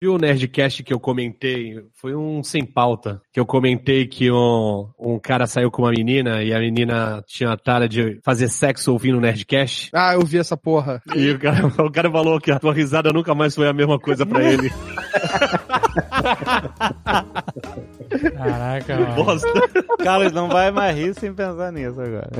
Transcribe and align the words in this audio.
viu 0.00 0.14
o 0.14 0.18
Nerdcast 0.18 0.82
que 0.82 0.92
eu 0.92 1.00
comentei? 1.00 1.82
Foi 1.94 2.14
um 2.14 2.42
sem 2.42 2.64
pauta. 2.64 3.20
Que 3.32 3.40
eu 3.40 3.46
comentei 3.46 4.06
que 4.06 4.30
um, 4.30 4.88
um 4.98 5.18
cara 5.18 5.46
saiu 5.46 5.70
com 5.70 5.82
uma 5.82 5.90
menina 5.90 6.42
e 6.42 6.54
a 6.54 6.58
menina 6.58 7.22
tinha 7.26 7.52
a 7.52 7.56
tara 7.56 7.88
de 7.88 8.20
fazer 8.24 8.48
sexo 8.48 8.92
ouvindo 8.92 9.18
o 9.18 9.20
Nerdcast. 9.20 9.90
Ah, 9.92 10.14
eu 10.14 10.24
vi 10.24 10.38
essa 10.38 10.56
porra. 10.56 11.02
E 11.14 11.30
o 11.30 11.38
cara, 11.38 11.66
o 11.84 11.90
cara 11.90 12.10
falou 12.10 12.40
que 12.40 12.50
a 12.50 12.58
tua 12.58 12.72
risada 12.72 13.12
nunca 13.12 13.34
mais 13.34 13.54
foi 13.54 13.68
a 13.68 13.72
mesma 13.72 13.98
coisa 13.98 14.24
pra 14.24 14.42
ele. 14.42 14.70
Caraca, 18.08 18.96
mano. 18.96 19.24
Bosta. 19.24 19.48
Carlos 20.02 20.32
não 20.32 20.48
vai 20.48 20.70
mais 20.70 20.96
rir 20.96 21.14
sem 21.14 21.32
pensar 21.32 21.72
nisso 21.72 22.00
agora. 22.00 22.30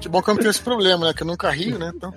Que 0.00 0.08
bom 0.08 0.22
que 0.22 0.30
eu 0.30 0.34
não 0.34 0.40
tenho 0.40 0.50
esse 0.50 0.62
problema, 0.62 1.06
né? 1.06 1.12
Que 1.14 1.22
eu 1.22 1.26
nunca 1.26 1.50
rio, 1.50 1.78
né? 1.78 1.92
Então, 1.94 2.12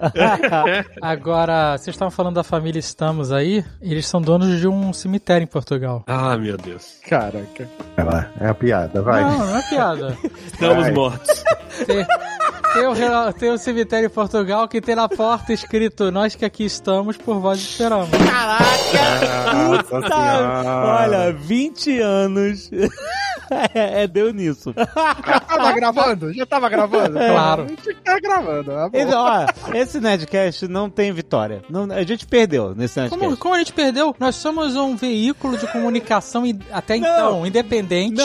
Agora, 1.02 1.77
vocês 1.77 1.94
estavam 1.96 2.12
falando 2.12 2.36
da 2.36 2.44
família 2.44 2.80
Estamos 2.80 3.32
aí. 3.32 3.64
Eles 3.82 4.08
são 4.08 4.22
donos 4.22 4.59
de 4.59 4.68
um 4.68 4.91
cemitério 4.94 5.44
em 5.44 5.48
Portugal. 5.48 6.03
Ah, 6.08 6.38
meu 6.38 6.58
Deus. 6.58 7.00
Caraca. 7.08 7.67
Vai 7.95 8.05
lá, 8.05 8.30
é 8.39 8.48
a 8.48 8.53
piada, 8.53 9.02
vai. 9.02 9.22
Não, 9.23 9.38
não 9.38 9.58
é 9.58 9.70
piada. 9.70 10.17
Estamos 10.45 10.84
Vai. 10.84 10.92
mortos. 10.92 11.44
Tem, 11.86 12.05
tem, 12.76 12.88
um, 12.88 13.32
tem 13.34 13.52
um 13.52 13.58
cemitério 13.58 14.08
em 14.08 14.10
Portugal 14.10 14.68
que 14.68 14.82
tem 14.82 14.96
na 14.96 15.08
porta 15.08 15.54
escrito 15.54 16.12
Nós 16.12 16.36
que 16.36 16.46
aqui 16.46 16.66
estamos, 16.66 17.18
por 17.18 17.40
vós 17.40 17.60
esperamos. 17.60 18.10
Nossa 18.12 20.02
Tá, 20.02 20.62
senhora. 20.62 20.70
olha, 21.02 21.34
20 21.34 22.00
anos. 22.00 22.70
é, 23.74 24.04
é, 24.04 24.08
deu 24.08 24.34
nisso. 24.34 24.74
Já 24.76 25.40
tava 25.40 25.72
gravando? 25.74 26.34
Já 26.34 26.46
tava 26.46 26.70
gravando? 26.70 27.18
Claro. 27.18 27.66
Tinha 27.66 27.78
que 27.78 27.92
estar 27.92 28.20
gravando. 28.20 28.72
ah, 28.72 28.90
bom. 28.90 28.98
Então, 28.98 29.23
ó, 29.23 29.46
esse 29.76 30.00
Nerdcast 30.00 30.68
não 30.68 30.90
tem 30.90 31.12
vitória. 31.12 31.62
Não, 31.70 31.92
a 31.92 32.04
gente 32.04 32.26
perdeu 32.26 32.73
nesse 32.76 33.00
Nerdcast. 33.00 33.23
Como, 33.26 33.38
como 33.38 33.56
a 33.56 33.60
gente 33.60 33.73
perdeu? 33.73 34.16
Nós 34.20 34.36
somos 34.36 34.76
um 34.76 34.96
veículo 34.96 35.58
de 35.58 35.68
comunicação 35.68 36.44
até 36.72 36.98
então 36.98 37.46
independente 37.46 38.22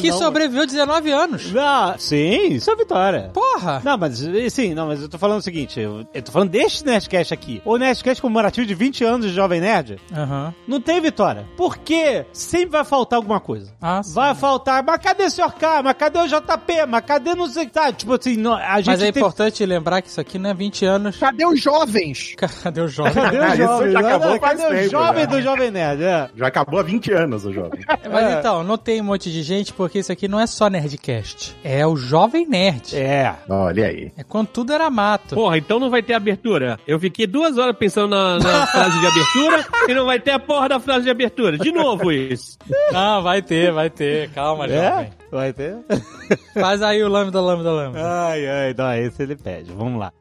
que 0.00 0.10
não. 0.10 0.18
sobreviveu 0.18 0.66
19 0.66 1.10
anos. 1.10 1.52
Não, 1.52 1.98
sim, 1.98 2.48
isso 2.54 2.70
é 2.70 2.76
vitória. 2.76 3.30
Porra! 3.36 3.82
Não, 3.84 3.98
mas 3.98 4.18
sim, 4.50 4.72
não, 4.72 4.86
mas 4.86 5.02
eu 5.02 5.10
tô 5.10 5.18
falando 5.18 5.40
o 5.40 5.42
seguinte, 5.42 5.78
eu, 5.78 6.06
eu 6.14 6.22
tô 6.22 6.32
falando 6.32 6.48
deste 6.48 6.82
Nerdcast 6.86 7.34
aqui. 7.34 7.60
O 7.66 7.76
Nerdcast 7.76 8.22
comemorativo 8.22 8.66
de 8.66 8.74
20 8.74 9.04
anos 9.04 9.26
de 9.26 9.34
Jovem 9.34 9.60
Nerd, 9.60 9.98
Aham. 10.10 10.54
não 10.66 10.80
tem 10.80 11.02
vitória. 11.02 11.44
Porque 11.54 12.24
sempre 12.32 12.70
vai 12.70 12.84
faltar 12.84 13.18
alguma 13.18 13.38
coisa. 13.38 13.70
Ah, 13.78 14.02
sim. 14.02 14.14
Vai 14.14 14.34
faltar, 14.34 14.82
mas 14.82 14.98
cadê 15.02 15.24
o 15.24 15.30
Sr. 15.30 15.52
K? 15.52 15.82
Mas 15.82 15.94
cadê 15.98 16.18
o 16.18 16.26
JP? 16.26 16.86
Mas 16.88 17.04
cadê 17.04 17.34
não 17.34 17.46
sei 17.46 17.64
o 17.64 17.66
que 17.66 17.72
tá? 17.74 17.92
Tipo 17.92 18.14
assim, 18.14 18.36
não, 18.38 18.54
a 18.54 18.76
gente 18.78 18.86
Mas 18.86 19.02
é 19.02 19.12
tem... 19.12 19.20
importante 19.20 19.66
lembrar 19.66 20.00
que 20.00 20.08
isso 20.08 20.20
aqui 20.20 20.38
não 20.38 20.48
é 20.48 20.54
20 20.54 20.86
anos. 20.86 21.16
Cadê 21.18 21.44
os 21.44 21.60
jovens? 21.60 22.34
Cadê 22.40 22.80
o? 22.80 22.88
Cadê 22.90 23.36
Ah, 23.38 23.42
o 23.42 23.46
isso 23.48 23.56
jovem? 23.58 23.92
já 23.92 24.00
Não, 24.00 24.08
acabou 24.08 24.30
não, 24.30 24.38
cadê 24.38 24.64
o 24.64 24.68
tempo, 24.70 24.90
jovem 24.90 25.20
né? 25.20 25.26
do 25.26 25.42
Jovem 25.42 25.70
Nerd? 25.70 26.02
É. 26.02 26.30
Já 26.34 26.46
acabou 26.46 26.80
há 26.80 26.82
20 26.82 27.12
anos 27.12 27.44
o 27.44 27.52
jovem. 27.52 27.80
Mas 28.10 28.38
então, 28.38 28.64
não 28.64 28.78
tem 28.78 29.00
um 29.00 29.04
monte 29.04 29.30
de 29.30 29.42
gente 29.42 29.74
porque 29.74 29.98
isso 29.98 30.10
aqui 30.10 30.26
não 30.26 30.40
é 30.40 30.46
só 30.46 30.70
Nerdcast. 30.70 31.54
É 31.62 31.86
o 31.86 31.96
Jovem 31.96 32.46
Nerd. 32.48 32.96
É. 32.96 33.25
Olha 33.48 33.86
aí. 33.86 34.12
É 34.16 34.22
quando 34.24 34.48
tudo 34.48 34.72
era 34.72 34.88
mato. 34.90 35.34
Porra, 35.34 35.58
então 35.58 35.78
não 35.80 35.90
vai 35.90 36.02
ter 36.02 36.14
abertura. 36.14 36.78
Eu 36.86 36.98
fiquei 37.00 37.26
duas 37.26 37.56
horas 37.58 37.76
pensando 37.76 38.10
na, 38.10 38.38
na 38.38 38.66
frase 38.68 38.98
de 39.00 39.06
abertura 39.06 39.66
e 39.88 39.94
não 39.94 40.04
vai 40.06 40.18
ter 40.20 40.30
a 40.32 40.38
porra 40.38 40.68
da 40.68 40.80
frase 40.80 41.04
de 41.04 41.10
abertura. 41.10 41.58
De 41.58 41.72
novo 41.72 42.10
isso. 42.12 42.58
Não, 42.92 43.22
vai 43.22 43.42
ter, 43.42 43.72
vai 43.72 43.90
ter. 43.90 44.30
Calma, 44.30 44.66
É? 44.66 44.90
jovem. 44.90 45.10
Vai 45.30 45.52
ter? 45.52 45.76
Faz 46.54 46.82
aí 46.82 47.02
o 47.02 47.08
lambda, 47.08 47.40
lambda, 47.40 47.70
lambda. 47.70 47.98
Ai, 48.28 48.46
ai, 48.46 48.74
não, 48.76 48.92
esse 48.94 49.22
ele 49.22 49.36
pede. 49.36 49.72
Vamos 49.72 49.98
lá. 50.00 50.12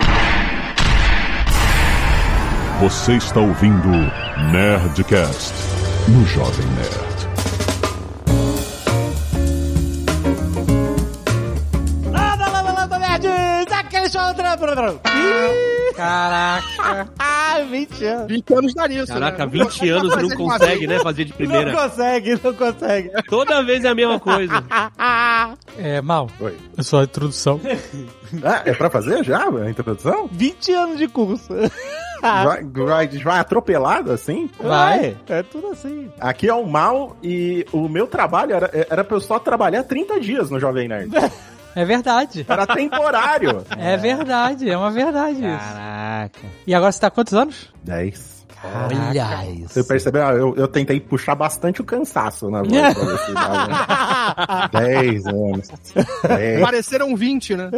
Você 2.81 3.13
está 3.13 3.39
ouvindo 3.39 3.87
Nerdcast 4.51 5.53
no 6.09 6.25
Jovem 6.25 6.65
Nerd. 6.75 7.24
Caraca. 15.95 17.09
Ah, 17.17 17.59
20 17.69 18.05
anos. 18.05 18.27
20 18.27 18.53
anos 18.53 18.73
dá 18.73 18.87
nisso. 18.87 19.07
Caraca, 19.07 19.45
né? 19.45 19.51
20 19.51 19.89
anos 19.89 20.13
e 20.13 20.17
não 20.17 20.27
uma 20.27 20.35
consegue, 20.59 20.87
né, 20.87 20.99
fazer 20.99 21.23
de 21.25 21.31
Não 21.31 21.37
primeira. 21.37 21.71
consegue, 21.71 22.39
não 22.43 22.53
consegue. 22.53 23.11
Toda 23.29 23.63
vez 23.63 23.83
é 23.85 23.87
a 23.89 23.95
mesma 23.95 24.19
coisa. 24.19 24.63
É, 25.77 26.01
mal. 26.01 26.29
Oi. 26.39 26.55
É 26.77 26.83
só 26.83 27.01
a 27.01 27.03
introdução. 27.03 27.59
Ah, 28.43 28.63
é 28.65 28.73
pra 28.73 28.89
fazer 28.89 29.23
já 29.23 29.47
a 29.47 29.69
introdução? 29.69 30.27
20 30.31 30.71
anos 30.73 30.97
de 30.97 31.07
curso. 31.07 31.47
Vai, 32.21 32.63
vai, 32.63 33.07
vai 33.07 33.39
atropelado 33.39 34.11
assim? 34.11 34.49
Vai. 34.59 35.15
É 35.29 35.43
tudo 35.43 35.67
assim. 35.67 36.09
Aqui 36.19 36.49
é 36.49 36.53
o 36.55 36.65
mal 36.65 37.15
e 37.21 37.63
o 37.71 37.87
meu 37.87 38.07
trabalho 38.07 38.55
era, 38.55 38.71
era 38.89 39.03
pra 39.03 39.17
eu 39.17 39.21
só 39.21 39.37
trabalhar 39.37 39.83
30 39.83 40.19
dias 40.19 40.49
no 40.49 40.59
Jovem 40.59 40.87
Nerd. 40.87 41.11
É 41.75 41.83
verdade. 41.85 42.45
Era 42.47 42.65
temporário. 42.65 43.65
É 43.77 43.97
verdade, 43.97 44.69
é 44.69 44.77
uma 44.77 44.89
verdade 44.91 45.39
isso. 45.39 45.73
Caraca. 45.73 46.39
E 46.65 46.73
agora 46.73 46.91
você 46.91 46.99
tá 47.01 47.07
há 47.07 47.11
quantos 47.11 47.33
anos? 47.33 47.73
10. 47.83 48.35
Olha 48.89 49.45
isso. 49.51 49.73
Você 49.73 49.83
percebeu? 49.83 50.25
Ah, 50.25 50.31
Eu, 50.33 50.55
eu 50.55 50.67
tentei 50.67 50.99
puxar 50.99 51.35
bastante 51.35 51.81
o 51.81 51.83
cansaço 51.83 52.49
na 52.49 52.63
voz. 52.63 52.71
pra 52.71 53.03
ver 53.05 53.17
se 53.19 53.33
dava. 53.33 54.67
10 54.71 55.27
anos. 55.27 55.67
10. 56.27 56.61
Pareceram 56.61 57.15
20, 57.15 57.55
né? 57.57 57.69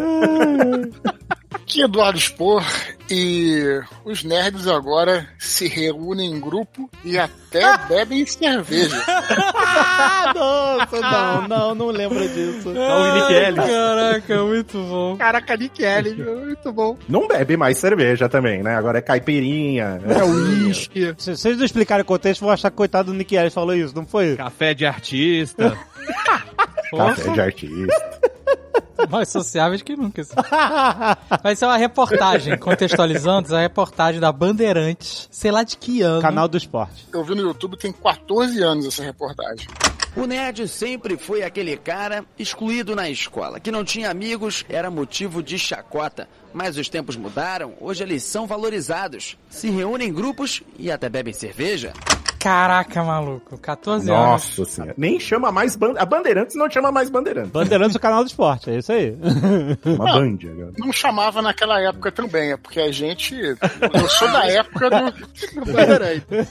Aqui 1.51 1.81
é 1.81 1.85
Eduardo 1.85 2.19
Spor 2.19 2.63
e 3.09 3.79
os 4.03 4.23
nerds 4.23 4.67
agora 4.67 5.27
se 5.39 5.67
reúnem 5.67 6.31
em 6.31 6.39
grupo 6.39 6.89
e 7.03 7.17
até 7.17 7.77
bebem 7.87 8.25
cerveja. 8.25 9.01
Ah, 9.07 10.33
nossa, 10.35 11.01
não, 11.01 11.47
não, 11.47 11.75
não 11.75 11.87
lembro 11.87 12.19
disso. 12.27 12.69
Olha 12.69 13.11
o 13.11 13.15
Nick 13.15 13.33
Ellis. 13.33 13.65
Caraca, 13.65 14.43
muito 14.43 14.77
bom. 14.77 15.17
Caraca, 15.17 15.57
Nick 15.57 15.83
Ellis, 15.83 16.17
muito 16.17 16.71
bom. 16.71 16.97
Não 17.07 17.27
bebe 17.27 17.55
mais 17.55 17.77
cerveja 17.77 18.27
também, 18.27 18.61
né? 18.61 18.75
Agora 18.75 18.97
é 18.97 19.01
caipirinha. 19.01 20.01
É 20.07 20.23
o 20.23 20.27
uísque. 20.27 21.13
Se 21.17 21.35
vocês 21.35 21.57
não 21.57 21.65
explicarem 21.65 22.03
o 22.03 22.05
contexto, 22.05 22.41
vão 22.41 22.51
achar 22.51 22.69
que 22.69 22.77
coitado 22.77 23.11
do 23.11 23.17
Nick 23.17 23.35
Ellis 23.35 23.53
falou 23.53 23.75
isso, 23.75 23.95
não 23.95 24.05
foi? 24.05 24.35
Café 24.35 24.73
de 24.73 24.85
artista. 24.85 25.77
Café 26.91 27.31
de 27.31 27.41
artista. 27.41 28.36
Mais 29.09 29.29
sociáveis 29.29 29.81
que 29.81 29.95
nunca. 29.95 30.21
assim. 30.21 30.33
Vai 31.43 31.55
ser 31.55 31.65
uma 31.65 31.77
reportagem, 31.77 32.57
contextualizando, 32.57 33.47
essa 33.47 33.59
reportagem 33.59 34.19
da 34.19 34.31
Bandeirantes, 34.31 35.27
sei 35.31 35.51
lá 35.51 35.63
de 35.63 35.77
que 35.77 36.01
ano. 36.01 36.21
Canal 36.21 36.47
do 36.47 36.57
esporte. 36.57 37.07
Eu 37.13 37.23
vi 37.23 37.35
no 37.35 37.41
YouTube 37.41 37.77
tem 37.77 37.91
14 37.91 38.61
anos 38.63 38.85
essa 38.87 39.03
reportagem. 39.03 39.67
O 40.15 40.25
nerd 40.25 40.67
sempre 40.67 41.15
foi 41.15 41.43
aquele 41.43 41.77
cara 41.77 42.25
excluído 42.39 42.95
na 42.95 43.07
escola, 43.07 43.59
que 43.59 43.71
não 43.71 43.83
tinha 43.83 44.09
amigos, 44.09 44.65
era 44.67 44.89
motivo 44.89 45.43
de 45.43 45.59
chacota. 45.59 46.27
Mas 46.51 46.75
os 46.75 46.89
tempos 46.89 47.15
mudaram, 47.15 47.75
hoje 47.79 48.01
eles 48.01 48.23
são 48.23 48.47
valorizados. 48.47 49.37
Se 49.47 49.69
reúnem 49.69 50.09
em 50.09 50.13
grupos 50.13 50.63
e 50.79 50.91
até 50.91 51.07
bebem 51.07 51.33
cerveja. 51.33 51.93
Caraca, 52.39 53.03
maluco, 53.03 53.57
14 53.57 54.09
anos. 54.09 54.21
Nossa 54.21 54.65
senhora. 54.65 54.93
Nem 54.97 55.19
chama 55.19 55.51
mais 55.51 55.75
Bandeirantes. 55.75 56.01
A 56.01 56.05
Bandeirantes 56.05 56.55
não 56.55 56.69
chama 56.69 56.91
mais 56.91 57.09
Bandeirantes. 57.09 57.51
Bandeirantes 57.51 57.93
do 57.93 57.99
canal 57.99 58.23
do 58.23 58.27
esporte, 58.27 58.69
é 58.69 58.77
isso 58.77 58.91
aí. 58.91 59.17
Uma 59.85 60.05
Band 60.13 60.37
agora. 60.43 60.71
Não 60.77 60.91
chamava 60.93 61.41
naquela 61.41 61.79
época 61.81 62.11
também, 62.11 62.51
é 62.51 62.57
porque 62.57 62.79
a 62.79 62.91
gente. 62.91 63.35
Eu 63.35 64.09
sou 64.09 64.31
da 64.31 64.45
época 64.45 64.89
do. 64.89 65.13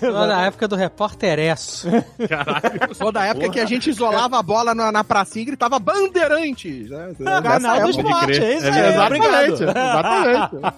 Só 0.00 0.26
da 0.26 0.40
época 0.42 0.68
do 0.68 0.76
repórteresso. 0.76 1.88
Só 2.94 3.10
da 3.10 3.26
época 3.26 3.50
que 3.50 3.60
a 3.60 3.66
gente 3.66 3.90
isolava 3.90 4.38
a 4.38 4.42
bola 4.42 4.74
na, 4.74 4.90
na 4.90 5.04
pracinha 5.04 5.42
e 5.42 5.46
gritava 5.46 5.78
Bandeirantes. 5.78 6.90
Né? 6.90 7.14
Canal 7.22 7.42
do 7.42 7.48
Nessa 7.48 7.76
época. 7.76 7.90
esporte, 7.90 8.42
é 8.44 8.56
isso 8.56 8.66
aí. 8.66 8.88
Exatamente, 8.88 9.62
Obrigado. 9.62 9.70
exatamente. 9.70 10.76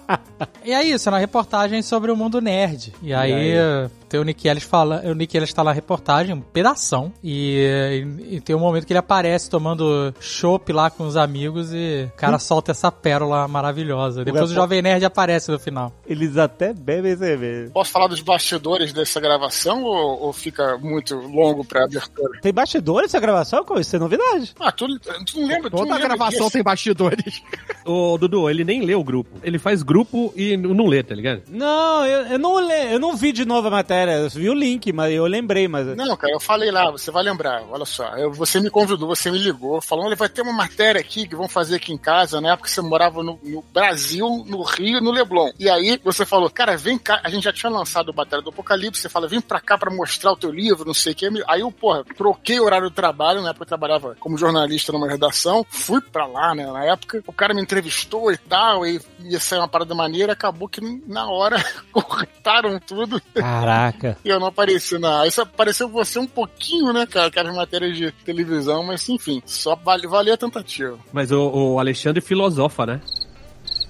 E 0.65 0.71
é 0.71 0.83
isso, 0.83 1.09
é 1.09 1.11
uma 1.11 1.19
reportagem 1.19 1.81
sobre 1.81 2.11
o 2.11 2.15
mundo 2.15 2.39
nerd. 2.41 2.93
E 3.01 3.13
aí, 3.13 3.51
eh, 3.53 3.89
tem 4.07 4.19
o 4.19 4.23
Nick 4.23 4.47
Ellis 4.47 4.63
fala, 5.01 5.11
o 5.11 5.15
Nick 5.15 5.35
Ellis 5.35 5.53
tá 5.53 5.63
na 5.63 5.71
reportagem, 5.71 6.33
um 6.33 6.41
pedação. 6.41 7.11
E, 7.23 8.05
e- 8.29 8.35
e 8.35 8.41
tem 8.41 8.55
um 8.55 8.59
momento 8.59 8.85
que 8.85 8.93
ele 8.93 8.99
aparece 8.99 9.49
tomando 9.49 10.13
chopp 10.19 10.71
lá 10.71 10.89
com 10.89 11.05
os 11.05 11.15
amigos 11.17 11.73
e 11.73 12.07
o 12.13 12.17
cara 12.17 12.39
solta 12.39 12.71
essa 12.71 12.91
pérola 12.91 13.47
maravilhosa. 13.47 14.23
Depois 14.23 14.51
o 14.51 14.53
Jovem 14.53 14.81
Nerd 14.81 15.03
aparece 15.05 15.51
no 15.51 15.59
final. 15.59 15.91
Eles 16.05 16.37
até 16.37 16.73
bebem 16.73 17.15
cerveja. 17.15 17.71
Posso 17.73 17.91
falar 17.91 18.07
dos 18.07 18.21
bastidores 18.21 18.93
dessa 18.93 19.19
gravação 19.19 19.83
ou, 19.83 20.23
ou 20.23 20.33
fica 20.33 20.77
muito 20.77 21.15
longo 21.15 21.63
pra 21.65 21.85
abertura? 21.85 22.39
Tem 22.41 22.53
bastidores 22.53 23.09
essa 23.09 23.19
gravação? 23.19 23.65
Isso 23.79 23.95
é 23.95 23.99
novidade. 23.99 24.53
Ah, 24.59 24.71
tu, 24.71 24.87
tu 25.25 25.39
não 25.39 25.47
lembra? 25.47 25.69
tu 25.69 25.77
Toda 25.77 25.85
não 25.89 25.95
lembra 25.95 26.07
gravação 26.15 26.39
disso? 26.39 26.51
tem 26.51 26.63
bastidores. 26.63 27.41
Ô, 27.85 28.17
Dudu, 28.17 28.49
ele 28.49 28.63
nem 28.63 28.81
lê 28.83 28.95
o 28.95 29.03
grupo. 29.03 29.29
Ele 29.43 29.57
faz 29.59 29.81
grupo 29.83 30.33
e 30.35 30.57
não 30.57 30.85
lê, 30.87 31.01
tá 31.03 31.15
ligado? 31.15 31.43
Não, 31.49 32.05
eu, 32.05 32.21
eu 32.33 32.39
não 32.39 32.59
le, 32.59 32.93
eu 32.93 32.99
não 32.99 33.15
vi 33.15 33.31
de 33.31 33.45
novo 33.45 33.67
a 33.67 33.71
matéria, 33.71 34.11
eu 34.13 34.29
vi 34.29 34.49
o 34.49 34.53
link. 34.53 34.88
Aqui, 34.89 34.93
mas 34.93 35.11
eu 35.13 35.25
lembrei, 35.25 35.67
mas. 35.67 35.85
Não, 35.95 36.15
cara, 36.17 36.33
eu 36.33 36.39
falei 36.39 36.71
lá, 36.71 36.89
você 36.91 37.11
vai 37.11 37.23
lembrar, 37.23 37.63
olha 37.69 37.85
só. 37.85 38.09
eu- 38.17 38.31
você 38.31 38.59
me 38.59 38.69
convidou, 38.69 39.07
você 39.07 39.31
me 39.31 39.37
ligou, 39.37 39.81
falando, 39.81 40.07
olha, 40.07 40.15
vai 40.15 40.29
ter 40.29 40.41
uma 40.41 40.53
matéria 40.53 40.99
aqui 40.99 41.27
que 41.27 41.35
vão 41.35 41.47
fazer 41.47 41.75
aqui 41.75 41.93
em 41.93 41.97
casa, 41.97 42.41
na 42.41 42.53
época 42.53 42.69
você 42.69 42.81
morava 42.81 43.23
no, 43.23 43.39
no 43.43 43.61
Brasil, 43.73 44.43
no 44.47 44.61
Rio, 44.63 45.01
no 45.01 45.11
Leblon. 45.11 45.51
E 45.59 45.69
aí 45.69 45.99
você 46.03 46.25
falou, 46.25 46.49
cara, 46.49 46.75
vem 46.77 46.97
cá, 46.97 47.19
a 47.23 47.29
gente 47.29 47.43
já 47.43 47.53
tinha 47.53 47.69
lançado 47.69 48.09
o 48.09 48.13
Batalha 48.13 48.41
do 48.41 48.49
Apocalipse, 48.49 49.01
você 49.01 49.09
fala, 49.09 49.27
vem 49.27 49.41
pra 49.41 49.59
cá 49.59 49.77
pra 49.77 49.91
mostrar 49.93 50.31
o 50.31 50.37
teu 50.37 50.51
livro, 50.51 50.85
não 50.85 50.93
sei 50.93 51.13
o 51.13 51.15
que. 51.15 51.29
Aí 51.47 51.61
eu, 51.61 51.71
porra, 51.71 52.03
troquei 52.17 52.59
o 52.59 52.63
horário 52.65 52.89
do 52.89 52.93
trabalho, 52.95 53.41
na 53.41 53.49
época 53.49 53.63
eu 53.63 53.67
trabalhava 53.67 54.15
como 54.19 54.37
jornalista 54.37 54.91
numa 54.91 55.07
redação, 55.07 55.65
fui 55.69 56.01
pra 56.01 56.25
lá, 56.25 56.55
né, 56.55 56.65
na 56.71 56.85
época, 56.85 57.23
o 57.27 57.33
cara 57.33 57.53
me 57.53 57.61
entrevistou 57.61 58.31
e 58.31 58.37
tal, 58.37 58.85
e 58.85 58.99
ia 59.21 59.39
sair 59.39 59.59
uma 59.59 59.67
parada 59.67 59.93
maneira, 59.93 60.33
acabou 60.33 60.67
que 60.67 60.81
na 61.07 61.29
hora 61.29 61.57
cortaram 61.91 62.79
tudo. 62.79 63.21
Caraca. 63.33 64.17
E 64.23 64.29
eu 64.29 64.39
não 64.39 64.47
apareci 64.47 64.78
na. 64.99 65.25
Isso 65.27 65.41
apareceu 65.41 65.87
você 65.89 66.19
um 66.19 66.27
pouquinho, 66.27 66.91
né, 66.93 67.05
cara? 67.05 67.27
Aquelas 67.27 67.55
matérias 67.55 67.97
de 67.97 68.11
televisão, 68.11 68.83
mas 68.83 69.07
enfim, 69.09 69.41
só 69.45 69.75
vale, 69.75 70.31
a 70.31 70.37
tentativa. 70.37 70.97
Mas 71.11 71.31
o, 71.31 71.49
o 71.73 71.79
Alexandre 71.79 72.21
filosofa, 72.21 72.85
né? 72.85 73.01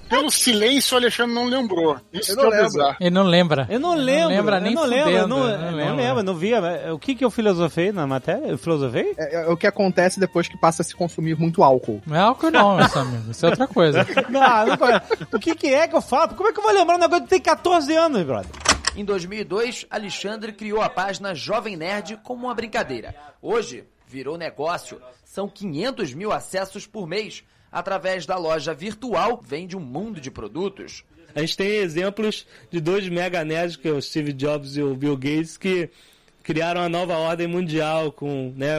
Pelo 0.08 0.28
silêncio, 0.28 0.96
o 0.96 0.98
Alexandre 0.98 1.32
não 1.32 1.44
lembrou. 1.44 1.96
Isso 2.12 2.32
Eu 2.32 2.36
que 2.36 2.42
não 2.42 2.48
é 2.48 2.56
lembro. 2.56 2.66
bizarro. 2.72 2.96
Ele 2.98 3.10
não 3.10 3.22
lembra. 3.22 3.66
Eu 3.70 3.78
não 3.78 3.94
lembro. 3.94 4.28
lembra 4.28 4.56
eu 4.56 4.60
nem 4.60 4.74
não 4.74 4.84
lembro, 4.84 5.10
eu 5.10 5.28
não, 5.28 5.38
não 5.38 5.48
eu 5.48 5.58
não 5.58 5.70
lembra. 5.76 5.94
lembro, 5.94 6.22
não 6.24 6.34
via. 6.34 6.92
O 6.92 6.98
que 6.98 7.14
que 7.14 7.24
eu 7.24 7.30
filosofei 7.30 7.92
na 7.92 8.08
matéria? 8.08 8.48
Eu 8.48 8.58
filosofei? 8.58 9.14
É, 9.16 9.44
é 9.44 9.48
o 9.48 9.56
que 9.56 9.68
acontece 9.68 10.18
depois 10.18 10.48
que 10.48 10.58
passa 10.58 10.82
a 10.82 10.84
se 10.84 10.96
consumir 10.96 11.36
muito 11.38 11.62
álcool. 11.62 12.02
Não 12.04 12.16
é 12.16 12.20
álcool 12.20 12.50
não, 12.50 12.74
meu 12.76 12.86
amigo. 12.86 13.30
Isso 13.30 13.46
é 13.46 13.50
outra 13.50 13.68
coisa. 13.68 14.04
Não, 14.28 14.66
não. 14.66 15.00
O 15.32 15.38
que 15.38 15.54
que 15.54 15.68
é 15.68 15.86
que 15.86 15.94
eu 15.94 16.00
falo? 16.02 16.34
Como 16.34 16.48
é 16.48 16.52
que 16.52 16.58
eu 16.58 16.64
vou 16.64 16.72
lembrar 16.72 16.96
um 16.96 16.98
negócio 16.98 17.22
que 17.24 17.30
tem 17.30 17.40
14 17.40 17.94
anos, 17.94 18.22
brother? 18.24 18.50
Em 18.96 19.04
2002, 19.04 19.86
Alexandre 19.88 20.52
criou 20.52 20.80
a 20.82 20.88
página 20.88 21.34
Jovem 21.34 21.76
Nerd 21.76 22.18
como 22.22 22.46
uma 22.46 22.54
brincadeira. 22.54 23.14
Hoje, 23.40 23.84
virou 24.06 24.36
negócio. 24.36 25.00
São 25.24 25.48
500 25.48 26.12
mil 26.12 26.32
acessos 26.32 26.86
por 26.86 27.06
mês. 27.06 27.44
Através 27.72 28.26
da 28.26 28.36
loja 28.36 28.74
virtual, 28.74 29.40
vende 29.46 29.76
um 29.76 29.80
mundo 29.80 30.20
de 30.20 30.28
produtos. 30.30 31.04
A 31.34 31.40
gente 31.40 31.56
tem 31.56 31.68
exemplos 31.76 32.44
de 32.68 32.80
dois 32.80 33.08
mega 33.08 33.44
nerds, 33.44 33.76
que 33.76 33.86
é 33.86 33.92
o 33.92 34.02
Steve 34.02 34.32
Jobs 34.32 34.76
e 34.76 34.82
o 34.82 34.96
Bill 34.96 35.16
Gates, 35.16 35.56
que 35.56 35.88
criaram 36.42 36.80
a 36.80 36.88
nova 36.88 37.16
ordem 37.16 37.46
mundial 37.46 38.10
com, 38.10 38.52
né, 38.56 38.78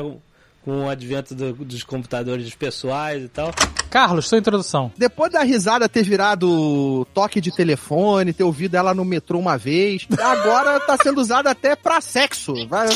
com 0.62 0.84
o 0.86 0.90
advento 0.90 1.34
do- 1.34 1.54
dos 1.54 1.84
computadores 1.84 2.54
pessoais 2.54 3.24
e 3.24 3.30
tal. 3.30 3.52
Carlos, 3.92 4.28
sua 4.28 4.38
introdução. 4.40 4.92
Depois 4.98 5.32
da 5.32 5.44
risada 5.44 5.88
ter 5.88 6.02
virado 6.04 7.06
toque 7.14 7.40
de 7.42 7.52
telefone, 7.56 8.34
ter 8.34 8.44
ouvido 8.44 8.76
ela 8.76 8.94
no 8.94 9.06
metrô 9.06 9.38
uma 9.38 9.58
vez, 9.58 10.08
agora 10.20 10.80
tá 10.80 10.98
sendo 11.04 11.20
usada 11.22 11.52
até 11.52 11.76
pra 11.76 12.02
sexo. 12.02 12.54
Vai- 12.68 12.88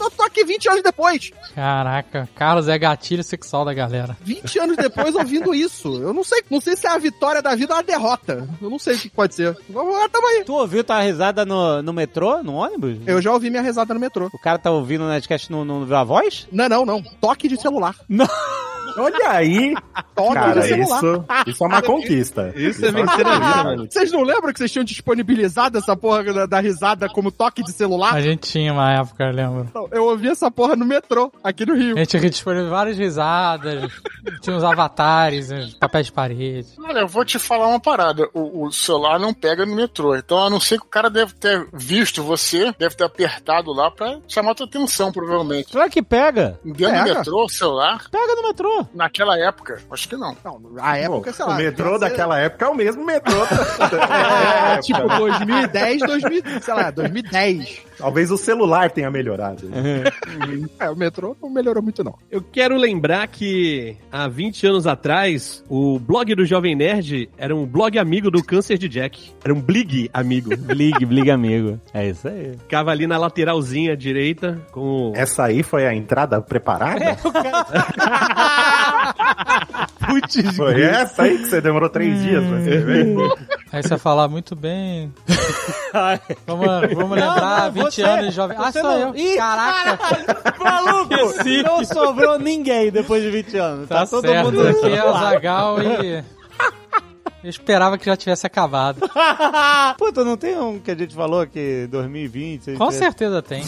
Eu 0.00 0.10
tô 0.10 0.22
aqui 0.22 0.42
20 0.44 0.66
anos 0.68 0.82
depois. 0.82 1.30
Caraca, 1.54 2.26
Carlos 2.34 2.68
é 2.68 2.78
gatilho 2.78 3.22
sexual 3.22 3.66
da 3.66 3.74
galera. 3.74 4.16
20 4.22 4.58
anos 4.58 4.76
depois 4.76 5.14
ouvindo 5.14 5.54
isso. 5.54 5.88
Eu 6.02 6.14
não 6.14 6.24
sei, 6.24 6.42
não 6.50 6.58
sei 6.60 6.74
se 6.74 6.86
é 6.86 6.90
a 6.90 6.96
vitória 6.96 7.42
da 7.42 7.54
vida 7.54 7.74
ou 7.74 7.78
a 7.80 7.82
derrota. 7.82 8.48
Eu 8.62 8.70
não 8.70 8.78
sei 8.78 8.94
o 8.94 8.98
que 8.98 9.10
pode 9.10 9.34
ser. 9.34 9.54
Vamos 9.68 9.94
lá, 9.94 10.08
tamo 10.08 10.26
aí. 10.26 10.42
Tu 10.44 10.54
ouviu 10.54 10.82
tua 10.82 11.02
risada 11.02 11.44
no, 11.44 11.82
no 11.82 11.92
metrô, 11.92 12.42
no 12.42 12.54
ônibus? 12.54 12.96
Eu 13.06 13.20
já 13.20 13.30
ouvi 13.30 13.50
minha 13.50 13.62
risada 13.62 13.92
no 13.92 14.00
metrô. 14.00 14.30
O 14.32 14.38
cara 14.38 14.58
tá 14.58 14.70
ouvindo 14.70 15.04
o 15.04 15.08
Nerdcast 15.08 15.52
no, 15.52 15.66
no 15.66 15.80
Viva 15.84 16.02
Voz? 16.02 16.48
Não, 16.50 16.66
não, 16.68 16.86
não. 16.86 17.02
Toque 17.20 17.46
de 17.46 17.60
celular. 17.60 17.94
Olha 18.96 19.30
aí, 19.30 19.74
Toque 20.14 20.34
cara, 20.34 20.60
de 20.60 20.68
celular. 20.68 20.98
isso, 20.98 21.24
isso 21.46 21.64
é 21.64 21.66
uma 21.66 21.82
conquista. 21.82 22.52
Isso 22.56 22.84
é 22.84 22.90
vencer 22.90 23.26
a 23.26 23.38
vida, 23.38 23.64
mano. 23.64 23.86
Vocês 23.90 24.12
não 24.12 24.22
lembram 24.22 24.52
que 24.52 24.58
vocês 24.58 24.70
tinham 24.72 24.84
disponibilizado 24.84 25.78
essa 25.78 25.96
porra 25.96 26.24
da, 26.24 26.46
da 26.46 26.60
risada 26.60 27.08
como 27.08 27.30
toque 27.30 27.62
de 27.62 27.72
celular? 27.72 28.14
A 28.14 28.20
gente 28.20 28.50
tinha 28.50 28.72
uma 28.72 28.92
época, 28.92 29.24
eu 29.24 29.32
lembro. 29.32 29.68
Eu 29.90 30.04
ouvi 30.04 30.28
essa 30.28 30.50
porra 30.50 30.76
no 30.76 30.84
metrô, 30.84 31.32
aqui 31.42 31.64
no 31.64 31.74
Rio. 31.74 31.96
A 31.96 32.00
gente 32.04 32.30
disponibilizou 32.30 32.76
várias 32.76 32.98
risadas, 32.98 33.90
tinha 34.42 34.56
uns 34.56 34.64
avatares, 34.64 35.50
uns 35.50 35.74
papéis 35.74 36.06
de 36.06 36.12
parede. 36.12 36.68
Olha, 36.78 37.00
eu 37.00 37.08
vou 37.08 37.24
te 37.24 37.38
falar 37.38 37.68
uma 37.68 37.80
parada. 37.80 38.28
O, 38.34 38.66
o 38.66 38.72
celular 38.72 39.18
não 39.18 39.32
pega 39.32 39.64
no 39.64 39.74
metrô. 39.74 40.14
Então, 40.16 40.38
a 40.38 40.50
não 40.50 40.60
ser 40.60 40.78
que 40.78 40.86
o 40.86 40.90
cara 40.90 41.08
deve 41.08 41.32
ter 41.34 41.66
visto 41.72 42.22
você, 42.22 42.72
deve 42.78 42.94
ter 42.94 43.04
apertado 43.04 43.72
lá 43.72 43.90
pra 43.90 44.18
chamar 44.28 44.54
tua 44.54 44.66
atenção, 44.66 45.12
provavelmente. 45.12 45.70
Será 45.70 45.88
que 45.88 46.02
pega? 46.02 46.58
Dentro 46.64 46.72
do 46.72 47.04
Pega. 47.04 47.14
metrô, 47.14 47.44
o 47.44 47.48
celular, 47.48 48.04
Pega 48.10 48.34
no 48.34 48.42
metrô. 48.48 48.86
Naquela 48.94 49.38
época, 49.38 49.78
acho 49.90 50.08
que 50.08 50.16
não. 50.16 50.36
Não, 50.44 50.60
a 50.80 50.96
época, 50.96 51.32
sei 51.32 51.44
lá. 51.44 51.54
o 51.54 51.56
metrô 51.56 51.84
devia 51.92 51.98
ser- 51.98 52.10
daquela 52.10 52.38
época 52.38 52.64
é 52.64 52.68
o 52.68 52.74
mesmo 52.74 53.04
metrô. 53.04 53.44
É, 53.44 54.78
tipo 54.80 55.06
2010, 55.06 56.00
2000, 56.02 56.42
sei 56.60 56.74
lá, 56.74 56.90
2010. 56.90 57.80
Talvez 57.98 58.30
o 58.30 58.38
celular 58.38 58.90
tenha 58.90 59.10
melhorado. 59.10 59.68
É, 60.80 60.88
o 60.90 60.96
metrô 60.96 61.36
não 61.40 61.50
melhorou 61.50 61.82
muito, 61.82 62.02
não. 62.02 62.14
Eu 62.30 62.40
quero 62.42 62.76
lembrar 62.76 63.26
que 63.28 63.94
há 64.10 64.26
20 64.26 64.66
anos 64.66 64.86
atrás, 64.86 65.62
o 65.68 65.98
blog 65.98 66.34
do 66.34 66.46
Jovem 66.46 66.74
Nerd 66.74 67.28
era 67.36 67.54
um 67.54 67.66
blog 67.66 67.98
amigo 67.98 68.30
do 68.30 68.42
Câncer 68.42 68.78
de 68.78 68.88
Jack. 68.88 69.32
Era 69.44 69.52
um 69.52 69.60
blig 69.60 70.08
amigo. 70.14 70.56
Blig, 70.56 71.04
blig 71.04 71.30
amigo. 71.30 71.78
É 71.92 72.08
isso 72.08 72.26
aí. 72.26 72.56
Ficava 72.58 72.90
ali 72.90 73.06
na 73.06 73.18
lateralzinha 73.18 73.94
direita 73.94 74.58
com 74.72 75.10
o... 75.10 75.12
Essa 75.14 75.44
aí 75.44 75.62
foi 75.62 75.86
a 75.86 75.94
entrada 75.94 76.40
preparada? 76.40 77.18
Putz, 80.06 80.56
Foi 80.56 80.82
essa 80.82 81.22
aí 81.22 81.38
que 81.38 81.46
você 81.48 81.60
demorou 81.60 81.88
três 81.88 82.20
dias 82.22 82.44
pra 82.44 82.58
escrever? 82.58 83.16
Aí 83.72 83.82
você 83.82 83.88
vai 83.90 83.98
falar 83.98 84.28
muito 84.28 84.56
bem. 84.56 85.12
Vamos, 86.46 86.66
vamos 86.94 87.10
lembrar, 87.18 87.64
não, 87.64 87.72
20 87.72 87.84
você- 87.84 88.02
anos 88.02 88.34
jovem. 88.34 88.56
Ah, 88.58 88.70
você 88.72 88.80
sou 88.80 88.90
não- 88.90 88.98
eu. 89.08 89.16
Ih, 89.16 89.36
Caraca, 89.36 90.54
Maluco! 90.58 91.14
Esqueci. 91.30 91.62
Não 91.62 91.84
sobrou 91.84 92.38
ninguém 92.38 92.90
depois 92.90 93.22
de 93.22 93.30
20 93.30 93.56
anos. 93.56 93.88
tá, 93.88 94.00
Tá, 94.00 94.06
todo 94.06 94.26
certo. 94.26 94.44
mundo 94.46 94.68
Aqui 94.68 94.92
é 94.92 95.04
o 95.04 95.12
Zagal 95.18 95.82
e. 95.82 96.24
Eu 97.42 97.48
esperava 97.48 97.96
que 97.96 98.04
já 98.06 98.16
tivesse 98.16 98.46
acabado. 98.46 99.00
Puta, 99.98 100.22
não 100.24 100.36
tem 100.36 100.56
um 100.58 100.78
que 100.78 100.90
a 100.90 100.94
gente 100.94 101.14
falou 101.14 101.46
que 101.46 101.86
2020... 101.90 102.74
Com 102.74 102.90
gente- 102.90 102.98
certeza 102.98 103.40
tem. 103.42 103.62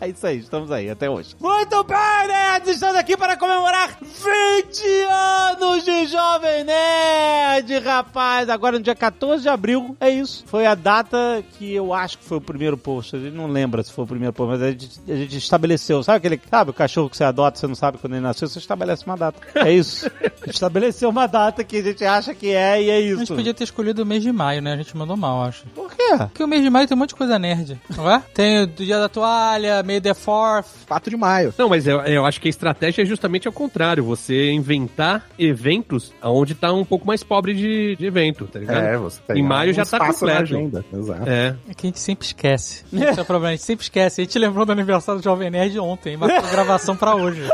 É 0.00 0.08
isso 0.08 0.26
aí, 0.26 0.38
estamos 0.38 0.72
aí 0.72 0.88
até 0.88 1.10
hoje. 1.10 1.36
Muito 1.38 1.84
bem, 1.84 2.26
nerds! 2.26 2.70
Estamos 2.74 2.96
aqui 2.96 3.18
para 3.18 3.36
comemorar 3.36 3.98
20 4.00 4.82
anos 5.10 5.84
de 5.84 6.06
Jovem 6.06 6.64
Nerd, 6.64 7.78
rapaz! 7.80 8.48
Agora 8.48 8.78
no 8.78 8.82
dia 8.82 8.94
14 8.94 9.42
de 9.42 9.50
abril, 9.50 9.94
é 10.00 10.08
isso. 10.08 10.42
Foi 10.46 10.64
a 10.64 10.74
data 10.74 11.44
que 11.58 11.74
eu 11.74 11.92
acho 11.92 12.16
que 12.16 12.24
foi 12.24 12.38
o 12.38 12.40
primeiro 12.40 12.78
post. 12.78 13.14
A 13.14 13.18
gente 13.18 13.34
não 13.36 13.46
lembra 13.46 13.82
se 13.82 13.92
foi 13.92 14.04
o 14.04 14.06
primeiro 14.08 14.32
post, 14.32 14.52
mas 14.52 14.62
a 14.62 14.70
gente, 14.70 14.88
a 15.06 15.14
gente 15.16 15.36
estabeleceu. 15.36 16.02
Sabe 16.02 16.16
aquele, 16.16 16.40
sabe 16.48 16.70
o 16.70 16.74
cachorro 16.74 17.10
que 17.10 17.16
você 17.18 17.24
adota, 17.24 17.58
você 17.58 17.66
não 17.66 17.74
sabe 17.74 17.98
quando 17.98 18.14
ele 18.14 18.22
nasceu, 18.22 18.48
você 18.48 18.58
estabelece 18.58 19.04
uma 19.04 19.18
data. 19.18 19.38
É 19.54 19.70
isso. 19.70 20.10
A 20.46 20.48
estabeleceu 20.48 21.10
uma 21.10 21.26
data 21.26 21.62
que 21.62 21.76
a 21.76 21.82
gente 21.82 22.02
acha 22.06 22.34
que 22.34 22.48
é 22.48 22.82
e 22.82 22.88
é 22.88 22.96
A 22.96 23.00
isso. 23.00 23.18
gente 23.18 23.34
podia 23.34 23.52
ter 23.52 23.64
escolhido 23.64 24.02
o 24.02 24.06
mês 24.06 24.22
de 24.22 24.32
maio, 24.32 24.62
né? 24.62 24.72
A 24.72 24.76
gente 24.78 24.96
mandou 24.96 25.14
mal, 25.14 25.42
acho. 25.44 25.66
Por 25.74 25.90
quê? 25.94 26.16
Porque 26.16 26.42
o 26.42 26.48
mês 26.48 26.62
de 26.62 26.70
maio 26.70 26.88
tem 26.88 26.96
um 26.96 26.98
monte 27.00 27.10
de 27.10 27.16
coisa 27.16 27.38
nerd, 27.38 27.78
não 27.94 28.10
é? 28.10 28.22
Tem 28.32 28.62
o 28.62 28.66
dia 28.66 28.98
da 28.98 29.08
toalha, 29.10 29.82
May 29.90 30.00
the 30.00 30.10
4th. 30.14 30.64
4 30.86 31.10
de 31.10 31.16
maio. 31.16 31.54
Não, 31.58 31.68
mas 31.68 31.86
eu, 31.86 32.00
eu 32.02 32.24
acho 32.24 32.40
que 32.40 32.48
a 32.48 32.50
estratégia 32.50 33.02
é 33.02 33.04
justamente 33.04 33.46
ao 33.48 33.52
contrário. 33.52 34.04
Você 34.04 34.50
inventar 34.52 35.26
eventos 35.38 36.12
onde 36.22 36.54
tá 36.54 36.72
um 36.72 36.84
pouco 36.84 37.06
mais 37.06 37.22
pobre 37.24 37.54
de, 37.54 37.96
de 37.96 38.06
evento, 38.06 38.46
tá 38.46 38.58
ligado? 38.58 38.84
É, 38.84 38.96
você 38.96 39.20
tem 39.26 39.38
Em 39.38 39.42
maio 39.42 39.72
já 39.72 39.84
tá 39.84 39.98
completo. 39.98 40.42
agenda. 40.42 40.84
Exato. 40.92 41.28
É. 41.28 41.56
É 41.68 41.74
que 41.74 41.86
a 41.86 41.88
gente 41.88 41.98
sempre 42.00 42.26
esquece. 42.26 42.84
Esse 42.92 43.18
é 43.18 43.22
o 43.22 43.24
problema, 43.24 43.48
a 43.48 43.56
gente 43.56 43.64
sempre 43.64 43.82
esquece. 43.82 44.20
A 44.20 44.24
gente 44.24 44.38
lembrou 44.38 44.64
do 44.64 44.72
aniversário 44.72 45.20
do 45.20 45.24
Jovem 45.24 45.50
Nerd 45.50 45.78
ontem, 45.78 46.16
marcou 46.16 46.38
a 46.38 46.50
gravação 46.50 46.96
pra 46.96 47.14
hoje. 47.16 47.42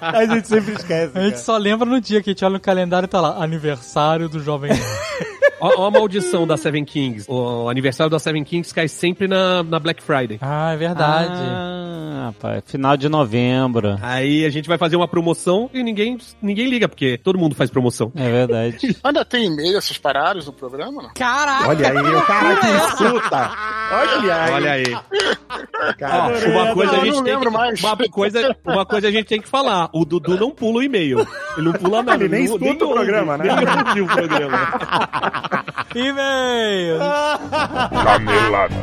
A 0.00 0.26
gente 0.26 0.48
sempre 0.48 0.74
esquece. 0.74 1.16
A 1.18 1.22
gente 1.22 1.40
só 1.40 1.56
lembra 1.56 1.88
no 1.88 2.00
dia 2.00 2.22
que 2.22 2.30
a 2.30 2.32
gente 2.32 2.44
olha 2.44 2.54
no 2.54 2.60
calendário 2.60 3.06
e 3.06 3.08
tá 3.08 3.20
lá, 3.20 3.42
aniversário 3.42 4.28
do 4.28 4.40
Jovem 4.40 4.70
Nerd. 4.72 5.33
Ó, 5.64 5.72
ó 5.78 5.86
a 5.86 5.90
maldição 5.90 6.46
da 6.46 6.58
Seven 6.58 6.84
Kings. 6.84 7.24
O 7.26 7.70
aniversário 7.70 8.10
da 8.10 8.18
Seven 8.18 8.44
Kings 8.44 8.74
cai 8.74 8.86
sempre 8.86 9.26
na, 9.26 9.62
na 9.62 9.78
Black 9.78 10.02
Friday. 10.02 10.38
Ah, 10.42 10.74
é 10.74 10.76
verdade. 10.76 11.32
Ah, 11.32 12.26
rapaz, 12.26 12.64
final 12.66 12.98
de 12.98 13.08
novembro. 13.08 13.96
Aí 14.02 14.44
a 14.44 14.50
gente 14.50 14.68
vai 14.68 14.76
fazer 14.76 14.96
uma 14.96 15.08
promoção 15.08 15.70
e 15.72 15.82
ninguém, 15.82 16.18
ninguém 16.42 16.68
liga, 16.68 16.86
porque 16.86 17.16
todo 17.16 17.38
mundo 17.38 17.54
faz 17.54 17.70
promoção. 17.70 18.12
É 18.14 18.30
verdade. 18.30 18.94
Ainda 19.02 19.24
tem 19.24 19.46
e-mail 19.46 19.78
essas 19.78 19.96
paradas 19.96 20.44
no 20.44 20.52
programa, 20.52 21.02
não? 21.02 21.10
Caraca! 21.14 21.68
Olha 21.68 21.88
aí, 21.88 22.14
o 22.14 22.26
cara 22.26 22.56
que 22.56 22.66
escuta. 22.66 23.50
Olha 23.90 24.34
aí. 24.34 24.52
Olha 24.52 24.72
aí. 24.72 24.84
Cara, 25.98 26.24
Ó, 26.24 26.50
uma 26.50 26.74
coisa 26.74 26.92
Não, 26.92 27.00
a 27.00 27.04
gente 27.04 27.14
não 27.14 27.24
tem 27.24 27.32
lembro 27.32 27.50
que, 27.50 27.56
mais. 27.56 27.82
Uma 27.82 27.96
coisa, 27.96 28.56
uma 28.66 28.86
coisa 28.86 29.08
a 29.08 29.10
gente 29.10 29.26
tem 29.26 29.40
que 29.40 29.48
falar. 29.48 29.88
O 29.94 30.04
Dudu 30.04 30.36
não 30.36 30.50
pula 30.50 30.78
o 30.78 30.82
e-mail. 30.82 31.26
Ele 31.56 31.66
não 31.66 31.72
pula 31.72 32.02
nada. 32.02 32.22
Ele 32.22 32.36
nem 32.36 32.44
escuta 32.44 32.84
o 32.84 32.88
ouve, 32.88 32.94
programa, 32.94 33.38
né? 33.38 33.44
Nem 33.44 33.54
ouve 33.54 34.00
o 34.02 34.06
programa. 34.06 34.58
E-mail! 35.94 36.98
Canelada. 38.04 38.74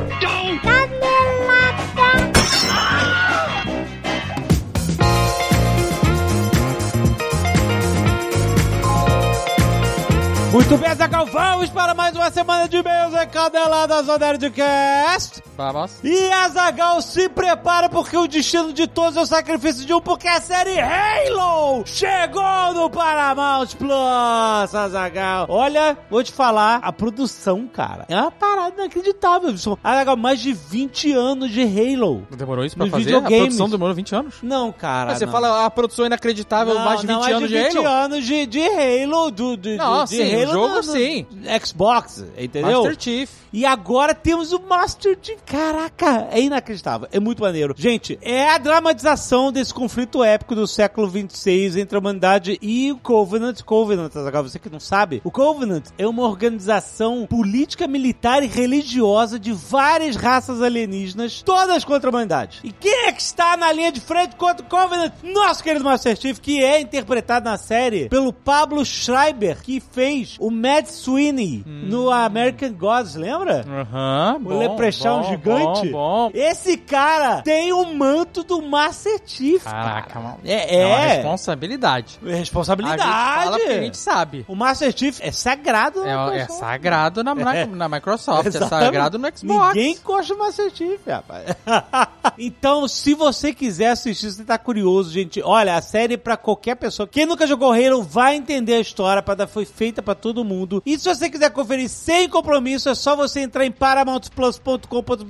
Muito 10.52 10.76
bem, 10.76 10.94
Zagal, 10.94 11.24
vamos 11.26 11.70
para 11.70 11.94
mais 11.94 12.14
uma 12.14 12.30
semana 12.30 12.68
de 12.68 12.76
e-mails 12.76 13.14
recadeladas 13.14 14.04
do 14.04 14.18
Nerdcast. 14.18 15.42
Vamos. 15.70 15.92
E 16.02 16.30
Azagal 16.32 17.00
se 17.02 17.28
prepara 17.28 17.88
porque 17.88 18.16
o 18.16 18.26
destino 18.26 18.72
de 18.72 18.86
todos 18.86 19.16
é 19.16 19.20
o 19.20 19.26
sacrifício 19.26 19.84
de 19.86 19.94
um, 19.94 20.00
porque 20.00 20.26
a 20.26 20.40
série 20.40 20.80
Halo 20.80 21.84
chegou 21.86 22.72
no 22.74 22.90
Paramount 22.90 23.66
Plus, 23.78 24.74
Azagal. 24.74 25.46
Olha, 25.48 25.96
vou 26.10 26.22
te 26.24 26.32
falar, 26.32 26.76
a 26.82 26.92
produção, 26.92 27.66
cara, 27.68 28.04
é 28.08 28.16
uma 28.16 28.30
parada 28.30 28.74
inacreditável. 28.80 29.54
Azagal, 29.84 30.16
mais 30.16 30.40
de 30.40 30.52
20 30.52 31.12
anos 31.12 31.50
de 31.50 31.62
Halo. 31.62 32.26
Demorou 32.36 32.64
isso 32.64 32.76
pra 32.76 32.86
fazer? 32.86 33.04
videogames. 33.04 33.34
A 33.34 33.40
produção 33.44 33.68
demorou 33.70 33.94
20 33.94 34.14
anos? 34.14 34.34
Não, 34.42 34.72
cara. 34.72 35.14
você 35.14 35.26
não. 35.26 35.32
fala 35.32 35.64
a 35.64 35.70
produção 35.70 36.06
inacreditável, 36.06 36.74
Não, 36.74 36.84
mais 36.84 37.00
de 37.00 37.06
20 37.06 37.16
não, 37.16 37.26
é 37.28 37.32
anos 37.32 37.48
de, 37.48 37.56
de 37.56 37.62
20 37.64 37.76
Halo? 37.78 37.88
anos 37.88 38.24
de, 38.26 38.46
de 38.46 38.60
Halo, 38.66 39.30
do, 39.30 39.56
do, 39.56 39.76
Não, 39.76 40.04
de, 40.04 40.10
de 40.10 40.16
sim, 40.16 40.34
Halo 40.42 40.52
jogo 40.52 40.68
no- 40.68 40.74
no 40.76 40.82
sim. 40.82 41.26
Xbox, 41.64 42.24
entendeu? 42.36 42.82
Master 42.82 42.96
Chief. 42.98 43.30
E 43.52 43.66
agora 43.66 44.14
temos 44.14 44.52
o 44.52 44.60
Master 44.60 45.18
Chief. 45.20 45.38
Caraca, 45.52 46.28
é 46.30 46.40
inacreditável. 46.40 47.06
É 47.12 47.20
muito 47.20 47.42
maneiro. 47.42 47.74
Gente, 47.76 48.18
é 48.22 48.48
a 48.48 48.56
dramatização 48.56 49.52
desse 49.52 49.74
conflito 49.74 50.24
épico 50.24 50.54
do 50.54 50.66
século 50.66 51.06
26 51.06 51.76
entre 51.76 51.94
a 51.94 52.00
humanidade 52.00 52.58
e 52.62 52.90
o 52.90 52.96
Covenant. 52.96 53.60
Covenant, 53.62 54.16
agora 54.16 54.44
você 54.44 54.58
que 54.58 54.70
não 54.70 54.80
sabe, 54.80 55.20
o 55.22 55.30
Covenant 55.30 55.84
é 55.98 56.06
uma 56.06 56.22
organização 56.22 57.26
política, 57.26 57.86
militar 57.86 58.42
e 58.42 58.46
religiosa 58.46 59.38
de 59.38 59.52
várias 59.52 60.16
raças 60.16 60.62
alienígenas, 60.62 61.42
todas 61.42 61.84
contra 61.84 62.08
a 62.08 62.10
humanidade. 62.10 62.60
E 62.64 62.72
quem 62.72 63.08
é 63.08 63.12
que 63.12 63.20
está 63.20 63.54
na 63.54 63.70
linha 63.74 63.92
de 63.92 64.00
frente 64.00 64.34
contra 64.36 64.64
o 64.64 64.68
Covenant? 64.70 65.12
Nosso 65.22 65.62
querido 65.62 65.84
Master 65.84 66.16
Chief, 66.18 66.38
que 66.40 66.64
é 66.64 66.80
interpretado 66.80 67.44
na 67.44 67.58
série 67.58 68.08
pelo 68.08 68.32
Pablo 68.32 68.86
Schreiber, 68.86 69.60
que 69.62 69.80
fez 69.80 70.38
o 70.40 70.50
Mad 70.50 70.86
Sweeney 70.86 71.62
no 71.66 72.10
American 72.10 72.72
Gods, 72.72 73.16
lembra? 73.16 73.66
Aham, 73.68 74.36
O 74.36 74.48
bom, 74.48 74.58
Leprechaun 74.58 75.20
bom, 75.20 75.31
gigante. 75.36 75.88
Bom, 75.88 76.30
bom. 76.30 76.30
Esse 76.34 76.76
cara 76.76 77.42
tem 77.42 77.72
o 77.72 77.84
manto 77.94 78.42
do 78.42 78.62
Master 78.62 79.20
Chief. 79.26 79.62
Caraca, 79.62 80.20
mano. 80.20 80.38
É, 80.44 80.80
É 80.82 80.86
uma 80.86 80.96
é. 81.04 81.14
responsabilidade. 81.14 82.18
É 82.24 82.32
A 82.32 82.36
responsabilidade. 82.36 83.02
gente 83.02 83.12
fala 83.12 83.58
porque 83.58 83.72
a 83.72 83.82
gente 83.82 83.96
sabe. 83.96 84.44
O 84.48 84.54
Master 84.54 84.96
Chief 84.96 85.18
é 85.20 85.32
sagrado. 85.32 86.02
É, 86.04 86.14
na 86.14 86.22
é 86.26 86.30
Microsoft. 86.40 86.60
sagrado 86.60 87.24
na, 87.24 87.34
na, 87.34 87.56
É. 87.56 87.66
na 87.66 87.88
Microsoft, 87.88 88.44
é 88.46 88.48
Exatamente. 88.48 88.84
sagrado 88.86 89.18
no 89.18 89.28
Xbox. 89.36 89.74
Ninguém 89.74 89.92
encosta 89.92 90.34
o 90.34 90.38
Master 90.38 90.70
Chief, 90.74 91.00
rapaz. 91.06 91.44
então, 92.38 92.86
se 92.88 93.14
você 93.14 93.52
quiser 93.52 93.90
assistir, 93.90 94.30
você 94.30 94.44
tá 94.44 94.58
curioso, 94.58 95.10
gente, 95.10 95.42
olha, 95.42 95.76
a 95.76 95.82
série 95.82 96.14
é 96.14 96.16
pra 96.16 96.36
qualquer 96.36 96.76
pessoa. 96.76 97.06
Quem 97.06 97.26
nunca 97.26 97.46
jogou 97.46 97.72
Halo 97.72 98.02
vai 98.02 98.36
entender 98.36 98.74
a 98.74 98.80
história, 98.80 99.20
a 99.20 99.22
parada 99.22 99.46
foi 99.46 99.64
feita 99.64 100.02
pra 100.02 100.14
todo 100.14 100.44
mundo. 100.44 100.82
E 100.84 100.98
se 100.98 101.08
você 101.08 101.28
quiser 101.30 101.50
conferir 101.50 101.88
sem 101.88 102.28
compromisso, 102.28 102.88
é 102.88 102.94
só 102.94 103.14
você 103.16 103.40
entrar 103.40 103.64
em 103.64 103.70
paramountplus.com.br. 103.72 105.21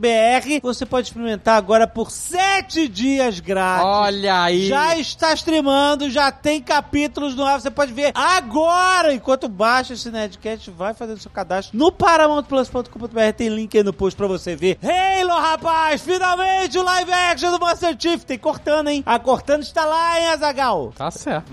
Você 0.62 0.86
pode 0.86 1.08
experimentar 1.08 1.56
agora 1.56 1.86
por 1.86 2.10
sete 2.10 2.88
dias 2.88 3.40
grátis. 3.40 3.84
Olha 3.84 4.42
aí. 4.42 4.66
Já 4.66 4.96
está 4.96 5.32
streamando, 5.34 6.10
já 6.10 6.30
tem 6.30 6.60
capítulos 6.60 7.34
no 7.34 7.44
ar, 7.44 7.60
você 7.60 7.70
pode 7.70 7.92
ver 7.92 8.12
agora, 8.14 9.12
enquanto 9.12 9.48
baixa 9.48 9.94
esse 9.94 10.10
Nerdcast, 10.10 10.70
vai 10.70 10.94
fazendo 10.94 11.18
seu 11.18 11.30
cadastro 11.30 11.76
no 11.76 11.90
paramountplus.com.br, 11.90 13.32
tem 13.36 13.48
link 13.48 13.76
aí 13.76 13.84
no 13.84 13.92
post 13.92 14.16
pra 14.16 14.26
você 14.26 14.54
ver. 14.54 14.78
Halo, 14.82 15.40
rapaz, 15.40 16.00
finalmente 16.02 16.78
o 16.78 16.82
live 16.82 17.12
action 17.12 17.50
do 17.50 17.60
Master 17.60 17.96
Chief, 17.98 18.24
tem 18.24 18.38
Cortana, 18.38 18.92
hein? 18.92 19.02
A 19.06 19.18
Cortana 19.18 19.62
está 19.62 19.84
lá, 19.84 20.20
hein, 20.20 20.26
Azagal? 20.28 20.92
Tá 20.96 21.10
certo. 21.10 21.50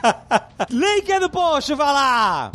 link 0.70 1.10
aí 1.10 1.20
no 1.20 1.30
post, 1.30 1.74
vai 1.74 1.92
lá! 1.92 2.50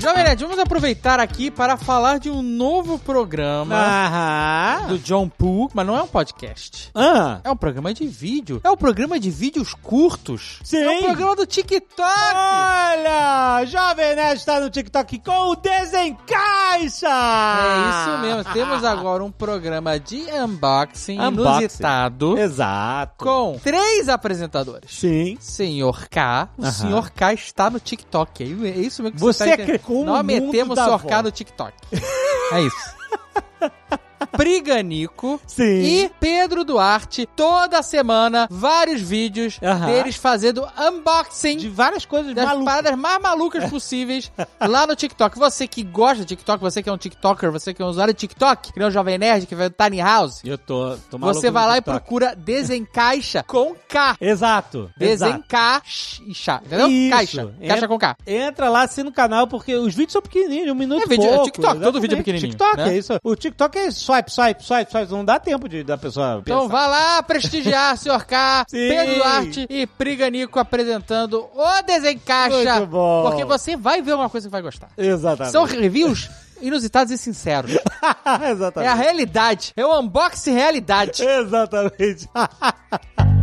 Jovem 0.00 0.22
Nerd, 0.22 0.40
vamos 0.44 0.58
aproveitar 0.60 1.18
aqui 1.18 1.50
para 1.50 1.76
falar 1.76 2.20
de 2.20 2.30
um 2.30 2.40
novo 2.40 3.00
programa 3.00 4.84
do 4.88 4.96
John 5.00 5.28
Poo, 5.28 5.68
mas 5.74 5.84
não 5.84 5.96
é 5.96 6.02
um 6.02 6.06
podcast. 6.06 6.88
Ah, 6.94 7.40
É 7.42 7.50
um 7.50 7.56
programa 7.56 7.92
de 7.92 8.06
vídeo. 8.06 8.60
É 8.62 8.70
um 8.70 8.76
programa 8.76 9.18
de 9.18 9.28
vídeos 9.28 9.74
curtos. 9.74 10.60
Sim. 10.62 10.76
É 10.84 10.88
um 10.90 11.02
programa 11.02 11.34
do 11.34 11.44
TikTok. 11.44 11.98
olha, 12.08 13.64
Jovem 13.66 14.14
Nerd 14.14 14.38
está 14.38 14.60
no 14.60 14.70
TikTok 14.70 15.18
com 15.18 15.50
o 15.50 15.56
Desencaixa! 15.56 17.08
É 17.08 17.90
isso 17.90 18.18
mesmo. 18.20 18.52
Temos 18.52 18.84
agora 18.84 19.24
um 19.24 19.32
programa 19.32 19.98
de 19.98 20.20
unboxing, 20.32 21.18
Unboxing. 21.20 21.58
inusitado 21.58 22.38
Exato. 22.38 23.24
com 23.24 23.58
três 23.58 24.08
apresentadores. 24.08 24.92
Sim. 24.96 25.36
Senhor 25.40 26.06
K. 26.08 26.50
O 26.56 26.62
Aham. 26.62 26.70
Senhor 26.70 27.10
K 27.10 27.32
está 27.34 27.68
no 27.68 27.80
TikTok. 27.80 28.44
É 28.44 28.46
isso 28.78 29.02
mesmo 29.02 29.16
que 29.16 29.20
Você 29.20 29.38
você, 29.44 29.56
tá. 29.56 29.78
Com 29.88 30.02
o 30.02 30.04
Nós 30.04 30.16
mundo 30.18 30.26
metemos 30.26 30.72
o 30.72 30.74
da 30.74 30.84
Senhor 30.84 30.94
avó. 30.94 31.22
No 31.22 31.30
TikTok. 31.32 31.74
É 32.50 32.62
isso. 32.62 32.96
Priganico 34.26 35.40
Sim. 35.46 35.62
e 35.64 36.10
Pedro 36.20 36.64
Duarte, 36.64 37.28
toda 37.36 37.82
semana, 37.82 38.46
vários 38.50 39.00
vídeos 39.00 39.58
Aham. 39.62 39.86
deles 39.86 40.16
fazendo 40.16 40.66
unboxing 40.78 41.56
De 41.56 41.68
várias 41.68 42.04
coisas 42.04 42.34
das 42.34 42.44
malucas. 42.44 42.64
paradas 42.64 42.96
mais 42.98 43.20
malucas 43.22 43.68
possíveis 43.70 44.30
lá 44.60 44.86
no 44.86 44.96
TikTok. 44.96 45.38
Você 45.38 45.66
que 45.66 45.82
gosta 45.82 46.18
de 46.18 46.24
TikTok, 46.26 46.60
você 46.60 46.82
que 46.82 46.88
é 46.88 46.92
um 46.92 46.98
TikToker, 46.98 47.50
você 47.52 47.72
que 47.74 47.82
é 47.82 47.84
um 47.84 47.88
usuário 47.88 48.12
de 48.14 48.18
TikTok, 48.20 48.72
que 48.72 48.78
não 48.78 48.86
é 48.86 48.88
um 48.88 48.92
jovem 48.92 49.18
nerd, 49.18 49.46
que 49.46 49.54
vai 49.54 49.68
no 49.68 49.74
Tiny 49.74 50.00
House, 50.00 50.40
Eu 50.44 50.58
tô, 50.58 50.96
tô 51.10 51.18
maluco 51.18 51.40
você 51.40 51.50
vai 51.50 51.66
lá 51.66 51.72
e 51.76 51.80
TikTok. 51.80 51.98
procura 52.00 52.34
Desencaixa 52.36 53.42
com 53.46 53.74
K. 53.88 54.16
Exato. 54.20 54.90
Desencaixa, 54.96 56.60
entendeu? 56.64 56.88
Isso. 56.88 57.10
Caixa. 57.10 57.54
Caixa 57.66 57.88
com 57.88 57.98
K. 57.98 58.16
Entra 58.26 58.68
lá, 58.68 58.82
assina 58.82 59.08
o 59.08 59.12
canal, 59.12 59.46
porque 59.46 59.74
os 59.74 59.94
vídeos 59.94 60.12
são 60.12 60.22
pequenininhos, 60.22 60.70
um 60.70 60.74
minuto 60.74 61.02
É 61.02 61.04
e 61.06 61.08
vídeo- 61.08 61.24
é 61.28 61.30
pouco. 61.34 61.44
TikTok, 61.46 61.80
todo 61.80 62.00
vídeo 62.00 62.14
é 62.14 62.18
pequenininho, 62.18 62.50
TikTok, 62.52 62.76
né? 62.76 62.88
é 62.94 62.98
isso. 62.98 63.18
O 63.22 63.34
TikTok 63.36 63.78
é 63.78 63.90
swipe, 64.08 64.32
swipe, 64.32 64.64
swipe, 64.64 64.90
swipe. 64.90 65.12
Não 65.12 65.24
dá 65.24 65.38
tempo 65.38 65.68
de, 65.68 65.84
da 65.84 65.98
pessoa 65.98 66.38
Então 66.40 66.62
pensar. 66.62 66.72
vá 66.72 66.86
lá 66.86 67.22
prestigiar 67.22 67.96
Sr. 67.98 68.24
K. 68.24 68.64
Pedro 68.70 69.14
Duarte 69.16 69.66
e 69.68 69.86
Priganico 69.86 70.58
apresentando 70.58 71.46
o 71.54 71.82
Desencaixa. 71.82 72.76
Muito 72.76 72.86
bom. 72.86 73.22
Porque 73.28 73.44
você 73.44 73.76
vai 73.76 74.00
ver 74.00 74.14
uma 74.14 74.30
coisa 74.30 74.48
que 74.48 74.52
vai 74.52 74.62
gostar. 74.62 74.88
Exatamente. 74.96 75.52
São 75.52 75.64
reviews 75.64 76.30
inusitados 76.62 77.12
e 77.12 77.18
sinceros. 77.18 77.72
É 78.40 78.50
Exatamente. 78.50 78.90
a 78.90 78.94
realidade. 78.94 79.72
É 79.76 79.84
o 79.84 79.98
unboxing 80.00 80.52
realidade. 80.52 81.22
Exatamente. 81.24 82.28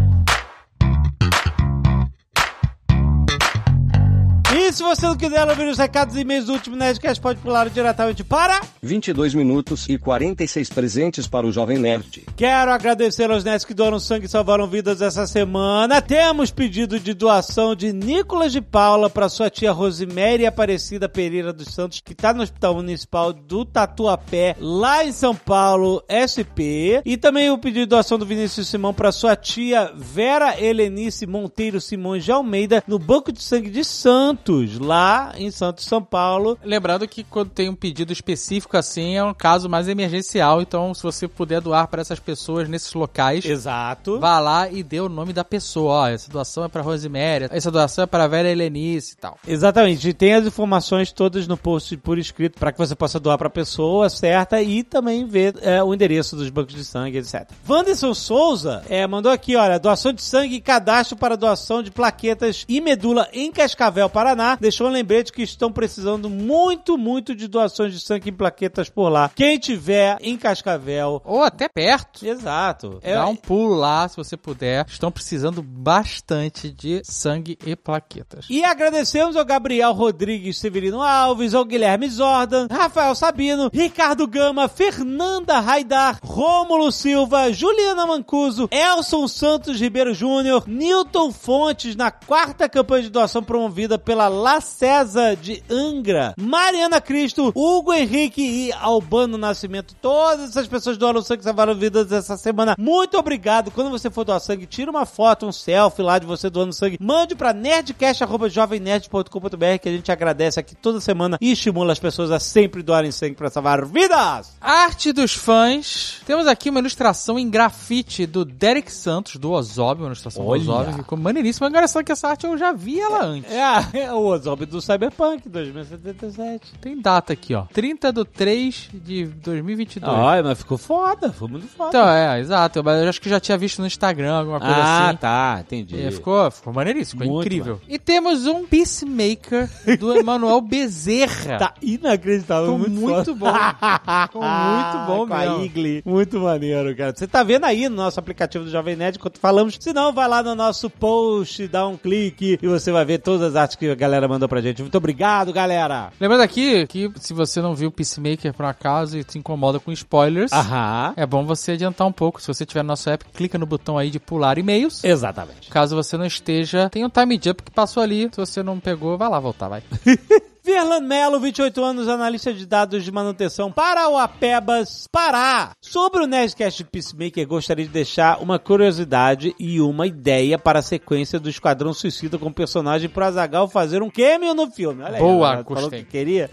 E 4.57 4.71
se 4.71 4.81
você 4.81 5.05
não 5.05 5.17
quiser 5.17 5.45
ouvir 5.49 5.67
os 5.67 5.77
recados 5.77 6.15
e 6.15 6.21
e-mails 6.21 6.45
do 6.45 6.53
último 6.53 6.77
Nerdcast, 6.77 7.21
pode 7.21 7.41
pular 7.41 7.69
diretamente 7.69 8.23
para... 8.23 8.61
22 8.81 9.33
minutos 9.33 9.85
e 9.89 9.97
46 9.97 10.69
presentes 10.69 11.27
para 11.27 11.45
o 11.45 11.51
Jovem 11.51 11.77
Nerd. 11.77 12.23
Quero 12.37 12.71
agradecer 12.71 13.29
aos 13.29 13.43
nerds 13.43 13.65
que 13.65 13.73
doaram 13.73 13.99
sangue 13.99 14.27
e 14.27 14.29
salvaram 14.29 14.65
vidas 14.65 15.01
essa 15.01 15.27
semana. 15.27 16.01
Temos 16.01 16.51
pedido 16.51 16.97
de 16.97 17.13
doação 17.13 17.75
de 17.75 17.91
Nicolas 17.91 18.53
de 18.53 18.61
Paula 18.61 19.09
para 19.09 19.27
sua 19.27 19.49
tia 19.49 19.73
Rosemary 19.73 20.45
Aparecida 20.45 21.09
Pereira 21.09 21.51
dos 21.51 21.73
Santos, 21.73 21.99
que 21.99 22.13
está 22.13 22.33
no 22.33 22.41
Hospital 22.41 22.75
Municipal 22.75 23.33
do 23.33 23.65
Tatuapé, 23.65 24.55
lá 24.57 25.03
em 25.03 25.11
São 25.11 25.35
Paulo, 25.35 26.01
SP. 26.07 27.01
E 27.03 27.17
também 27.17 27.51
o 27.51 27.57
pedido 27.57 27.81
de 27.81 27.87
doação 27.87 28.17
do 28.17 28.25
Vinícius 28.25 28.69
Simão 28.69 28.93
para 28.93 29.11
sua 29.11 29.35
tia 29.35 29.91
Vera 29.93 30.55
Helenice 30.57 31.27
Monteiro 31.27 31.81
Simões 31.81 32.23
de 32.23 32.31
Almeida, 32.31 32.81
no 32.87 32.97
Banco 32.97 33.33
de 33.33 33.43
Sangue 33.43 33.69
de 33.69 33.83
Santos, 33.83 34.44
lá 34.79 35.33
em 35.37 35.49
Santos, 35.49 35.85
São 35.85 36.01
Paulo. 36.01 36.57
Lembrando 36.63 37.07
que 37.07 37.23
quando 37.23 37.49
tem 37.49 37.69
um 37.69 37.75
pedido 37.75 38.13
específico 38.13 38.77
assim, 38.77 39.15
é 39.15 39.23
um 39.23 39.33
caso 39.33 39.67
mais 39.69 39.87
emergencial. 39.87 40.61
Então, 40.61 40.93
se 40.93 41.01
você 41.01 41.27
puder 41.27 41.61
doar 41.61 41.87
para 41.87 42.01
essas 42.01 42.19
pessoas 42.19 42.69
nesses 42.69 42.93
locais, 42.93 43.45
Exato. 43.45 44.19
vá 44.19 44.39
lá 44.39 44.69
e 44.69 44.83
dê 44.83 44.99
o 44.99 45.09
nome 45.09 45.33
da 45.33 45.43
pessoa. 45.43 45.93
Ó, 45.93 46.07
essa 46.07 46.29
doação 46.29 46.63
é 46.65 46.67
para 46.67 46.81
Rosemary, 46.81 47.47
essa 47.49 47.71
doação 47.71 48.03
é 48.03 48.07
para 48.07 48.27
Vera 48.27 48.49
Helenice 48.49 49.13
e 49.13 49.17
tal. 49.17 49.37
Exatamente, 49.47 50.09
e 50.09 50.13
tem 50.13 50.33
as 50.33 50.45
informações 50.45 51.11
todas 51.11 51.47
no 51.47 51.57
post 51.57 51.95
por 51.97 52.17
escrito 52.17 52.59
para 52.59 52.71
que 52.71 52.77
você 52.77 52.95
possa 52.95 53.19
doar 53.19 53.37
para 53.37 53.47
a 53.47 53.51
pessoa 53.51 54.09
certa 54.09 54.61
e 54.61 54.83
também 54.83 55.25
ver 55.25 55.55
é, 55.61 55.81
o 55.83 55.93
endereço 55.93 56.35
dos 56.35 56.49
bancos 56.49 56.75
de 56.75 56.83
sangue, 56.85 57.17
etc. 57.17 57.49
Wanderson 57.67 58.13
Souza 58.13 58.83
é, 58.89 59.05
mandou 59.07 59.31
aqui, 59.31 59.55
olha, 59.55 59.79
doação 59.79 60.13
de 60.13 60.21
sangue 60.21 60.55
e 60.55 60.61
cadastro 60.61 61.17
para 61.17 61.35
doação 61.35 61.81
de 61.81 61.91
plaquetas 61.91 62.65
e 62.67 62.79
medula 62.79 63.27
em 63.33 63.51
Cascavel, 63.51 64.09
Paraná. 64.09 64.34
Lá, 64.35 64.57
deixou 64.59 64.87
um 64.87 64.91
lembrete 64.91 65.31
que 65.31 65.43
estão 65.43 65.71
precisando 65.71 66.29
muito, 66.29 66.97
muito 66.97 67.35
de 67.35 67.47
doações 67.47 67.93
de 67.93 67.99
sangue 67.99 68.29
em 68.29 68.33
plaquetas 68.33 68.89
por 68.89 69.09
lá. 69.09 69.29
Quem 69.33 69.57
tiver 69.57 70.17
em 70.21 70.37
Cascavel. 70.37 71.21
Ou 71.25 71.43
até 71.43 71.67
perto. 71.67 72.25
Exato. 72.25 72.99
É, 73.01 73.13
Dá 73.13 73.27
um 73.27 73.35
pulo 73.35 73.75
lá, 73.75 74.07
se 74.07 74.17
você 74.17 74.37
puder. 74.37 74.85
Estão 74.87 75.11
precisando 75.11 75.61
bastante 75.61 76.71
de 76.71 77.01
sangue 77.03 77.57
e 77.65 77.75
plaquetas. 77.75 78.45
E 78.49 78.63
agradecemos 78.63 79.35
ao 79.35 79.45
Gabriel 79.45 79.93
Rodrigues 79.93 80.57
Severino 80.57 81.01
Alves, 81.01 81.53
ao 81.53 81.65
Guilherme 81.65 82.09
Zordan, 82.09 82.67
Rafael 82.69 83.15
Sabino, 83.15 83.69
Ricardo 83.73 84.27
Gama, 84.27 84.67
Fernanda 84.67 85.59
Raidar, 85.59 86.19
Rômulo 86.23 86.91
Silva, 86.91 87.51
Juliana 87.51 88.05
Mancuso, 88.05 88.67
Elson 88.71 89.27
Santos 89.27 89.79
Ribeiro 89.79 90.13
Júnior, 90.13 90.63
Newton 90.67 91.31
Fontes 91.31 91.95
na 91.95 92.11
quarta 92.11 92.67
campanha 92.67 93.03
de 93.03 93.09
doação 93.09 93.43
promovida 93.43 93.97
pela 93.97 94.24
La 94.27 94.61
César 94.61 95.35
de 95.35 95.63
Angra, 95.69 96.33
Mariana 96.37 97.01
Cristo, 97.01 97.51
Hugo 97.55 97.93
Henrique 97.93 98.41
e 98.41 98.71
Albano 98.73 99.37
Nascimento. 99.37 99.95
Todas 100.01 100.49
essas 100.49 100.67
pessoas 100.67 100.97
doaram 100.97 101.21
sangue 101.21 101.41
e 101.41 101.43
salvaram 101.43 101.75
vidas 101.75 102.11
essa 102.11 102.37
semana. 102.37 102.75
Muito 102.77 103.17
obrigado. 103.17 103.71
Quando 103.71 103.89
você 103.89 104.09
for 104.09 104.23
doar 104.23 104.39
sangue, 104.39 104.65
tira 104.65 104.89
uma 104.91 105.05
foto, 105.05 105.45
um 105.45 105.51
selfie 105.51 106.01
lá 106.01 106.19
de 106.19 106.25
você 106.25 106.49
doando 106.49 106.73
sangue. 106.73 106.97
Mande 106.99 107.35
pra 107.35 107.53
nerdcast.jovemnerd.com.br 107.53 109.79
que 109.81 109.89
a 109.89 109.91
gente 109.91 110.11
agradece 110.11 110.59
aqui 110.59 110.75
toda 110.75 110.99
semana 110.99 111.37
e 111.41 111.51
estimula 111.51 111.93
as 111.93 111.99
pessoas 111.99 112.31
a 112.31 112.39
sempre 112.39 112.83
doarem 112.83 113.11
sangue 113.11 113.35
pra 113.35 113.49
salvar 113.49 113.85
vidas. 113.85 114.53
Arte 114.59 115.11
dos 115.11 115.33
fãs. 115.33 116.21
Temos 116.25 116.47
aqui 116.47 116.69
uma 116.69 116.79
ilustração 116.79 117.37
em 117.37 117.49
grafite 117.49 118.25
do 118.25 118.45
Derek 118.45 118.91
Santos, 118.91 119.35
do 119.37 119.51
Ozob, 119.51 120.01
uma 120.01 120.07
ilustração 120.07 120.45
Olha. 120.45 120.63
do 120.63 120.71
Ozob. 120.71 120.93
Ficou 120.93 121.17
maneiríssima. 121.17 121.67
Engraçado 121.67 122.03
que 122.03 122.11
essa 122.11 122.29
arte 122.29 122.45
eu 122.45 122.57
já 122.57 122.71
vi 122.71 122.99
ela 122.99 123.25
antes. 123.25 123.51
É, 123.51 123.99
é 123.99 124.13
o 124.15 124.25
Ozob 124.25 124.65
do 124.65 124.81
Cyberpunk 124.81 125.47
2077. 125.49 126.73
Tem 126.79 126.99
data 126.99 127.33
aqui, 127.33 127.53
ó. 127.53 127.63
30 127.73 128.11
de 128.11 128.25
3 128.25 128.89
de 128.93 129.25
2022. 129.25 130.17
Ai, 130.17 130.41
mas 130.41 130.59
ficou 130.59 130.77
foda, 130.77 131.31
foi 131.31 131.47
muito 131.47 131.67
foda. 131.67 131.89
Então, 131.89 132.09
é, 132.09 132.39
exato. 132.39 132.83
Mas 132.83 133.01
eu 133.01 133.09
acho 133.09 133.21
que 133.21 133.29
já 133.29 133.39
tinha 133.39 133.57
visto 133.57 133.79
no 133.79 133.87
Instagram, 133.87 134.33
alguma 134.33 134.59
coisa 134.59 134.75
ah, 134.75 135.07
assim. 135.09 135.17
tá, 135.17 135.57
entendi. 135.61 136.01
É, 136.01 136.11
ficou, 136.11 136.49
ficou 136.51 136.73
maneiríssimo, 136.73 137.21
ficou 137.21 137.35
Muito 137.35 137.47
incrível. 137.47 137.81
E 137.87 137.97
temos 137.97 138.45
um 138.45 138.65
Peacemaker 138.65 139.69
do 139.99 140.15
Emanuel 140.15 140.61
Bezerra. 140.65 141.57
Tá 141.57 141.73
inacreditável, 141.81 142.73
Ficou 142.73 142.79
muito, 142.79 143.01
muito 143.01 143.35
bom. 143.35 143.53
Ficou 144.25 144.41
muito 144.41 145.05
bom 145.07 145.27
Com 145.27 145.33
a 145.33 145.39
mesmo. 145.39 145.65
Igli. 145.65 146.03
Muito 146.05 146.39
maneiro, 146.39 146.95
cara. 146.95 147.13
Você 147.15 147.27
tá 147.27 147.43
vendo 147.43 147.65
aí 147.65 147.89
no 147.89 147.95
nosso 147.95 148.19
aplicativo 148.19 148.63
do 148.63 148.71
Jovem 148.71 148.95
Nerd 148.95 149.17
enquanto 149.17 149.39
falamos. 149.39 149.77
Se 149.79 149.93
não, 149.93 150.13
vai 150.13 150.27
lá 150.27 150.41
no 150.43 150.55
nosso 150.55 150.89
post, 150.89 151.67
dá 151.67 151.87
um 151.87 151.97
clique 151.97 152.59
e 152.61 152.67
você 152.67 152.91
vai 152.91 153.05
ver 153.05 153.19
todas 153.19 153.41
as 153.41 153.55
artes 153.55 153.75
que 153.75 153.89
a 153.89 153.95
galera 154.05 154.27
mandou 154.27 154.47
pra 154.47 154.61
gente. 154.61 154.81
Muito 154.81 154.97
obrigado, 154.97 155.51
galera. 155.51 156.11
Lembrando 156.19 156.41
aqui 156.41 156.85
que 156.87 157.11
se 157.17 157.33
você 157.33 157.61
não 157.61 157.73
viu 157.75 157.91
Peacemaker 157.91 158.53
por 158.53 158.65
acaso 158.65 159.17
e 159.17 159.25
se 159.27 159.37
incomoda 159.37 159.79
com 159.79 159.91
spoilers, 159.91 160.51
Aham. 160.53 161.13
é 161.17 161.25
bom 161.25 161.43
você 161.45 161.71
adiantar 161.73 162.07
um 162.07 162.11
pouco. 162.11 162.41
Se 162.41 162.47
você 162.47 162.65
tiver 162.65 162.83
no 162.83 162.87
nosso 162.89 163.09
app, 163.09 163.25
clica 163.33 163.57
no 163.57 163.65
botão 163.65 163.97
aí 163.97 164.09
de 164.09 164.19
pular 164.19 164.57
e-mails. 164.57 165.03
Exatamente. 165.03 165.69
Caso 165.69 165.95
você 165.95 166.15
não 166.17 166.25
esteja, 166.25 166.89
tem 166.89 167.03
um 167.03 167.09
time 167.09 167.39
jump 167.43 167.63
que 167.63 167.71
passou 167.71 168.01
ali. 168.01 168.29
Se 168.31 168.37
você 168.37 168.61
não 168.63 168.79
pegou, 168.79 169.17
vai 169.17 169.29
lá 169.29 169.39
voltar, 169.39 169.67
vai. 169.67 169.83
Verlan 170.65 171.01
Melo, 171.01 171.39
28 171.39 171.83
anos, 171.83 172.07
analista 172.09 172.51
de 172.51 172.65
dados 172.65 173.03
de 173.03 173.11
manutenção 173.11 173.71
para 173.71 174.09
o 174.09 174.17
Apebas 174.17 175.07
Pará. 175.11 175.73
Sobre 175.79 176.23
o 176.23 176.25
Nerdcast 176.25 176.83
de 176.83 176.89
Peacemaker, 176.89 177.47
gostaria 177.47 177.85
de 177.85 177.91
deixar 177.91 178.41
uma 178.41 178.57
curiosidade 178.57 179.55
e 179.59 179.79
uma 179.79 180.07
ideia 180.07 180.57
para 180.57 180.79
a 180.79 180.81
sequência 180.81 181.39
do 181.39 181.51
Esquadrão 181.51 181.93
Suicida 181.93 182.39
com 182.39 182.47
o 182.47 182.53
personagem 182.53 183.07
pro 183.07 183.23
Azagal 183.23 183.67
fazer 183.67 184.01
um 184.01 184.09
cameo 184.09 184.55
no 184.55 184.71
filme. 184.71 185.03
Olha 185.03 185.17
aí, 185.17 185.21
Boa, 185.21 185.63
falou 185.63 185.91
que 185.91 186.03
queria. 186.03 186.49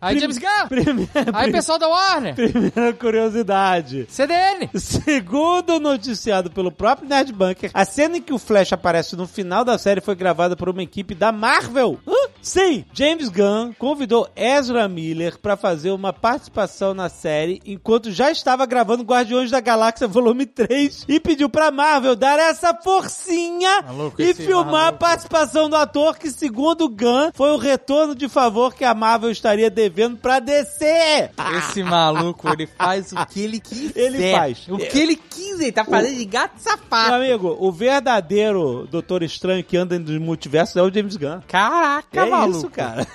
Aí, 0.00 0.20
James 0.20 0.38
Gunn! 0.38 0.68
Primeira, 0.68 1.10
Aí, 1.32 1.50
pessoal 1.50 1.76
da 1.78 1.88
Warner! 1.88 2.36
primeira 2.36 2.92
curiosidade. 2.92 4.06
CDN! 4.08 4.70
Segundo 4.74 5.80
noticiado 5.80 6.52
pelo 6.52 6.70
próprio 6.70 7.08
Nerd 7.08 7.32
Bunker, 7.32 7.72
a 7.74 7.84
cena 7.84 8.18
em 8.18 8.22
que 8.22 8.32
o 8.32 8.38
Flash 8.38 8.72
aparece 8.72 9.16
no 9.16 9.26
final 9.26 9.64
da 9.64 9.76
série 9.76 10.00
foi 10.00 10.14
gravada 10.14 10.54
por 10.54 10.68
uma 10.68 10.84
equipe 10.84 11.16
da 11.16 11.32
Marvel. 11.32 11.98
Hã? 12.06 12.14
Sim, 12.40 12.84
James 12.92 13.23
Gunn 13.28 13.72
convidou 13.78 14.28
Ezra 14.36 14.88
Miller 14.88 15.38
para 15.38 15.56
fazer 15.56 15.90
uma 15.90 16.12
participação 16.12 16.94
na 16.94 17.08
série 17.08 17.60
enquanto 17.66 18.10
já 18.10 18.30
estava 18.30 18.66
gravando 18.66 19.02
Guardiões 19.02 19.50
da 19.50 19.60
Galáxia 19.60 20.06
Volume 20.06 20.46
3 20.46 21.04
e 21.08 21.18
pediu 21.20 21.48
pra 21.48 21.70
Marvel 21.70 22.16
dar 22.16 22.38
essa 22.38 22.74
forcinha 22.74 23.82
Maluco, 23.82 24.20
e 24.20 24.24
esse 24.30 24.42
filmar 24.44 24.64
a 24.74 24.84
maluco. 24.84 24.98
participação 24.98 25.68
do 25.68 25.76
ator 25.76 26.16
que, 26.18 26.30
segundo 26.30 26.88
Gunn, 26.88 27.30
foi 27.34 27.50
o 27.50 27.56
retorno 27.56 28.14
de 28.14 28.28
favor 28.28 28.74
que 28.74 28.84
a 28.84 28.94
Marvel 28.94 29.30
estaria 29.30 29.70
devendo 29.70 30.16
pra 30.16 30.38
DC. 30.40 31.30
Esse 31.58 31.82
maluco, 31.82 32.48
ele 32.52 32.66
faz 32.66 33.12
o 33.12 33.26
que 33.26 33.40
ele 33.42 33.60
quiser. 33.60 33.92
Ele 33.98 34.32
faz. 34.32 34.66
O 34.68 34.78
que 34.78 34.98
ele 34.98 35.16
quiser. 35.16 35.64
Ele 35.64 35.72
tá 35.72 35.84
fazendo 35.84 36.16
de 36.16 36.24
gato 36.24 36.54
e 36.60 36.64
Meu 36.64 36.72
sapato. 36.72 37.14
amigo, 37.14 37.56
o 37.60 37.70
verdadeiro 37.70 38.86
Doutor 38.90 39.22
Estranho 39.22 39.62
que 39.64 39.76
anda 39.76 39.98
nos 39.98 40.18
multiversos 40.18 40.76
é 40.76 40.82
o 40.82 40.92
James 40.92 41.16
Gunn. 41.16 41.40
Caraca, 41.46 42.20
é 42.20 42.30
maluco. 42.30 42.58
isso, 42.58 42.70
cara. 42.70 43.06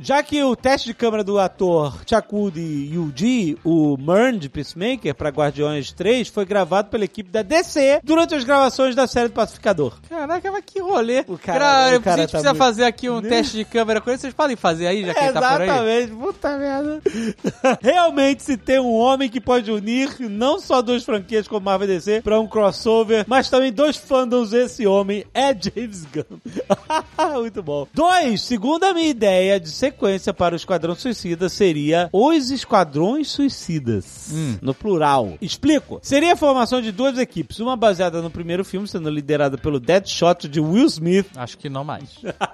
Já 0.00 0.22
que 0.22 0.42
o 0.42 0.54
teste 0.56 0.88
de 0.88 0.94
câmera 0.94 1.22
do 1.24 1.38
ator 1.38 2.00
Chakudi 2.08 2.90
Yuji, 2.92 3.58
o 3.64 3.96
Mern 3.96 4.38
de 4.38 4.48
Peacemaker 4.48 5.14
para 5.14 5.30
Guardiões 5.30 5.92
3, 5.92 6.28
foi 6.28 6.44
gravado 6.44 6.88
pela 6.88 7.04
equipe 7.04 7.30
da 7.30 7.42
DC 7.42 8.00
durante 8.02 8.34
as 8.34 8.44
gravações 8.44 8.94
da 8.94 9.06
série 9.06 9.28
do 9.28 9.34
Pacificador. 9.34 9.94
Caraca, 10.08 10.50
mas 10.52 10.62
que 10.66 10.80
rolê. 10.80 11.20
O 11.26 11.38
cara- 11.38 11.58
cara, 11.58 11.96
o 11.98 12.00
cara 12.02 12.16
a 12.16 12.18
gente 12.20 12.32
tá 12.32 12.38
precisa 12.38 12.50
muito- 12.52 12.58
fazer 12.58 12.84
aqui 12.84 13.08
um 13.10 13.20
teste 13.22 13.56
de 13.56 13.64
câmera 13.64 14.00
com 14.00 14.10
ele, 14.10 14.18
vocês 14.18 14.34
podem 14.34 14.56
fazer 14.56 14.86
aí, 14.86 15.04
já 15.04 15.14
que 15.14 15.20
ele 15.20 15.32
tá 15.32 15.52
por 15.52 15.60
aí? 15.60 15.68
Exatamente, 15.68 16.12
puta 16.12 16.58
merda. 16.58 17.02
Realmente 17.82 18.42
se 18.42 18.56
tem 18.56 18.80
um 18.80 18.92
homem 18.94 19.28
que 19.28 19.40
pode 19.40 19.70
unir 19.70 20.16
não 20.20 20.58
só 20.58 20.82
duas 20.82 21.04
franquias 21.04 21.46
como 21.48 21.64
Marvel 21.64 21.88
e 21.88 21.92
DC 21.92 22.20
pra 22.22 22.40
um 22.40 22.46
crossover, 22.46 23.24
mas 23.28 23.48
também 23.50 23.72
dois 23.72 23.96
fandoms, 23.96 24.52
esse 24.52 24.86
homem 24.86 25.24
é 25.34 25.48
James 25.54 26.04
Gunn. 26.06 26.38
Muito 27.40 27.62
bom. 27.62 27.86
Dois, 27.92 28.42
segundo 28.42 28.84
a 28.84 28.92
minha 28.96 29.08
ideia 29.10 29.60
de 29.60 29.70
sequência 29.70 30.32
para 30.32 30.54
o 30.54 30.56
Esquadrão 30.56 30.94
Suicida 30.94 31.50
seria 31.50 32.08
Os 32.10 32.50
Esquadrões 32.50 33.28
Suicidas, 33.30 34.32
no 34.62 34.72
plural. 34.72 35.34
Explico. 35.40 36.00
Seria 36.02 36.32
a 36.32 36.36
formação 36.36 36.80
de 36.80 36.90
duas 36.90 37.18
equipes, 37.18 37.60
uma 37.60 37.76
baseada 37.76 38.22
no 38.22 38.30
primeiro 38.30 38.64
filme, 38.64 38.88
sendo 38.88 39.10
liderada 39.10 39.58
pelo 39.58 39.78
Deadshot 39.78 40.48
de 40.48 40.60
Will 40.60 40.86
Smith, 40.86 41.26
Acho 41.36 41.58
que 41.58 41.68
não 41.68 41.84
mais. 41.84 42.08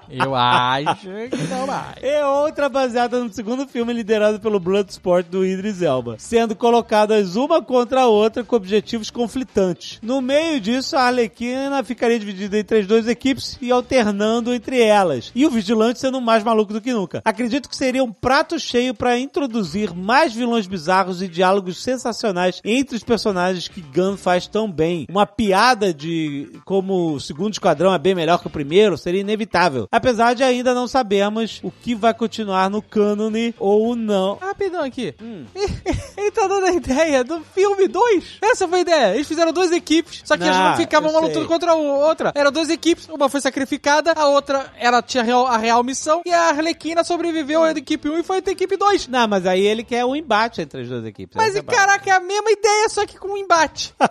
Eu 0.09 0.35
acho 0.35 1.07
que 1.29 1.47
não 1.49 1.65
mais. 1.65 1.95
e 2.01 2.23
outra 2.23 2.67
baseada 2.67 3.23
no 3.23 3.31
segundo 3.31 3.65
filme 3.65 3.93
liderado 3.93 4.39
pelo 4.41 4.59
Bloodsport 4.59 5.25
do 5.27 5.45
Idris 5.45 5.81
Elba, 5.81 6.15
sendo 6.19 6.55
colocadas 6.57 7.37
uma 7.37 7.61
contra 7.61 8.01
a 8.01 8.07
outra 8.07 8.43
com 8.43 8.55
objetivos 8.57 9.09
conflitantes. 9.09 9.99
No 10.01 10.21
meio 10.21 10.59
disso, 10.59 10.97
a 10.97 11.03
Arlequina 11.03 11.81
ficaria 11.85 12.19
dividida 12.19 12.59
entre 12.59 12.79
as 12.79 12.87
duas 12.87 13.07
equipes 13.07 13.57
e 13.61 13.71
alternando 13.71 14.53
entre 14.53 14.81
elas, 14.81 15.31
e 15.33 15.45
o 15.45 15.49
Vigilante 15.49 15.99
sendo 15.99 16.19
mais 16.19 16.32
maluco 16.41 16.71
do 16.71 16.79
que 16.79 16.93
nunca. 16.93 17.21
Acredito 17.25 17.67
que 17.67 17.75
seria 17.75 18.01
um 18.01 18.13
prato 18.13 18.57
cheio 18.57 18.93
para 18.93 19.19
introduzir 19.19 19.93
mais 19.93 20.33
vilões 20.33 20.65
bizarros 20.65 21.21
e 21.21 21.27
diálogos 21.27 21.83
sensacionais 21.83 22.61
entre 22.63 22.95
os 22.95 23.03
personagens 23.03 23.67
que 23.67 23.81
Gunn 23.81 24.15
faz 24.15 24.47
tão 24.47 24.71
bem. 24.71 25.05
Uma 25.09 25.25
piada 25.25 25.93
de 25.93 26.61
como 26.63 27.15
o 27.15 27.19
segundo 27.19 27.53
esquadrão 27.53 27.93
é 27.93 27.99
bem 27.99 28.15
melhor 28.15 28.39
que 28.39 28.47
o 28.47 28.49
primeiro 28.49 28.97
seria 28.97 29.19
inevitável. 29.19 29.87
Apesar 29.91 30.33
de 30.33 30.43
ainda 30.43 30.73
não 30.73 30.87
sabermos 30.87 31.59
o 31.61 31.69
que 31.69 31.93
vai 31.93 32.13
continuar 32.13 32.69
no 32.69 32.81
cânone 32.81 33.53
ou 33.59 33.95
não. 33.95 34.35
Rapidão 34.35 34.83
aqui. 34.83 35.13
Ele 36.17 36.31
tá 36.31 36.47
dando 36.47 36.67
a 36.67 36.73
ideia 36.73 37.23
do 37.23 37.41
filme 37.41 37.87
2. 37.87 38.37
Essa 38.41 38.67
foi 38.67 38.79
a 38.79 38.81
ideia. 38.81 39.15
Eles 39.15 39.27
fizeram 39.27 39.51
duas 39.51 39.71
equipes, 39.71 40.21
só 40.23 40.37
que 40.37 40.43
eles 40.43 40.55
Não, 40.55 40.69
não 40.69 40.77
ficavam 40.77 41.11
uma 41.11 41.19
lutando 41.19 41.47
contra 41.47 41.71
a 41.71 41.75
outra. 41.75 42.31
Eram 42.35 42.51
duas 42.51 42.69
equipes, 42.69 43.09
uma 43.09 43.27
foi 43.27 43.41
sacrificada, 43.41 44.13
a 44.15 44.27
outra 44.27 44.71
ela 44.77 45.01
tinha 45.01 45.23
a 45.23 45.25
real, 45.25 45.47
a 45.47 45.57
real 45.57 45.83
missão, 45.83 46.21
e 46.25 46.31
a 46.33 46.49
Arlequina 46.49 47.03
sobreviveu 47.03 47.63
à 47.63 47.71
equipe 47.71 48.09
1 48.09 48.19
e 48.19 48.23
foi 48.23 48.41
da 48.41 48.51
equipe 48.51 48.77
2. 48.77 49.07
Não, 49.07 49.27
mas 49.27 49.45
aí 49.45 49.65
ele 49.65 49.83
quer 49.83 50.05
um 50.05 50.15
embate 50.15 50.61
entre 50.61 50.81
as 50.81 50.87
duas 50.87 51.05
equipes. 51.05 51.35
Mas, 51.35 51.55
é 51.55 51.59
e 51.59 51.63
parada. 51.63 51.87
caraca, 51.87 52.09
é 52.09 52.13
a 52.13 52.19
mesma 52.19 52.51
ideia, 52.51 52.89
só 52.89 53.05
que 53.05 53.17
com 53.17 53.29
um 53.29 53.37
embate. 53.37 53.93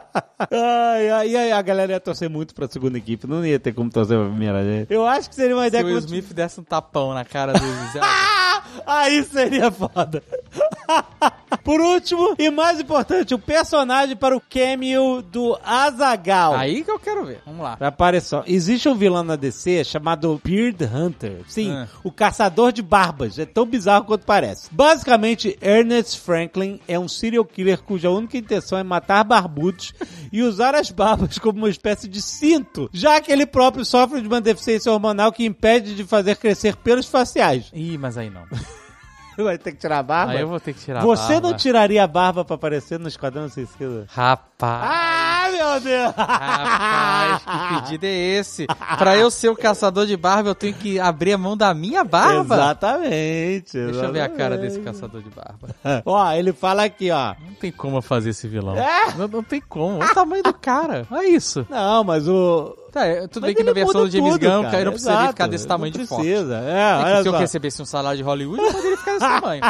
ai, 0.51 1.11
ai, 1.11 1.29
e 1.29 1.37
aí 1.37 1.53
a 1.53 1.63
galera 1.63 1.93
ia 1.93 2.01
torcer 2.01 2.29
muito 2.29 2.55
pra 2.55 2.69
segunda 2.69 2.99
equipe. 2.99 3.27
Não 3.27 3.45
ia 3.45 3.59
ter 3.59 3.73
como 3.73 3.91
torcer 3.91 4.19
pra 4.19 4.29
primeira, 4.29 4.63
gente. 4.65 4.93
Eu 4.93 5.07
acho 5.07 5.29
que 5.29 5.35
seria 5.35 5.55
uma 5.55 5.63
Se 5.63 5.69
ideia 5.69 5.85
o 5.85 5.89
Will 5.89 5.99
Smith 5.99 6.33
desse 6.33 6.61
um 6.61 6.65
tapão 6.65 7.15
na 7.15 7.25
cara 7.25 7.53
do 7.59 7.67
Zé. 7.93 8.01
Aí 8.87 9.23
seria 9.25 9.71
foda. 9.71 10.23
Por 11.63 11.81
último, 11.81 12.35
e 12.39 12.51
mais 12.51 12.81
importante, 12.81 13.35
o 13.35 13.39
personagem 13.39 14.17
para 14.17 14.37
o 14.37 14.41
cameo 14.41 15.23
do 15.23 15.57
Azagal. 15.65 16.55
Aí 16.55 16.83
que 16.83 16.91
eu 16.91 16.99
quero 16.99 17.25
ver. 17.25 17.41
Vamos 17.47 17.63
lá. 17.63 17.77
Repare 17.81 18.21
só, 18.21 18.43
existe 18.47 18.89
um 18.89 18.95
vilão 18.95 19.23
na 19.23 19.37
DC 19.37 19.85
chamado 19.85 20.41
Beard 20.43 20.81
Hunter. 20.83 21.43
Sim, 21.47 21.71
Ah. 21.71 21.87
o 22.03 22.11
caçador 22.11 22.73
de 22.73 22.83
barbas. 22.83 23.39
É 23.39 23.45
tão 23.47 23.65
bizarro 23.65 24.05
quanto 24.07 24.25
parece. 24.27 24.69
Basicamente, 24.73 25.57
Ernest 25.61 26.19
Franklin 26.21 26.81
é 26.89 26.99
um 26.99 27.07
serial 27.09 27.45
killer 27.45 27.81
cuja 27.83 28.11
única 28.11 28.37
intenção 28.37 28.77
é 28.79 28.83
matar 28.83 29.23
barbudos 29.23 29.93
e 30.33 30.43
usar 30.43 30.75
as 30.75 30.91
barbas 30.91 31.39
como 31.39 31.59
uma 31.59 31.71
espécie 31.71 32.09
de 32.09 32.21
cinto, 32.21 32.91
já 32.93 33.21
que 33.21 33.31
ele 33.31 33.47
próprio 33.47 33.85
sofre 33.85 34.21
de 34.21 34.27
uma 34.27 34.41
deficiência 34.41 34.91
hormonal 34.91 35.31
que 35.31 35.45
impede 35.45 35.95
de 35.95 36.05
fazer 36.05 36.37
crescer 36.37 36.75
pelos 36.77 37.07
faciais. 37.07 37.67
Ih, 37.73 37.97
mas 37.99 38.17
aí 38.19 38.31
não. 38.31 38.43
Vai 39.43 39.59
ter 39.59 39.73
que 39.73 39.79
tirar 39.79 39.99
a 39.99 40.03
barba? 40.03 40.33
Aí 40.33 40.41
eu 40.41 40.49
vou 40.49 40.61
ter 40.61 40.73
que 40.73 40.81
tirar 40.81 41.01
a 41.01 41.03
Você 41.03 41.35
barba. 41.35 41.49
não 41.49 41.57
tiraria 41.57 42.05
a 42.05 42.07
barba 42.07 42.45
pra 42.45 42.55
aparecer 42.57 42.99
no 42.99 43.09
Esquadrão 43.09 43.49
Suicida? 43.49 44.07
Rapaz. 44.09 44.83
Ah, 44.85 45.49
meu 45.51 45.81
Deus! 45.81 46.15
Rapaz, 46.15 47.43
que 47.43 47.75
pedido 47.83 48.05
é 48.05 48.15
esse? 48.39 48.67
Pra 48.99 49.17
eu 49.17 49.31
ser 49.31 49.49
o 49.49 49.57
caçador 49.57 50.07
de 50.07 50.17
barba, 50.17 50.51
eu 50.51 50.55
tenho 50.55 50.75
que 50.75 50.99
abrir 51.01 51.33
a 51.33 51.39
mão 51.39 51.57
da 51.57 51.73
minha 51.75 52.05
barba? 52.05 52.55
Exatamente. 52.55 53.73
Deixa 53.79 54.05
eu 54.05 54.13
ver 54.13 54.21
a 54.21 54.29
cara 54.29 54.57
desse 54.57 54.79
exatamente. 54.79 55.01
caçador 55.01 55.23
de 55.23 55.31
barba. 55.31 55.69
Ó, 56.05 56.33
ele 56.33 56.53
fala 56.53 56.85
aqui, 56.85 57.11
ó. 57.11 57.35
Não 57.41 57.55
tem 57.55 57.73
como 57.73 58.01
fazer 58.03 58.31
esse 58.31 58.47
vilão. 58.47 58.77
É? 58.77 59.15
Não, 59.17 59.29
não 59.29 59.43
tem 59.43 59.61
como. 59.61 59.97
Olha 59.99 60.11
o 60.11 60.15
tamanho 60.15 60.43
do 60.43 60.55
cara. 60.55 61.07
Olha 61.11 61.29
isso. 61.29 61.67
Não, 61.71 62.05
mas 62.05 62.29
o. 62.29 62.77
Tá, 62.93 63.07
é, 63.07 63.27
tudo 63.27 63.43
Mas 63.43 63.49
bem 63.49 63.55
que 63.57 63.63
na 63.65 63.73
versão 63.73 64.05
do 64.05 64.11
James 64.11 64.33
tudo, 64.35 64.41
Gunn, 64.43 64.61
cara. 64.63 64.71
cara, 64.71 64.85
não 64.85 64.93
precisaria 64.93 65.19
Exato. 65.21 65.33
ficar 65.33 65.47
desse 65.49 65.67
tamanho 65.67 65.93
de 65.93 66.07
forte. 66.07 66.27
precisa. 66.27 66.59
É, 66.61 67.19
É 67.19 67.23
se 67.23 67.29
eu 67.29 67.33
recebesse 67.33 67.81
um 67.81 67.87
salário 67.87 68.19
de 68.19 68.23
Hollywood, 68.23 68.63
eu 68.63 68.71
poderia 68.73 68.97
ficar 68.99 69.13
desse 69.13 69.21
tamanho. 69.41 69.63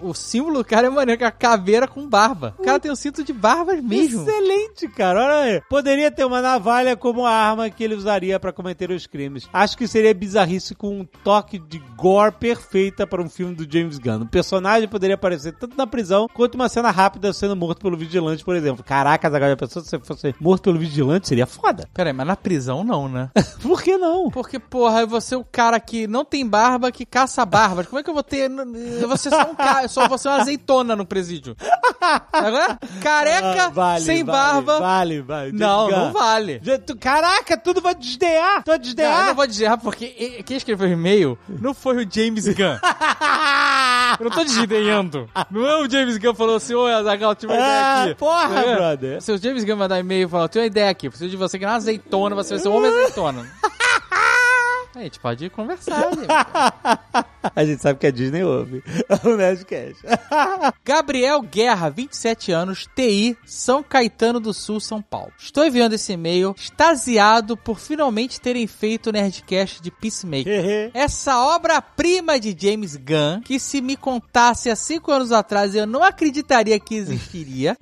O 0.00 0.14
símbolo 0.14 0.58
do 0.60 0.64
cara 0.64 0.86
é 0.86 0.90
maneiro, 0.90 1.18
que 1.18 1.24
é 1.24 1.26
a 1.26 1.30
caveira 1.30 1.86
com 1.86 2.08
barba. 2.08 2.54
O 2.58 2.62
cara 2.62 2.80
tem 2.80 2.90
um 2.90 2.96
cinto 2.96 3.22
de 3.22 3.30
barbas 3.32 3.82
mesmo. 3.82 4.22
Excelente, 4.22 4.88
cara. 4.88 5.22
Olha 5.22 5.34
aí. 5.56 5.62
Poderia 5.68 6.10
ter 6.10 6.24
uma 6.24 6.40
navalha 6.40 6.96
como 6.96 7.26
arma 7.26 7.68
que 7.68 7.84
ele 7.84 7.94
usaria 7.94 8.40
pra 8.40 8.52
cometer 8.54 8.90
os 8.90 9.06
crimes. 9.06 9.46
Acho 9.52 9.76
que 9.76 9.86
seria 9.86 10.14
bizarrice 10.14 10.74
com 10.74 11.00
um 11.00 11.04
toque 11.22 11.58
de 11.58 11.78
gore 11.94 12.32
perfeita 12.32 13.06
para 13.06 13.20
um 13.20 13.28
filme 13.28 13.54
do 13.54 13.70
James 13.70 13.98
Gunn. 13.98 14.22
O 14.22 14.26
personagem 14.28 14.88
poderia 14.88 15.14
aparecer 15.14 15.52
tanto 15.52 15.76
na 15.76 15.86
prisão 15.86 16.26
quanto 16.32 16.54
uma 16.54 16.70
cena 16.70 16.90
rápida 16.90 17.30
sendo 17.34 17.54
morto 17.54 17.82
pelo 17.82 17.98
vigilante, 17.98 18.42
por 18.42 18.56
exemplo. 18.56 18.82
Caraca, 18.82 19.26
agora 19.26 19.52
a 19.52 19.56
pessoa 19.56 19.84
se 19.84 19.90
você 19.90 19.98
fosse 19.98 20.34
morto 20.40 20.62
pelo 20.62 20.78
vigilante 20.78 21.28
seria 21.28 21.46
foda. 21.46 21.86
Pera 21.92 22.08
aí, 22.08 22.14
mas 22.16 22.26
na 22.26 22.35
prisão 22.36 22.84
não, 22.84 23.08
né? 23.08 23.30
Por 23.62 23.82
que 23.82 23.96
não? 23.96 24.30
Porque, 24.30 24.58
porra, 24.58 25.04
você 25.06 25.34
é 25.34 25.38
o 25.38 25.44
cara 25.44 25.78
que 25.80 26.06
não 26.06 26.24
tem 26.24 26.46
barba, 26.46 26.92
que 26.92 27.04
caça 27.04 27.44
barbas. 27.44 27.86
Como 27.86 27.98
é 27.98 28.02
que 28.02 28.10
eu 28.10 28.14
vou 28.14 28.22
ter... 28.22 28.50
Eu 29.00 29.08
vou 29.08 29.16
ser 29.16 29.30
só 29.30 29.42
um 29.50 29.54
cara, 29.54 29.88
só 29.88 30.06
vou 30.08 30.18
ser 30.18 30.28
uma 30.28 30.40
azeitona 30.40 30.94
no 30.94 31.04
presídio. 31.06 31.56
Agora, 32.32 32.78
careca, 33.02 33.64
Ah, 33.64 33.68
vale, 33.68 34.04
sem 34.04 34.22
vale, 34.24 34.38
barba... 34.64 34.80
Vale, 34.80 35.20
vale. 35.22 35.52
Não, 35.52 35.90
não 35.90 36.12
vale. 36.12 36.60
Caraca, 37.00 37.56
tudo 37.56 37.80
vai 37.80 37.94
desdenhar. 37.94 38.62
Tu 38.62 38.66
vai 38.66 38.66
Não, 38.66 38.74
eu 38.74 38.78
desdenhar. 38.78 39.26
não 39.26 39.34
vou 39.34 39.46
dizer 39.46 39.76
porque 39.78 40.42
quem 40.44 40.56
escreveu 40.56 40.88
o 40.88 40.92
e-mail 40.92 41.38
não 41.48 41.74
foi 41.74 42.04
o 42.04 42.08
James 42.10 42.46
Gunn. 42.46 42.76
Eu 44.18 44.24
não 44.24 44.30
tô 44.30 44.44
desdenhando. 44.44 45.28
Não 45.50 45.66
é 45.66 45.76
o 45.82 45.90
James 45.90 46.16
Gunn 46.16 46.32
que 46.32 46.38
falou 46.38 46.56
assim, 46.56 46.74
ô 46.74 46.86
Azaghal, 46.86 47.34
tive 47.34 47.52
uma 47.52 47.58
ideia 47.58 47.80
Ah, 47.82 48.04
aqui. 48.04 48.14
porra, 48.14 48.60
É. 48.60 48.74
brother. 48.76 49.20
Se 49.22 49.32
o 49.32 49.36
James 49.38 49.64
Gunn 49.64 49.76
mandar 49.76 49.98
e-mail 49.98 50.26
e 50.26 50.30
falar, 50.30 50.48
tenho 50.48 50.62
uma 50.62 50.66
ideia 50.66 50.88
aqui, 50.90 51.08
preciso 51.08 51.28
de 51.30 51.36
você 51.36 51.58
que 51.58 51.64
é 51.64 51.68
uma 51.68 51.74
azeitona, 51.74 52.25
você 52.34 52.54
vai 52.54 52.58
ser 52.58 52.68
um 52.68 52.76
homem 52.76 52.90
azeitona. 52.98 53.46
A 54.96 55.02
gente 55.02 55.20
pode 55.20 55.50
conversar. 55.50 56.08
A 57.54 57.64
gente 57.64 57.82
sabe 57.82 57.98
que 57.98 58.06
a 58.06 58.10
Disney 58.10 58.42
ouve. 58.42 58.82
o 59.24 59.36
Nerdcast. 59.36 60.02
Gabriel 60.84 61.42
Guerra, 61.42 61.90
27 61.90 62.50
anos, 62.50 62.88
TI, 62.94 63.36
São 63.44 63.82
Caetano 63.82 64.40
do 64.40 64.52
Sul, 64.52 64.80
São 64.80 65.00
Paulo. 65.00 65.32
Estou 65.38 65.64
enviando 65.64 65.92
esse 65.92 66.12
e-mail 66.12 66.54
extasiado 66.58 67.56
por 67.56 67.78
finalmente 67.78 68.40
terem 68.40 68.66
feito 68.66 69.08
o 69.10 69.12
Nerdcast 69.12 69.80
de 69.80 69.90
Peacemaker. 69.90 70.90
Essa 70.92 71.38
obra-prima 71.54 72.40
de 72.40 72.56
James 72.58 72.96
Gunn, 72.96 73.42
que 73.44 73.60
se 73.60 73.80
me 73.80 73.96
contasse 73.96 74.70
há 74.70 74.76
cinco 74.76 75.12
anos 75.12 75.30
atrás 75.30 75.74
eu 75.74 75.86
não 75.86 76.02
acreditaria 76.02 76.80
que 76.80 76.96
existiria. 76.96 77.76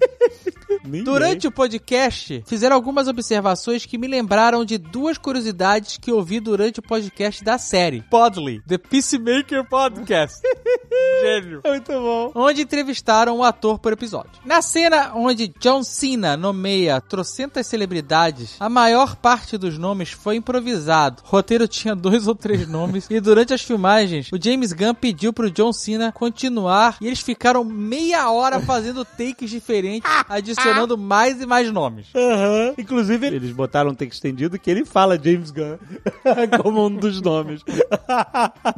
Durante 1.04 1.46
o 1.46 1.52
podcast, 1.52 2.42
fizeram 2.46 2.76
algumas 2.76 3.08
observações 3.08 3.86
que 3.86 3.98
me 3.98 4.06
lembraram 4.06 4.64
de 4.64 4.78
duas 4.78 5.16
curiosidades 5.16 5.96
que 5.96 6.12
ouvi 6.12 6.40
durante 6.40 6.80
o 6.80 6.82
podcast 6.82 7.42
da 7.44 7.58
série. 7.58 8.02
Podly, 8.10 8.60
The 8.66 8.78
Peacemaker 8.78 9.64
Podcast. 9.68 10.40
Gênio. 11.22 11.60
Muito 11.64 11.92
bom. 11.92 12.32
Onde 12.34 12.62
entrevistaram 12.62 13.38
o 13.38 13.44
ator 13.44 13.78
por 13.78 13.92
episódio. 13.92 14.30
Na 14.44 14.60
cena 14.62 15.12
onde 15.14 15.52
John 15.58 15.82
Cena 15.82 16.36
nomeia 16.36 17.00
trocentas 17.00 17.66
celebridades, 17.66 18.56
a 18.60 18.68
maior 18.68 19.16
parte 19.16 19.56
dos 19.56 19.78
nomes 19.78 20.10
foi 20.10 20.36
improvisado. 20.36 21.22
O 21.24 21.28
roteiro 21.28 21.66
tinha 21.66 21.94
dois 21.96 22.26
ou 22.26 22.34
três 22.34 22.68
nomes 22.68 23.06
e 23.10 23.20
durante 23.20 23.54
as 23.54 23.62
filmagens, 23.62 24.28
o 24.32 24.38
James 24.42 24.72
Gunn 24.72 24.94
pediu 24.94 25.32
pro 25.32 25.50
John 25.50 25.72
Cena 25.72 26.12
continuar 26.12 26.96
e 27.00 27.06
eles 27.06 27.20
ficaram 27.20 27.64
meia 27.64 28.30
hora 28.30 28.60
fazendo 28.60 29.04
takes 29.04 29.50
diferentes, 29.50 30.10
adicionando 30.28 30.63
mais 30.96 31.40
e 31.40 31.46
mais 31.46 31.70
nomes. 31.70 32.06
Aham. 32.14 32.74
Inclusive, 32.78 33.26
eles 33.26 33.52
botaram 33.52 33.90
um 33.90 33.94
texto 33.94 34.14
estendido 34.14 34.58
que 34.58 34.70
ele 34.70 34.84
fala 34.84 35.18
James 35.22 35.50
Gunn 35.50 35.78
como 36.62 36.86
um 36.86 36.94
dos 36.94 37.20
nomes. 37.20 37.62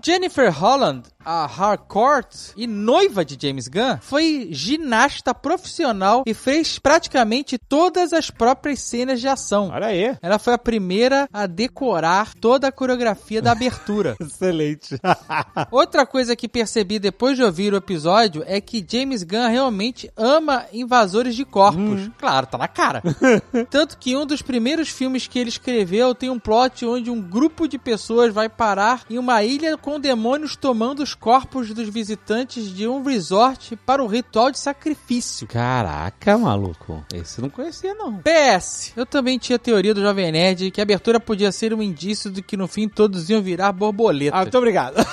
Jennifer 0.05 0.51
Holland, 0.53 1.03
a 1.27 1.45
Harcourt 1.45 2.53
e 2.57 2.69
noiva 2.69 3.25
de 3.25 3.37
James 3.41 3.67
Gunn, 3.67 3.99
foi 4.01 4.49
ginasta 4.53 5.35
profissional 5.35 6.23
e 6.25 6.33
fez 6.33 6.79
praticamente 6.79 7.59
todas 7.59 8.13
as 8.13 8.31
próprias 8.31 8.79
cenas 8.79 9.21
de 9.21 9.27
ação. 9.27 9.71
Olha 9.75 9.89
aí. 9.89 10.17
Ela 10.23 10.39
foi 10.39 10.55
a 10.55 10.59
primeira 10.59 11.29
a 11.33 11.47
decorar 11.47 12.33
toda 12.41 12.69
a 12.69 12.73
coreografia 12.73 13.43
da 13.43 13.51
abertura. 13.51 14.17
Excelente. 14.23 15.01
Outra 15.73 16.07
coisa 16.07 16.37
que 16.37 16.47
percebi 16.47 17.01
depois 17.01 17.37
de 17.37 17.43
ouvir 17.43 17.75
o 17.75 17.77
episódio 17.77 18.45
é 18.47 18.61
que 18.61 18.87
James 18.89 19.25
Gunn 19.25 19.49
realmente 19.49 20.09
ama 20.17 20.67
invasores 20.73 21.35
de 21.35 21.45
corpos. 21.45 22.09
Claro, 22.19 22.47
tá 22.47 22.57
na 22.57 22.69
cara. 22.69 23.03
Tanto 23.69 23.99
que 23.99 24.17
um 24.17 24.25
dos 24.25 24.43
primeiros 24.43 24.89
filmes 24.89 25.27
que 25.27 25.41
ele 25.41 25.49
escreveu 25.49 26.15
tem 26.15 26.31
um 26.31 26.39
plot 26.39 26.87
onde 26.87 27.11
um 27.11 27.21
grupo 27.21 27.67
de 27.67 27.79
pessoas 27.79 28.33
vai 28.33 28.49
parar 28.49 29.03
em 29.11 29.19
uma 29.19 29.43
ilha 29.43 29.77
com 29.77 29.99
demônios 29.99 30.55
tomando 30.55 31.03
os 31.03 31.16
corpos 31.21 31.73
dos 31.75 31.89
visitantes 31.89 32.69
de 32.75 32.87
um 32.87 33.03
resort 33.03 33.77
para 33.85 34.03
um 34.03 34.07
ritual 34.07 34.51
de 34.51 34.59
sacrifício. 34.59 35.47
Caraca, 35.47 36.37
maluco. 36.39 37.05
Esse 37.13 37.39
eu 37.39 37.43
não 37.43 37.51
conhecia, 37.51 37.95
não. 37.95 38.19
PS, 38.19 38.93
eu 38.97 39.05
também 39.07 39.39
tinha 39.39 39.57
a 39.57 39.59
teoria 39.59 39.93
do 39.95 40.01
Jovem 40.01 40.31
Nerd 40.33 40.71
que 40.71 40.81
a 40.81 40.85
abertura 40.85 41.19
podia 41.19 41.51
ser 41.53 41.73
um 41.75 41.83
indício 41.83 42.31
de 42.31 42.43
que 42.43 42.57
no 42.57 42.67
fim 42.69 42.89
todos 42.89 43.29
iam 43.31 43.43
virar 43.43 43.73
borboletas. 43.73 44.39
Ah, 44.39 44.43
muito 44.43 44.59
obrigado. 44.59 44.97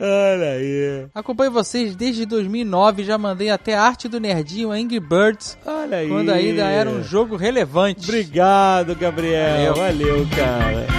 Olha 0.00 0.50
aí. 0.52 1.06
Acompanho 1.14 1.50
vocês 1.52 1.94
desde 1.94 2.26
2009, 2.26 3.04
já 3.04 3.16
mandei 3.18 3.50
até 3.50 3.74
a 3.74 3.82
arte 3.82 4.08
do 4.08 4.18
Nerdinho 4.20 4.70
Angry 4.70 5.00
Birds, 5.00 5.56
Olha 5.64 5.98
aí. 5.98 6.08
quando 6.08 6.30
ainda 6.30 6.64
era 6.64 6.90
um 6.90 7.02
jogo 7.02 7.36
relevante. 7.36 8.04
Obrigado, 8.08 8.94
Gabriel. 8.94 9.74
Valeu. 9.74 9.96
Valeu, 9.96 10.26
cara. 10.36 10.95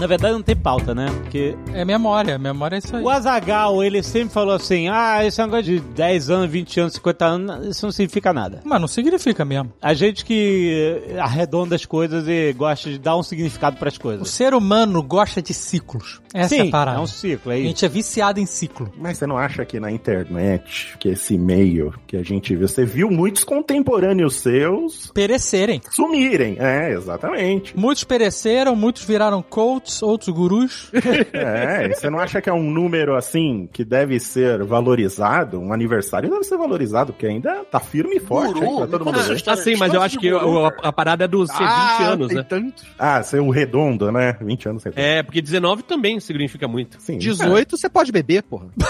Na 0.00 0.06
verdade, 0.06 0.32
não 0.32 0.42
tem 0.42 0.56
pauta, 0.56 0.94
né? 0.94 1.06
Porque 1.20 1.54
É 1.74 1.84
memória, 1.84 2.38
memória 2.38 2.76
é 2.76 2.78
isso 2.78 2.96
aí. 2.96 3.02
o 3.04 3.08
Azagal, 3.10 3.84
ele 3.84 4.02
sempre 4.02 4.32
falou 4.32 4.54
assim: 4.54 4.88
ah, 4.88 5.24
esse 5.24 5.38
negócio 5.42 5.64
de 5.64 5.80
10 5.80 6.30
anos, 6.30 6.50
20 6.50 6.80
anos, 6.80 6.92
50 6.94 7.24
anos, 7.26 7.66
isso 7.66 7.84
não 7.86 7.92
significa 7.92 8.32
nada. 8.32 8.60
Mas 8.64 8.80
não 8.80 8.88
significa 8.88 9.44
mesmo. 9.44 9.72
A 9.82 9.92
gente 9.92 10.24
que 10.24 11.04
eh, 11.10 11.18
arredonda 11.20 11.76
as 11.76 11.84
coisas 11.84 12.26
e 12.26 12.52
gosta 12.54 12.88
de 12.90 12.98
dar 12.98 13.14
um 13.16 13.22
significado 13.22 13.76
para 13.76 13.88
as 13.88 13.96
O 13.96 14.00
coisas. 14.00 14.30
ser 14.30 14.54
humano 14.54 15.02
gosta 15.02 15.42
de 15.42 15.52
ciclos. 15.52 16.20
Essa 16.32 16.54
é 16.56 16.62
Sim, 16.62 16.68
a 16.68 16.70
parada. 16.70 16.98
é 16.98 17.00
um 17.00 17.06
ciclo, 17.06 17.50
é 17.52 17.54
A 17.54 17.58
isso. 17.58 17.68
gente 17.68 17.84
é 17.84 17.88
viciado 17.88 18.40
em 18.40 18.46
ciclo. 18.46 18.92
Mas 18.96 19.18
você 19.18 19.26
não 19.26 19.36
acha 19.36 19.64
que 19.64 19.80
na 19.80 19.90
internet, 19.90 20.96
que 20.98 21.08
esse 21.08 21.36
meio 21.36 21.92
que 22.06 22.16
a 22.16 22.22
gente 22.22 22.54
viu, 22.54 22.68
você 22.68 22.84
viu 22.84 23.10
muitos 23.10 23.42
contemporâneos 23.44 24.36
seus 24.36 25.10
Perecerem. 25.12 25.80
sumirem? 25.90 26.56
É, 26.58 26.92
exatamente. 26.92 27.76
Muitos 27.76 28.04
pereceram, 28.04 28.76
muitos 28.76 29.04
viraram 29.04 29.42
coaches, 29.42 30.02
outros 30.02 30.28
gurus. 30.34 30.90
É, 31.32 31.88
você 31.94 32.08
não 32.10 32.18
acha 32.18 32.40
que 32.40 32.48
é 32.48 32.52
um 32.52 32.70
número 32.70 33.14
assim 33.16 33.68
que 33.72 33.84
deve 33.84 34.18
ser 34.20 34.62
valorizado? 34.64 35.58
Um 35.60 35.72
aniversário 35.72 36.30
deve 36.30 36.44
ser 36.44 36.56
valorizado, 36.56 37.12
porque 37.12 37.26
ainda 37.26 37.64
tá 37.64 37.80
firme 37.80 38.16
e 38.16 38.20
forte 38.20 38.54
Guru, 38.54 38.66
aí 38.70 38.76
pra 38.76 38.86
todo 38.86 39.04
mundo 39.04 39.20
ver. 39.22 39.34
história. 39.36 39.60
Assim, 39.60 39.76
mas 39.76 39.92
eu 39.94 40.02
acho 40.02 40.18
que 40.18 40.28
a, 40.28 40.38
a 40.82 40.92
parada 40.92 41.24
é 41.24 41.28
do 41.28 41.46
ser 41.46 41.52
20 41.58 42.02
anos, 42.02 42.28
tem 42.28 42.36
né? 42.36 42.46
tanto. 42.48 42.82
Ah, 42.98 43.22
ser 43.22 43.40
o 43.40 43.50
redondo, 43.50 44.10
né? 44.12 44.36
20 44.40 44.68
anos. 44.68 44.82
É, 44.94 45.22
porque 45.22 45.40
19 45.40 45.82
também 45.82 46.19
significa 46.20 46.66
muito. 46.68 47.00
Sim. 47.00 47.18
18 47.18 47.76
você 47.76 47.88
pode 47.88 48.12
beber, 48.12 48.42
porra. 48.42 48.68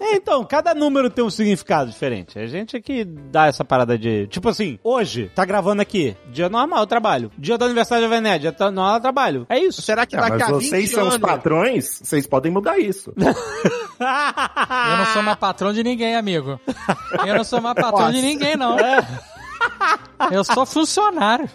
É, 0.00 0.16
então, 0.16 0.44
cada 0.44 0.74
número 0.74 1.08
tem 1.10 1.24
um 1.24 1.30
significado 1.30 1.90
diferente. 1.90 2.38
A 2.38 2.46
gente 2.46 2.76
aqui 2.76 3.04
dá 3.04 3.46
essa 3.46 3.64
parada 3.64 3.96
de. 3.98 4.26
Tipo 4.28 4.48
assim, 4.48 4.78
hoje, 4.82 5.30
tá 5.34 5.44
gravando 5.44 5.80
aqui. 5.82 6.16
Dia 6.30 6.48
normal, 6.48 6.80
eu 6.80 6.86
trabalho. 6.86 7.30
Dia 7.38 7.56
do 7.56 7.64
aniversário 7.64 8.08
da 8.08 8.14
Vené, 8.14 8.38
dia 8.38 8.52
tá- 8.52 8.70
normal, 8.70 8.96
eu 8.96 9.00
trabalho. 9.00 9.46
É 9.48 9.58
isso. 9.58 9.80
Será 9.82 10.04
que 10.06 10.16
Ah, 10.16 10.20
daqui 10.22 10.38
mas 10.38 10.42
a 10.42 10.52
20 10.58 10.68
vocês 10.68 10.90
são 10.90 11.08
os 11.08 11.16
patrões, 11.18 12.00
vocês 12.02 12.26
podem 12.26 12.52
mudar 12.52 12.78
isso. 12.78 13.12
Eu 14.00 14.96
não 14.98 15.06
sou 15.12 15.22
mais 15.22 15.38
patrão 15.38 15.72
de 15.72 15.82
ninguém, 15.84 16.16
amigo. 16.16 16.60
Eu 17.26 17.34
não 17.36 17.44
sou 17.44 17.60
mais 17.60 17.74
patrão 17.76 18.00
Nossa. 18.06 18.12
de 18.12 18.22
ninguém, 18.22 18.56
não. 18.56 18.76
Eu 20.30 20.42
sou 20.44 20.66
funcionário. 20.66 21.48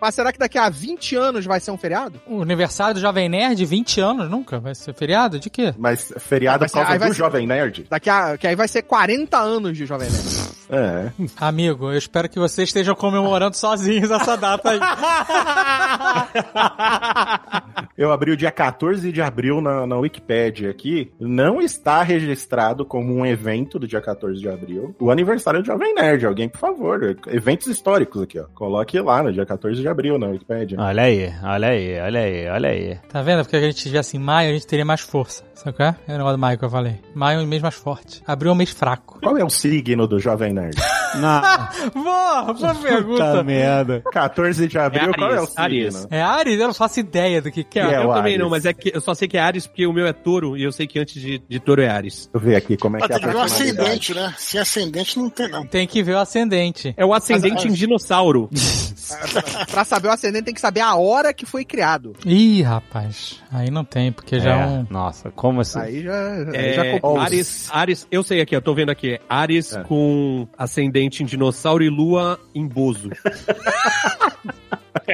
Mas 0.00 0.14
será 0.14 0.32
que 0.32 0.38
daqui 0.38 0.58
a 0.58 0.68
20 0.68 1.16
anos 1.16 1.44
vai 1.46 1.60
ser 1.60 1.70
um 1.70 1.78
feriado? 1.78 2.20
O 2.26 2.42
aniversário 2.42 2.94
do 2.94 3.00
Jovem 3.00 3.28
Nerd, 3.28 3.64
20 3.64 4.00
anos, 4.00 4.30
nunca? 4.30 4.58
Vai 4.60 4.74
ser 4.74 4.94
feriado? 4.94 5.38
De 5.38 5.48
quê? 5.50 5.74
Mas 5.78 6.12
feriado 6.18 6.60
Vai 6.60 6.68
por 6.68 6.74
causa 6.74 6.98
do 6.98 7.04
ser- 7.06 7.14
Jovem 7.14 7.46
Nerd. 7.46 7.86
Daqui 7.88 8.10
a... 8.10 8.36
Que 8.36 8.46
aí 8.46 8.56
vai 8.56 8.68
ser 8.68 8.82
40 8.82 9.38
anos 9.38 9.76
de 9.76 9.86
Jovem 9.86 10.08
Nerd. 10.10 10.46
É. 10.68 11.12
Amigo, 11.36 11.92
eu 11.92 11.98
espero 11.98 12.28
que 12.28 12.38
vocês 12.40 12.68
estejam 12.68 12.94
comemorando 12.94 13.56
sozinhos 13.56 14.10
essa 14.10 14.36
data 14.36 14.70
aí. 14.70 14.80
Eu 17.96 18.12
abri 18.12 18.30
o 18.30 18.36
dia 18.36 18.50
14 18.50 19.10
de 19.10 19.22
abril 19.22 19.60
na, 19.60 19.86
na 19.86 19.96
Wikipédia 19.96 20.70
aqui. 20.70 21.10
Não 21.18 21.60
está 21.62 22.02
registrado 22.02 22.84
como 22.84 23.14
um 23.14 23.24
evento 23.24 23.78
do 23.78 23.86
dia 23.88 24.00
14 24.00 24.38
de 24.40 24.48
abril 24.48 24.94
o 25.00 25.10
aniversário 25.10 25.62
do 25.62 25.66
Jovem 25.66 25.94
Nerd. 25.94 26.26
Alguém, 26.26 26.48
por 26.48 26.58
favor. 26.58 27.16
Eventos 27.28 27.66
históricos 27.68 28.22
aqui, 28.22 28.38
ó. 28.38 28.44
Coloque 28.54 28.98
lá 29.00 29.22
no 29.22 29.32
dia 29.32 29.46
14 29.46 29.65
de 29.74 29.88
abril 29.88 30.18
na 30.18 30.28
Wikipédia. 30.28 30.78
Olha 30.80 31.02
aí, 31.02 31.32
olha 31.42 31.68
aí, 31.68 32.00
olha 32.00 32.20
aí, 32.20 32.48
olha 32.48 32.68
aí. 32.68 32.98
Tá 33.08 33.22
vendo? 33.22 33.42
Porque 33.42 33.56
a 33.56 33.60
gente 33.60 33.76
tivesse 33.76 34.16
em 34.16 34.20
maio, 34.20 34.50
a 34.50 34.52
gente 34.52 34.66
teria 34.66 34.84
mais 34.84 35.00
força. 35.00 35.44
Sabe 35.54 35.76
é? 35.82 35.94
É 36.06 36.14
o 36.14 36.18
negócio 36.18 36.36
do 36.36 36.40
maio 36.40 36.58
que 36.58 36.64
eu 36.64 36.70
falei. 36.70 37.00
Maio 37.14 37.40
é 37.40 37.42
um 37.42 37.46
mês 37.46 37.62
mais 37.62 37.74
forte. 37.74 38.22
Abril 38.26 38.50
é 38.50 38.52
um 38.52 38.56
mês 38.56 38.70
fraco. 38.70 39.18
Qual 39.20 39.36
é 39.36 39.44
o 39.44 39.50
signo 39.50 40.06
do 40.06 40.18
Jovem 40.18 40.52
Nerd? 40.52 40.76
Na 41.14 41.70
Boa, 41.94 42.42
boa 42.42 42.54
puta 42.54 42.74
pergunta. 42.74 43.42
merda. 43.44 44.02
14 44.12 44.66
de 44.68 44.78
abril, 44.78 45.10
É 45.10 45.12
qual 45.14 45.30
é 45.30 45.40
o 45.40 45.48
Ares, 45.56 45.94
signo? 45.94 45.98
Ares. 46.00 46.06
É 46.10 46.20
Ares? 46.22 46.60
Eu 46.60 46.66
não 46.66 46.74
faço 46.74 47.00
ideia 47.00 47.40
do 47.40 47.50
que, 47.50 47.64
que 47.64 47.78
é. 47.78 47.82
É 47.82 47.96
eu 47.98 48.08
também 48.08 48.32
Ares. 48.34 48.38
não, 48.38 48.50
mas 48.50 48.64
é 48.66 48.72
que 48.72 48.90
eu 48.94 49.00
só 49.00 49.14
sei 49.14 49.28
que 49.28 49.36
é 49.36 49.40
Ares 49.40 49.66
porque 49.66 49.86
o 49.86 49.92
meu 49.92 50.06
é 50.06 50.12
touro 50.12 50.56
e 50.56 50.62
eu 50.62 50.72
sei 50.72 50.86
que 50.86 50.98
antes 50.98 51.20
de, 51.20 51.38
de 51.48 51.60
touro 51.60 51.80
é 51.82 51.88
Ares. 51.88 52.28
Deixa 52.30 52.30
eu 52.34 52.40
ver 52.40 52.56
aqui 52.56 52.76
como 52.76 52.96
é 52.96 53.00
Ah, 53.02 53.06
que 53.06 53.12
é 53.12 53.18
tem 53.18 53.26
que 53.26 53.32
ver 53.32 53.36
o 53.36 53.40
ascendente, 53.42 54.14
né? 54.14 54.34
Sem 54.36 54.60
ascendente 54.60 55.18
não 55.18 55.30
tem, 55.30 55.48
não. 55.48 55.66
Tem 55.66 55.86
que 55.86 56.02
ver 56.02 56.14
o 56.14 56.18
ascendente. 56.18 56.94
É 56.96 57.04
o 57.04 57.14
ascendente 57.14 57.68
em 57.68 57.72
dinossauro. 57.72 58.50
pra 59.70 59.84
saber 59.84 60.08
o 60.08 60.12
ascendente 60.12 60.44
tem 60.46 60.54
que 60.54 60.60
saber 60.60 60.80
a 60.80 60.94
hora 60.96 61.32
que 61.32 61.46
foi 61.46 61.64
criado. 61.64 62.12
Ih, 62.24 62.62
rapaz. 62.62 63.42
Aí 63.52 63.70
não 63.70 63.84
tem, 63.84 64.10
porque 64.12 64.40
já 64.40 64.56
é, 64.56 64.62
É, 64.62 64.66
um... 64.66 64.86
Nossa, 64.90 65.30
como 65.30 65.60
assim? 65.60 65.78
Aí 65.78 66.02
já, 66.02 66.32
aí 66.32 66.46
É, 66.54 66.72
já 66.72 66.84
complicou. 66.84 67.20
Ares, 67.20 67.68
Ares, 67.72 68.06
eu 68.10 68.22
sei 68.22 68.40
aqui, 68.40 68.54
eu 68.56 68.62
tô 68.62 68.74
vendo 68.74 68.90
aqui. 68.90 69.14
é 69.14 69.20
Ares 69.28 69.74
É. 69.74 69.82
com 69.82 70.48
ascendente 70.58 70.95
em 70.98 71.08
dinossauro 71.26 71.82
e 71.82 71.88
lua 71.88 72.38
em 72.54 72.66
bozo. 72.66 73.10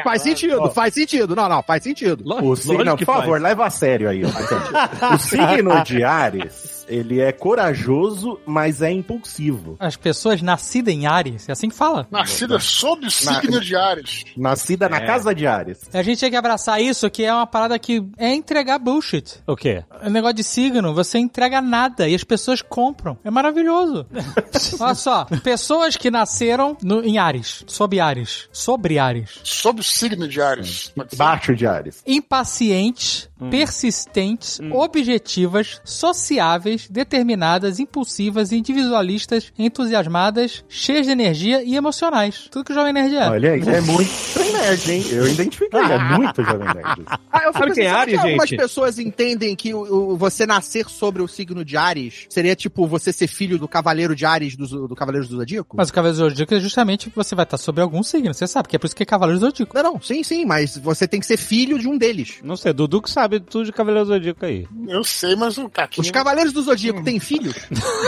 Faz 0.02 0.22
sentido, 0.22 0.70
faz 0.70 0.94
sentido. 0.94 1.36
Não, 1.36 1.48
não, 1.48 1.62
faz 1.62 1.82
sentido. 1.82 2.24
O 2.24 2.56
signo, 2.56 2.72
Lógico 2.72 2.84
não, 2.84 2.96
que 2.96 3.04
por 3.04 3.14
favor, 3.14 3.30
faz. 3.32 3.42
leva 3.42 3.66
a 3.66 3.70
sério 3.70 4.08
aí. 4.08 4.22
ó. 4.24 5.14
o 5.14 5.18
signo 5.18 5.84
de 5.84 6.02
Ares, 6.02 6.81
ele 6.88 7.20
é 7.20 7.32
corajoso, 7.32 8.38
mas 8.46 8.82
é 8.82 8.90
impulsivo. 8.90 9.76
As 9.78 9.96
pessoas 9.96 10.42
nascidas 10.42 10.92
em 10.94 11.06
Ares, 11.06 11.48
é 11.48 11.52
assim 11.52 11.68
que 11.68 11.74
fala. 11.74 12.06
Nascida 12.10 12.58
sob 12.58 13.06
o 13.06 13.10
signo 13.10 13.60
de 13.60 13.74
Ares. 13.76 14.24
Nascida 14.36 14.88
na 14.88 14.98
É. 14.98 15.06
casa 15.06 15.34
de 15.34 15.46
Ares. 15.46 15.80
A 15.92 16.02
gente 16.02 16.20
tem 16.20 16.30
que 16.30 16.36
abraçar 16.36 16.80
isso, 16.80 17.08
que 17.10 17.24
é 17.24 17.32
uma 17.32 17.46
parada 17.46 17.78
que 17.78 18.02
é 18.18 18.32
entregar 18.34 18.78
bullshit. 18.78 19.34
O 19.46 19.56
quê? 19.56 19.84
O 20.04 20.10
negócio 20.10 20.36
de 20.36 20.44
signo, 20.44 20.94
você 20.94 21.18
entrega 21.18 21.60
nada 21.60 22.08
e 22.08 22.14
as 22.14 22.24
pessoas 22.24 22.62
compram. 22.62 23.16
É 23.24 23.30
maravilhoso. 23.30 24.06
Olha 24.80 24.94
só, 24.94 25.24
pessoas 25.42 25.96
que 25.96 26.10
nasceram 26.10 26.76
no- 26.82 27.04
em 27.04 27.18
Ares, 27.18 27.64
sob 27.66 27.98
Ares, 28.00 28.48
sobre 28.52 28.98
Ares. 28.98 29.40
Sob 29.44 29.80
o 29.80 29.84
signo 29.84 30.26
de 30.28 30.40
Ares. 30.40 30.92
Baixo 31.16 31.54
de 31.54 31.66
Ares. 31.66 32.02
Impacientes, 32.06 33.28
persistentes, 33.50 34.60
objetivas, 34.70 35.80
sociáveis, 35.84 36.88
determinadas, 36.88 37.78
impulsivas, 37.78 38.52
individualistas, 38.52 39.52
entusiasmadas, 39.58 40.64
cheias 40.68 41.06
de 41.06 41.12
energia 41.12 41.62
e 41.62 41.74
emocionais. 41.74 42.48
Tudo 42.50 42.64
que 42.64 42.72
o 42.72 42.74
Jovem 42.74 42.92
Nerd 42.92 43.14
é. 43.16 43.28
Olha 43.28 43.52
aí, 43.52 43.60
é 43.60 43.80
muito 43.80 44.10
Jovem 44.34 44.52
Nerd, 44.52 44.90
hein? 44.92 45.04
Eu 45.10 45.28
identifiquei, 45.28 45.80
é 45.80 45.98
muito 46.16 46.42
Jovem 46.44 46.74
Nerd. 46.74 47.02
Ah, 47.32 47.44
eu 47.44 47.52
fico 47.52 47.58
Sabe 47.58 47.74
quem 47.74 47.84
é 47.84 47.88
será 47.88 48.00
Ares, 48.00 48.14
que 48.14 48.20
algumas 48.20 48.48
gente? 48.48 48.58
pessoas 48.58 48.98
entendem 48.98 49.56
que 49.56 49.74
o, 49.74 50.12
o- 50.12 50.16
você 50.16 50.46
nascer 50.46 50.88
sobre 50.88 51.22
o 51.22 51.28
signo 51.28 51.64
de 51.64 51.76
Ares 51.76 52.26
seria 52.28 52.54
tipo 52.56 52.86
você 52.86 53.12
ser 53.12 53.26
filho 53.26 53.58
do 53.58 53.66
Cavaleiro 53.68 54.14
de 54.14 54.24
Ares 54.26 54.56
do, 54.56 54.86
do 54.88 54.94
Cavaleiro 54.94 55.26
do 55.26 55.36
Zodíaco? 55.36 55.76
Mas 55.76 55.88
o 55.88 55.92
Cavaleiro 55.92 56.18
do 56.24 56.28
Zodíaco 56.30 56.54
é 56.54 56.60
justamente 56.60 57.10
você 57.14 57.34
vai 57.34 57.44
estar 57.44 57.56
sobre 57.58 57.80
algum 57.82 58.02
signo, 58.02 58.32
você 58.34 58.46
sabe, 58.46 58.68
que 58.68 58.76
é 58.76 58.78
por 58.78 58.86
isso 58.86 58.96
que 58.96 59.02
é 59.02 59.06
Cavaleiro 59.06 59.40
do 59.40 59.46
Zodíaco. 59.46 59.74
Não, 59.76 59.82
não, 59.94 60.00
sim, 60.00 60.22
sim, 60.22 60.44
mas 60.44 60.76
você 60.76 61.06
tem 61.08 61.20
que 61.20 61.26
ser 61.26 61.36
filho 61.36 61.78
de 61.78 61.88
um 61.88 61.96
deles. 61.96 62.36
Não 62.42 62.56
sei, 62.56 62.72
Dudu 62.72 63.00
que 63.02 63.10
sabe 63.10 63.31
tudo 63.40 63.64
de 63.66 63.72
Cavaleiro 63.72 64.06
do 64.06 64.12
Zodíaco 64.14 64.44
aí. 64.44 64.66
Eu 64.88 65.02
sei, 65.04 65.34
mas 65.36 65.56
o 65.58 65.68
Caquinho 65.68 66.02
Os 66.04 66.10
Cavaleiros 66.10 66.52
do 66.52 66.62
Zodíaco 66.62 67.02
têm 67.02 67.18
filhos? 67.20 67.54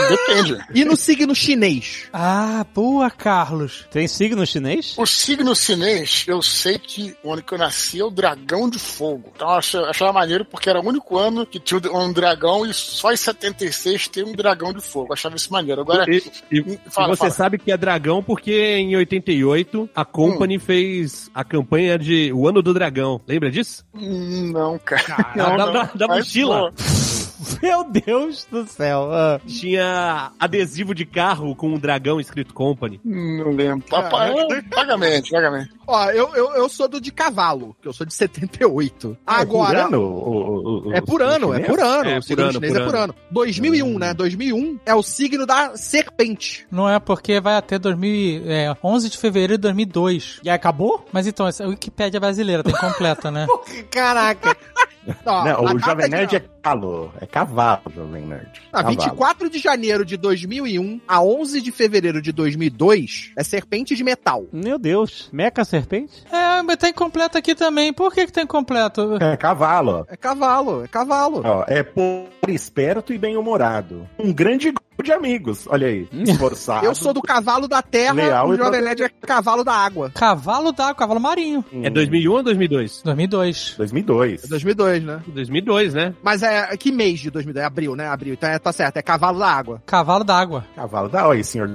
depende. 0.09 0.57
E 0.73 0.83
no 0.85 0.95
signo 0.95 1.33
chinês? 1.35 2.07
Ah, 2.13 2.65
boa, 2.73 3.09
Carlos. 3.09 3.85
Tem 3.91 4.07
signo 4.07 4.45
chinês? 4.45 4.93
O 4.97 5.05
signo 5.05 5.55
chinês, 5.55 6.25
eu 6.27 6.41
sei 6.41 6.77
que 6.79 7.15
o 7.23 7.33
ano 7.33 7.41
que 7.41 7.53
eu 7.53 7.57
nasci 7.57 7.99
é 7.99 8.03
o 8.05 8.09
dragão 8.09 8.69
de 8.69 8.79
fogo. 8.79 9.31
Então 9.35 9.47
eu 9.49 9.55
achava, 9.55 9.89
achava 9.89 10.13
maneiro 10.13 10.45
porque 10.45 10.69
era 10.69 10.79
o 10.79 10.87
único 10.87 11.17
ano 11.17 11.45
que 11.45 11.59
tinha 11.59 11.79
um 11.93 12.11
dragão 12.11 12.65
e 12.65 12.73
só 12.73 13.11
em 13.11 13.17
76 13.17 14.07
tem 14.07 14.23
um 14.23 14.33
dragão 14.33 14.73
de 14.73 14.81
fogo. 14.81 15.07
Eu 15.09 15.13
achava 15.13 15.35
isso 15.35 15.51
maneiro. 15.51 15.81
Agora, 15.81 16.05
E, 16.09 16.23
e- 16.51 16.79
Fala, 16.89 17.07
e 17.13 17.15
você 17.15 17.17
fala. 17.19 17.31
sabe 17.31 17.57
que 17.57 17.71
é 17.71 17.77
dragão 17.77 18.21
porque 18.23 18.51
em 18.77 18.95
88 18.95 19.89
a 19.95 20.05
Company 20.05 20.59
fez 20.59 21.29
a 21.33 21.43
campanha 21.43 21.97
de 21.97 22.31
O 22.33 22.47
Ano 22.47 22.61
do 22.61 22.73
Dragão. 22.73 23.21
Lembra 23.27 23.49
disso? 23.51 23.85
hum, 23.93 24.51
não, 24.53 24.77
cara. 24.79 25.14
Da- 25.35 25.57
não, 25.57 25.71
da- 25.73 25.89
da 25.95 26.07
mochila. 26.07 26.73
Meu 27.61 27.83
Deus 27.83 28.47
do 28.49 28.65
céu. 28.65 29.09
ah. 29.11 29.39
Tinha 29.45 30.31
adesivo 30.39 30.95
de 30.95 31.05
carro 31.05 31.55
com 31.55 31.67
um 31.69 31.77
dragão 31.77 32.19
escrito 32.19 32.53
Company. 32.53 32.99
Não 33.03 33.51
lembro. 33.51 33.85
Papai, 33.89 34.33
vagamente, 34.73 35.31
vagamente. 35.31 35.71
Ó, 35.87 36.09
eu, 36.11 36.33
eu, 36.33 36.53
eu 36.55 36.69
sou 36.69 36.87
do 36.87 36.99
de 36.99 37.11
cavalo, 37.11 37.75
que 37.81 37.87
eu 37.87 37.93
sou 37.93 38.05
de 38.05 38.13
78. 38.13 39.15
Agora. 39.27 39.79
É 39.79 39.83
por 39.83 39.87
ano? 39.95 40.01
O- 40.01 40.29
o- 40.29 40.87
o- 40.89 40.93
É 40.93 41.01
por 41.01 41.21
ano, 41.21 41.53
é 41.53 41.59
por 41.59 41.79
ano. 41.79 42.09
É 42.09 42.13
o 42.17 42.21
por 42.21 42.23
signo 42.23 42.43
ano, 42.43 42.53
chinês 42.53 42.73
por 42.73 42.81
é 42.81 42.85
por 42.85 42.95
ano. 42.95 43.15
2001, 43.29 43.99
né? 43.99 44.13
2001 44.13 44.79
é 44.85 44.95
o 44.95 45.03
signo 45.03 45.45
da 45.45 45.75
serpente. 45.77 46.65
Não 46.71 46.89
é 46.89 46.99
porque 46.99 47.39
vai 47.39 47.55
até 47.55 47.77
2000, 47.77 48.43
é, 48.49 48.75
11 48.83 49.09
de 49.09 49.17
fevereiro 49.17 49.53
de 49.53 49.59
2002. 49.61 50.39
E 50.43 50.49
acabou? 50.49 51.05
Mas 51.11 51.27
então, 51.27 51.47
essa 51.47 51.63
é 51.63 51.65
a 51.65 51.69
Wikipédia 51.69 52.19
brasileira, 52.19 52.63
tem 52.63 52.73
completa, 52.75 53.29
né? 53.29 53.45
Caraca. 53.91 54.57
Ó, 55.25 55.43
Não, 55.45 55.67
a 55.67 55.73
o 55.73 55.79
Jovem 55.79 56.09
Nerd 56.09 56.35
é 56.35 56.43
cavalo. 56.61 57.13
É 57.21 57.25
cavalo, 57.25 57.81
Jovem 57.95 58.25
Nerd. 58.25 58.61
Ah, 58.71 58.83
Cavalo. 58.83 59.01
24 59.01 59.49
de 59.49 59.59
janeiro 59.59 60.05
de 60.05 60.17
2001 60.17 61.01
a 61.07 61.21
11 61.21 61.61
de 61.61 61.71
fevereiro 61.71 62.21
de 62.21 62.31
2002 62.31 63.31
é 63.35 63.43
serpente 63.43 63.95
de 63.95 64.03
metal. 64.03 64.45
Meu 64.51 64.77
Deus. 64.79 65.29
Meca 65.31 65.63
serpente? 65.63 66.23
É, 66.31 66.61
mas 66.61 66.77
tá 66.77 66.89
incompleto 66.89 67.37
aqui 67.37 67.53
também. 67.55 67.93
Por 67.93 68.13
que 68.13 68.25
que 68.25 68.31
tá 68.33 68.41
incompleto? 68.41 69.17
É 69.21 69.37
cavalo. 69.37 70.05
É 70.09 70.17
cavalo, 70.17 70.83
é 70.83 70.87
cavalo. 70.87 71.41
Ó, 71.45 71.63
é 71.67 71.83
por 71.83 72.27
esperto 72.47 73.13
e 73.13 73.17
bem-humorado. 73.17 74.07
Um 74.19 74.31
grande 74.33 74.71
grupo 74.71 75.03
de 75.03 75.11
amigos. 75.11 75.67
Olha 75.67 75.87
aí. 75.87 76.07
Esforçado. 76.13 76.85
Eu 76.85 76.95
sou 76.95 77.13
do 77.13 77.21
cavalo 77.21 77.67
da 77.67 77.81
terra, 77.81 78.13
Leal 78.13 78.49
o 78.49 78.53
e 78.53 78.57
Jovem 78.57 78.81
Nerd 78.81 79.03
é 79.03 79.09
cavalo 79.09 79.63
da 79.63 79.73
água. 79.73 80.11
Cavalo 80.13 80.71
da 80.71 80.93
cavalo 80.93 81.19
marinho. 81.19 81.63
É 81.83 81.89
2001 81.89 82.31
ou 82.31 82.43
2002? 82.43 83.01
2002. 83.03 83.75
2002. 83.77 84.43
É 84.43 84.47
2002, 84.47 84.94
né? 85.03 85.21
2002, 85.27 85.93
né? 85.93 86.13
Mas 86.23 86.43
é 86.43 86.75
que 86.77 86.91
mês 86.91 87.19
de 87.19 87.29
2002? 87.29 87.63
É 87.63 87.67
abril, 87.67 87.95
né? 87.95 88.07
Abril. 88.07 88.33
Então 88.33 88.49
é, 88.49 88.59
tá 88.59 88.71
certo, 88.71 88.97
é 88.97 89.01
cavalo 89.01 89.39
da 89.39 89.47
água. 89.47 89.81
Cavalo 89.85 90.23
da 90.23 90.37
água. 90.37 90.65
Cavalo 90.75 91.09
da... 91.09 91.27
Olha 91.27 91.37
aí, 91.37 91.43
senhor. 91.43 91.69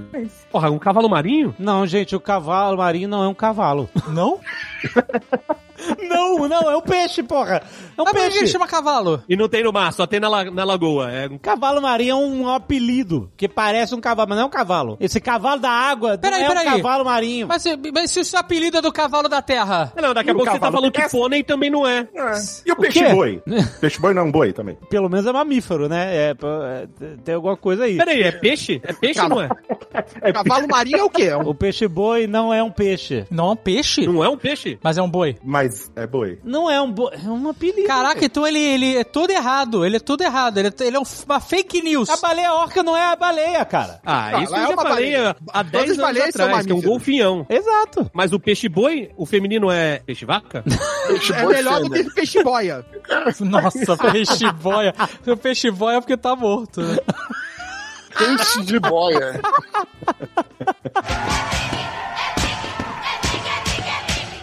Porra, 0.51 0.71
um 0.71 0.79
cavalo 0.79 1.09
marinho? 1.09 1.55
Não, 1.59 1.87
gente, 1.87 2.15
o 2.15 2.21
cavalo 2.21 2.79
marinho 2.79 3.09
não 3.09 3.23
é 3.23 3.29
um 3.29 3.35
cavalo. 3.35 3.89
Não? 4.09 4.41
não, 6.09 6.49
não, 6.49 6.71
é 6.71 6.77
um 6.77 6.81
peixe, 6.81 7.23
porra. 7.23 7.63
É 7.97 8.03
um 8.03 8.07
Ah, 8.07 8.11
mas 8.13 8.23
peixe. 8.23 8.39
ele 8.39 8.47
chama 8.47 8.67
cavalo? 8.67 9.23
E 9.29 9.37
não 9.37 9.49
tem 9.49 9.63
no 9.63 9.73
mar, 9.73 9.93
só 9.93 10.07
tem 10.07 10.19
na, 10.21 10.29
la- 10.29 10.51
na 10.51 10.65
lagoa. 10.65 11.11
É 11.11 11.29
um 11.29 11.39
Cavalo 11.39 11.81
marinho 11.83 12.11
é 12.11 12.15
um 12.15 12.49
apelido, 12.49 13.31
que 13.37 13.49
parece 13.49 13.95
um 13.95 14.01
cavalo, 14.01 14.29
mas 14.29 14.37
não 14.39 14.45
é 14.45 14.47
um 14.47 14.51
cavalo. 14.51 14.97
Esse 15.01 15.21
cavalo 15.21 15.61
da 15.61 15.71
água 15.71 16.17
Peraí, 16.19 16.41
não 16.43 16.47
é 16.53 16.55
peraí. 16.55 16.67
um 16.69 16.71
cavalo 16.83 17.05
marinho. 17.05 17.47
Mas, 17.49 17.63
se- 17.63 17.79
mas 17.93 18.11
se 18.11 18.21
o 18.21 18.25
seu 18.25 18.39
apelido 18.41 18.79
é 18.79 18.81
do 18.83 18.93
cavalo 18.93 19.29
da 19.29 19.43
terra? 19.43 19.93
Não, 20.01 20.15
daqui 20.15 20.31
a 20.31 20.33
E 20.33 20.35
o 20.35 20.37
pouco 20.39 20.51
você 20.53 20.59
tá 20.59 20.67
cavalo 20.67 20.77
falando 20.77 20.93
que 20.93 21.09
pônei 21.11 21.43
também 21.43 21.71
não 21.71 21.87
é. 21.87 22.07
E 22.67 22.73
o 22.73 22.77
quê? 22.77 22.83
peixe-boi? 22.83 23.43
Peixe-boi 23.81 24.15
não 24.15 24.23
é 24.23 24.25
um 24.25 24.33
boi 24.33 24.53
também. 24.53 24.77
Pelo 24.89 25.09
menos 25.09 25.27
é 25.27 25.33
mamífero, 25.33 25.89
né? 25.89 26.15
É, 26.15 26.31
é, 26.31 26.87
tem 27.25 27.35
alguma 27.35 27.57
coisa 27.57 27.85
aí. 27.85 27.97
Peraí, 27.97 28.23
é 28.23 28.33
peixe? 28.33 28.81
É 28.85 28.93
peixe 28.93 29.21
ou 29.21 29.29
não 29.29 29.41
é? 29.43 29.49
Cavalo 30.33 30.67
marinho 30.69 30.99
é 30.99 31.03
o 31.05 31.11
quê? 31.11 31.25
É 31.25 31.37
um- 31.37 31.49
O 31.49 31.55
peixe-boi 31.55 32.27
não 32.27 32.53
é 32.53 32.63
um 32.63 32.71
peixe. 32.71 33.25
Não 33.31 33.49
é 33.49 33.53
um 33.53 33.57
peixe, 33.57 34.07
Não 34.07 34.25
é 34.25 34.29
um 34.29 34.37
peixe? 34.37 34.79
mas 34.83 34.97
é 34.99 35.03
um 35.03 35.11
boi. 35.11 35.37
Mas 35.43 35.70
Mas 35.71 35.93
é 35.95 36.07
boi. 36.07 36.39
Não 36.43 36.69
é 36.69 36.81
um 36.81 36.91
boi, 36.91 37.13
é 37.15 37.29
um 37.29 37.49
apelido. 37.49 37.87
Caraca, 37.87 38.25
então 38.25 38.45
ele, 38.47 38.59
ele 38.59 38.97
é 38.97 39.05
todo 39.05 39.31
errado. 39.31 39.85
Ele 39.87 39.97
é 39.97 40.01
todo 40.01 40.21
errado. 40.23 40.59
Ele 40.59 40.69
é, 40.69 40.73
ele 40.85 40.97
é 40.97 41.01
um- 41.01 41.05
uma 41.27 41.39
fake 41.41 41.81
news. 41.81 42.09
A 42.11 42.17
baleia 42.17 42.53
orca 42.55 42.83
não 42.83 42.97
é 42.97 43.07
a 43.13 43.15
baleia, 43.17 43.65
cara. 43.65 44.01
Ah, 44.05 44.31
Ah, 44.37 44.43
isso 44.43 44.53
eu 44.53 44.57
é 44.59 44.63
já 44.63 44.69
uma 44.71 44.83
falei 44.83 45.13
baleia. 45.13 45.37
há 45.53 45.65
Todas 45.65 45.71
10 45.71 45.83
as 45.85 45.91
anos 45.91 46.03
baleias 46.03 46.35
são 46.35 46.45
atrás, 46.47 46.67
que 46.67 46.73
é 46.73 46.75
um 46.75 46.81
golfinhão. 46.83 47.47
Exato. 47.49 48.11
Mas 48.13 48.33
o 48.33 48.41
peixe-boi, 48.41 49.11
o 49.17 49.25
feminino 49.25 49.71
é 49.71 50.01
peixe-vaca? 50.01 50.65
É 51.35 51.45
melhor 51.47 51.81
do 51.83 51.91
que 51.91 52.05
peixe 52.15 52.43
boia. 52.43 52.85
Nossa, 53.41 53.97
peixe 54.13 54.51
boia. 54.53 54.95
O 55.27 55.37
peixe 55.37 55.71
boia 55.71 55.97
é 55.97 56.01
porque 56.01 56.17
tá 56.17 56.37
morto. 56.37 56.81
né? 56.81 56.99
Peixe 58.17 58.63
de 58.65 58.79
boia. 58.79 59.41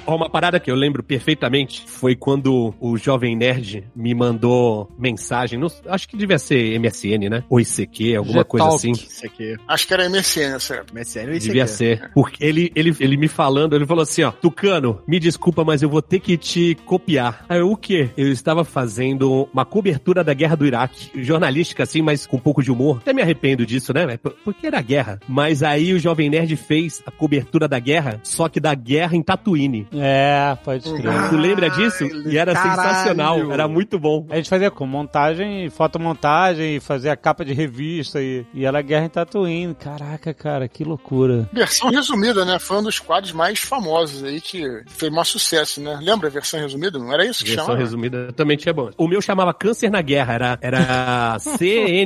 Ó, 0.08 0.15
Uma 0.15 0.30
parada 0.30 0.60
que 0.60 0.72
eu 0.72 0.76
lembro 0.76 1.04
perfeitamente 1.04 1.84
foi 1.86 2.15
quando 2.15 2.74
o 2.80 2.98
Jovem 2.98 3.36
Nerd 3.36 3.84
me 3.96 4.15
mandou 4.15 4.89
mensagem, 4.98 5.60
não- 5.60 5.67
acho 5.88 6.08
que 6.10 6.17
devia 6.17 6.39
ser 6.39 6.74
MSN, 6.80 7.30
né? 7.30 7.43
Ou 7.50 7.60
ICQ, 7.60 8.15
alguma 8.15 8.43
coisa 8.43 8.65
assim. 8.67 8.91
Aqui. 9.26 9.56
Acho 9.67 9.88
que 9.88 9.93
era 9.93 10.06
MSN 10.10 10.56
época. 10.56 10.86
Mas 10.93 11.08
sério, 11.10 11.34
isso 11.36 11.48
Devia 11.48 11.67
ser. 11.67 12.10
Porque 12.13 12.43
ele, 12.43 12.72
ele, 12.76 12.96
ele 13.00 13.17
me 13.17 13.28
falando, 13.28 13.76
ele 13.76 13.86
falou 13.86 14.02
assim, 14.04 14.24
ó, 14.24 14.32
Tucano, 14.32 15.02
me 15.08 15.20
desculpa, 15.20 15.63
mas 15.63 15.82
eu 15.84 15.89
vou 15.89 16.02
ter 16.02 16.20
que 16.20 16.38
te 16.38 16.76
copiar. 16.86 17.46
Aí 17.50 17.60
eu, 17.60 17.70
o 17.72 17.78
quê? 17.78 18.10
Eu 18.17 18.32
estava 18.32 18.63
fazendo 18.63 19.48
uma 19.54 19.65
cobertura 19.65 20.24
da 20.24 20.34
guerra 20.34 20.56
do 20.56 20.65
Iraque, 20.65 21.12
jornalística 21.24 21.84
assim, 21.84 22.02
mas 22.02 22.26
com 22.26 22.38
um 22.38 22.39
pouco 22.39 22.63
de 22.63 22.72
humor. 22.72 22.98
Até 23.02 23.13
me 23.13 23.22
arrependo 23.22 23.65
disso, 23.65 23.93
né? 23.93 24.17
Por- 24.17 24.34
Porque 24.43 24.67
era 24.67 24.82
guerra. 24.82 25.20
Mas 25.28 25.62
aí 25.63 25.93
o 25.93 26.00
Jovem 26.00 26.30
Nerd 26.30 26.56
fez 26.56 27.04
a 27.06 27.12
cobertura 27.12 27.67
da 27.67 27.80
guerra, 27.80 28.20
só 28.24 28.48
que 28.48 28.60
da 28.60 28.74
guerra 28.74 29.15
em 29.15 29.22
Tatooine. 29.22 29.88
É, 30.00 30.58
pode 30.64 30.84
crer. 30.94 31.30
tu 31.30 31.36
lembra 31.38 31.70
disso? 31.70 32.06
E 32.28 32.38
era 32.38 32.54
caralho. 32.54 32.82
sensacional, 32.82 33.52
era 33.52 33.68
muito 33.68 34.00
bom. 34.00 34.26
A 34.30 34.36
gente 34.36 34.50
fazia 34.50 34.70
com 34.72 34.86
montagem, 34.86 35.70
fotomontagem, 35.70 36.80
fazia 36.80 37.16
capa 37.16 37.44
de 37.44 37.54
revista 37.54 38.22
e, 38.22 38.46
e 38.54 38.66
era 38.66 38.82
Guerra 38.82 39.06
em 39.06 39.10
Tatooine. 39.10 39.76
Caraca, 39.76 40.34
cara, 40.34 40.68
que 40.68 40.84
loucura. 40.84 41.50
Versão 41.52 41.90
resumida, 41.90 42.46
né? 42.46 42.60
Foi 42.60 42.78
um 42.78 42.84
dos 42.84 43.00
quadros 43.00 43.32
mais 43.34 43.60
famosos 43.60 44.24
aí 44.24 44.40
que 44.42 44.64
fez 44.88 45.12
maior 45.12 45.24
sucesso, 45.26 45.82
né? 45.82 46.00
Lembra 46.02 46.28
a 46.28 46.32
versão 46.32 46.60
resumida? 46.60 46.98
Não 47.00 47.12
era 47.14 47.26
isso 47.26 47.44
que 47.44 47.50
Versão 47.50 47.66
chamava? 47.66 47.82
resumida 47.84 48.32
também 48.34 48.58
tinha 48.58 48.74
bom. 48.74 48.90
O 48.98 49.08
meu 49.08 49.22
chamava 49.22 49.54
Câncer 49.54 49.90
na 49.90 50.02
Guerra, 50.02 50.34
era, 50.34 50.60
era 50.62 51.38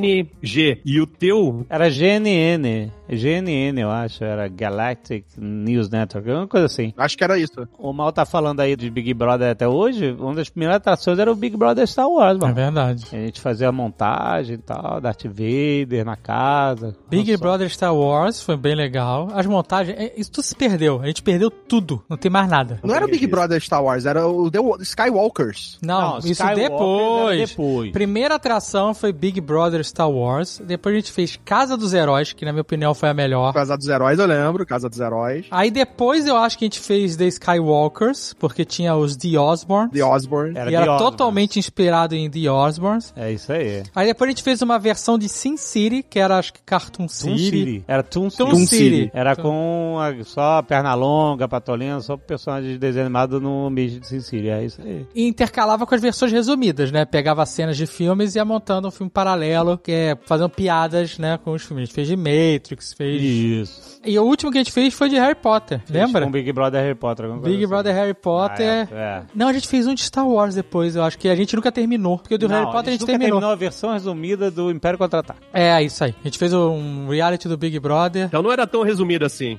CNG. 0.01 0.81
E 0.85 0.99
o 0.99 1.05
teu 1.07 1.65
Era 1.69 1.89
GNN. 1.89 2.91
GNN, 3.09 3.79
eu 3.81 3.89
acho. 3.89 4.23
Era 4.23 4.47
Galactic 4.47 5.25
News 5.37 5.89
Network, 5.89 6.29
alguma 6.29 6.47
coisa 6.47 6.65
assim. 6.65 6.93
Acho 6.97 7.17
que 7.17 7.23
era 7.23 7.37
isso. 7.37 7.67
O 7.81 7.91
Mal 7.93 8.11
tá 8.11 8.25
falando 8.25 8.59
aí 8.59 8.75
de 8.75 8.89
Big 8.89 9.13
Brother 9.13 9.51
até 9.51 9.67
hoje. 9.67 10.15
Uma 10.19 10.35
das 10.35 10.49
primeiras 10.49 10.77
atrações 10.77 11.17
era 11.17 11.31
o 11.31 11.35
Big 11.35 11.57
Brother 11.57 11.87
Star 11.87 12.07
Wars, 12.09 12.37
É 12.37 12.41
mano. 12.41 12.53
verdade. 12.53 13.07
A 13.11 13.15
gente 13.15 13.41
fazia 13.41 13.69
a 13.69 13.71
montagem 13.71 14.55
e 14.55 14.57
tal, 14.59 15.01
Darth 15.01 15.23
Vader 15.25 16.05
na 16.05 16.15
casa. 16.15 16.95
Big 17.09 17.31
Nossa. 17.31 17.41
Brother 17.43 17.69
Star 17.69 17.95
Wars 17.95 18.41
foi 18.41 18.55
bem 18.55 18.75
legal. 18.75 19.29
As 19.33 19.45
montagens, 19.45 19.97
é, 19.97 20.13
isso 20.15 20.31
tudo 20.31 20.43
se 20.43 20.55
perdeu. 20.55 21.01
A 21.01 21.07
gente 21.07 21.23
perdeu 21.23 21.49
tudo. 21.49 22.03
Não 22.07 22.17
tem 22.17 22.29
mais 22.31 22.47
nada. 22.47 22.79
Não 22.83 22.93
era 22.93 23.05
o 23.05 23.09
Big 23.09 23.25
Brother 23.27 23.59
Star 23.61 23.83
Wars, 23.83 24.05
era 24.05 24.27
o 24.27 24.49
The 24.51 24.59
Skywalkers. 24.81 25.79
Não, 25.81 26.01
Não, 26.11 26.17
isso 26.19 26.27
Skywalker 26.33 26.69
depois. 26.69 27.49
depois. 27.49 27.91
Primeira 27.91 28.35
atração 28.35 28.93
foi 28.93 29.11
Big 29.11 29.41
Brother 29.41 29.83
Star 29.83 30.09
Wars. 30.09 30.61
Depois 30.63 30.93
a 30.93 30.99
gente 30.99 31.11
fez 31.11 31.39
Casa 31.43 31.75
dos 31.75 31.93
Heróis, 31.93 32.31
que 32.33 32.45
na 32.45 32.51
minha 32.51 32.61
opinião 32.61 32.93
foi 32.93 33.09
a 33.09 33.13
melhor. 33.13 33.53
Casa 33.53 33.75
dos 33.77 33.87
Heróis, 33.87 34.19
eu 34.19 34.25
lembro. 34.27 34.65
Casa 34.65 34.87
dos 34.87 34.99
Heróis. 34.99 35.45
Aí 35.49 35.71
depois 35.71 36.27
eu 36.27 36.37
acho 36.37 36.57
que 36.57 36.65
a 36.65 36.67
gente 36.67 36.79
fez 36.79 37.15
The 37.15 37.25
Skywalkers, 37.71 38.33
porque 38.39 38.65
tinha 38.65 38.95
os 38.95 39.15
The 39.15 39.37
Osborns. 39.39 39.91
The 39.91 40.03
Osborne. 40.03 40.57
Era 40.57 40.71
e 40.71 40.75
era 40.75 40.83
Osborns. 40.93 41.01
totalmente 41.11 41.59
inspirado 41.59 42.15
em 42.15 42.29
The 42.29 42.49
Osborns. 42.49 43.13
É 43.15 43.31
isso 43.31 43.51
aí. 43.51 43.83
Aí 43.95 44.07
depois 44.07 44.27
a 44.27 44.31
gente 44.31 44.43
fez 44.43 44.61
uma 44.61 44.77
versão 44.77 45.17
de 45.17 45.27
Sin 45.29 45.57
City, 45.57 46.03
que 46.07 46.19
era 46.19 46.37
acho 46.37 46.53
que 46.53 46.61
Cartoon 46.61 47.01
Toon 47.01 47.07
City. 47.09 47.39
City. 47.49 47.83
Era 47.87 48.03
Toon 48.03 48.29
City. 48.29 48.43
Toon 48.43 48.65
City. 48.67 49.11
Era 49.13 49.35
com 49.35 49.97
a- 49.99 50.23
só 50.23 50.61
perna 50.61 50.93
longa, 50.93 51.47
patolina, 51.47 51.99
só 52.01 52.17
personagem 52.17 52.71
de 52.71 52.77
desenho 52.77 53.05
animado 53.05 53.39
no 53.39 53.67
ambiente 53.67 53.99
de 53.99 54.07
Sin 54.07 54.19
City. 54.21 54.49
É 54.49 54.63
isso 54.63 54.81
aí. 54.81 55.05
E 55.15 55.25
intercalava 55.27 55.85
com 55.85 55.95
as 55.95 56.01
versões 56.01 56.31
resumidas, 56.31 56.91
né? 56.91 57.05
Pegava 57.05 57.45
cenas 57.45 57.77
de 57.77 57.85
filmes 57.87 58.35
e 58.35 58.37
ia 58.39 58.45
montando 58.45 58.87
um 58.87 58.91
filme 58.91 59.09
paralelo, 59.09 59.77
que 59.77 59.91
é 59.91 60.17
fazendo 60.25 60.49
piadas, 60.49 61.17
né, 61.17 61.39
com 61.43 61.51
os 61.53 61.63
filmes. 61.63 61.83
A 61.83 61.85
gente 61.85 61.95
fez 61.95 62.07
de 62.07 62.15
Matrix, 62.15 62.93
fez... 62.93 63.21
Isso. 63.21 63.99
E 64.05 64.17
o 64.17 64.23
último 64.23 64.51
que 64.51 64.57
a 64.57 64.61
gente 64.63 64.71
fez 64.71 64.93
foi 64.93 65.09
de 65.09 65.15
Harry 65.15 65.35
Potter, 65.35 65.81
lembra? 65.89 66.25
Com 66.25 66.31
Big 66.31 66.51
Brother 66.51 66.81
Harry 66.81 66.95
Potter. 66.95 67.25
alguma 67.25 67.41
coisa 67.41 67.50
Big 67.51 67.63
assim. 67.63 67.69
Brother 67.69 67.93
Harry 67.93 68.13
Potter. 68.13 68.87
Ah, 68.91 68.95
é, 68.95 68.97
é. 68.97 69.23
Não, 69.35 69.47
a 69.47 69.53
gente 69.53 69.67
fez 69.67 69.87
um 69.87 69.93
de 69.93 70.03
Star 70.03 70.27
Wars 70.27 70.55
depois, 70.55 70.95
eu 70.95 71.03
acho 71.03 71.17
que 71.17 71.29
a 71.29 71.35
gente 71.35 71.55
nunca 71.55 71.71
terminou. 71.71 72.17
Porque 72.17 72.35
o 72.35 72.37
do 72.37 72.47
Não, 72.47 72.55
Harry 72.55 72.71
Potter 72.71 72.89
a 72.89 72.91
gente, 72.91 73.01
nunca 73.01 73.11
terminou. 73.11 73.39
terminou 73.39 73.51
a 73.51 73.55
versão 73.55 73.91
resumida 73.93 74.49
do 74.51 74.71
Império 74.71 74.97
Contra-Ataque. 74.97 75.39
É, 75.53 75.81
isso 75.83 76.03
aí. 76.03 76.15
A 76.21 76.27
gente 76.27 76.37
fez 76.37 76.53
um 76.53 77.07
reality 77.09 77.47
do 77.47 77.57
Big 77.57 77.77
Brother. 77.79 78.25
Então 78.25 78.41
não 78.41 78.51
era 78.51 78.65
tão 78.65 78.83
resumido 78.83 79.25
assim. 79.25 79.57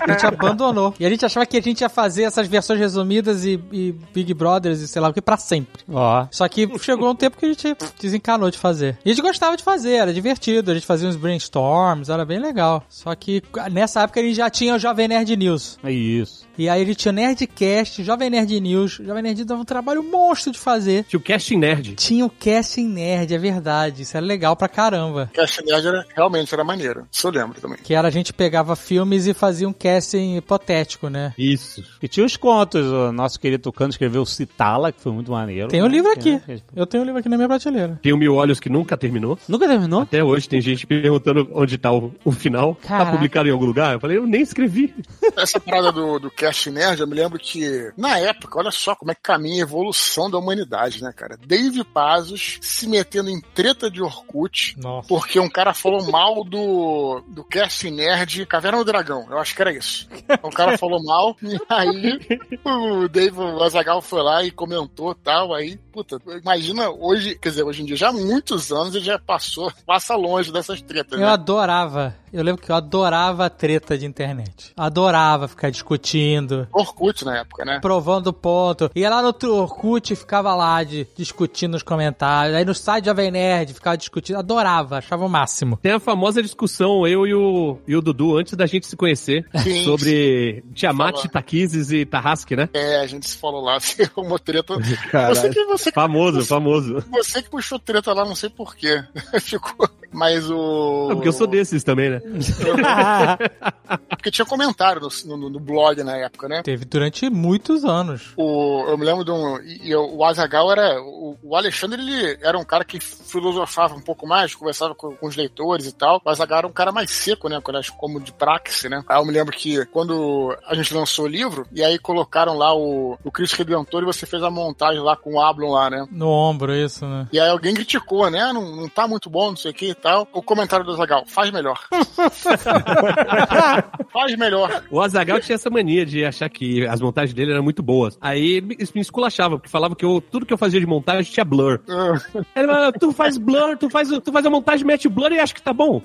A 0.00 0.12
gente 0.12 0.26
abandonou. 0.26 0.94
E 0.98 1.06
a 1.06 1.08
gente 1.08 1.24
achava 1.24 1.46
que 1.46 1.56
a 1.56 1.62
gente 1.62 1.80
ia 1.80 1.88
fazer 1.88 2.24
essas 2.24 2.46
versões 2.46 2.78
resumidas 2.78 3.44
e, 3.44 3.60
e 3.72 3.94
Big 4.14 4.32
Brothers 4.34 4.80
e 4.80 4.88
sei 4.88 5.00
lá 5.00 5.08
o 5.08 5.12
que 5.12 5.20
pra 5.22 5.36
sempre. 5.36 5.82
Ó. 5.92 6.26
Só 6.30 6.48
que 6.48 6.68
chegou 6.78 7.10
um 7.10 7.14
tempo 7.14 7.36
que 7.36 7.46
a 7.46 7.48
gente 7.48 7.76
desencanou 8.00 8.50
de 8.50 8.58
fazer. 8.58 8.98
E 9.04 9.10
a 9.10 9.14
gente 9.14 9.22
gostava 9.22 9.56
de 9.56 9.62
fazer, 9.62 9.94
era 9.94 10.12
divertido. 10.12 10.70
A 10.70 10.74
gente 10.74 10.86
fazia 10.86 11.08
uns 11.08 11.16
brainstorms, 11.16 12.08
era 12.08 12.24
bem 12.24 12.38
legal. 12.38 12.84
Só 12.88 13.14
que 13.14 13.42
nessa 13.70 14.02
época 14.02 14.20
a 14.20 14.22
gente 14.22 14.36
já 14.36 14.50
tinha 14.50 14.74
o 14.74 14.78
Jovem 14.78 15.08
Nerd 15.08 15.36
News. 15.36 15.78
É 15.82 15.90
isso. 15.90 16.46
E 16.58 16.68
aí 16.68 16.82
a 16.82 16.84
gente 16.86 16.96
tinha 16.96 17.12
Nerdcast, 17.16 18.04
Jovem 18.04 18.28
Nerd 18.28 18.60
News. 18.60 19.00
Jovem 19.02 19.22
Nerd 19.22 19.42
dava 19.46 19.62
um 19.62 19.64
trabalho 19.64 20.02
monstro 20.02 20.52
de 20.52 20.58
fazer. 20.58 21.04
Tinha 21.04 21.18
o 21.18 21.22
Casting 21.22 21.56
Nerd. 21.56 21.94
Tinha 21.94 22.26
o 22.26 22.30
Casting 22.30 22.86
Nerd, 22.86 23.32
é 23.32 23.38
verdade. 23.38 24.02
Isso 24.02 24.14
era 24.14 24.26
legal 24.26 24.54
pra 24.54 24.68
caramba. 24.68 25.30
Cast 25.32 25.64
Nerd 25.64 25.86
era, 25.86 26.06
realmente 26.14 26.52
era 26.52 26.62
maneiro. 26.62 27.06
Isso 27.10 27.26
eu 27.26 27.30
lembro 27.30 27.58
também. 27.58 27.78
Que 27.82 27.94
era 27.94 28.08
a 28.08 28.10
gente 28.10 28.34
pegava 28.34 28.76
filmes 28.76 29.26
e 29.26 29.32
fazia 29.32 29.66
um 29.66 29.72
casting 29.72 30.36
hipotético, 30.36 31.08
né? 31.08 31.32
Isso. 31.38 31.82
E 32.02 32.06
tinha 32.06 32.26
os 32.26 32.36
contos. 32.36 32.84
O 32.84 33.10
nosso 33.12 33.40
querido 33.40 33.62
Tucano 33.62 33.88
escreveu 33.88 34.26
Citala, 34.26 34.92
que 34.92 35.00
foi 35.00 35.12
muito 35.12 35.30
maneiro. 35.32 35.68
Tem 35.68 35.82
o 35.82 35.86
livro 35.86 36.12
aqui. 36.12 36.32
Né? 36.46 36.60
Eu 36.74 36.86
tenho 36.86 37.02
o 37.02 37.06
livro 37.06 37.18
aqui 37.18 37.30
na 37.30 37.36
minha 37.38 37.48
prateleira. 37.48 37.98
Tem 38.02 38.12
o 38.12 38.18
Mil 38.18 38.34
Olhos 38.34 38.60
que 38.60 38.68
nunca 38.68 38.94
terminou. 38.94 39.38
Nunca 39.48 39.66
terminou? 39.66 40.02
Até 40.02 40.22
hoje 40.22 40.46
tem 40.46 40.60
gente 40.60 40.86
perguntando 40.86 41.48
onde 41.54 41.78
tá 41.78 41.90
o, 41.90 42.12
o 42.22 42.30
final. 42.30 42.74
Caraca. 42.74 43.06
Tá 43.06 43.12
publicado 43.12 43.48
em 43.48 43.52
algum 43.52 43.64
lugar? 43.64 43.94
Eu 43.94 44.00
falei, 44.00 44.18
eu 44.18 44.26
nem 44.26 44.42
escrevi. 44.42 44.94
Essa 45.34 45.58
parada 45.58 45.90
do, 45.90 46.18
do 46.18 46.30
Cast 46.30 46.70
Nerd, 46.70 47.05
eu 47.06 47.10
me 47.10 47.14
lembro 47.14 47.38
que, 47.38 47.92
na 47.96 48.18
época, 48.18 48.58
olha 48.58 48.70
só 48.70 48.94
como 48.94 49.12
é 49.12 49.14
que 49.14 49.22
caminha 49.22 49.62
a 49.62 49.66
evolução 49.66 50.28
da 50.28 50.38
humanidade, 50.38 51.02
né, 51.02 51.12
cara? 51.14 51.38
Dave 51.46 51.84
Pazos 51.84 52.58
se 52.60 52.88
metendo 52.88 53.30
em 53.30 53.40
treta 53.40 53.88
de 53.90 54.02
Orkut, 54.02 54.74
Nossa. 54.78 55.08
porque 55.08 55.38
um 55.38 55.48
cara 55.48 55.72
falou 55.72 56.04
mal 56.10 56.42
do, 56.44 57.22
do 57.28 57.44
Cast 57.44 57.88
Nerd 57.90 58.44
Caverna 58.46 58.78
do 58.78 58.84
Dragão. 58.84 59.26
Eu 59.30 59.38
acho 59.38 59.54
que 59.54 59.62
era 59.62 59.72
isso. 59.72 60.08
O 60.42 60.50
cara 60.50 60.76
falou 60.76 61.02
mal, 61.02 61.36
e 61.42 61.56
aí 61.68 62.18
o 62.64 63.08
Dave 63.08 63.36
Azagal 63.62 64.02
foi 64.02 64.22
lá 64.22 64.42
e 64.42 64.50
comentou 64.50 65.14
tal. 65.14 65.54
Aí, 65.54 65.76
puta, 65.92 66.18
imagina 66.42 66.90
hoje, 66.90 67.38
quer 67.38 67.50
dizer, 67.50 67.62
hoje 67.62 67.82
em 67.82 67.86
dia, 67.86 67.96
já 67.96 68.08
há 68.08 68.12
muitos 68.12 68.72
anos 68.72 68.94
ele 68.94 69.04
já 69.04 69.18
passou, 69.18 69.72
passa 69.86 70.16
longe 70.16 70.52
dessas 70.52 70.82
tretas, 70.82 71.18
Eu 71.20 71.26
né? 71.26 71.32
adorava. 71.32 72.16
Eu 72.36 72.42
lembro 72.44 72.60
que 72.60 72.70
eu 72.70 72.76
adorava 72.76 73.46
a 73.46 73.50
treta 73.50 73.96
de 73.96 74.04
internet. 74.04 74.72
Adorava 74.76 75.48
ficar 75.48 75.70
discutindo. 75.70 76.68
Orkut 76.70 77.24
na 77.24 77.38
época, 77.38 77.64
né? 77.64 77.78
Provando 77.80 78.30
ponto. 78.30 78.90
Ia 78.94 79.08
lá 79.08 79.22
no 79.22 79.34
Orkut 79.54 80.12
e 80.12 80.16
ficava 80.16 80.54
lá 80.54 80.84
de, 80.84 81.06
discutindo 81.16 81.72
nos 81.72 81.82
comentários. 81.82 82.54
Aí 82.54 82.62
no 82.62 82.74
site 82.74 83.06
Jovem 83.06 83.30
Nerd 83.30 83.72
ficava 83.72 83.96
discutindo. 83.96 84.36
Adorava, 84.36 84.98
achava 84.98 85.24
o 85.24 85.30
máximo. 85.30 85.78
Tem 85.78 85.92
a 85.92 85.98
famosa 85.98 86.42
discussão, 86.42 87.06
eu 87.06 87.26
e 87.26 87.32
o, 87.32 87.78
e 87.88 87.96
o 87.96 88.02
Dudu, 88.02 88.36
antes 88.36 88.52
da 88.52 88.66
gente 88.66 88.86
se 88.86 88.96
conhecer, 88.96 89.48
Sim. 89.62 89.82
sobre 89.84 90.62
Tiamat, 90.74 91.14
Falou. 91.16 91.30
Takizes 91.30 91.90
e 91.90 92.04
Tarrasque, 92.04 92.54
né? 92.54 92.68
É, 92.74 93.00
a 93.00 93.06
gente 93.06 93.30
se 93.30 93.38
falou 93.38 93.62
lá, 93.62 93.80
se 93.80 94.10
uma 94.14 94.38
treta. 94.38 94.74
Caralho. 95.10 95.34
Você 95.36 95.48
que, 95.48 95.64
você, 95.64 95.90
que- 95.90 95.94
Famoso, 95.94 96.44
famoso. 96.44 97.02
você 97.10 97.40
que 97.42 97.48
puxou 97.48 97.78
treta 97.78 98.12
lá, 98.12 98.26
não 98.26 98.34
sei 98.34 98.50
porquê. 98.50 99.02
Ficou. 99.40 99.88
Mas 100.12 100.48
o. 100.50 101.08
É 101.10 101.14
porque 101.14 101.28
eu 101.28 101.32
sou 101.32 101.46
desses 101.46 101.82
também, 101.84 102.10
né? 102.10 102.20
Porque 104.08 104.30
tinha 104.30 104.44
comentário 104.46 105.00
no, 105.26 105.36
no- 105.36 105.50
no 105.50 105.60
blog 105.60 106.02
na 106.02 106.16
época, 106.16 106.48
né? 106.48 106.62
Teve 106.62 106.84
durante 106.84 107.28
muitos 107.30 107.84
anos. 107.84 108.32
O, 108.36 108.84
eu 108.88 108.98
me 108.98 109.04
lembro 109.04 109.24
de 109.24 109.30
um. 109.30 109.58
E, 109.60 109.90
e 109.90 109.94
o 109.96 110.24
Azagal 110.24 110.72
era. 110.72 111.00
O, 111.00 111.36
o 111.42 111.56
Alexandre, 111.56 112.00
ele 112.00 112.38
era 112.42 112.58
um 112.58 112.64
cara 112.64 112.84
que 112.84 112.98
filosofava 112.98 113.94
um 113.94 114.00
pouco 114.00 114.26
mais, 114.26 114.54
conversava 114.54 114.94
com, 114.94 115.14
com 115.14 115.26
os 115.26 115.36
leitores 115.36 115.86
e 115.86 115.92
tal. 115.92 116.20
O 116.24 116.30
Azagal 116.30 116.58
era 116.58 116.66
um 116.66 116.72
cara 116.72 116.90
mais 116.90 117.10
seco, 117.10 117.48
né? 117.48 117.60
Quando- 117.62 117.76
Como 117.96 118.20
de 118.20 118.32
praxe, 118.32 118.88
né? 118.88 119.02
Aí 119.08 119.20
eu 119.20 119.24
me 119.24 119.32
lembro 119.32 119.52
que 119.56 119.84
quando 119.86 120.56
a 120.66 120.74
gente 120.74 120.92
lançou 120.94 121.26
o 121.26 121.28
livro, 121.28 121.66
e 121.72 121.82
aí 121.84 121.98
colocaram 121.98 122.54
lá 122.56 122.74
o, 122.74 123.16
o 123.22 123.30
Cristo 123.30 123.56
Redentor 123.58 124.02
e 124.02 124.06
você 124.06 124.26
fez 124.26 124.42
a 124.42 124.50
montagem 124.50 125.00
lá 125.00 125.16
com 125.16 125.34
o 125.34 125.40
Ablon 125.40 125.70
lá, 125.72 125.88
né? 125.90 126.06
No 126.10 126.28
ombro, 126.28 126.74
isso, 126.74 127.06
né? 127.06 127.28
E 127.32 127.38
aí 127.38 127.48
alguém 127.48 127.74
criticou, 127.74 128.28
né? 128.30 128.40
Ah, 128.40 128.52
Não, 128.52 128.74
não 128.74 128.88
tá 128.88 129.06
muito 129.06 129.30
bom, 129.30 129.50
não 129.50 129.56
sei 129.56 129.70
o 129.70 129.74
que 129.74 129.90
e 129.90 129.94
tal. 130.02 130.28
O 130.32 130.42
comentário 130.42 130.84
do 130.84 130.94
Zagal, 130.94 131.24
faz 131.26 131.50
melhor. 131.50 131.78
faz 134.12 134.36
melhor. 134.36 134.82
O 134.90 135.00
Azagal 135.00 135.40
tinha 135.40 135.54
essa 135.56 135.70
mania 135.70 136.04
de 136.06 136.24
achar 136.24 136.48
que 136.48 136.86
as 136.86 137.00
montagens 137.00 137.34
dele 137.34 137.52
eram 137.52 137.62
muito 137.62 137.82
boas. 137.82 138.16
Aí 138.20 138.60
me- 138.60 138.76
me 138.94 139.00
esculachava, 139.00 139.56
porque 139.56 139.68
falava 139.68 139.94
que 139.94 140.04
eu, 140.04 140.20
tudo 140.20 140.46
que 140.46 140.52
eu 140.52 140.58
fazia 140.58 140.80
de 140.80 140.86
montagem 140.86 141.30
tinha 141.30 141.44
blur. 141.44 141.80
Aí 141.88 142.42
Ele 142.56 142.66
falava, 142.66 142.92
tu 142.92 143.12
faz 143.12 143.38
blur, 143.38 143.76
tu 143.76 143.90
faz, 143.90 144.08
tu 144.08 144.32
faz 144.32 144.46
a 144.46 144.50
montagem, 144.50 144.86
mete 144.86 145.06
o 145.06 145.10
blur 145.10 145.32
e 145.32 145.38
acha 145.40 145.54
que 145.54 145.62
tá 145.62 145.72
bom. 145.72 146.02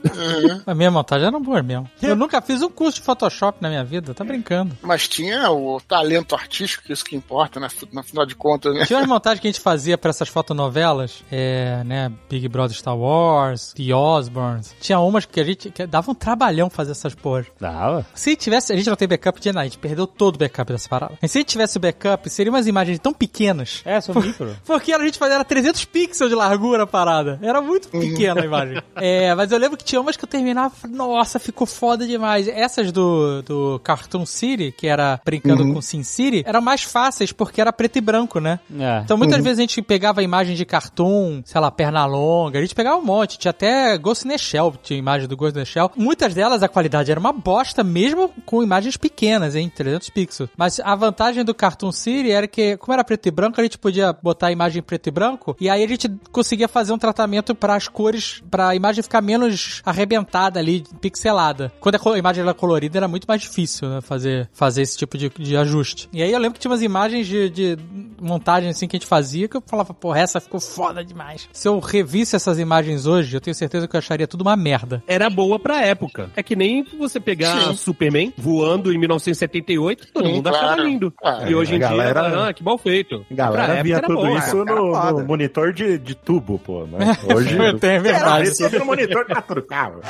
A 0.65 0.73
minha 0.73 0.91
montagem 0.91 1.27
era 1.27 1.39
boa 1.39 1.62
mesmo. 1.63 1.89
Eu 2.01 2.15
nunca 2.15 2.41
fiz 2.41 2.62
um 2.62 2.69
curso 2.69 2.99
de 2.99 3.06
Photoshop 3.06 3.60
na 3.62 3.69
minha 3.69 3.84
vida, 3.84 4.13
tá 4.13 4.23
brincando. 4.23 4.75
Mas 4.82 5.08
tinha 5.08 5.49
o 5.51 5.80
talento 5.82 6.36
artístico, 6.36 6.91
isso 6.91 7.04
que 7.04 7.15
importa, 7.15 7.60
né? 7.60 7.67
No 7.91 8.04
final 8.04 8.25
de 8.25 8.36
contas, 8.36 8.73
né? 8.73 8.86
Tinha 8.86 8.99
umas 8.99 9.08
montagens 9.08 9.39
que 9.41 9.47
a 9.47 9.51
gente 9.51 9.62
fazia 9.62 9.97
pra 9.97 10.10
essas 10.10 10.30
fotonovelas, 10.30 11.23
é, 11.32 11.84
né, 11.84 12.12
Big 12.30 12.47
Brother 12.47 12.75
Star 12.75 12.97
Wars, 12.97 13.73
The 13.86 13.94
Osborns. 13.96 14.76
Tinha 14.80 15.00
umas 15.00 15.26
que 15.26 15.39
a 15.39 15.44
gente 15.44 15.72
que 15.72 15.88
dava 15.88 16.12
um 16.12 16.15
trabalhão 16.15 16.70
fazer 16.70 16.91
essas 16.91 17.15
porras. 17.15 17.48
Dava. 17.60 18.06
Se 18.13 18.36
tivesse, 18.36 18.72
a 18.72 18.76
gente 18.76 18.89
não 18.89 18.96
tem 18.96 19.08
backup 19.08 19.39
de 19.39 19.50
nada, 19.50 19.62
a 19.62 19.63
gente 19.63 19.80
perdeu 19.80 20.06
todo 20.06 20.36
o 20.36 20.38
backup 20.38 20.72
dessa 20.72 20.88
parada. 20.88 21.17
Mas 21.22 21.32
se 21.32 21.38
a 21.38 21.41
gente 21.41 21.50
tivesse 21.50 21.78
o 21.78 21.80
backup, 21.80 22.30
seriam 22.30 22.54
umas 22.54 22.67
imagens 22.67 23.00
tão 23.00 23.13
pequenas. 23.13 23.82
É, 23.84 24.00
são 24.00 24.13
micro. 24.15 24.56
Porque 24.65 24.94
a 24.94 25.00
gente 25.00 25.17
fazia 25.17 25.36
era 25.36 25.46
300 25.46 25.86
pixels 25.86 26.29
de 26.29 26.36
largura 26.36 26.84
a 26.84 26.88
parada. 26.88 27.40
Era 27.42 27.62
muito 27.62 27.88
pequena 27.88 28.42
a 28.42 28.46
imagem. 28.46 28.82
É, 28.96 29.34
mas 29.34 29.52
eu 29.52 29.58
lembro 29.58 29.77
que 29.77 29.84
tinha 29.84 30.00
umas 30.00 30.15
que 30.15 30.25
eu 30.25 30.27
terminava 30.27 30.73
e 30.75 30.79
falei, 30.82 30.96
nossa, 30.96 31.40
ficou 31.40 31.65
foda 31.65 32.06
demais. 32.06 32.48
Essas 32.48 32.92
do, 32.92 33.42
do 33.42 33.79
Cartoon 33.84 34.25
City, 34.25 34.71
que 34.71 34.86
era 34.86 35.19
brincando 35.25 35.73
com 35.73 35.82
Sin 35.82 36.04
City, 36.04 36.44
eram 36.46 36.62
mais 36.62 36.84
fáceis 36.84 37.32
porque 37.32 37.62
era 37.62 37.71
preto 37.73 37.98
e 37.98 38.02
branco, 38.02 38.40
né? 38.40 38.60
É. 38.77 39.02
Então 39.04 39.17
muitas 39.17 39.42
vezes 39.42 39.60
a 39.60 39.62
gente 39.62 39.82
pegava 39.82 40.21
imagem 40.21 40.56
de 40.56 40.65
cartoon, 40.65 41.42
sei 41.46 41.60
lá, 41.60 41.71
perna 41.71 42.06
longa, 42.06 42.60
a 42.60 42.62
gente 42.62 42.75
pegava 42.75 42.98
um 42.98 43.04
monte, 43.04 43.40
tinha 43.40 43.50
até 43.50 43.71
Ghost 43.98 44.26
in 44.26 44.30
the 44.30 44.38
Shell, 44.38 44.74
tinha 44.82 44.98
imagem 44.98 45.28
do 45.28 45.36
Ghost 45.38 45.58
in 45.58 45.62
the 45.62 45.65
Shell. 45.65 45.92
Muitas 45.96 46.34
delas 46.34 46.63
a 46.63 46.67
qualidade 46.67 47.12
era 47.12 47.19
uma 47.19 47.32
bosta, 47.32 47.84
mesmo 47.84 48.30
com 48.46 48.63
imagens 48.63 48.98
pequenas, 48.98 49.56
hein, 49.56 49.72
300 49.74 50.10
pixels. 50.10 50.50
Mas 50.58 50.80
a 50.80 50.96
vantagem 50.96 51.44
do 51.44 51.54
Cartoon 51.54 51.92
City 51.92 52.32
era 52.32 52.48
que, 52.48 52.78
como 52.78 52.94
era 52.94 53.04
preto 53.04 53.28
e 53.28 53.32
branco, 53.32 53.60
a 53.60 53.63
gente 53.63 53.78
podia 53.78 54.13
botar 54.13 54.48
a 54.48 54.52
imagem 54.52 54.80
em 54.80 54.84
preto 54.84 55.08
e 55.08 55.12
branco, 55.12 55.56
e 55.60 55.69
aí 55.69 55.84
a 55.84 55.88
gente 55.88 56.10
conseguia 56.32 56.67
fazer 56.67 56.94
um 56.94 56.98
tratamento 56.98 57.54
para 57.54 57.76
as 57.76 57.88
cores, 57.88 58.42
para 58.50 58.69
a 58.69 58.76
imagem 58.76 59.04
ficar 59.04 59.22
menos 59.22 59.82
arrebentada 59.86 60.60
ali, 60.60 60.84
pixelada. 61.00 61.72
Quando 61.80 61.96
a 61.96 62.17
imagem 62.17 62.44
era 62.44 62.54
colorida 62.54 62.98
era 62.98 63.08
muito 63.08 63.26
mais 63.26 63.42
difícil, 63.42 63.90
né, 63.90 64.02
fazer, 64.02 64.50
fazer 64.54 64.82
esse 64.82 64.98
tipo 64.98 65.17
de, 65.17 65.30
de 65.30 65.58
ajuste. 65.58 66.10
E 66.12 66.22
aí 66.22 66.32
eu 66.32 66.40
lembro 66.40 66.54
que 66.54 66.60
tinha 66.60 66.72
umas 66.72 66.82
imagens 66.82 67.28
de, 67.28 67.50
de 67.50 67.78
montagem 68.19 68.69
assim 68.69 68.88
que 68.88 68.96
a 68.96 69.00
gente 69.00 69.08
fazia 69.08 69.48
que 69.48 69.58
eu 69.58 69.63
falava, 69.65 69.94
porra, 69.94 70.19
essa 70.19 70.40
ficou 70.40 70.60
foda 70.60 71.04
demais. 71.04 71.48
Se 71.52 71.67
eu 71.67 71.80
revisse 71.80 72.36
essas 72.36 72.58
imagens 72.58 73.06
hoje, 73.06 73.36
eu 73.36 73.42
tenho 73.42 73.54
certeza 73.62 73.87
que 73.87 73.95
eu 73.95 73.99
acharia 73.99 74.27
tudo 74.27 74.41
uma 74.41 74.55
merda. 74.55 75.03
Era 75.07 75.29
boa 75.29 75.57
pra 75.59 75.81
época. 75.85 76.29
É 76.35 76.43
que 76.43 76.55
nem 76.55 76.83
você 76.97 77.19
pegar 77.19 77.62
Sim. 77.62 77.75
Superman 77.75 78.33
voando 78.37 78.91
em 78.91 78.97
1978, 78.97 80.07
todo 80.13 80.25
Sim, 80.27 80.33
mundo 80.33 80.49
achava 80.49 80.65
claro. 80.75 80.83
lindo. 80.83 81.13
Ah, 81.23 81.45
e 81.47 81.55
hoje 81.55 81.75
em 81.75 81.79
galera- 81.79 82.29
dia, 82.29 82.45
ah, 82.47 82.53
que 82.53 82.63
mal 82.63 82.77
feito. 82.77 83.25
Galera 83.31 83.65
Pra 83.73 83.83
via 83.83 83.95
época 83.95 83.97
era 83.97 84.07
tudo 84.07 84.27
bom. 84.27 84.37
isso 84.37 84.62
Era 84.62 84.75
no, 84.75 85.12
no 85.19 85.25
monitor 85.25 85.73
de, 85.73 85.97
de 85.97 86.15
tubo, 86.15 86.57
pô, 86.59 86.85
né? 86.85 87.15
Hoje. 87.33 87.55
É 87.81 87.99
verdade. 87.99 88.49
Vê 88.49 88.69
tudo 88.69 88.79
no 88.79 88.85
monitor 88.85 89.25
tá 89.25 89.41
tudo 89.41 89.62
calmo. 89.62 90.01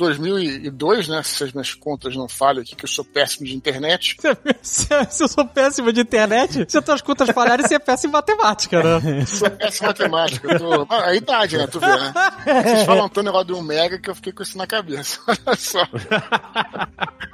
2002, 0.00 1.08
né? 1.08 1.22
Se 1.22 1.44
as 1.44 1.52
minhas 1.52 1.74
contas 1.74 2.16
não 2.16 2.26
falham 2.26 2.62
aqui, 2.62 2.74
que 2.74 2.84
eu 2.84 2.88
sou 2.88 3.04
péssimo 3.04 3.46
de 3.46 3.54
internet. 3.54 4.16
Se, 4.62 4.86
se 5.10 5.24
eu 5.24 5.28
sou 5.28 5.46
péssimo 5.46 5.92
de 5.92 6.00
internet, 6.00 6.64
se 6.68 6.78
as 6.78 6.84
tuas 6.84 7.02
contas 7.02 7.30
falharem, 7.30 7.66
você 7.66 7.74
é 7.74 7.78
péssimo 7.78 8.10
em 8.10 8.12
matemática, 8.12 8.82
né? 8.82 9.24
Sou 9.26 9.50
péssimo 9.50 9.86
em 9.86 9.88
matemática. 9.88 10.58
Tô... 10.58 10.86
Ah, 10.88 11.06
a 11.06 11.14
idade, 11.14 11.56
né? 11.56 11.66
Tu 11.66 11.80
vê, 11.80 11.86
né? 11.86 12.12
Vocês 12.44 12.84
falam 12.84 13.08
tanto 13.08 13.24
negócio 13.24 13.46
de 13.46 13.52
um 13.54 13.62
mega 13.62 13.98
que 13.98 14.08
eu 14.08 14.14
fiquei 14.14 14.32
com 14.32 14.42
isso 14.42 14.56
na 14.56 14.66
cabeça. 14.66 15.20
Olha 15.26 15.56
só. 15.56 15.86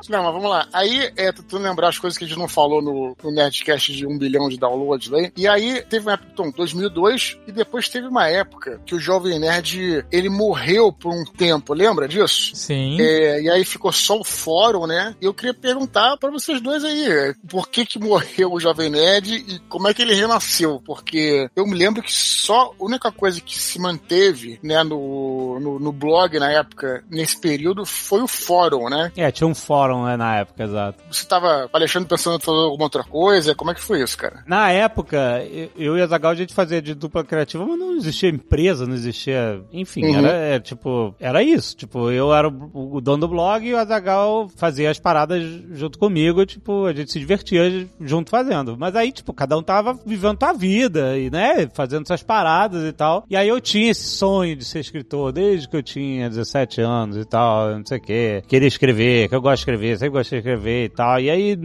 Não, 0.09 0.23
mas 0.23 0.33
vamos 0.33 0.51
lá. 0.51 0.69
Aí, 0.73 1.13
é, 1.17 1.33
tu 1.33 1.59
lembrar 1.59 1.89
as 1.89 1.99
coisas 1.99 2.19
que 2.19 2.25
a 2.25 2.29
gente 2.29 2.39
não 2.39 2.49
falou 2.49 2.83
no, 2.83 3.17
no 3.23 3.31
Nerdcast 3.31 3.93
de 3.93 4.07
um 4.07 4.19
bilhão 4.19 4.49
de 4.49 4.59
downloads 4.59 5.09
lá. 5.09 5.19
E 5.37 5.47
aí, 5.47 5.83
teve 5.83 6.07
uma 6.07 6.13
época, 6.13 6.31
então, 6.33 6.51
2002, 6.51 7.39
e 7.47 7.53
depois 7.53 7.89
teve 7.89 8.07
uma 8.07 8.29
época 8.29 8.81
que 8.85 8.95
o 8.95 8.99
Jovem 8.99 9.39
Nerd, 9.39 10.05
ele 10.11 10.29
morreu 10.29 10.93
por 10.93 11.13
um 11.13 11.25
tempo, 11.25 11.75
lembra 11.75 12.09
disso? 12.09 12.56
Sim. 12.57 12.97
É, 13.01 13.43
e 13.43 13.51
aí 13.51 13.65
ficou 13.65 13.93
só 13.93 14.19
o 14.19 14.25
fórum, 14.25 14.87
né? 14.87 15.15
E 15.21 15.25
eu 15.27 15.35
queria 15.35 15.53
perguntar 15.55 16.17
pra 16.17 16.31
vocês 16.31 16.61
dois 16.61 16.83
aí, 16.85 17.07
é, 17.07 17.35
por 17.49 17.69
que 17.69 17.85
que 17.85 17.99
morreu 17.99 18.53
o 18.53 18.61
Jovem 18.61 18.89
Nerd 18.91 19.35
e 19.35 19.59
como 19.69 19.89
é 19.89 19.95
que 19.95 20.03
ele 20.03 20.15
renasceu? 20.15 20.81
Porque 20.85 21.49
eu 21.55 21.67
me 21.67 21.75
lembro 21.75 22.03
que 22.03 22.13
só 22.13 22.73
a 22.81 22.85
única 22.85 23.13
coisa 23.13 23.41
que 23.41 23.59
se 23.59 23.79
manteve, 23.79 24.59
né, 24.63 24.83
no, 24.83 25.59
no, 25.61 25.79
no 25.79 25.93
blog 25.93 26.39
na 26.39 26.51
época, 26.51 27.05
nesse 27.11 27.39
período, 27.41 27.85
foi 27.85 28.23
o 28.23 28.27
fórum, 28.29 28.89
né? 28.89 29.13
É, 29.17 29.31
tinha 29.31 29.47
um 29.47 29.55
fórum 29.55 30.05
né, 30.05 30.17
na 30.17 30.37
época, 30.39 30.65
exato. 30.65 31.03
Você 31.11 31.27
tava, 31.27 31.69
Alexandre, 31.73 32.09
pensando 32.09 32.37
em 32.37 32.41
fazer 32.41 32.59
alguma 32.59 32.85
outra 32.85 33.05
coisa? 33.05 33.55
Como 33.55 33.71
é 33.71 33.75
que 33.75 33.83
foi 33.83 34.03
isso, 34.03 34.17
cara? 34.17 34.43
Na 34.47 34.71
época, 34.71 35.43
eu- 35.77 35.97
e 35.97 36.03
a 36.03 36.07
Zagal 36.07 36.33
a 36.33 36.35
gente 36.35 36.55
fazia 36.55 36.81
de 36.81 36.95
dupla 36.95 37.25
criativa, 37.25 37.65
mas 37.67 37.79
não 37.79 37.95
existia 37.97 38.29
empresa, 38.29 38.87
não 38.87 38.95
existia. 38.95 39.61
Enfim, 39.73 40.05
Uhum. 40.07 40.19
era 40.19 40.29
é, 40.33 40.61
tipo, 40.61 41.15
era 41.21 41.43
isso. 41.43 41.77
Tipo, 41.77 42.11
eu 42.11 42.33
era 42.35 42.46
o, 42.49 42.97
o 42.97 43.01
dono 43.01 43.27
do 43.27 43.29
blog 43.29 43.67
e 43.67 43.75
o 43.75 43.79
Azagal 43.79 44.49
fazia 44.57 44.91
as 44.91 44.99
paradas 44.99 45.43
junto 45.73 45.99
comigo, 45.99 46.45
tipo, 46.47 46.87
a 46.87 46.93
gente 46.93 47.13
se 47.13 47.19
divertia 47.19 47.89
junto 48.01 48.31
fazendo. 48.31 48.77
Mas 48.79 48.95
aí, 48.97 49.13
tipo, 49.13 49.33
cada 49.33 49.57
um 49.57 49.63
tava 49.63 49.99
vivendo 50.05 50.39
sua 50.39 50.53
vida 50.53 51.19
e, 51.19 51.31
né, 51.31 51.69
fazendo 51.73 52.07
suas 52.07 52.23
paradas 52.23 52.85
e 52.85 52.93
tal. 52.93 53.25
E 53.29 53.37
aí 53.37 53.49
eu 53.49 53.61
tinha 53.61 53.91
esse 53.91 54.07
sonho 54.07 54.57
de 54.57 54.65
ser 54.65 54.81
escritor 54.81 55.33
desde 55.33 55.69
que 55.69 55.77
eu 55.77 55.83
tinha 55.83 56.29
17 56.29 56.81
anos 56.81 57.17
e 57.17 57.25
tal, 57.25 57.77
não 57.77 57.87
sei 57.87 57.99
o 57.99 58.01
quê. 58.01 58.43
Queria 58.47 58.69
escrever, 58.69 59.29
que 59.29 59.35
eu 59.35 59.41
gosto 59.41 59.57
de 59.57 59.61
escrever, 59.61 59.99
sempre 59.99 60.19
gostei 60.19 60.41
de 60.41 60.49
escrever 60.49 60.85
e 60.85 60.89
tal. 60.89 61.21
E 61.21 61.31
aí, 61.31 61.59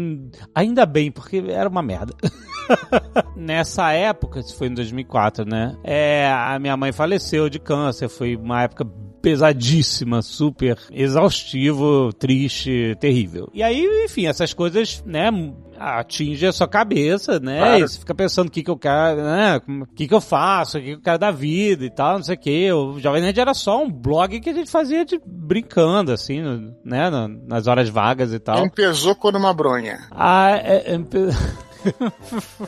ainda 0.54 0.86
bem, 0.86 1.12
porque 1.12 1.44
era 1.48 1.70
uma 1.70 1.82
merda. 1.82 2.14
Nessa 3.36 3.92
época, 3.92 4.40
isso 4.40 4.56
foi 4.56 4.68
em 4.68 4.74
2004, 4.74 5.46
né? 5.46 5.76
É, 5.84 6.30
a 6.32 6.58
minha 6.60 6.78
mãe 6.78 6.92
faleceu 6.92 7.50
de 7.50 7.60
câncer, 7.60 8.10
foi 8.10 8.36
uma 8.36 8.64
época 8.64 8.86
pesadíssima, 9.22 10.22
super 10.22 10.78
exaustivo, 10.92 12.12
triste, 12.14 12.96
terrível. 13.00 13.50
E 13.54 13.62
aí, 13.64 13.86
enfim, 14.06 14.26
essas 14.28 14.54
coisas, 14.54 15.04
né, 15.06 15.30
atinge 15.78 16.46
a 16.46 16.52
sua 16.52 16.68
cabeça, 16.68 17.40
né? 17.40 17.60
Claro. 17.60 17.84
E 17.84 17.88
você 17.88 18.00
fica 18.00 18.14
pensando 18.16 18.48
o 18.48 18.52
que 18.52 18.62
que 18.64 18.70
eu 18.70 18.78
quero, 18.78 19.22
né? 19.24 19.60
O 19.68 19.86
que 19.96 20.08
que 20.08 20.14
eu 20.14 20.22
faço, 20.22 20.78
o 20.78 20.82
que 20.82 20.88
que 20.88 20.94
eu 20.94 21.02
quero 21.02 21.18
da 21.20 21.32
vida 21.32 21.86
e 21.86 21.90
tal, 21.90 22.18
não 22.18 22.24
sei 22.24 22.36
o 22.36 22.40
que. 22.40 22.72
O 22.72 23.00
Jovem 23.00 23.22
Nerd 23.22 23.40
era 23.40 23.54
só 23.54 23.82
um 23.84 23.90
blog 23.92 24.40
que 24.40 24.50
a 24.50 24.54
gente 24.54 24.70
fazia 24.70 25.04
de 25.06 25.20
brincando, 25.26 26.12
assim, 26.12 26.42
né? 26.86 27.10
na- 27.10 27.28
Nas 27.28 27.68
horas 27.68 27.90
vagas 27.90 28.32
e 28.34 28.40
tal. 28.40 28.66
Empezou 28.66 29.16
quando 29.16 29.38
uma 29.38 29.54
bronha. 29.54 30.00
Ah, 30.12 30.52
é, 30.52 30.94
é, 30.94 31.00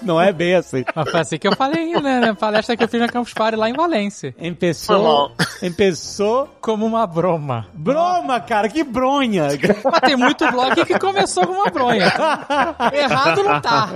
não 0.02 0.22
é 0.22 0.32
bem 0.32 0.56
assim. 0.56 0.84
Mas 0.96 1.10
foi 1.10 1.20
assim 1.20 1.38
que 1.38 1.48
eu 1.48 1.56
falei, 1.56 1.94
né? 2.00 2.20
Na 2.20 2.36
palestra 2.36 2.76
que 2.76 2.84
eu 2.84 2.88
fiz 2.88 3.00
na 3.00 3.08
Campus 3.08 3.34
Party 3.34 3.58
lá 3.58 3.70
em 3.70 3.74
Valência. 3.74 4.36
Mal. 5.04 5.32
empezou 5.62 6.50
Como 6.62 6.86
uma 6.86 7.06
broma. 7.06 7.68
Broma, 7.74 8.40
cara, 8.40 8.70
que 8.70 8.84
bronha! 8.84 9.48
Mas 9.84 10.00
tem 10.02 10.16
muito 10.16 10.50
blog 10.52 10.86
que 10.86 10.98
começou 11.00 11.46
com 11.46 11.54
uma 11.54 11.70
bronha. 11.70 12.12
Errado 12.94 13.44
não 13.44 13.62
tá. 13.62 13.90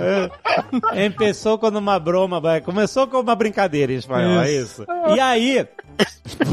Empezou 0.94 1.58
quando 1.58 1.76
uma 1.76 1.98
broma. 1.98 2.40
Começou 2.64 3.06
com 3.06 3.20
uma 3.20 3.34
brincadeira 3.34 3.92
em 3.92 3.96
espanhol, 3.96 4.42
é 4.42 4.50
isso. 4.50 4.84
E 5.14 5.20
aí. 5.20 5.66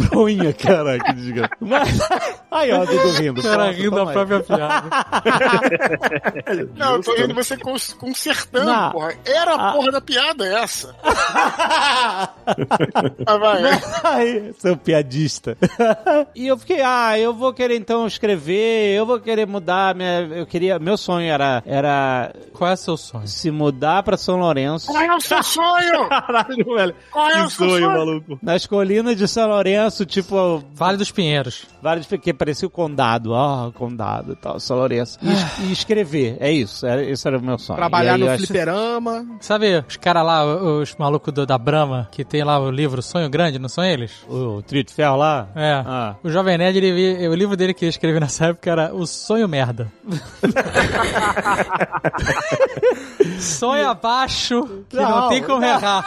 Bronha, 0.10 0.54
cara, 0.54 0.98
que 1.00 1.14
desgraça. 1.14 1.50
Mas... 1.60 2.00
Aí, 2.52 2.72
ó, 2.72 2.86
Dudu 2.86 3.10
rindo. 3.12 3.40
O 3.42 3.44
cara 3.44 3.72
rindo 3.72 3.92
da 3.96 4.06
própria 4.06 4.40
piada. 4.40 4.90
Não, 6.76 6.96
eu 6.96 7.02
tô 7.04 7.14
vendo 7.16 7.34
você 7.34 7.58
cons- 7.58 7.94
consertando, 7.94 8.66
Não. 8.72 8.92
porra. 8.92 9.14
Era 9.26 9.54
a 9.56 9.70
Ah. 9.70 9.74
porra 9.74 9.92
da 9.92 10.02
piada 10.02 10.46
essa. 10.46 10.96
ah, 13.26 13.38
vai. 13.38 13.62
Ai, 14.04 14.54
seu 14.58 14.78
piadista. 14.78 15.58
e 16.36 16.48
eu 16.48 16.58
fiquei, 16.58 16.82
ah, 16.82 17.18
eu 17.20 17.34
vou 17.34 17.54
querer 17.54 17.76
então 17.76 18.06
escrever, 18.08 18.96
eu 18.96 19.06
vou 19.06 19.20
querer 19.20 19.46
mudar 19.48 19.94
minha, 19.96 20.22
eu 20.22 20.46
queria, 20.46 20.80
meu 20.80 20.98
sonho 20.98 21.30
era 21.30 21.62
era 21.66 22.34
Qual 22.54 22.70
é 22.70 22.74
o 22.74 22.78
seu 22.78 22.98
sonho? 22.98 23.28
se 23.28 23.52
mudar 23.52 24.04
pra 24.04 24.18
São 24.18 24.38
Lourenço. 24.38 24.88
Qual 24.92 25.02
é 25.04 25.16
o 25.16 25.20
seu 25.22 25.44
sonho? 25.44 26.08
Caralho, 26.10 26.66
velho. 26.76 26.96
Qual 27.12 27.30
é 27.30 27.34
Que 27.34 27.40
o 27.42 27.50
seu 27.50 27.70
sonho, 27.70 27.84
sonho? 27.86 27.98
maluco. 27.98 28.40
Nas 28.42 28.66
colinas 28.66 29.16
de 29.18 29.28
São 29.36 29.50
Lourenço, 29.50 30.06
tipo, 30.06 30.64
Vale 30.74 30.98
dos 30.98 31.12
Pinheiros. 31.12 31.66
vários 31.82 32.08
que 32.08 32.34
parecia 32.34 32.66
o 32.66 32.72
condado, 32.72 33.34
ó, 33.34 33.70
condado 33.72 34.32
e 34.32 34.36
tal, 34.38 34.58
São 34.62 34.78
Lourenço. 34.78 35.20
E, 35.22 35.30
es- 35.30 35.58
e 35.68 35.72
escrever, 35.74 36.38
é 36.40 36.50
isso, 36.50 36.86
era, 36.86 37.04
esse 37.04 37.28
era 37.28 37.38
o 37.38 37.42
meu 37.42 37.58
sonho. 37.60 37.76
Trabalhar 37.76 38.14
aí 38.14 38.20
no 38.22 38.28
eu 38.28 38.32
acho- 38.32 38.46
fliperama. 38.48 39.26
Sabe 39.42 39.84
os 39.86 39.98
caras 39.98 40.26
lá, 40.26 40.46
os 40.46 40.96
malucos 40.96 41.34
do- 41.34 41.46
da 41.46 41.58
Brahma, 41.58 42.08
que 42.14 42.24
tem 42.24 42.46
lá 42.46 42.58
o 42.58 42.72
livro 42.72 43.02
Sonho 43.02 43.30
Grande, 43.30 43.60
não 43.60 43.68
são 43.68 43.84
eles? 43.84 44.14
O 44.30 44.62
trio 44.62 44.86
de 44.86 44.94
ferro 44.94 45.18
lá? 45.18 45.50
É. 45.54 45.84
Ah. 45.86 46.16
O 46.24 46.30
Jovem 46.30 46.58
Nerd, 46.58 46.78
ele, 46.78 47.28
o 47.28 47.36
livro 47.36 47.58
dele 47.58 47.74
que 47.74 47.84
ele 47.84 47.90
escreveu 47.90 48.22
nessa 48.22 48.46
época 48.46 48.72
era 48.72 48.96
O 48.96 49.06
Sonho 49.06 49.50
Merda. 49.50 49.92
Sonha 53.40 53.90
abaixo, 53.90 54.84
que 54.88 54.96
não, 54.96 55.10
Não, 55.22 55.30
tem 55.30 55.44
como 55.44 55.60
não. 55.62 55.68
errar. 55.68 56.06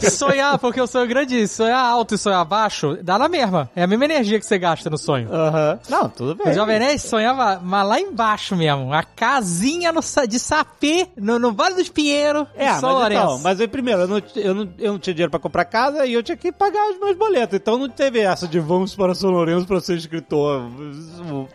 Sonhar, 0.10 0.58
porque 0.58 0.80
o 0.80 0.86
sonho 0.86 1.06
grande, 1.06 1.46
sonhar 1.46 1.78
alto 1.84 2.14
e 2.14 2.18
sonhar 2.18 2.40
baixo, 2.48 2.98
dá 3.02 3.18
na 3.18 3.28
mesma. 3.28 3.70
É 3.76 3.82
a 3.82 3.86
mesma 3.86 4.04
energia 4.06 4.38
que 4.38 4.46
você 4.46 4.58
gasta 4.58 4.88
no 4.90 4.98
sonho. 4.98 5.28
Aham. 5.32 5.78
Não, 5.88 6.08
tudo 6.08 6.34
bem. 6.34 6.50
O 6.50 6.54
Jovem 6.54 6.78
Nerd 6.78 6.98
sonhava, 7.00 7.60
mas 7.62 7.86
lá 7.86 8.00
embaixo 8.00 8.56
mesmo. 8.56 8.92
A 8.92 9.02
casinha 9.02 9.92
no, 9.92 10.00
de 10.26 10.38
sapê, 10.38 11.08
no, 11.16 11.38
no 11.38 11.52
Vale 11.52 11.74
dos 11.76 11.88
Pinheiros, 11.88 12.46
É, 12.56 12.64
em 12.64 12.68
mas 12.70 12.80
São 12.80 12.92
Lourenço. 12.92 13.22
então, 13.22 13.38
mas 13.40 13.60
aí, 13.60 13.68
primeiro, 13.68 14.00
eu 14.02 14.08
não, 14.08 14.22
eu, 14.36 14.54
não, 14.54 14.68
eu 14.78 14.92
não 14.92 14.98
tinha 14.98 15.14
dinheiro 15.14 15.30
pra 15.30 15.38
comprar 15.40 15.64
casa 15.66 16.06
e 16.06 16.12
eu 16.14 16.22
tinha 16.22 16.36
que 16.36 16.50
pagar 16.50 16.90
os 16.90 16.98
meus 16.98 17.16
boletos. 17.16 17.54
Então 17.56 17.78
não 17.78 17.88
teve 17.88 18.20
essa 18.20 18.48
de 18.48 18.58
vamos 18.58 18.94
para 18.94 19.14
São 19.14 19.30
Lourenço 19.30 19.66
pra 19.66 19.80
ser 19.80 19.96
escritor, 19.96 20.62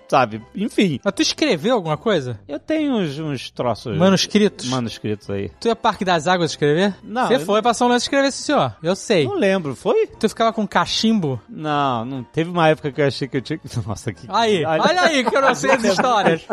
sabe? 0.07 0.41
Enfim. 0.55 0.99
Mas 1.03 1.13
tu 1.13 1.21
escreveu 1.21 1.75
alguma 1.75 1.97
coisa? 1.97 2.39
Eu 2.47 2.59
tenho 2.59 2.93
uns, 2.95 3.17
uns 3.19 3.49
troços. 3.49 3.97
Manuscritos? 3.97 4.67
Manuscritos 4.67 5.29
aí. 5.29 5.49
Tu 5.59 5.67
ia 5.67 5.75
Parque 5.75 6.05
das 6.05 6.27
Águas 6.27 6.51
escrever? 6.51 6.95
Não, 7.03 7.27
Você 7.27 7.35
eu 7.35 7.39
foi 7.41 7.61
pra 7.61 7.73
São 7.73 7.87
Lourenço 7.87 8.05
escrever, 8.05 8.31
sim, 8.31 8.43
senhor. 8.43 8.75
Eu 8.83 8.95
sei. 8.95 9.25
Não 9.25 9.35
lembro, 9.35 9.75
foi? 9.75 10.07
Tu 10.07 10.29
ficava 10.29 10.53
com 10.53 10.65
cachimbo? 10.83 11.41
Não, 11.49 12.05
não. 12.05 12.23
Teve 12.23 12.49
uma 12.49 12.67
época 12.67 12.91
que 12.91 13.01
eu 13.01 13.07
achei 13.07 13.27
que 13.27 13.37
eu 13.37 13.41
tinha 13.41 13.57
que. 13.57 13.67
Nossa, 13.87 14.11
que. 14.13 14.27
Aí, 14.29 14.63
olha 14.65 15.01
aí 15.01 15.23
que 15.23 15.35
eu 15.35 15.41
não 15.41 15.55
sei 15.55 15.71
as 15.71 15.83
histórias. 15.83 16.45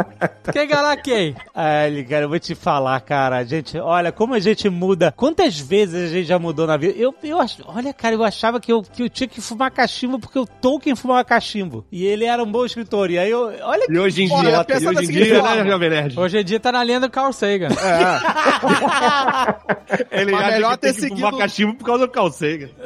Quem 0.53 0.67
ganhar 0.69 0.97
quem? 0.97 1.35
Ai, 1.55 2.05
cara, 2.09 2.25
eu 2.25 2.29
vou 2.29 2.39
te 2.39 2.55
falar, 2.55 3.01
cara. 3.01 3.45
Gente, 3.45 3.79
olha, 3.79 4.13
como 4.13 4.35
a 4.35 4.39
gente 4.39 4.69
muda. 4.69 5.13
Quantas 5.17 5.59
vezes 5.59 6.11
a 6.11 6.15
gente 6.15 6.27
já 6.27 6.39
mudou 6.39 6.67
na 6.67 6.77
vida? 6.77 6.95
Eu, 6.97 7.15
eu 7.23 7.41
ach... 7.41 7.59
Olha, 7.67 7.93
cara, 7.93 8.15
eu 8.15 8.25
achava 8.25 8.61
que 8.61 8.73
eu, 8.73 8.83
que 8.83 9.03
eu 9.03 9.11
tinha 9.11 9.29
que 9.29 9.41
fumar 9.41 9.71
cachimbo 9.71 10.19
porque 10.19 10.39
o 10.39 10.47
Tolkien 10.47 10.95
fumava 10.95 11.25
cachimbo. 11.25 11.85
E 11.91 12.05
ele 12.07 12.25
era 12.25 12.43
um 12.43 12.51
bom 12.51 12.65
escritor. 12.65 13.11
E 13.11 13.19
aí 13.19 13.31
eu. 13.31 13.53
Olha 13.63 13.87
que. 13.87 13.93
E 13.93 13.99
hoje 13.99 14.23
em 14.25 14.29
Porra, 14.29 14.65
dia, 14.65 14.79
e 14.81 14.87
hoje 14.89 15.03
em 15.03 15.07
seguinte 15.07 15.25
dia, 15.25 15.41
forma. 15.41 15.65
né, 15.65 15.71
Jovem 15.71 15.91
Nerd? 15.91 16.19
Hoje 16.19 16.39
em 16.39 16.45
dia 16.45 16.61
tá 16.61 16.73
na 16.73 16.85
linha 16.85 17.01
do 17.01 17.11
Carl 17.11 17.33
Sagan. 17.33 17.69
Ele 20.11 20.33
Mas 20.33 20.47
melhor 20.47 20.73
que 20.77 20.83
tem 20.83 20.93
ter 20.95 21.01
que 21.01 21.09
fumar 21.09 21.21
seguido- 21.33 21.39
cachimbo 21.39 21.75
por 21.75 21.85
causa 21.85 22.07
do 22.07 22.13
calcega. 22.13 22.71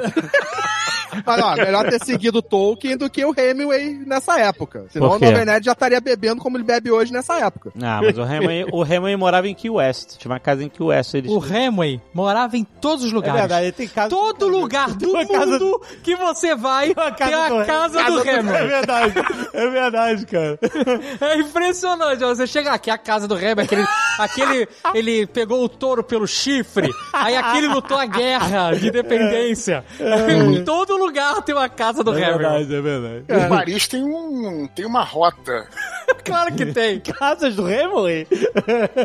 Mas 1.24 1.42
ó, 1.42 1.54
melhor 1.56 1.88
ter 1.88 2.02
seguido 2.04 2.38
o 2.38 2.42
Tolkien 2.42 2.96
do 2.96 3.08
que 3.10 3.24
o 3.24 3.34
Hemingway 3.36 3.94
nessa 4.06 4.38
época. 4.38 4.86
Senão 4.90 5.12
o 5.12 5.18
Nerd 5.18 5.64
já 5.64 5.72
estaria 5.72 6.00
bebendo 6.00 6.40
como 6.40 6.56
ele 6.56 6.64
bebe 6.64 6.90
hoje 6.90 7.12
nessa 7.12 7.38
época. 7.38 7.72
Ah, 7.82 8.00
mas 8.02 8.16
o 8.18 8.22
Hemingway, 8.22 8.66
o 8.72 8.82
Hemingway 8.84 9.16
morava 9.16 9.48
em 9.48 9.54
Key 9.54 9.70
West. 9.70 10.16
Tinha 10.18 10.32
uma 10.32 10.40
casa 10.40 10.62
em 10.64 10.68
Key 10.68 10.82
West. 10.82 11.14
Ele... 11.14 11.28
O 11.28 11.44
Hemway 11.44 12.00
morava 12.12 12.56
em 12.56 12.64
todos 12.64 13.04
os 13.04 13.12
É 13.12 13.14
lugares. 13.14 13.40
verdade, 13.40 13.64
ele 13.66 13.72
tem 13.72 13.88
casa. 13.88 14.08
Todo 14.10 14.48
lugar 14.48 14.90
do 14.94 15.10
Uma 15.10 15.26
casa- 15.26 15.46
mundo 15.46 15.80
que 16.02 16.16
você 16.16 16.54
vai 16.54 16.92
Uma 16.92 17.10
tem 17.12 17.26
a 17.34 17.64
casa 17.64 18.02
do 18.04 18.20
É 18.28 18.34
Hemway. 18.38 18.66
verdade, 18.66 19.14
é 19.52 19.68
verdade, 19.68 20.26
cara. 20.26 20.58
É 21.20 21.36
impressionante. 21.38 22.18
Você 22.20 22.46
chega 22.46 22.72
aqui, 22.72 22.90
a 22.90 22.98
casa 22.98 23.26
do 23.28 23.36
Hemway, 23.38 23.64
aquele, 23.64 23.84
aquele, 24.18 24.68
ele 24.94 25.26
pegou 25.26 25.62
o 25.64 25.68
touro 25.68 26.02
pelo 26.02 26.26
chifre, 26.26 26.90
aí 27.12 27.36
aquele 27.36 27.68
lutou 27.68 27.98
a 27.98 28.06
guerra 28.06 28.72
de 28.74 28.88
independência. 28.88 29.84
Em 30.00 30.64
todo 30.64 30.96
lugar 30.96 31.03
tem 31.44 31.55
uma 31.55 31.68
casa 31.68 32.02
do 32.05 32.12
É 32.16 32.20
Hemway. 32.22 32.38
verdade, 32.38 32.74
é 32.74 32.80
verdade. 32.80 33.24
Em 33.28 33.48
Paris 33.48 33.88
tem, 33.88 34.02
um, 34.05 34.66
tem 34.74 34.84
uma 34.86 35.02
rota. 35.02 35.66
Claro 36.22 36.55
que 36.55 36.66
tem. 36.66 37.00
Casas 37.05 37.55
do 37.55 37.68
Hemingway? 37.68 38.26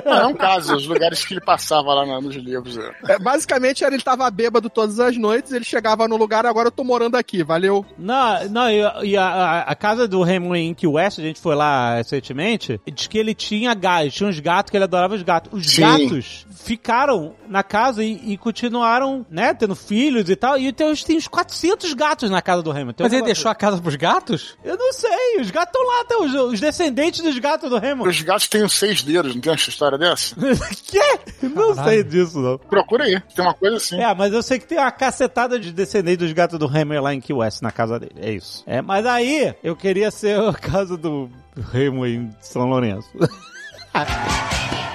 Não, 0.06 0.24
não 0.30 0.34
caso, 0.34 0.76
os 0.76 0.86
lugares 0.88 1.24
que 1.26 1.34
ele 1.34 1.42
passava 1.42 1.94
lá 1.94 2.20
nos 2.22 2.36
livros. 2.36 2.78
é. 2.78 2.92
É, 3.14 3.20
basicamente, 3.20 3.84
era 3.84 3.94
ele 3.94 4.04
tava 4.04 4.30
bêbado 4.32 4.70
todas 4.70 5.00
as 5.00 5.18
noites, 5.18 5.52
ele 5.52 5.66
chegava 5.66 6.08
no 6.08 6.16
lugar, 6.18 6.46
agora 6.46 6.68
eu 6.68 6.72
tô 6.72 6.84
morando 6.84 7.16
aqui, 7.16 7.44
valeu. 7.44 7.86
Não, 7.98 8.50
não, 8.50 8.70
e, 9.04 9.18
a, 9.18 9.26
a- 9.26 9.60
a 9.62 9.76
casa 9.76 10.08
do 10.08 10.26
Hemingway 10.26 10.62
em 10.68 10.74
Key 10.74 10.88
West, 10.88 11.20
a 11.20 11.22
gente 11.22 11.40
foi 11.42 11.56
lá 11.56 11.96
recentemente, 11.96 12.80
diz 12.94 13.08
que 13.08 13.18
ele 13.18 13.34
tinha 13.34 13.74
gatos, 13.74 14.14
tinha 14.14 14.30
uns 14.30 14.40
gatos 14.40 14.70
que 14.72 14.78
ele 14.78 14.84
adorava 14.86 15.16
os 15.16 15.24
gatos. 15.24 15.52
Os 15.54 15.72
Sim. 15.72 15.82
gatos 15.82 16.46
ficaram 16.64 17.34
na 17.48 17.64
casa 17.64 18.04
e, 18.04 18.34
e 18.34 18.38
continuaram, 18.38 19.26
né, 19.30 19.54
tendo 19.54 19.76
filhos 19.76 20.30
e 20.30 20.36
tal, 20.36 20.58
e 20.58 20.72
tem, 20.72 20.94
tem 20.96 21.18
uns 21.18 21.28
400 21.28 21.89
gatos 21.94 22.30
na 22.30 22.42
casa 22.42 22.62
do. 22.62 22.74
Tem 22.74 22.86
Mas 23.00 23.14
ele 23.14 23.24
deixou 23.24 23.50
a 23.50 23.56
casa 23.56 23.82
pros 23.82 23.96
gatos? 23.96 24.58
Eu 24.64 24.78
não 24.78 24.94
sei, 24.94 25.40
os 25.40 25.52
gatos 25.52 25.70
estão 25.70 25.86
lá, 25.86 26.02
até 26.02 26.18
os, 26.18 26.34
os 26.54 26.60
descendentes 26.60 27.22
dos 27.22 27.38
gatos 27.38 27.70
do 27.70 27.78
Hemingway. 27.78 28.10
Os 28.10 28.22
gatos 28.22 28.48
têm 28.48 28.64
os 28.64 28.74
seis 28.74 29.04
dedos, 29.04 29.34
não 29.36 29.42
tem 29.42 29.54
essa 29.54 29.70
história 29.70 29.98
dessa? 29.98 30.36
Quê? 30.88 31.20
Não 31.44 31.76
sei 31.76 32.04
disso, 32.04 32.40
não. 32.40 32.58
Procura 32.58 33.04
aí, 33.06 33.20
tem 33.36 33.46
uma 33.46 33.54
coisa 33.54 33.78
assim. 33.78 34.02
É, 34.02 34.14
mas 34.14 34.34
eu 34.34 34.42
sei 34.42 34.60
que 34.60 34.68
tem 34.68 34.78
uma 34.78 34.92
cacetada 34.92 35.60
de 35.60 35.72
descendentes 35.72 36.26
dos 36.26 36.34
gatos 36.34 36.60
do 36.60 36.66
Hemingway 36.66 37.00
lá 37.00 37.14
em 37.14 37.22
Key 37.22 37.34
West, 37.34 37.62
na 37.62 37.72
casa 37.72 38.00
dele. 38.00 38.16
É 38.18 38.32
isso. 38.32 38.64
É, 38.66 38.82
mas 38.82 39.06
aí, 39.06 39.56
eu 39.64 39.76
queria 39.76 40.12
ser 40.12 40.40
a 40.40 40.54
casa 40.54 40.98
do 40.98 41.30
Hemingway 41.74 42.16
em 42.16 42.36
São 42.42 42.68
Lourenço. 42.68 43.10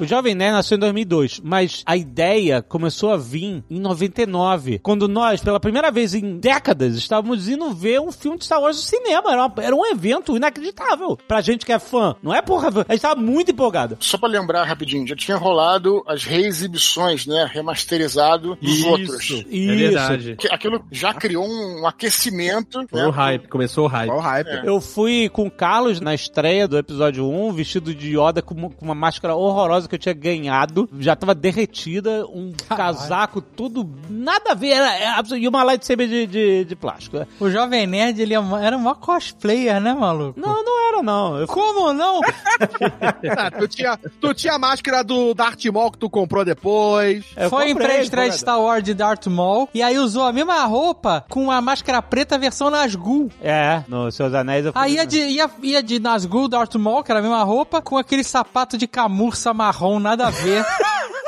O 0.00 0.06
Jovem 0.06 0.34
Nerd 0.34 0.52
nasceu 0.54 0.76
em 0.76 0.80
2002, 0.80 1.40
mas 1.44 1.82
a 1.84 1.94
ideia 1.94 2.62
começou 2.62 3.12
a 3.12 3.18
vir 3.18 3.62
em 3.70 3.78
99, 3.78 4.78
quando 4.78 5.06
nós, 5.06 5.42
pela 5.42 5.60
primeira 5.60 5.90
vez 5.90 6.14
em 6.14 6.38
décadas, 6.38 6.96
estávamos 6.96 7.48
indo 7.48 7.70
ver 7.74 8.00
um 8.00 8.10
filme 8.10 8.38
de 8.38 8.46
Star 8.46 8.62
Wars 8.62 8.76
no 8.78 8.82
cinema. 8.82 9.30
Era, 9.30 9.44
uma- 9.46 9.54
era 9.62 9.76
um 9.76 9.84
evento 9.84 10.34
inacreditável 10.34 11.18
pra 11.28 11.42
gente 11.42 11.66
que 11.66 11.72
é 11.72 11.78
fã. 11.78 12.16
Não 12.22 12.34
é 12.34 12.40
porra, 12.40 12.68
a 12.88 12.92
gente 12.92 13.02
tava 13.02 13.20
muito 13.20 13.50
empolgado. 13.50 13.98
Só 14.00 14.16
pra 14.16 14.26
lembrar 14.26 14.64
rapidinho, 14.64 15.06
já 15.06 15.14
tinha 15.14 15.36
rolado 15.36 16.02
as 16.06 16.24
reexibições, 16.24 17.26
né, 17.26 17.46
remasterizado 17.52 18.56
dos 18.56 18.82
outros. 18.84 19.44
É 19.52 19.76
verdade. 19.76 20.36
Aquilo 20.50 20.82
já 20.90 21.12
criou 21.12 21.46
um 21.46 21.86
aquecimento, 21.86 22.86
Foi 22.88 23.00
né? 23.02 23.06
o 23.06 23.10
hype, 23.10 23.48
começou 23.48 23.84
o 23.84 23.88
hype. 23.88 24.08
Qual 24.08 24.18
o 24.18 24.22
hype? 24.22 24.64
Eu 24.64 24.80
fui 24.80 25.28
com 25.28 25.46
o 25.46 25.50
Carlos 25.50 26.00
na 26.00 26.14
estreia 26.14 26.66
do 26.66 26.78
episódio 26.78 27.28
1, 27.28 27.52
vestido 27.52 27.94
de 27.94 28.16
Yoda 28.18 28.40
com 28.40 28.54
uma 28.80 28.94
máscara 28.94 29.34
horrorosa 29.34 29.89
que 29.90 29.94
eu 29.96 29.98
tinha 29.98 30.14
ganhado. 30.14 30.88
Já 30.98 31.14
tava 31.14 31.34
derretida, 31.34 32.24
um 32.26 32.52
casaco 32.68 33.40
tudo 33.42 33.88
nada 34.08 34.52
a 34.52 34.54
ver. 34.54 34.70
Era, 34.70 34.94
era 34.96 35.38
e 35.38 35.46
uma 35.48 35.62
lightsaber 35.62 36.08
de, 36.08 36.26
de, 36.26 36.64
de 36.64 36.76
plástico. 36.76 37.26
O 37.38 37.50
Jovem 37.50 37.86
Nerd, 37.86 38.20
ele 38.22 38.32
é 38.34 38.40
uma- 38.40 38.64
era 38.64 38.78
mó 38.78 38.94
cosplayer, 38.94 39.80
né, 39.80 39.92
maluco? 39.92 40.38
Não, 40.40 40.62
não 40.64 40.88
era 40.88 41.02
não. 41.02 41.36
Eu 41.38 41.46
Como 41.46 41.92
não? 41.92 42.20
Ah, 43.38 43.50
tu, 43.50 43.66
tinha, 43.68 43.98
tu 44.20 44.34
tinha 44.34 44.54
a 44.54 44.58
máscara 44.58 45.02
do 45.02 45.34
Darth 45.34 45.64
Maul 45.66 45.90
que 45.92 45.98
tu 45.98 46.08
comprou 46.10 46.44
depois. 46.44 47.24
eu 47.36 47.48
Foi 47.50 47.66
em 47.66 47.72
comprei, 47.72 47.88
pré-estreia 47.88 48.26
de 48.30 48.32
foi- 48.36 48.38
Star 48.40 48.60
Wars 48.60 48.82
de 48.82 48.94
Darth 48.94 49.26
Maul, 49.26 49.68
e 49.74 49.82
aí 49.82 49.98
usou 49.98 50.24
a 50.24 50.32
mesma 50.32 50.62
roupa 50.64 51.24
com 51.28 51.50
a 51.50 51.60
máscara 51.60 52.00
preta 52.02 52.38
versão 52.38 52.70
Nazgûl. 52.70 53.30
É, 53.40 53.82
no 53.88 54.10
Seus 54.10 54.34
Anéis 54.34 54.66
eu 54.66 54.72
fui. 54.72 54.82
Aí 54.82 54.94
ia 54.94 55.06
de, 55.06 55.18
ia, 55.18 55.50
ia 55.62 55.82
de 55.82 55.98
Nazgûl, 55.98 56.48
Darth 56.48 56.74
Maul, 56.76 57.02
que 57.02 57.10
era 57.10 57.20
a 57.20 57.22
mesma 57.22 57.42
roupa, 57.42 57.80
com 57.80 57.96
aquele 57.96 58.24
sapato 58.24 58.76
de 58.76 58.86
camurça 58.86 59.52
marrom, 59.54 59.79
nada 60.00 60.26
a 60.26 60.30
ver. 60.30 60.64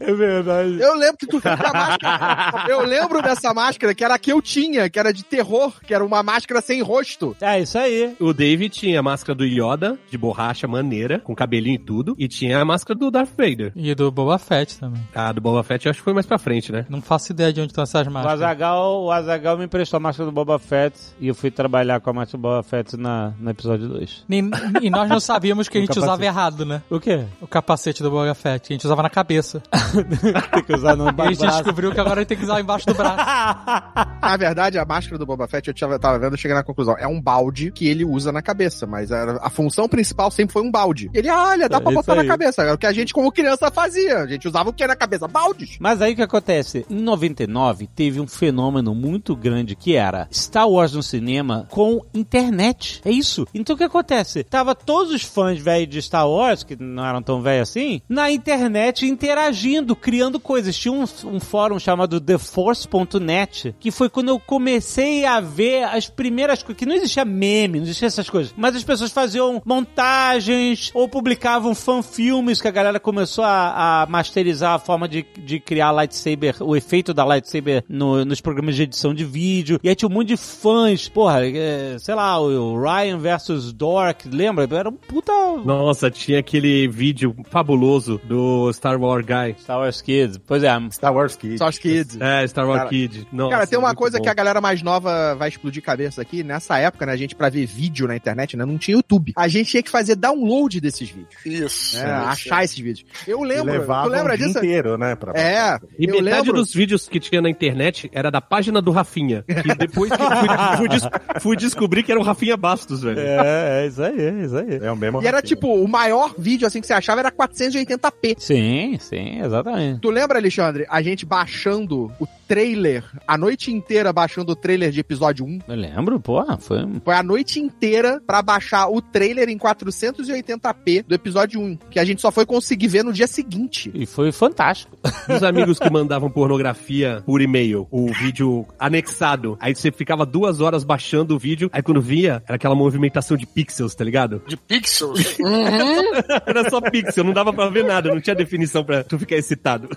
É 0.00 0.12
verdade. 0.12 0.78
Eu 0.80 0.94
lembro 0.96 1.16
que 1.18 1.26
tu 1.26 1.40
fez 1.40 1.58
a 1.60 1.72
máscara. 1.72 2.64
Eu 2.68 2.82
lembro 2.84 3.22
dessa 3.22 3.52
máscara 3.54 3.94
que 3.94 4.04
era 4.04 4.14
a 4.14 4.18
que 4.18 4.32
eu 4.32 4.40
tinha, 4.42 4.88
que 4.90 4.98
era 4.98 5.12
de 5.12 5.24
terror, 5.24 5.72
que 5.86 5.94
era 5.94 6.04
uma 6.04 6.22
máscara 6.22 6.60
sem 6.60 6.82
rosto. 6.82 7.36
É 7.40 7.60
isso 7.60 7.78
aí. 7.78 8.14
O 8.20 8.32
David 8.32 8.70
tinha 8.70 9.00
a 9.00 9.02
máscara 9.02 9.34
do 9.36 9.44
Yoda, 9.44 9.98
de 10.10 10.18
borracha 10.18 10.66
maneira, 10.66 11.20
com 11.20 11.34
cabelinho 11.34 11.76
e 11.76 11.78
tudo, 11.78 12.14
e 12.18 12.28
tinha 12.28 12.60
a 12.60 12.64
máscara 12.64 12.98
do 12.98 13.10
Darth 13.10 13.30
Vader. 13.36 13.72
E 13.74 13.94
do 13.94 14.10
Boba 14.10 14.38
Fett 14.38 14.78
também. 14.78 15.02
A 15.14 15.32
do 15.32 15.40
Boba 15.40 15.62
Fett 15.62 15.86
eu 15.86 15.90
acho 15.90 16.00
que 16.00 16.04
foi 16.04 16.12
mais 16.14 16.26
pra 16.26 16.38
frente, 16.38 16.70
né? 16.72 16.86
Não 16.88 17.00
faço 17.00 17.32
ideia 17.32 17.52
de 17.52 17.60
onde 17.60 17.70
estão 17.72 17.84
essas 17.84 18.06
O 18.06 18.10
máscaras. 18.10 18.42
Azagal, 18.42 19.04
o 19.04 19.10
Azagal 19.10 19.58
me 19.58 19.64
emprestou 19.64 19.96
a 19.96 20.00
máscara 20.00 20.26
do 20.28 20.32
Boba 20.32 20.58
Fett 20.58 20.96
e 21.20 21.28
eu 21.28 21.34
fui 21.34 21.50
trabalhar 21.50 22.00
com 22.00 22.10
a 22.10 22.12
máscara 22.12 22.38
do 22.38 22.42
Boba 22.42 22.62
Fett 22.62 22.96
na, 22.96 23.32
no 23.38 23.50
episódio 23.50 23.88
2. 23.88 24.24
E, 24.28 24.42
e 24.82 24.90
nós 24.90 25.08
não 25.08 25.20
sabíamos 25.20 25.68
que 25.68 25.78
a 25.78 25.80
O 25.84 25.84
gente 25.84 25.88
capacete. 25.94 26.06
usava 26.12 26.24
errado, 26.24 26.64
né? 26.66 26.82
O 26.90 26.98
quê? 27.00 27.24
O 27.40 27.46
capacete 27.46 28.02
do 28.02 28.10
Boba 28.10 28.34
Fett, 28.34 28.68
que 28.68 28.72
a 28.72 28.76
gente 28.76 28.84
usava 28.86 29.02
na 29.02 29.10
cabeça. 29.10 29.53
Tem 30.54 30.62
que 30.64 30.74
usar 30.74 30.96
no 30.96 31.06
E 31.06 31.20
a 31.20 31.26
gente 31.28 31.38
braço. 31.38 31.56
descobriu 31.58 31.92
que 31.92 32.00
agora 32.00 32.16
a 32.16 32.22
gente 32.22 32.28
tem 32.28 32.38
que 32.38 32.44
usar 32.44 32.60
embaixo 32.60 32.86
do 32.86 32.94
braço. 32.94 33.16
Na 34.20 34.36
verdade, 34.36 34.78
a 34.78 34.84
máscara 34.84 35.18
do 35.18 35.26
Boba 35.26 35.46
Fett, 35.46 35.68
eu 35.68 35.74
tava, 35.74 35.98
tava 35.98 36.18
vendo, 36.18 36.32
eu 36.34 36.38
cheguei 36.38 36.54
na 36.56 36.62
conclusão. 36.62 36.96
É 36.98 37.06
um 37.06 37.20
balde 37.20 37.70
que 37.70 37.86
ele 37.86 38.04
usa 38.04 38.32
na 38.32 38.42
cabeça, 38.42 38.86
mas 38.86 39.12
a, 39.12 39.38
a 39.42 39.50
função 39.50 39.88
principal 39.88 40.30
sempre 40.30 40.52
foi 40.52 40.62
um 40.62 40.70
balde. 40.70 41.10
Ele, 41.14 41.28
olha, 41.30 41.68
dá 41.68 41.76
É 41.76 41.80
pra 41.80 41.92
botar 41.92 42.14
na 42.14 42.22
aí. 42.22 42.28
cabeça. 42.28 42.62
Era 42.62 42.74
o 42.74 42.78
que 42.78 42.86
a 42.86 42.92
gente, 42.92 43.12
como 43.12 43.30
criança, 43.32 43.70
fazia. 43.70 44.18
A 44.18 44.26
gente 44.26 44.48
usava 44.48 44.70
o 44.70 44.72
que 44.72 44.86
na 44.86 44.96
cabeça? 44.96 45.28
Baldes. 45.28 45.76
Mas 45.78 46.00
aí 46.02 46.12
o 46.12 46.16
que 46.16 46.22
acontece? 46.22 46.84
Em 46.90 47.00
99 47.00 47.86
teve 47.94 48.20
um 48.20 48.26
fenômeno 48.26 48.94
muito 48.94 49.34
grande 49.36 49.74
que 49.76 49.94
era 49.96 50.26
Star 50.32 50.68
Wars 50.68 50.92
no 50.94 51.02
cinema 51.02 51.66
com 51.70 52.00
internet. 52.14 53.00
É 53.04 53.10
isso. 53.10 53.46
Então 53.54 53.74
o 53.74 53.76
que 53.78 53.84
acontece? 53.84 54.44
Tava 54.44 54.74
todos 54.74 55.12
os 55.12 55.22
fãs 55.22 55.58
velhos 55.58 55.88
de 55.88 56.02
Star 56.02 56.28
Wars, 56.28 56.62
que 56.62 56.76
não 56.80 57.04
eram 57.04 57.22
tão 57.22 57.40
velhos 57.42 57.68
assim, 57.68 58.00
na 58.08 58.30
internet 58.30 59.06
interagindo 59.06 59.43
interagindo, 59.44 59.94
criando 59.96 60.40
coisas. 60.40 60.76
Tinha 60.76 60.92
um, 60.92 61.04
um 61.26 61.40
fórum 61.40 61.78
chamado 61.78 62.20
TheForce.net, 62.20 63.74
que 63.78 63.90
foi 63.90 64.08
quando 64.08 64.28
eu 64.28 64.38
comecei 64.40 65.24
a 65.24 65.40
ver 65.40 65.84
as 65.84 66.08
primeiras 66.08 66.62
coisas, 66.62 66.78
que 66.78 66.86
não 66.86 66.94
existia 66.94 67.24
meme, 67.24 67.78
não 67.78 67.84
existia 67.84 68.06
essas 68.08 68.28
coisas, 68.30 68.54
mas 68.56 68.74
as 68.76 68.84
pessoas 68.84 69.12
faziam 69.12 69.60
montagens 69.64 70.90
ou 70.94 71.08
publicavam 71.08 71.74
fanfilmes 71.74 72.60
que 72.60 72.68
a 72.68 72.70
galera 72.70 72.98
começou 73.00 73.44
a, 73.44 74.02
a 74.02 74.06
masterizar 74.06 74.74
a 74.74 74.78
forma 74.78 75.08
de, 75.08 75.24
de 75.38 75.60
criar 75.60 75.90
lightsaber, 75.90 76.56
o 76.60 76.74
efeito 76.76 77.12
da 77.12 77.24
lightsaber 77.24 77.84
no- 77.88 78.24
nos 78.24 78.40
programas 78.40 78.76
de 78.76 78.82
edição 78.84 79.12
de 79.14 79.24
vídeo. 79.24 79.78
E 79.82 79.88
aí 79.88 79.94
tinha 79.94 80.08
um 80.08 80.12
monte 80.12 80.28
de 80.28 80.36
fãs, 80.36 81.08
porra, 81.08 81.46
é, 81.46 81.96
sei 81.98 82.14
lá, 82.14 82.38
o 82.40 82.80
Ryan 82.80 83.18
versus 83.18 83.72
Dork, 83.72 84.28
lembra? 84.28 84.64
Era 84.74 84.88
um 84.88 84.92
puta 84.92 85.32
Nossa, 85.64 86.10
tinha 86.10 86.38
aquele 86.38 86.88
vídeo 86.88 87.34
fabuloso 87.50 88.20
do 88.24 88.72
Star 88.72 89.00
Wars 89.00 89.24
Guy. 89.34 89.56
Star 89.60 89.78
Wars 89.78 90.00
Kids. 90.02 90.38
Pois 90.46 90.62
é, 90.62 90.70
Star 90.90 91.14
Wars 91.14 91.36
Kids. 91.36 91.58
Só 91.58 91.68
os 91.68 91.78
kids. 91.78 92.18
É, 92.20 92.46
Star 92.46 92.66
Wars 92.66 92.78
Cara, 92.78 92.90
Kid. 92.90 93.26
Nossa, 93.32 93.50
Cara, 93.50 93.66
tem 93.66 93.78
uma 93.78 93.94
coisa 93.94 94.18
bom. 94.18 94.24
que 94.24 94.28
a 94.30 94.34
galera 94.34 94.60
mais 94.60 94.82
nova 94.82 95.34
vai 95.34 95.48
explodir 95.48 95.82
cabeça 95.82 96.22
aqui. 96.22 96.42
Nessa 96.42 96.78
época, 96.78 97.06
né, 97.06 97.12
a 97.12 97.16
gente, 97.16 97.34
pra 97.34 97.48
ver 97.48 97.66
vídeo 97.66 98.06
na 98.06 98.16
internet, 98.16 98.56
né, 98.56 98.64
não 98.64 98.78
tinha 98.78 98.96
YouTube. 98.96 99.32
A 99.36 99.48
gente 99.48 99.70
tinha 99.70 99.82
que 99.82 99.90
fazer 99.90 100.14
download 100.16 100.80
desses 100.80 101.08
vídeos. 101.10 101.34
Isso. 101.44 101.96
né, 101.98 102.04
achar 102.10 102.64
esses 102.64 102.78
vídeos. 102.78 103.04
Eu 103.26 103.44
E 103.44 103.48
lembro, 103.48 103.72
levava 103.72 104.08
tu 104.08 104.12
lembra 104.12 104.34
um 104.34 104.36
disso? 104.36 104.58
inteiro, 104.58 104.96
né? 104.98 105.14
Pra 105.16 105.32
É, 105.38 105.78
E 105.98 106.04
eu 106.06 106.22
metade 106.22 106.22
lembro. 106.46 106.52
dos 106.54 106.72
vídeos 106.72 107.08
que 107.08 107.18
tinha 107.20 107.40
na 107.40 107.48
internet 107.50 108.10
era 108.12 108.30
da 108.30 108.40
página 108.40 108.80
do 108.82 108.90
Rafinha. 108.90 109.44
Que 109.46 109.74
depois 109.74 110.10
que 110.12 110.20
eu 110.22 110.30
fui, 110.30 110.48
fui 110.76 110.88
des- 110.88 111.08
fui 111.42 111.56
descobrir 111.56 112.02
que 112.02 112.10
era 112.12 112.20
o 112.20 112.24
Rafinha 112.24 112.56
Bastos, 112.56 113.02
velho. 113.02 113.18
É, 113.20 113.84
é 113.84 113.86
isso 113.86 114.02
aí, 114.02 114.20
é 114.20 114.44
isso 114.44 114.56
aí. 114.56 114.78
É 114.82 114.90
o 114.92 114.96
mesmo 114.96 115.22
E 115.22 115.26
era 115.26 115.38
Rafinha. 115.38 115.48
tipo, 115.56 115.74
o 115.74 115.88
maior 115.88 116.34
vídeo 116.38 116.66
assim 116.66 116.80
que 116.80 116.86
você 116.86 116.92
achava 116.92 117.20
era 117.20 117.30
480p. 117.30 118.34
Sim, 118.38 118.96
sim, 119.00 119.23
exatamente. 119.42 120.00
Tu 120.00 120.10
lembra, 120.10 120.38
Alexandre, 120.38 120.86
a 120.88 121.02
gente 121.02 121.24
baixando 121.24 122.12
o 122.18 122.26
trailer, 122.46 123.04
a 123.26 123.36
noite 123.36 123.72
inteira 123.72 124.12
baixando 124.12 124.52
o 124.52 124.56
trailer 124.56 124.90
de 124.90 125.00
episódio 125.00 125.44
1? 125.44 125.58
Eu 125.68 125.74
lembro, 125.74 126.20
porra, 126.20 126.56
foi. 126.58 126.78
Foi 127.04 127.14
a 127.14 127.22
noite 127.22 127.60
inteira 127.60 128.20
pra 128.26 128.42
baixar 128.42 128.88
o 128.88 129.00
trailer 129.00 129.48
em 129.48 129.58
480p 129.58 131.04
do 131.06 131.14
episódio 131.14 131.60
1, 131.60 131.76
que 131.90 131.98
a 131.98 132.04
gente 132.04 132.20
só 132.20 132.30
foi 132.30 132.46
conseguir 132.46 132.88
ver 132.88 133.04
no 133.04 133.12
dia 133.12 133.26
seguinte. 133.26 133.90
E 133.94 134.06
foi 134.06 134.32
fantástico. 134.32 134.96
E 135.26 135.32
os 135.32 135.42
amigos 135.42 135.78
que 135.78 135.88
mandavam 135.88 136.30
pornografia 136.30 137.22
por 137.24 137.40
e-mail, 137.40 137.88
o 137.90 138.12
vídeo 138.12 138.66
anexado. 138.78 139.56
Aí 139.58 139.74
você 139.74 139.90
ficava 139.90 140.26
duas 140.26 140.60
horas 140.60 140.84
baixando 140.84 141.34
o 141.34 141.38
vídeo, 141.38 141.70
aí 141.72 141.82
quando 141.82 142.00
via, 142.00 142.42
era 142.46 142.56
aquela 142.56 142.74
movimentação 142.74 143.34
de 143.34 143.46
pixels, 143.46 143.94
tá 143.94 144.04
ligado? 144.04 144.42
De 144.46 144.56
pixels? 144.56 145.38
Uhum. 145.44 146.22
Era 146.46 146.68
só 146.70 146.80
pixel, 146.80 147.24
não 147.24 147.32
dava 147.32 147.52
pra 147.52 147.68
ver 147.68 147.84
nada, 147.84 148.12
não 148.12 148.20
tinha 148.20 148.34
definição 148.34 148.84
pra 148.84 149.04
tu 149.04 149.18
ficar 149.18 149.36
excitado. 149.36 149.88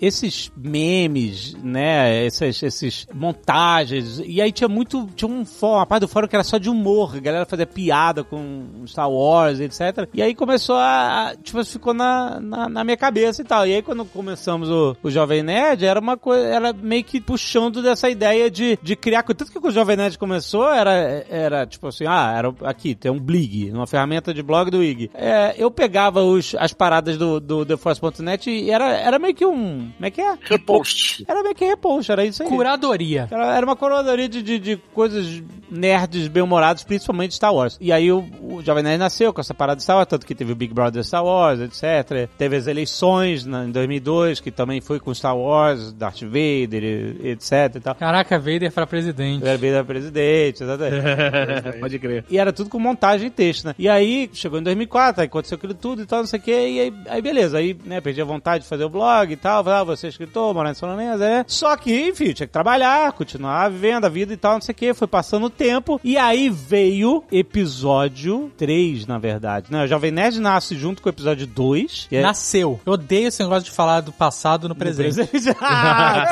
Esses 0.00 0.50
memes, 0.56 1.54
né? 1.62 1.79
Essas, 1.80 2.62
esses 2.62 3.06
montagens. 3.12 4.20
E 4.24 4.40
aí 4.40 4.52
tinha 4.52 4.68
muito. 4.68 5.06
Tinha 5.14 5.30
um 5.30 5.44
fórum, 5.44 5.76
uma 5.78 5.86
parte 5.86 6.02
do 6.02 6.08
fórum 6.08 6.28
que 6.28 6.36
era 6.36 6.44
só 6.44 6.58
de 6.58 6.68
humor. 6.68 7.16
A 7.16 7.20
galera 7.20 7.46
fazia 7.46 7.66
piada 7.66 8.22
com 8.24 8.84
Star 8.86 9.10
Wars, 9.10 9.60
etc. 9.60 10.08
E 10.12 10.22
aí 10.22 10.34
começou 10.34 10.76
a. 10.76 11.34
Tipo, 11.42 11.64
ficou 11.64 11.94
na, 11.94 12.40
na, 12.40 12.68
na 12.68 12.84
minha 12.84 12.96
cabeça 12.96 13.42
e 13.42 13.44
tal. 13.44 13.66
E 13.66 13.74
aí 13.74 13.82
quando 13.82 14.04
começamos 14.04 14.68
o, 14.68 14.96
o 15.02 15.10
Jovem 15.10 15.42
Nerd, 15.42 15.84
era 15.84 16.00
uma 16.00 16.16
coisa. 16.16 16.46
Era 16.46 16.72
meio 16.72 17.04
que 17.04 17.20
puxando 17.20 17.82
dessa 17.82 18.08
ideia 18.08 18.50
de, 18.50 18.78
de 18.82 18.96
criar. 18.96 19.22
Tanto 19.22 19.50
que 19.50 19.58
o 19.58 19.70
Jovem 19.70 19.96
Nerd 19.96 20.18
começou, 20.18 20.68
era, 20.68 21.24
era 21.28 21.66
tipo 21.66 21.86
assim: 21.86 22.04
ah, 22.06 22.34
era 22.36 22.54
aqui, 22.64 22.94
tem 22.94 23.10
um 23.10 23.18
Blig, 23.18 23.70
uma 23.72 23.86
ferramenta 23.86 24.34
de 24.34 24.42
blog 24.42 24.70
do 24.70 24.82
IG. 24.82 25.10
É, 25.14 25.54
eu 25.56 25.70
pegava 25.70 26.22
os, 26.22 26.54
as 26.58 26.72
paradas 26.72 27.16
do, 27.16 27.38
do 27.38 27.64
TheForce.net 27.64 28.50
e 28.50 28.70
era, 28.70 28.96
era 28.96 29.18
meio 29.18 29.34
que 29.34 29.46
um. 29.46 29.90
Como 29.92 30.06
é 30.06 30.10
que 30.10 30.20
é? 30.20 30.36
Repost. 30.42 31.24
Era 31.28 31.42
meio 31.42 31.54
que 31.54 31.64
repost, 31.70 32.10
era 32.10 32.24
isso 32.24 32.42
aí. 32.42 32.48
Curadoria. 32.48 33.28
Era, 33.30 33.56
era 33.56 33.66
uma 33.66 33.76
curadoria 33.76 34.28
de, 34.28 34.42
de, 34.42 34.58
de 34.58 34.76
coisas 34.92 35.42
nerds 35.70 36.28
bem-humoradas, 36.28 36.82
principalmente 36.82 37.34
Star 37.34 37.54
Wars. 37.54 37.78
E 37.80 37.92
aí 37.92 38.10
o, 38.10 38.24
o 38.42 38.62
Jovem 38.62 38.82
Nerd 38.82 38.98
nasceu 38.98 39.32
com 39.32 39.40
essa 39.40 39.54
parada 39.54 39.76
de 39.76 39.82
Star 39.82 39.96
Wars, 39.96 40.08
tanto 40.08 40.26
que 40.26 40.34
teve 40.34 40.52
o 40.52 40.56
Big 40.56 40.74
Brother 40.74 41.04
Star 41.04 41.24
Wars, 41.24 41.60
etc. 41.60 42.28
Teve 42.36 42.56
as 42.56 42.66
eleições 42.66 43.44
na, 43.44 43.64
em 43.64 43.70
2002, 43.70 44.40
que 44.40 44.50
também 44.50 44.80
foi 44.80 44.98
com 44.98 45.14
Star 45.14 45.36
Wars, 45.36 45.92
Darth 45.92 46.22
Vader, 46.22 47.16
etc 47.24 47.76
e 47.76 47.80
tal. 47.80 47.94
Caraca, 47.94 48.38
Vader 48.38 48.72
pra 48.72 48.86
presidente. 48.86 49.46
Era 49.46 49.56
Vader 49.56 49.84
presidente, 49.84 50.62
exatamente. 50.62 51.78
Pode 51.80 51.98
crer. 51.98 52.24
E 52.28 52.38
era 52.38 52.52
tudo 52.52 52.70
com 52.70 52.78
montagem 52.78 53.28
e 53.28 53.30
texto, 53.30 53.66
né? 53.66 53.74
E 53.78 53.88
aí, 53.88 54.28
chegou 54.32 54.58
em 54.58 54.62
2004, 54.62 55.22
aí 55.22 55.26
aconteceu 55.26 55.56
aquilo 55.56 55.74
tudo 55.74 56.02
e 56.02 56.06
tal, 56.06 56.20
não 56.20 56.26
sei 56.26 56.40
o 56.40 56.42
que, 56.42 56.50
e 56.50 56.80
aí, 56.80 56.94
aí 57.08 57.22
beleza, 57.22 57.58
aí, 57.58 57.76
né, 57.84 58.00
perdi 58.00 58.20
a 58.20 58.24
vontade 58.24 58.64
de 58.64 58.68
fazer 58.68 58.84
o 58.84 58.88
blog 58.88 59.32
e 59.32 59.36
tal, 59.36 59.62
falei, 59.62 59.80
ah, 59.80 59.84
você 59.84 60.06
é 60.06 60.10
escritor, 60.10 60.52
morar 60.54 60.70
em 60.70 60.74
São 60.74 60.88
Lourenço, 60.88 61.18
né? 61.18 61.44
Só 61.60 61.76
que, 61.76 62.08
enfim, 62.08 62.32
tinha 62.32 62.46
que 62.46 62.52
trabalhar, 62.52 63.12
continuar 63.12 63.70
vivendo 63.70 64.06
a 64.06 64.08
vida 64.08 64.32
e 64.32 64.36
tal, 64.38 64.54
não 64.54 64.62
sei 64.62 64.72
o 64.72 64.76
que, 64.76 64.94
foi 64.94 65.06
passando 65.06 65.44
o 65.44 65.50
tempo, 65.50 66.00
e 66.02 66.16
aí 66.16 66.48
veio 66.48 67.22
episódio 67.30 68.50
3, 68.56 69.06
na 69.06 69.18
verdade, 69.18 69.70
né? 69.70 69.84
O 69.84 69.86
Jovem 69.86 70.10
Nerd 70.10 70.40
nasce 70.40 70.74
junto 70.74 71.02
com 71.02 71.08
o 71.08 71.12
episódio 71.12 71.46
2, 71.46 72.06
que 72.08 72.16
é... 72.16 72.22
Nasceu. 72.22 72.80
Eu 72.86 72.94
odeio 72.94 73.28
esse 73.28 73.42
negócio 73.42 73.64
de 73.64 73.70
falar 73.72 74.00
do 74.00 74.10
passado 74.10 74.70
no 74.70 74.74
presente. 74.74 75.14
presente. 75.26 75.54
Ah, 75.60 76.26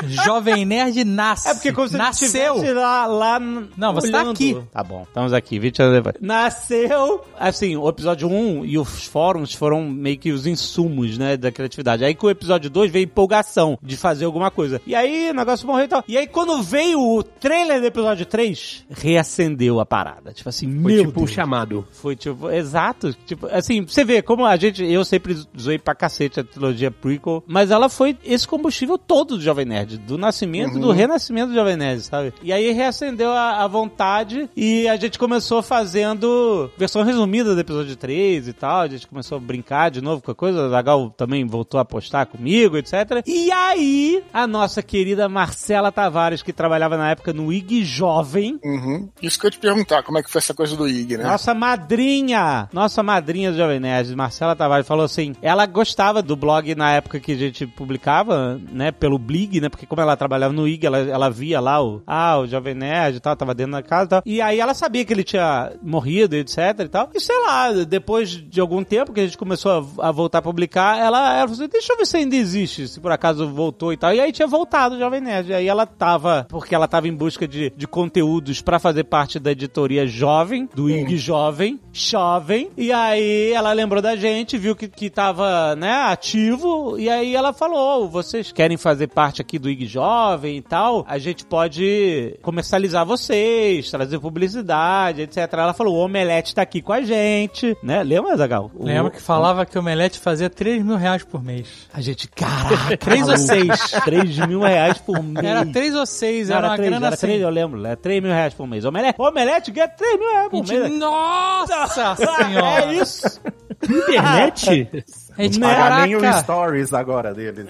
você- 0.00 0.08
Jovem 0.24 0.64
Nerd 0.64 1.04
nasce. 1.04 1.48
É 1.48 1.52
porque 1.54 1.72
como 1.72 1.86
se 1.88 1.96
Nasceu. 1.98 2.56
lá, 2.74 3.04
lá 3.06 3.38
Não, 3.38 3.92
você 3.92 4.10
tá 4.10 4.18
olhando. 4.22 4.30
aqui. 4.32 4.56
Tá 4.72 4.82
bom, 4.82 5.02
estamos 5.06 5.34
aqui, 5.34 5.58
20 5.58 5.82
anos 5.82 5.94
depois. 5.96 6.14
Nasceu, 6.20 7.22
assim, 7.38 7.76
o 7.76 7.86
episódio 7.88 8.28
1 8.28 8.64
e 8.64 8.78
os 8.78 9.04
fóruns 9.04 9.52
foram 9.52 9.84
meio 9.84 10.16
que 10.18 10.32
os 10.32 10.46
insumos, 10.46 11.18
né, 11.18 11.36
da 11.36 11.52
criatividade. 11.52 12.02
Aí 12.02 12.14
com 12.14 12.26
o 12.28 12.30
episódio 12.30 12.70
2 12.70 12.90
veio 12.90 13.04
empolgação 13.04 13.78
de 13.82 13.96
fazer 13.96 14.24
alguma 14.24 14.50
coisa. 14.50 14.69
E 14.86 14.94
aí 14.94 15.30
o 15.30 15.34
negócio 15.34 15.66
morreu 15.66 15.84
e 15.84 15.88
tal. 15.88 16.04
E 16.06 16.16
aí 16.18 16.26
quando 16.26 16.62
veio 16.62 17.00
o 17.00 17.22
trailer 17.22 17.80
do 17.80 17.86
episódio 17.86 18.26
3, 18.26 18.84
reacendeu 18.90 19.80
a 19.80 19.86
parada. 19.86 20.32
Tipo 20.32 20.48
assim, 20.48 20.66
Foi 20.66 20.92
meu 20.92 21.06
tipo 21.06 21.20
um 21.20 21.24
Deus. 21.24 21.34
chamado. 21.34 21.86
Foi 21.90 22.14
tipo, 22.16 22.50
exato. 22.50 23.14
Tipo, 23.26 23.46
assim, 23.46 23.84
você 23.84 24.04
vê 24.04 24.22
como 24.22 24.44
a 24.44 24.56
gente, 24.56 24.84
eu 24.84 25.04
sempre 25.04 25.36
zoei 25.58 25.78
pra 25.78 25.94
cacete 25.94 26.40
a 26.40 26.44
trilogia 26.44 26.90
prequel, 26.90 27.42
mas 27.46 27.70
ela 27.70 27.88
foi 27.88 28.16
esse 28.24 28.46
combustível 28.46 28.96
todo 28.98 29.36
do 29.36 29.42
Jovem 29.42 29.64
Nerd, 29.64 29.98
do 29.98 30.16
nascimento 30.18 30.76
e 30.76 30.80
do 30.80 30.90
renascimento 30.90 31.48
do 31.48 31.54
Jovem 31.54 31.76
Nerd, 31.76 32.02
sabe? 32.02 32.32
E 32.42 32.52
aí 32.52 32.72
reacendeu 32.72 33.30
a, 33.32 33.64
a 33.64 33.66
vontade 33.66 34.48
e 34.56 34.88
a 34.88 34.96
gente 34.96 35.18
começou 35.18 35.62
fazendo 35.62 36.70
versão 36.76 37.02
resumida 37.02 37.54
do 37.54 37.60
episódio 37.60 37.96
3 37.96 38.48
e 38.48 38.52
tal, 38.52 38.80
a 38.80 38.88
gente 38.88 39.06
começou 39.06 39.36
a 39.36 39.40
brincar 39.40 39.90
de 39.90 40.00
novo 40.00 40.22
com 40.22 40.30
a 40.30 40.34
coisa, 40.34 40.66
o 40.66 40.70
Zagal 40.70 41.10
também 41.16 41.44
voltou 41.46 41.80
a 41.80 41.84
postar 41.84 42.26
comigo, 42.26 42.76
etc. 42.76 43.22
E 43.26 43.50
aí, 43.50 44.22
a 44.32 44.46
nossa 44.46 44.59
querida 44.82 45.28
Marcela 45.28 45.92
Tavares, 45.92 46.42
que 46.42 46.52
trabalhava 46.52 46.96
na 46.96 47.10
época 47.10 47.32
no 47.32 47.52
IG 47.52 47.84
Jovem, 47.84 48.58
Uhum. 48.64 49.08
Isso 49.22 49.38
que 49.38 49.46
eu 49.46 49.48
ia 49.48 49.52
te 49.52 49.58
perguntar, 49.58 50.02
como 50.02 50.18
é 50.18 50.22
que 50.22 50.30
foi 50.30 50.38
essa 50.38 50.54
coisa 50.54 50.76
do 50.76 50.88
IG, 50.88 51.16
né? 51.16 51.24
nossa 51.24 51.54
madrinha, 51.54 52.68
nossa 52.72 53.02
madrinha 53.02 53.50
do 53.50 53.56
Jovem 53.56 53.80
Nerd, 53.80 54.14
Marcela 54.14 54.56
Tavares, 54.56 54.86
falou 54.86 55.04
assim, 55.04 55.34
ela 55.42 55.66
gostava 55.66 56.22
do 56.22 56.36
blog 56.36 56.74
na 56.74 56.92
época 56.92 57.20
que 57.20 57.32
a 57.32 57.36
gente 57.36 57.66
publicava, 57.66 58.60
né, 58.70 58.90
pelo 58.92 59.18
Blig, 59.18 59.60
né, 59.60 59.68
porque 59.68 59.86
como 59.86 60.00
ela 60.00 60.16
trabalhava 60.16 60.52
no 60.52 60.66
IG, 60.66 60.86
ela, 60.86 60.98
ela 60.98 61.30
via 61.30 61.60
lá 61.60 61.82
o, 61.82 62.02
ah, 62.06 62.38
o 62.38 62.46
Jovem 62.46 62.74
Nerd 62.74 63.16
e 63.16 63.20
tal, 63.20 63.36
tava 63.36 63.54
dentro 63.54 63.72
da 63.72 63.82
casa 63.82 64.04
e 64.04 64.08
tal, 64.08 64.22
e 64.24 64.40
aí 64.40 64.60
ela 64.60 64.74
sabia 64.74 65.04
que 65.04 65.12
ele 65.12 65.24
tinha 65.24 65.72
morrido, 65.82 66.36
etc 66.36 66.58
e 66.80 66.88
tal, 66.88 67.10
e 67.14 67.20
sei 67.20 67.38
lá, 67.40 67.72
depois 67.72 68.30
de 68.30 68.60
algum 68.60 68.84
tempo 68.84 69.12
que 69.12 69.20
a 69.20 69.24
gente 69.24 69.38
começou 69.38 69.94
a, 69.98 70.08
a 70.08 70.12
voltar 70.12 70.38
a 70.38 70.42
publicar, 70.42 70.98
ela, 70.98 71.36
ela 71.36 71.48
falou 71.48 71.52
assim, 71.52 71.68
deixa 71.68 71.92
eu 71.92 71.96
ver 71.96 72.06
se 72.06 72.16
ainda 72.16 72.36
existe, 72.36 72.88
se 72.88 73.00
por 73.00 73.12
acaso 73.12 73.48
voltou 73.48 73.92
e 73.92 73.96
tal, 73.96 74.12
e 74.12 74.20
aí 74.20 74.32
tinha 74.32 74.48
voltado 74.50 74.96
o 74.96 74.98
Jovem 74.98 75.20
Nerd, 75.20 75.50
e 75.50 75.54
aí 75.54 75.66
ela 75.68 75.86
tava, 75.86 76.46
porque 76.48 76.74
ela 76.74 76.88
tava 76.88 77.08
em 77.08 77.14
busca 77.14 77.46
de, 77.46 77.72
de 77.76 77.86
conteúdos 77.86 78.60
pra 78.60 78.78
fazer 78.78 79.04
parte 79.04 79.38
da 79.38 79.52
editoria 79.52 80.06
jovem, 80.06 80.68
do 80.74 80.90
IG 80.90 81.16
Jovem, 81.16 81.80
jovem, 81.92 82.70
e 82.76 82.92
aí 82.92 83.52
ela 83.52 83.72
lembrou 83.72 84.02
da 84.02 84.16
gente, 84.16 84.58
viu 84.58 84.74
que, 84.76 84.88
que 84.88 85.08
tava, 85.08 85.74
né, 85.76 85.92
ativo, 86.08 86.98
e 86.98 87.08
aí 87.08 87.34
ela 87.34 87.52
falou, 87.52 88.08
vocês 88.08 88.52
querem 88.52 88.76
fazer 88.76 89.06
parte 89.08 89.40
aqui 89.40 89.58
do 89.58 89.68
IG 89.70 89.86
Jovem 89.86 90.56
e 90.56 90.62
tal, 90.62 91.04
a 91.08 91.18
gente 91.18 91.44
pode 91.44 92.36
comercializar 92.42 93.04
vocês, 93.06 93.90
trazer 93.90 94.18
publicidade, 94.18 95.22
etc. 95.22 95.48
Ela 95.52 95.72
falou, 95.74 95.94
o 95.96 95.98
Omelete 96.04 96.54
tá 96.54 96.62
aqui 96.62 96.80
com 96.82 96.92
a 96.92 97.02
gente, 97.02 97.76
né, 97.82 98.02
lembra, 98.02 98.36
Zagal? 98.36 98.70
O- 98.74 98.84
Lembra 98.84 99.10
que 99.10 99.20
falava 99.22 99.64
que 99.64 99.76
o 99.76 99.80
Omelete 99.80 100.18
fazia 100.18 100.50
3 100.50 100.82
mil 100.84 100.96
reais 100.96 101.22
por 101.24 101.42
mês. 101.42 101.88
A 101.92 102.00
gente, 102.00 102.28
caraca, 102.28 102.96
3 102.96 103.28
ou 103.28 103.36
6? 103.36 103.90
3 104.04 104.30
mil 104.46 104.60
reais 104.60 104.98
por 104.98 105.20
mês. 105.24 105.44
Era 105.44 105.66
3 105.66 105.94
ou 105.94 106.06
6, 106.06 106.48
Não, 106.48 106.56
era, 106.56 106.66
era 106.66 106.70
uma 106.70 106.76
3, 106.76 106.90
grana 106.90 107.06
era 107.06 107.14
assim. 107.14 107.26
3, 107.26 107.42
eu 107.42 107.50
lembro, 107.50 107.86
era 107.86 107.96
3 107.96 108.22
mil 108.22 108.32
reais 108.32 108.54
por 108.54 108.66
mês. 108.66 108.84
Omelete, 108.84 109.20
Omelete 109.20 109.70
ganha 109.70 109.88
3 109.88 110.18
mil 110.18 110.30
reais 110.30 110.48
por 110.48 110.66
mês. 110.66 110.98
Nossa 110.98 112.16
senhora! 112.16 112.84
É 112.84 112.94
isso. 112.94 113.40
Internet? 113.82 115.04
A 115.36 115.42
gente, 115.42 115.60
Pagar 115.60 116.06
nem 116.06 116.16
o 116.16 116.32
stories 116.40 116.92
agora 116.92 117.32
deles. 117.32 117.66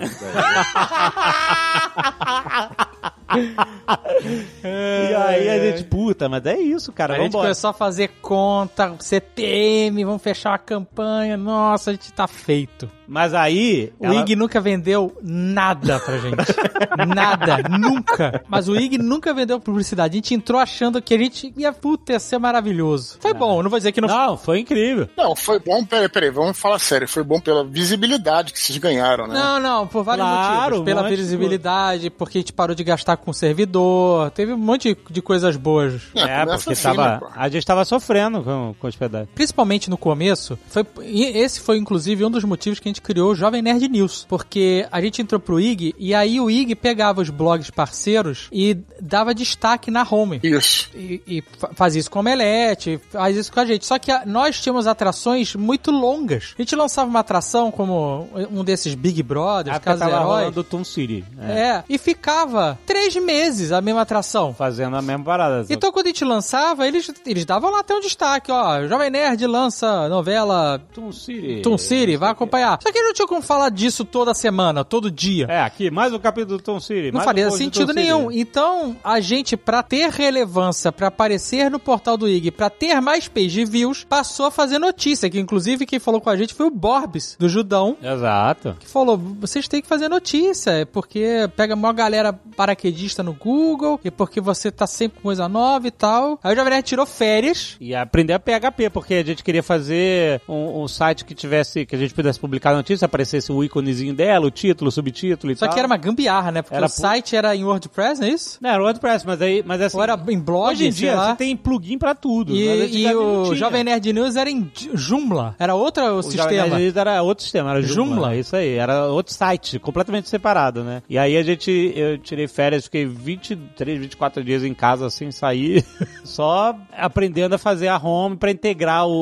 E 4.65 5.15
aí 5.15 5.49
a 5.49 5.59
gente, 5.59 5.85
puta, 5.85 6.29
mas 6.29 6.45
é 6.47 6.59
isso, 6.59 6.93
cara. 6.93 7.15
a 7.15 7.19
gente 7.19 7.33
começou 7.33 7.71
a 7.71 7.73
fazer 7.73 8.09
conta, 8.21 8.95
CPM, 8.99 10.05
vamos 10.05 10.23
fechar 10.23 10.55
a 10.55 10.59
campanha. 10.59 11.37
Nossa, 11.37 11.91
a 11.91 11.93
gente 11.93 12.13
tá 12.13 12.27
feito. 12.27 12.91
Mas 13.11 13.35
aí. 13.35 13.93
O 13.99 14.13
IG 14.13 14.37
nunca 14.37 14.61
vendeu 14.61 15.13
nada 15.21 15.99
pra 15.99 16.19
gente. 16.19 16.37
nada, 17.13 17.59
nunca. 17.69 18.45
Mas 18.47 18.69
o 18.69 18.77
IG 18.77 18.99
nunca 18.99 19.35
vendeu 19.35 19.59
publicidade. 19.59 20.15
A 20.15 20.19
gente 20.19 20.33
entrou 20.33 20.61
achando 20.61 21.03
que 21.03 21.13
a 21.13 21.19
gente 21.19 21.53
ia, 21.57 21.73
puta, 21.73 22.13
ia 22.13 22.21
ser 22.21 22.39
maravilhoso. 22.39 23.19
Foi 23.19 23.35
bom, 23.35 23.65
não 23.65 23.69
vou 23.69 23.81
dizer 23.81 23.91
que 23.91 24.01
não, 24.01 24.07
Não, 24.07 24.37
foi 24.37 24.61
incrível. 24.61 25.09
Não, 25.17 25.35
foi 25.35 25.59
bom, 25.59 25.85
peraí, 25.85 26.09
peraí, 26.09 26.31
vamos 26.31 26.57
falar 26.57 26.79
sério. 26.79 27.09
Foi 27.09 27.25
bom 27.25 27.41
pela 27.41 27.65
visibilidade 27.65 28.53
que 28.53 28.61
vocês 28.61 28.79
ganharam, 28.79 29.27
né? 29.27 29.35
Não, 29.35 29.59
não, 29.59 29.89
por 29.89 30.05
vários 30.05 30.25
Claro, 30.25 30.61
motivos. 30.61 30.85
Pela 30.85 31.01
um 31.01 31.03
monte 31.03 31.17
de 31.17 31.23
visibilidade, 31.23 32.11
porque 32.11 32.39
a 32.39 32.41
gente 32.43 32.53
parou 32.53 32.77
de 32.77 32.85
gastar 32.85 33.17
com 33.17 33.33
servidor, 33.33 34.31
teve 34.31 34.53
um 34.53 34.57
monte 34.57 34.97
de, 35.11 35.21
coisas 35.21 35.57
boas. 35.57 36.01
É, 36.15 36.45
começa 36.45 36.59
porque 36.59 36.73
assim, 36.75 36.83
tava, 36.83 37.11
né, 37.11 37.19
pô? 37.19 37.27
a 37.35 37.49
gente 37.49 37.67
tava 37.67 37.85
sofrendo 37.85 38.41
com, 38.45 38.75
com 38.79 38.87
hospedagem. 38.87 39.29
Principalmente 39.35 39.91
no 39.91 39.99
começo, 39.99 40.57
foi, 40.69 40.87
e 41.03 41.25
esse 41.25 41.59
foi 41.61 41.77
inclusive 41.77 42.25
um 42.25 42.31
dos 42.31 42.45
motivos 42.45 42.79
que 42.79 42.89
a 42.89 42.91
gente 42.91 43.00
criou 43.03 43.33
o 43.33 43.35
Jovem 43.35 43.63
Nerd 43.63 43.89
News. 43.89 44.27
Porque 44.29 44.87
a 44.91 45.01
gente 45.01 45.21
entrou 45.23 45.41
pro 45.41 45.59
IG 45.61 45.95
e 45.99 46.15
aí 46.15 46.41
o 46.41 46.51
IG 46.51 46.75
pegava 46.75 47.21
os 47.21 47.31
blogs 47.31 47.71
parceiros 47.71 48.49
e 48.53 48.77
dava 49.01 49.35
destaque 49.35 49.91
na 49.91 50.07
home. 50.09 50.41
Isso. 50.43 50.91
E, 50.95 51.23
e 51.27 51.43
fa- 51.59 51.71
fazia 51.75 52.01
isso 52.01 52.11
com 52.11 52.19
o 52.19 52.21
Omelete, 52.21 53.01
faz 53.11 53.37
isso 53.37 53.53
com 53.53 53.61
a 53.61 53.65
gente. 53.67 53.87
Só 53.87 53.99
que 53.99 54.11
a- 54.11 54.25
nós 54.27 54.61
tínhamos 54.61 54.87
atrações 54.87 55.55
muito 55.55 55.91
longas. 55.91 56.55
A 56.59 56.63
gente 56.63 56.75
lançava 56.77 57.09
uma 57.09 57.21
atração 57.21 57.71
como 57.71 58.29
um 58.51 58.63
desses 58.65 58.95
Big 58.95 59.23
Brothers, 59.23 59.75
A 59.75 59.77
época 59.77 59.91
Casos 59.93 60.01
tava 60.01 60.13
Heróis. 60.17 60.29
rolando 60.41 60.61
o 60.61 60.65
Toon 60.65 60.85
City. 60.85 61.25
É, 61.41 61.61
É, 61.71 61.85
e 61.89 61.99
ficava 61.99 62.79
três 62.87 63.15
meses 63.17 63.73
a 63.73 63.81
mesma 63.81 64.01
atração. 64.03 64.53
Fazendo 64.55 64.97
a 64.97 65.03
mesma 65.03 65.25
parada. 65.25 65.65
Então, 65.71 65.93
quando 65.93 66.07
a 66.07 66.09
gente 66.09 66.25
lançava, 66.25 66.87
eles, 66.87 67.11
eles 67.27 67.45
davam 67.45 67.71
lá 67.71 67.81
até 67.81 67.95
um 67.95 68.01
destaque, 68.01 68.51
ó. 68.51 68.87
Jovem 68.87 69.11
Nerd 69.11 69.47
lança 69.47 70.09
novela 70.09 70.81
Toon 70.95 71.13
City. 71.13 71.61
Toon 71.63 71.79
City, 71.79 72.17
vai 72.17 72.31
acompanhar. 72.31 72.79
Só 72.83 72.90
que 72.93 73.03
não 73.03 73.13
tinha 73.13 73.27
como 73.27 73.43
falar 73.43 73.71
disso 73.71 74.05
toda 74.05 74.35
semana, 74.35 74.85
todo 74.85 75.11
dia. 75.11 75.47
É, 75.49 75.63
aqui, 75.63 75.91
mais 75.91 76.13
um 76.13 76.19
capítulo 76.19 76.59
do 76.59 76.63
Toon 76.63 76.81
City. 76.81 77.07
Não 77.07 77.19
mais 77.19 77.25
faria 77.25 77.49
um 77.49 77.51
sentido 77.51 77.89
City. 77.89 78.01
nenhum. 78.01 78.31
Então, 78.31 78.97
a 79.03 79.21
gente, 79.21 79.57
pra 79.57 79.83
ter 79.83 80.11
relevância, 80.11 80.93
pra 80.93 81.09
aparecer 81.09 81.71
no 81.71 81.79
portal 81.79 82.17
do 82.17 82.29
IG, 82.29 82.51
pra 82.51 82.71
ter 82.71 83.01
mais 83.01 83.29
page 83.29 83.65
views, 83.65 84.05
passou 84.05 84.47
a 84.47 84.51
fazer 84.51 84.79
notícia. 84.79 85.29
Que 85.31 85.39
inclusive 85.39 85.87
quem 85.87 85.99
falou 85.99 86.21
com 86.21 86.31
a 86.31 86.37
gente 86.37 86.55
foi 86.55 86.67
o 86.67 86.71
Borbs, 86.71 87.37
do 87.39 87.49
Judão, 87.49 87.97
Exato. 88.03 88.77
que 88.79 88.87
falou: 88.87 89.17
vocês 89.17 89.69
têm 89.69 89.83
que 89.83 89.89
fazer 89.89 90.09
notícia, 90.09 90.71
é 90.71 90.85
porque 90.85 91.49
pega 91.57 91.75
uma 91.75 91.93
galera 91.93 92.33
paraquedista 92.57 93.23
no 93.23 93.33
Google, 93.33 94.01
e 94.05 94.11
porque 94.11 94.41
você 94.41 94.71
tá 94.71 94.87
sempre 94.87 95.17
com 95.19 95.23
coisa 95.25 95.49
nova 95.49 95.87
e 95.87 95.91
tal. 95.91 96.39
Aí 96.43 96.53
o 96.53 96.57
Jovem 96.57 96.73
Nerd 96.73 96.85
tirou 96.87 97.07
férias. 97.07 97.77
E 97.81 97.95
aprender 97.95 98.33
a 98.33 98.41
PHP, 98.41 98.91
porque 98.91 99.15
a 99.15 99.25
gente 99.25 99.43
queria 99.45 99.63
fazer 99.63 100.41
um, 100.49 100.83
um 100.83 100.89
site 100.89 101.25
que 101.25 101.35
tivesse, 101.35 101.87
que 101.87 101.95
a 101.95 101.99
gente 101.99 102.15
pudesse 102.15 102.39
publicar 102.39 102.73
notícia, 102.81 103.07
aparecesse 103.07 103.53
o 103.53 103.63
íconezinho 103.63 104.15
dela, 104.15 104.47
o 104.47 104.51
título, 104.51 104.89
o 104.89 104.93
subtítulo 104.93 105.53
e 105.53 105.57
Só 105.57 105.67
tal. 105.67 105.75
que 105.75 105.79
era 105.79 105.87
uma 105.87 105.97
gambiarra, 105.97 106.51
né? 106.51 106.63
Porque 106.63 106.77
Era 106.77 106.87
o 106.87 106.89
site 106.89 107.37
era 107.37 107.55
em 107.55 107.65
WordPress, 107.65 108.21
não 108.21 108.29
é 108.29 108.31
isso? 108.31 108.59
Não, 108.61 108.71
era 108.71 108.83
WordPress, 108.83 109.27
mas 109.27 109.41
aí, 109.43 109.63
mas 109.65 109.81
assim... 109.81 109.97
Ou 109.97 110.03
era 110.03 110.21
em 110.29 110.39
blog, 110.39 110.71
Hoje 110.73 110.87
em 110.87 110.91
dia, 110.91 111.15
lá. 111.15 111.31
você 111.31 111.37
tem 111.37 111.57
plugin 111.57 111.99
pra 111.99 112.15
tudo. 112.15 112.55
E, 112.55 113.05
e 113.07 113.15
o. 113.15 113.55
Jovem 113.55 113.85
Nerd 113.85 114.13
News 114.13 114.37
era 114.37 114.51
em 114.51 114.71
Joomla. 114.95 115.55
Era 115.59 115.75
outro 115.75 116.03
O 116.05 116.23
Jovem 116.23 116.31
sistema. 116.31 116.67
Nerd 116.69 116.83
News 116.83 116.97
era 116.97 117.23
outro 117.23 117.43
sistema, 117.43 117.71
era 117.71 117.83
Joomla. 117.83 118.15
Joomla. 118.15 118.37
Isso 118.37 118.57
aí, 118.57 118.75
era 118.75 119.07
outro 119.07 119.33
site, 119.35 119.79
completamente 119.79 120.29
separado, 120.29 120.83
né? 120.83 121.03
E 121.09 121.19
aí 121.19 121.37
a 121.37 121.43
gente, 121.43 121.71
eu 121.95 122.19
tirei 122.19 122.49
férias, 122.49 122.85
fiquei 122.85 123.07
23, 123.07 124.01
24 124.01 124.43
dias 124.45 124.65
em 124.65 124.75
casa 124.75 125.11
sem 125.11 125.31
sair, 125.31 125.85
só 126.25 126.77
aprendendo 126.97 127.55
a 127.55 127.59
fazer 127.59 127.89
a 127.89 127.99
home 127.99 128.37
pra 128.37 128.51
integrar 128.51 129.07
o, 129.07 129.13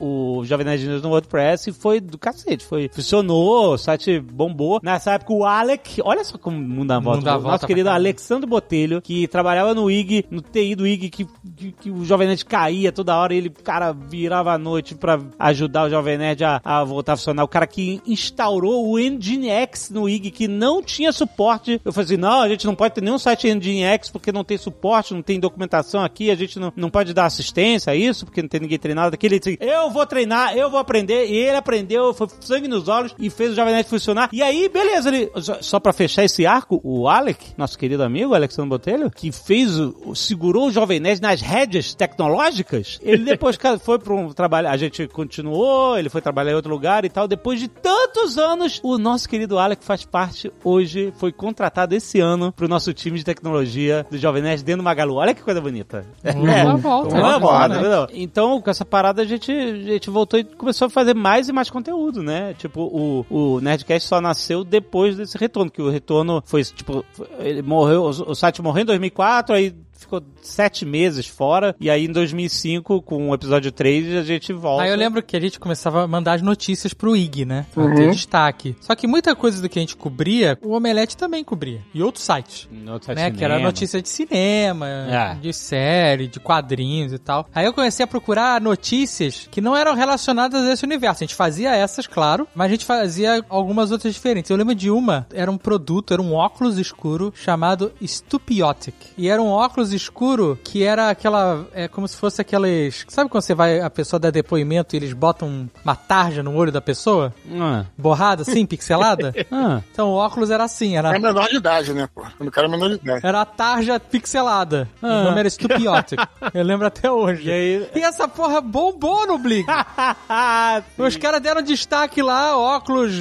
o, 0.00 0.38
o 0.38 0.44
Jovem 0.44 0.66
Nerd 0.66 0.86
News 0.86 1.02
no 1.02 1.10
WordPress 1.10 1.70
e 1.70 1.72
foi 1.72 2.00
do 2.00 2.18
cacete, 2.18 2.64
foi, 2.64 2.88
funcionou, 3.02 3.74
o 3.74 3.78
site 3.78 4.20
bombou. 4.20 4.80
Nessa 4.82 5.12
época 5.12 5.32
o 5.32 5.44
Alec, 5.44 6.00
olha 6.04 6.24
só 6.24 6.38
como 6.38 6.84
dá 6.84 6.96
a 6.96 7.00
volta, 7.00 7.16
Mundo 7.18 7.24
dá 7.24 7.36
volta 7.36 7.50
nosso 7.52 7.66
querido. 7.66 7.90
Alexandre 7.90 8.48
Botelho, 8.48 9.02
que 9.02 9.26
trabalhava 9.28 9.74
no 9.74 9.90
IG, 9.90 10.24
no 10.30 10.40
TI 10.40 10.74
do 10.74 10.86
IG, 10.86 11.10
que, 11.10 11.26
que, 11.56 11.72
que 11.72 11.90
o 11.90 12.04
Jovem 12.04 12.28
Nerd 12.28 12.44
caía 12.44 12.92
toda 12.92 13.16
hora, 13.16 13.34
e 13.34 13.38
ele, 13.38 13.50
cara, 13.50 13.92
virava 13.92 14.52
a 14.52 14.58
noite 14.58 14.94
pra 14.94 15.20
ajudar 15.38 15.84
o 15.86 15.90
Jovem 15.90 16.18
Nerd 16.18 16.44
a, 16.44 16.60
a 16.64 16.84
voltar 16.84 17.14
a 17.14 17.16
funcionar. 17.16 17.44
O 17.44 17.48
cara 17.48 17.66
que 17.66 18.00
instaurou 18.06 18.88
o 18.88 18.98
Nginx 18.98 19.90
no 19.90 20.08
IG, 20.08 20.30
que 20.30 20.48
não 20.48 20.82
tinha 20.82 21.12
suporte. 21.12 21.80
Eu 21.84 21.92
falei 21.92 22.06
assim, 22.06 22.16
não, 22.16 22.40
a 22.40 22.48
gente 22.48 22.66
não 22.66 22.74
pode 22.74 22.94
ter 22.94 23.02
nenhum 23.02 23.18
site 23.18 23.52
Nginx 23.52 24.10
porque 24.10 24.32
não 24.32 24.44
tem 24.44 24.56
suporte, 24.56 25.14
não 25.14 25.22
tem 25.22 25.38
documentação 25.40 26.02
aqui, 26.02 26.30
a 26.30 26.34
gente 26.34 26.58
não, 26.58 26.72
não 26.76 26.90
pode 26.90 27.12
dar 27.12 27.26
assistência 27.26 27.92
a 27.92 27.96
isso, 27.96 28.24
porque 28.24 28.42
não 28.42 28.48
tem 28.48 28.60
ninguém 28.60 28.78
treinado 28.78 29.10
daquele. 29.10 29.32
Ele 29.32 29.40
disse, 29.40 29.58
eu 29.60 29.90
vou 29.90 30.06
treinar, 30.06 30.56
eu 30.56 30.70
vou 30.70 30.78
aprender, 30.78 31.26
e 31.26 31.36
ele 31.36 31.56
aprendeu, 31.56 32.12
foi 32.12 32.28
sangue 32.40 32.68
nos 32.68 32.81
olhos 32.88 33.14
e 33.18 33.30
fez 33.30 33.52
o 33.52 33.54
Jovem 33.54 33.74
Nerd 33.74 33.88
funcionar. 33.88 34.28
E 34.32 34.42
aí, 34.42 34.68
beleza, 34.68 35.08
ele, 35.08 35.30
só, 35.60 35.80
pra 35.80 35.92
fechar 35.92 36.24
esse 36.24 36.46
arco, 36.46 36.80
o 36.82 37.08
Alec, 37.08 37.52
nosso 37.56 37.78
querido 37.78 38.02
amigo, 38.02 38.34
Alexandre 38.34 38.70
Botelho, 38.70 39.10
que 39.10 39.30
fez 39.32 39.78
o, 39.78 40.14
segurou 40.14 40.68
o 40.68 40.70
Jovem 40.72 41.00
Nerd 41.00 41.20
nas 41.20 41.40
rédeas 41.40 41.94
tecnológicas, 41.94 42.98
ele 43.02 43.24
depois 43.24 43.58
foi 43.80 43.98
pra 43.98 44.14
um 44.14 44.32
trabalho, 44.32 44.68
a 44.68 44.76
gente 44.76 45.06
continuou, 45.08 45.98
ele 45.98 46.08
foi 46.08 46.20
trabalhar 46.20 46.52
em 46.52 46.54
outro 46.56 46.70
lugar 46.70 47.04
e 47.04 47.08
tal, 47.08 47.26
depois 47.28 47.60
de 47.60 47.68
tantos 47.68 48.38
anos, 48.38 48.80
o 48.82 48.98
nosso 48.98 49.28
querido 49.28 49.58
Alec 49.58 49.84
faz 49.84 50.04
parte 50.04 50.52
hoje, 50.64 51.12
foi 51.16 51.32
contratado 51.32 51.94
esse 51.94 52.20
ano 52.20 52.52
pro 52.52 52.68
nosso 52.68 52.92
time 52.92 53.18
de 53.18 53.24
tecnologia 53.24 54.06
do 54.10 54.18
Jovem 54.18 54.42
Nerd 54.42 54.62
dentro 54.62 54.82
do 54.82 54.84
Magalu. 54.84 55.14
Olha 55.14 55.34
que 55.34 55.42
coisa 55.42 55.60
bonita. 55.60 56.04
Uma 56.34 56.76
volta. 56.76 57.14
Uma 57.14 57.32
Uma 57.32 57.38
moda, 57.40 57.68
volta. 57.68 57.78
entendeu? 57.78 58.06
Então, 58.12 58.60
com 58.60 58.70
essa 58.70 58.84
parada, 58.84 59.22
a 59.22 59.24
gente, 59.24 59.50
a 59.50 59.92
gente 59.92 60.10
voltou 60.10 60.38
e 60.38 60.44
começou 60.44 60.86
a 60.86 60.90
fazer 60.90 61.14
mais 61.14 61.48
e 61.48 61.52
mais 61.52 61.70
conteúdo, 61.70 62.22
né? 62.22 62.54
Tipo, 62.54 62.71
o, 62.80 63.26
o 63.28 63.60
Nerdcast 63.60 64.08
só 64.08 64.20
nasceu 64.20 64.64
depois 64.64 65.16
desse 65.16 65.36
retorno, 65.36 65.70
que 65.70 65.82
o 65.82 65.90
retorno 65.90 66.42
foi, 66.46 66.64
tipo, 66.64 67.04
ele 67.38 67.62
morreu, 67.62 68.04
o 68.04 68.34
site 68.34 68.62
morreu 68.62 68.82
em 68.82 68.86
2004, 68.86 69.54
aí 69.54 69.74
ficou 70.02 70.22
sete 70.42 70.84
meses 70.84 71.26
fora, 71.26 71.74
e 71.80 71.88
aí 71.90 72.04
em 72.04 72.12
2005, 72.12 73.02
com 73.02 73.30
o 73.30 73.34
episódio 73.34 73.72
3, 73.72 74.16
a 74.16 74.22
gente 74.22 74.52
volta. 74.52 74.84
Aí 74.84 74.90
eu 74.90 74.96
lembro 74.96 75.22
que 75.22 75.36
a 75.36 75.40
gente 75.40 75.58
começava 75.58 76.02
a 76.02 76.06
mandar 76.06 76.34
as 76.34 76.42
notícias 76.42 76.92
pro 76.94 77.16
IG, 77.16 77.44
né? 77.44 77.66
Pra 77.74 77.94
ter 77.94 78.10
destaque. 78.10 78.76
Só 78.80 78.94
que 78.94 79.06
muita 79.06 79.34
coisa 79.34 79.60
do 79.62 79.68
que 79.68 79.78
a 79.78 79.82
gente 79.82 79.96
cobria, 79.96 80.58
o 80.62 80.72
Omelete 80.74 81.16
também 81.16 81.42
cobria. 81.44 81.80
E 81.94 82.02
outros 82.02 82.24
sites. 82.24 82.68
Outro 82.88 83.06
site 83.06 83.18
Né, 83.18 83.30
que 83.30 83.44
era 83.44 83.58
notícia 83.58 84.00
de 84.02 84.08
cinema, 84.08 84.86
É. 84.88 85.34
de 85.40 85.52
série, 85.52 86.26
de 86.28 86.38
quadrinhos 86.40 87.12
e 87.12 87.18
tal. 87.18 87.46
Aí 87.54 87.64
eu 87.64 87.72
comecei 87.72 88.04
a 88.04 88.06
procurar 88.06 88.60
notícias 88.60 89.48
que 89.50 89.60
não 89.60 89.76
eram 89.76 89.94
relacionadas 89.94 90.64
a 90.64 90.72
esse 90.72 90.84
universo. 90.84 91.22
A 91.22 91.26
gente 91.26 91.34
fazia 91.34 91.74
essas, 91.74 92.06
claro, 92.06 92.46
mas 92.54 92.66
a 92.66 92.70
gente 92.70 92.84
fazia 92.84 93.44
algumas 93.48 93.90
outras 93.90 94.12
diferentes. 94.14 94.50
Eu 94.50 94.56
lembro 94.56 94.74
de 94.74 94.90
uma, 94.90 95.26
era 95.32 95.50
um 95.50 95.58
produto, 95.58 96.12
era 96.12 96.22
um 96.22 96.34
óculos 96.34 96.78
escuro 96.78 97.32
chamado 97.34 97.92
Stupiotic. 98.04 98.94
E 99.16 99.28
era 99.28 99.40
um 99.40 99.48
óculos 99.48 99.91
escuro 99.96 100.58
que 100.62 100.82
era 100.82 101.10
aquela, 101.10 101.66
é 101.72 101.88
como 101.88 102.06
se 102.08 102.16
fosse 102.16 102.40
aqueles, 102.40 103.04
sabe 103.08 103.28
quando 103.30 103.42
você 103.42 103.54
vai, 103.54 103.80
a 103.80 103.90
pessoa 103.90 104.18
dá 104.20 104.30
depoimento 104.30 104.94
e 104.94 104.98
eles 104.98 105.12
botam 105.12 105.68
uma 105.84 105.94
tarja 105.96 106.42
no 106.42 106.54
olho 106.54 106.72
da 106.72 106.80
pessoa? 106.80 107.32
Ah, 107.52 107.84
Borrada 107.96 108.42
assim, 108.42 108.64
pixelada? 108.66 109.34
ah. 109.50 109.80
Então 109.92 110.10
o 110.10 110.14
óculos 110.14 110.50
era 110.50 110.64
assim, 110.64 110.96
era 110.96 111.14
É 111.14 111.18
menor 111.18 111.48
de 111.48 111.56
idade, 111.56 111.92
né, 111.92 112.08
pô? 112.14 112.22
Quando 112.36 112.48
o 112.48 112.52
cara 112.52 112.66
é 112.66 112.70
menor 112.70 112.88
de 112.88 112.94
idade. 112.96 113.26
era 113.26 113.40
a 113.40 113.44
tarja 113.46 113.98
pixelada. 114.00 114.88
Ah. 115.02 115.06
O 115.06 115.24
nome 115.24 115.40
era 115.40 115.50
Stupiotic. 115.50 116.18
Eu 116.54 116.64
lembro 116.64 116.86
até 116.86 117.10
hoje. 117.10 117.48
E 117.48 117.52
aí... 117.52 117.88
E 117.94 118.00
essa 118.00 118.26
porra 118.28 118.60
bombou 118.60 119.26
no 119.26 119.38
Blink. 119.38 119.66
Os 120.98 121.16
caras 121.16 121.40
deram 121.40 121.62
destaque 121.62 122.22
lá, 122.22 122.56
óculos 122.56 123.12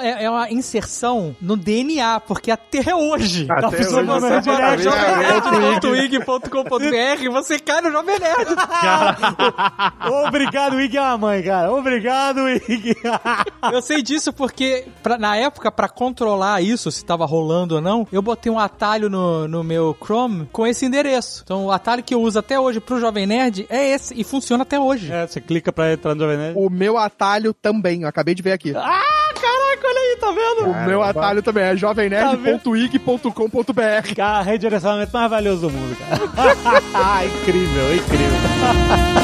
É, 0.02 0.24
é 0.24 0.30
uma 0.30 0.50
inserção 0.50 1.34
no 1.40 1.56
DNA, 1.56 2.20
porque 2.20 2.50
até 2.50 2.94
hoje, 2.94 3.46
Até 3.50 3.60
tá 3.62 3.70
funcionando 3.70 4.24
hoje 4.26 4.36
no 4.36 4.42
você 4.42 4.82
Jovem 4.82 5.00
fala, 5.40 5.58
Nerd.ig.com.br, 5.58 7.30
você 7.32 7.58
cai 7.58 7.80
no 7.80 7.90
Jovem 7.90 8.18
Nerd. 8.18 8.50
Obrigado, 10.26 10.80
Ig 10.80 10.96
é 10.96 11.00
uma 11.00 11.18
mãe, 11.18 11.42
cara. 11.42 11.72
Obrigado, 11.72 12.48
Ig. 12.48 12.94
Eu 13.72 13.80
sei 13.82 14.02
disso 14.02 14.32
porque, 14.32 14.86
pra- 15.02 15.18
na 15.18 15.36
época, 15.36 15.72
pra 15.72 15.88
controlar 15.88 16.60
isso, 16.62 16.90
se 16.90 17.04
tava 17.04 17.24
rolando 17.24 17.76
ou 17.76 17.80
não, 17.80 18.06
eu 18.12 18.20
botei 18.20 18.52
um 18.52 18.58
atalho 18.58 19.08
no, 19.08 19.48
no 19.48 19.64
meu 19.64 19.96
Chrome 20.00 20.46
com 20.52 20.66
esse 20.66 20.84
endereço. 20.84 21.40
Então, 21.44 21.66
o 21.66 21.70
atalho 21.72 22.02
que 22.02 22.14
eu 22.14 22.20
uso 22.20 22.38
até 22.38 22.60
hoje 22.60 22.80
pro 22.80 23.00
Jovem 23.00 23.26
Nerd 23.26 23.66
é 23.70 23.90
esse, 23.90 24.14
e 24.18 24.22
funciona 24.22 24.62
até 24.62 24.78
hoje. 24.78 25.10
é, 25.10 25.26
você 25.26 25.40
clica 25.40 25.72
pra 25.72 25.92
entrar 25.92 26.14
no 26.14 26.20
Jovem 26.20 26.36
Nerd. 26.36 26.58
O 26.58 26.68
meu 26.68 26.98
atalho 26.98 27.54
também, 27.54 28.02
eu 28.02 28.08
acabei 28.08 28.34
de 28.34 28.42
ver 28.44 28.52
aqui. 28.52 28.72
Ah, 28.76 29.00
caraca, 29.34 29.88
olha 29.88 29.98
aí, 29.98 30.16
tá 30.20 30.30
vendo? 30.30 30.70
O 30.70 30.86
meu 30.86 31.02
atalho 31.02 31.42
também 31.42 31.64
é 31.64 31.76
jovemnerd.ig.com.br. 31.76 34.14
Cara, 34.14 34.42
redirecionamento 34.42 35.12
mais 35.12 35.28
valioso 35.30 35.62
do 35.62 35.70
mundo, 35.70 35.96
cara. 35.96 36.20
incrível, 37.26 37.96
incrível. 37.96 38.38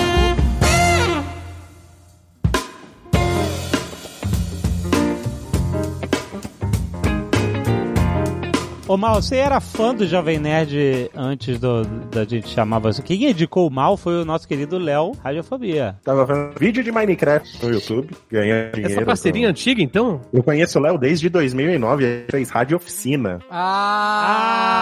Ô 8.90 8.96
Mal, 8.96 9.22
você 9.22 9.36
era 9.36 9.60
fã 9.60 9.94
do 9.94 10.04
Jovem 10.04 10.40
Nerd 10.40 11.12
antes 11.14 11.60
do, 11.60 11.84
da 12.10 12.24
gente 12.24 12.48
chamar 12.48 12.80
você? 12.80 13.00
Quem 13.00 13.30
indicou 13.30 13.68
o 13.68 13.70
Mal 13.70 13.96
foi 13.96 14.20
o 14.20 14.24
nosso 14.24 14.48
querido 14.48 14.78
Léo 14.78 15.12
Radiofobia. 15.22 15.94
Tava 16.02 16.26
vendo 16.26 16.58
vídeo 16.58 16.82
de 16.82 16.90
Minecraft 16.90 17.64
no 17.64 17.72
YouTube, 17.72 18.10
ganhando 18.28 18.72
dinheiro. 18.72 18.92
Essa 18.96 19.06
parceria 19.06 19.46
com- 19.46 19.50
antiga, 19.50 19.80
então? 19.80 20.20
Eu 20.32 20.42
conheço 20.42 20.76
o 20.76 20.82
Léo 20.82 20.98
desde 20.98 21.28
2009, 21.28 22.04
ele 22.04 22.24
fez 22.28 22.50
Rádio 22.50 22.78
Oficina. 22.78 23.38
Ah! 23.48 24.80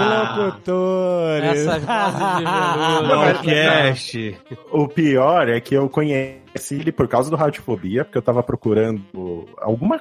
os 0.00 0.38
locutores! 0.38 1.66
Vozes 1.66 1.82
de 1.84 2.44
veludo. 3.04 3.24
Podcast. 3.34 4.38
O 4.72 4.88
pior 4.88 5.46
é 5.46 5.60
que 5.60 5.74
eu 5.74 5.90
conheci 5.90 6.76
ele 6.76 6.90
por 6.90 7.06
causa 7.06 7.28
do 7.28 7.36
Radiofobia, 7.36 8.02
porque 8.02 8.16
eu 8.16 8.22
tava 8.22 8.42
procurando 8.42 9.44
alguma 9.58 9.98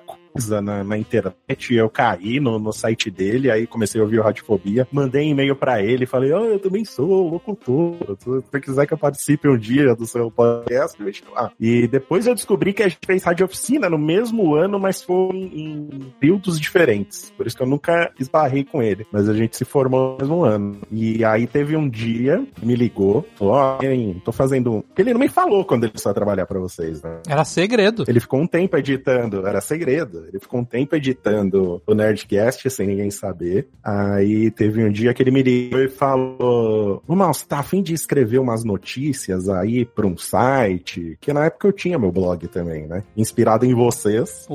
na, 0.62 0.84
na 0.84 0.98
internet 0.98 1.74
eu 1.74 1.90
caí 1.90 2.40
no, 2.40 2.60
no 2.60 2.72
site 2.72 3.10
dele, 3.10 3.52
aí 3.52 3.68
comecei 3.68 4.00
a 4.00 4.04
ouvir 4.04 4.20
o 4.20 4.24
Radiofobia, 4.24 4.88
mandei 4.92 5.30
e-mail 5.30 5.56
pra 5.56 5.82
ele, 5.82 6.06
falei, 6.06 6.32
oh, 6.32 6.46
eu 6.46 6.60
também 6.60 6.86
sou 6.86 7.30
locutor, 7.30 7.96
se 8.20 8.26
você 8.26 8.60
quiser 8.60 8.86
que 8.86 8.94
eu 8.94 8.98
participe 8.98 9.48
um 9.48 9.58
dia 9.58 9.96
do 9.96 10.06
seu 10.06 10.32
podcast, 10.32 11.02
me 11.02 11.14
chamar. 11.14 11.52
E 11.60 11.88
depois 11.88 12.28
eu 12.28 12.36
descobri 12.36 12.74
que 12.74 12.84
a 12.84 12.88
gente 12.88 13.00
fez 13.06 13.24
Rádio 13.24 13.46
Oficina 13.46 13.90
no 13.90 13.98
mesmo 13.98 14.56
ano, 14.56 14.80
mas 14.80 15.02
foi 15.02 15.36
em, 15.36 16.12
períodos 16.20 16.60
diferentes, 16.60 17.32
por 17.36 17.48
isso 17.48 17.56
que 17.56 17.64
eu 17.64 17.68
nunca 17.68 18.12
esbarrei 18.20 18.64
com 18.64 18.82
ele, 18.82 19.06
mas 19.12 19.28
a 19.28 19.34
gente 19.34 19.58
se 19.58 19.66
formou 19.66 20.14
no 20.14 20.18
mesmo 20.20 20.44
ano. 20.44 20.80
E 20.92 21.24
aí 21.24 21.48
teve 21.48 21.76
um 21.76 21.90
dia, 21.90 22.46
me 22.62 22.76
ligou, 22.76 23.26
falou, 23.36 23.54
ó, 23.54 23.78
oh, 23.78 24.20
tô 24.22 24.32
fazendo... 24.32 24.84
Ele 24.98 25.14
não 25.14 25.20
me 25.20 25.30
falou 25.30 25.66
quando 25.66 25.84
ele 25.84 25.92
começou 25.92 26.12
a 26.12 26.16
trabalhar 26.16 26.46
pra 26.46 26.60
vocês, 26.60 27.02
né? 27.02 27.22
Era 27.28 27.44
segredo. 27.44 28.04
Ele 28.08 28.20
ficou 28.20 28.40
um 28.40 28.48
tempo 28.48 28.78
editando, 28.78 29.46
era 29.46 29.62
segredo. 29.62 30.19
Ele 30.28 30.40
ficou 30.40 30.60
um 30.60 30.66
tempo 30.66 30.96
editando 30.96 31.82
o 31.86 31.94
Nerdcast 31.94 32.70
sem 32.70 32.88
ninguém 32.88 33.12
saber. 33.12 33.68
Aí 33.84 34.52
teve 34.52 34.84
um 34.84 34.92
dia 34.92 35.14
que 35.14 35.24
ele 35.24 35.32
me 35.32 35.44
ligou 35.44 35.82
e 35.82 35.90
falou: 35.90 37.02
Mal, 37.08 37.34
você 37.34 37.46
tá 37.46 37.60
afim 37.60 37.82
de 37.82 37.94
escrever 37.94 38.40
umas 38.40 38.64
notícias 38.64 39.50
aí 39.50 39.86
pra 39.86 40.08
um 40.08 40.18
site? 40.18 41.18
Que 41.20 41.34
na 41.34 41.46
época 41.46 41.68
eu 41.68 41.74
tinha 41.74 42.00
meu 42.00 42.12
blog 42.12 42.48
também, 42.48 42.88
né? 42.88 43.04
Inspirado 43.16 43.66
em 43.66 43.74
vocês. 43.74 44.46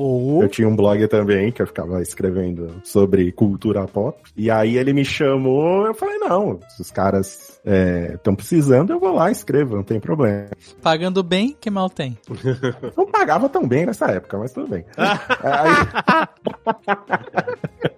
Eu 0.43 0.49
tinha 0.49 0.67
um 0.67 0.75
blog 0.75 1.07
também 1.07 1.51
que 1.51 1.61
eu 1.61 1.67
ficava 1.67 2.01
escrevendo 2.01 2.81
sobre 2.83 3.31
cultura 3.31 3.85
pop. 3.85 4.19
E 4.35 4.49
aí 4.49 4.77
ele 4.77 4.93
me 4.93 5.05
chamou, 5.05 5.85
eu 5.85 5.93
falei: 5.93 6.17
não, 6.17 6.59
os 6.79 6.91
caras 6.91 7.54
estão 7.65 8.35
precisando, 8.35 8.91
eu 8.91 8.99
vou 8.99 9.13
lá 9.13 9.29
e 9.29 9.31
escrevo, 9.31 9.75
não 9.75 9.83
tem 9.83 9.99
problema. 9.99 10.49
Pagando 10.81 11.23
bem, 11.23 11.55
que 11.59 11.69
mal 11.69 11.89
tem. 11.89 12.17
Não 12.95 13.05
pagava 13.07 13.49
tão 13.49 13.67
bem 13.67 13.85
nessa 13.85 14.05
época, 14.11 14.37
mas 14.37 14.53
tudo 14.53 14.67
bem. 14.67 14.85
aí... 14.97 15.75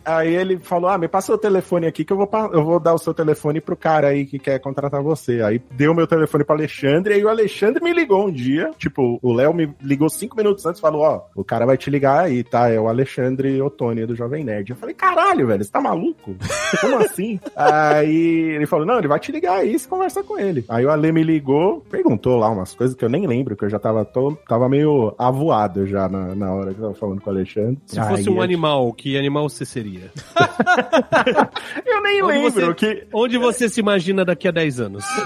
aí 0.08 0.34
ele 0.36 0.58
falou: 0.58 0.90
Ah, 0.90 0.98
me 0.98 1.08
passa 1.08 1.34
o 1.34 1.38
telefone 1.38 1.86
aqui 1.88 2.04
que 2.06 2.14
eu 2.14 2.18
vou, 2.18 2.30
eu 2.54 2.64
vou 2.64 2.80
dar 2.80 2.94
o 2.94 2.98
seu 2.98 3.14
telefone 3.14 3.60
pro 3.62 3.76
cara 3.76 4.08
aí 4.08 4.26
que 4.26 4.40
quer 4.40 4.60
contratar 4.60 5.02
você. 5.02 5.42
Aí 5.42 5.62
deu 5.72 5.94
meu 5.94 6.08
telefone 6.08 6.44
pro 6.44 6.56
Alexandre, 6.56 7.14
e 7.14 7.18
aí 7.18 7.24
o 7.26 7.30
Alexandre 7.30 7.84
me 7.84 7.94
ligou 7.94 8.28
um 8.28 8.32
dia. 8.32 8.72
Tipo, 8.78 9.20
o 9.22 9.34
Léo 9.34 9.54
me 9.54 9.70
ligou 9.82 10.10
cinco 10.10 10.36
minutos 10.38 10.66
antes 10.66 10.80
e 10.80 10.82
falou: 10.82 11.02
Ó, 11.02 11.22
o 11.36 11.44
cara 11.44 11.66
vai 11.66 11.78
te 11.78 11.90
ligar 11.90 12.26
aí, 12.26 12.44
tá? 12.44 12.70
É 12.70 12.80
o 12.80 12.88
Alexandre 12.88 13.62
Ottoni 13.62 14.06
do 14.06 14.16
Jovem 14.16 14.44
Nerd. 14.44 14.70
Eu 14.72 14.76
falei: 14.78 14.96
Caralho, 14.96 15.48
velho, 15.48 15.64
você 15.64 15.72
tá 15.72 15.82
maluco? 15.82 16.36
Como 16.82 16.98
assim? 17.00 17.40
aí 17.56 18.56
ele 18.56 18.66
falou: 18.66 18.86
Não, 18.86 18.98
ele 19.00 19.08
vai 19.08 19.20
te 19.20 19.32
ligar 19.32 19.58
aí, 19.60 19.78
você 19.78 19.88
conversa 19.88 20.24
com 20.24 20.38
ele. 20.40 20.64
Aí 20.70 20.86
o 20.86 20.90
Ale 20.92 21.12
me 21.12 21.24
ligou, 21.24 21.82
perguntou 21.90 22.38
lá 22.38 22.50
umas 22.50 22.74
coisas 22.74 22.96
que 22.96 23.04
eu 23.04 23.10
nem 23.10 23.26
lembro, 23.28 23.56
que 23.56 23.66
eu 23.66 23.70
já 23.70 23.80
tava, 23.80 24.04
to- 24.06 24.38
tava 24.48 24.68
meio 24.70 25.14
avoado 25.18 25.86
já 25.88 26.08
na, 26.08 26.36
na 26.36 26.54
hora 26.54 26.74
que 26.74 26.80
eu 26.80 26.84
tava 26.88 26.96
falando 26.96 27.22
com 27.22 27.30
o 27.30 27.34
Alexandre. 27.34 27.78
Se 27.86 28.00
fosse 28.02 28.30
Aí 28.30 28.36
um 28.36 28.42
a- 28.42 28.44
animal, 28.44 28.92
que 28.94 29.18
animal 29.18 29.50
você 29.50 29.66
seria? 29.66 29.97
Eu 31.86 32.02
nem 32.02 32.22
Onde 32.24 32.34
lembro 32.38 32.52
você- 32.52 32.74
que. 32.74 33.08
Onde 33.14 33.38
você 33.38 33.70
se 33.70 33.80
imagina 33.80 34.24
daqui 34.26 34.48
a 34.48 34.52
10 34.52 34.80
anos? 34.80 35.04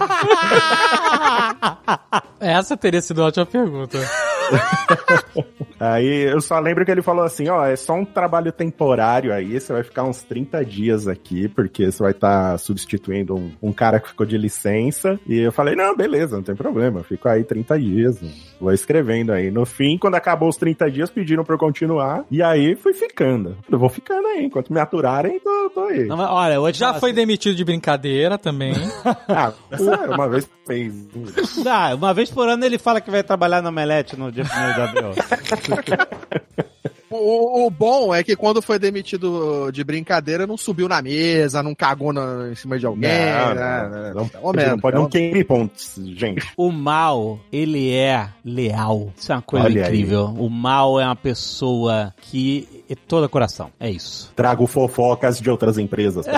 Essa 2.39 2.75
teria 2.75 3.01
sido 3.01 3.19
uma 3.21 3.27
ótima 3.27 3.45
pergunta. 3.45 3.97
Aí 5.79 6.23
eu 6.29 6.41
só 6.41 6.59
lembro 6.59 6.83
que 6.85 6.91
ele 6.91 7.01
falou 7.01 7.23
assim: 7.23 7.47
ó, 7.49 7.65
é 7.65 7.75
só 7.75 7.93
um 7.93 8.03
trabalho 8.05 8.51
temporário 8.51 9.33
aí, 9.33 9.59
você 9.59 9.71
vai 9.73 9.81
ficar 9.83 10.03
uns 10.03 10.21
30 10.23 10.63
dias 10.65 11.07
aqui, 11.07 11.47
porque 11.47 11.89
você 11.91 12.03
vai 12.03 12.11
estar 12.11 12.57
substituindo 12.59 13.35
um, 13.35 13.51
um 13.61 13.71
cara 13.73 13.99
que 13.99 14.09
ficou 14.09 14.25
de 14.25 14.37
licença. 14.37 15.19
E 15.25 15.39
eu 15.39 15.51
falei: 15.51 15.75
não, 15.75 15.95
beleza, 15.95 16.35
não 16.35 16.43
tem 16.43 16.55
problema, 16.55 16.99
eu 16.99 17.03
fico 17.03 17.27
aí 17.29 17.43
30 17.43 17.79
dias, 17.79 18.19
vou 18.59 18.71
escrevendo 18.73 19.31
aí. 19.31 19.49
No 19.49 19.65
fim, 19.65 19.97
quando 19.97 20.15
acabou 20.15 20.49
os 20.49 20.57
30 20.57 20.91
dias, 20.91 21.09
pediram 21.09 21.43
pra 21.43 21.55
eu 21.55 21.59
continuar, 21.59 22.25
e 22.29 22.43
aí 22.43 22.75
fui 22.75 22.93
ficando. 22.93 23.57
Eu 23.71 23.79
vou 23.79 23.89
ficando 23.89 24.27
aí, 24.27 24.43
enquanto 24.45 24.60
me 24.69 24.79
aturarem, 24.79 25.39
tô, 25.39 25.69
tô 25.73 25.81
aí. 25.85 26.05
Não, 26.05 26.17
mas 26.17 26.29
olha, 26.29 26.71
te 26.71 26.79
Já 26.79 26.87
falar 26.87 26.99
foi 26.99 27.09
assim- 27.11 27.15
demitido 27.15 27.55
de 27.55 27.63
brincadeira 27.63 28.37
também. 28.37 28.73
Ah, 29.27 29.53
uma 30.13 30.27
vez 30.29 30.49
fez. 30.67 30.93
Ah, 31.65 31.95
uma 31.95 32.13
vez 32.13 32.29
por 32.29 32.47
ano 32.49 32.65
ele 32.65 32.77
fala 32.77 32.99
que 33.01 33.09
vai 33.09 33.23
trabalhar 33.23 33.61
na 33.61 33.71
Melete 33.71 34.17
no 34.17 34.31
dia 34.31 34.43
1 34.43 34.47
de 34.47 34.81
abril. 34.81 35.11
O, 37.11 37.65
o 37.67 37.69
bom 37.69 38.13
é 38.15 38.23
que 38.23 38.35
quando 38.35 38.61
foi 38.61 38.79
demitido 38.79 39.69
de 39.71 39.83
brincadeira, 39.83 40.47
não 40.47 40.55
subiu 40.57 40.87
na 40.87 41.01
mesa, 41.01 41.61
não 41.61 41.75
cagou 41.75 42.13
na- 42.13 42.49
em 42.51 42.55
cima 42.55 42.79
de 42.79 42.85
alguém. 42.85 43.09
Não, 43.09 43.53
né? 43.55 43.89
não, 43.91 44.13
não, 44.21 44.27
Pelo 44.29 44.53
menos, 44.53 44.71
não 44.71 44.79
pode 44.79 44.93
pelo- 44.93 45.03
não 45.03 45.09
queime 45.09 45.43
pontos, 45.43 45.95
gente. 46.15 46.47
O 46.55 46.71
mal, 46.71 47.39
ele 47.51 47.93
é 47.93 48.29
leal. 48.45 49.11
Isso 49.17 49.31
é 49.31 49.35
uma 49.35 49.41
coisa 49.41 49.65
Olha 49.65 49.81
aí. 49.85 49.87
incrível. 49.89 50.25
O 50.37 50.49
mal 50.49 50.99
é 50.99 51.05
uma 51.05 51.15
pessoa 51.15 52.13
que 52.21 52.83
é 52.89 52.95
toda 52.95 53.27
coração. 53.29 53.69
É 53.79 53.89
isso. 53.89 54.31
Trago 54.35 54.65
fofocas 54.67 55.39
de 55.39 55.49
outras 55.49 55.77
empresas. 55.77 56.25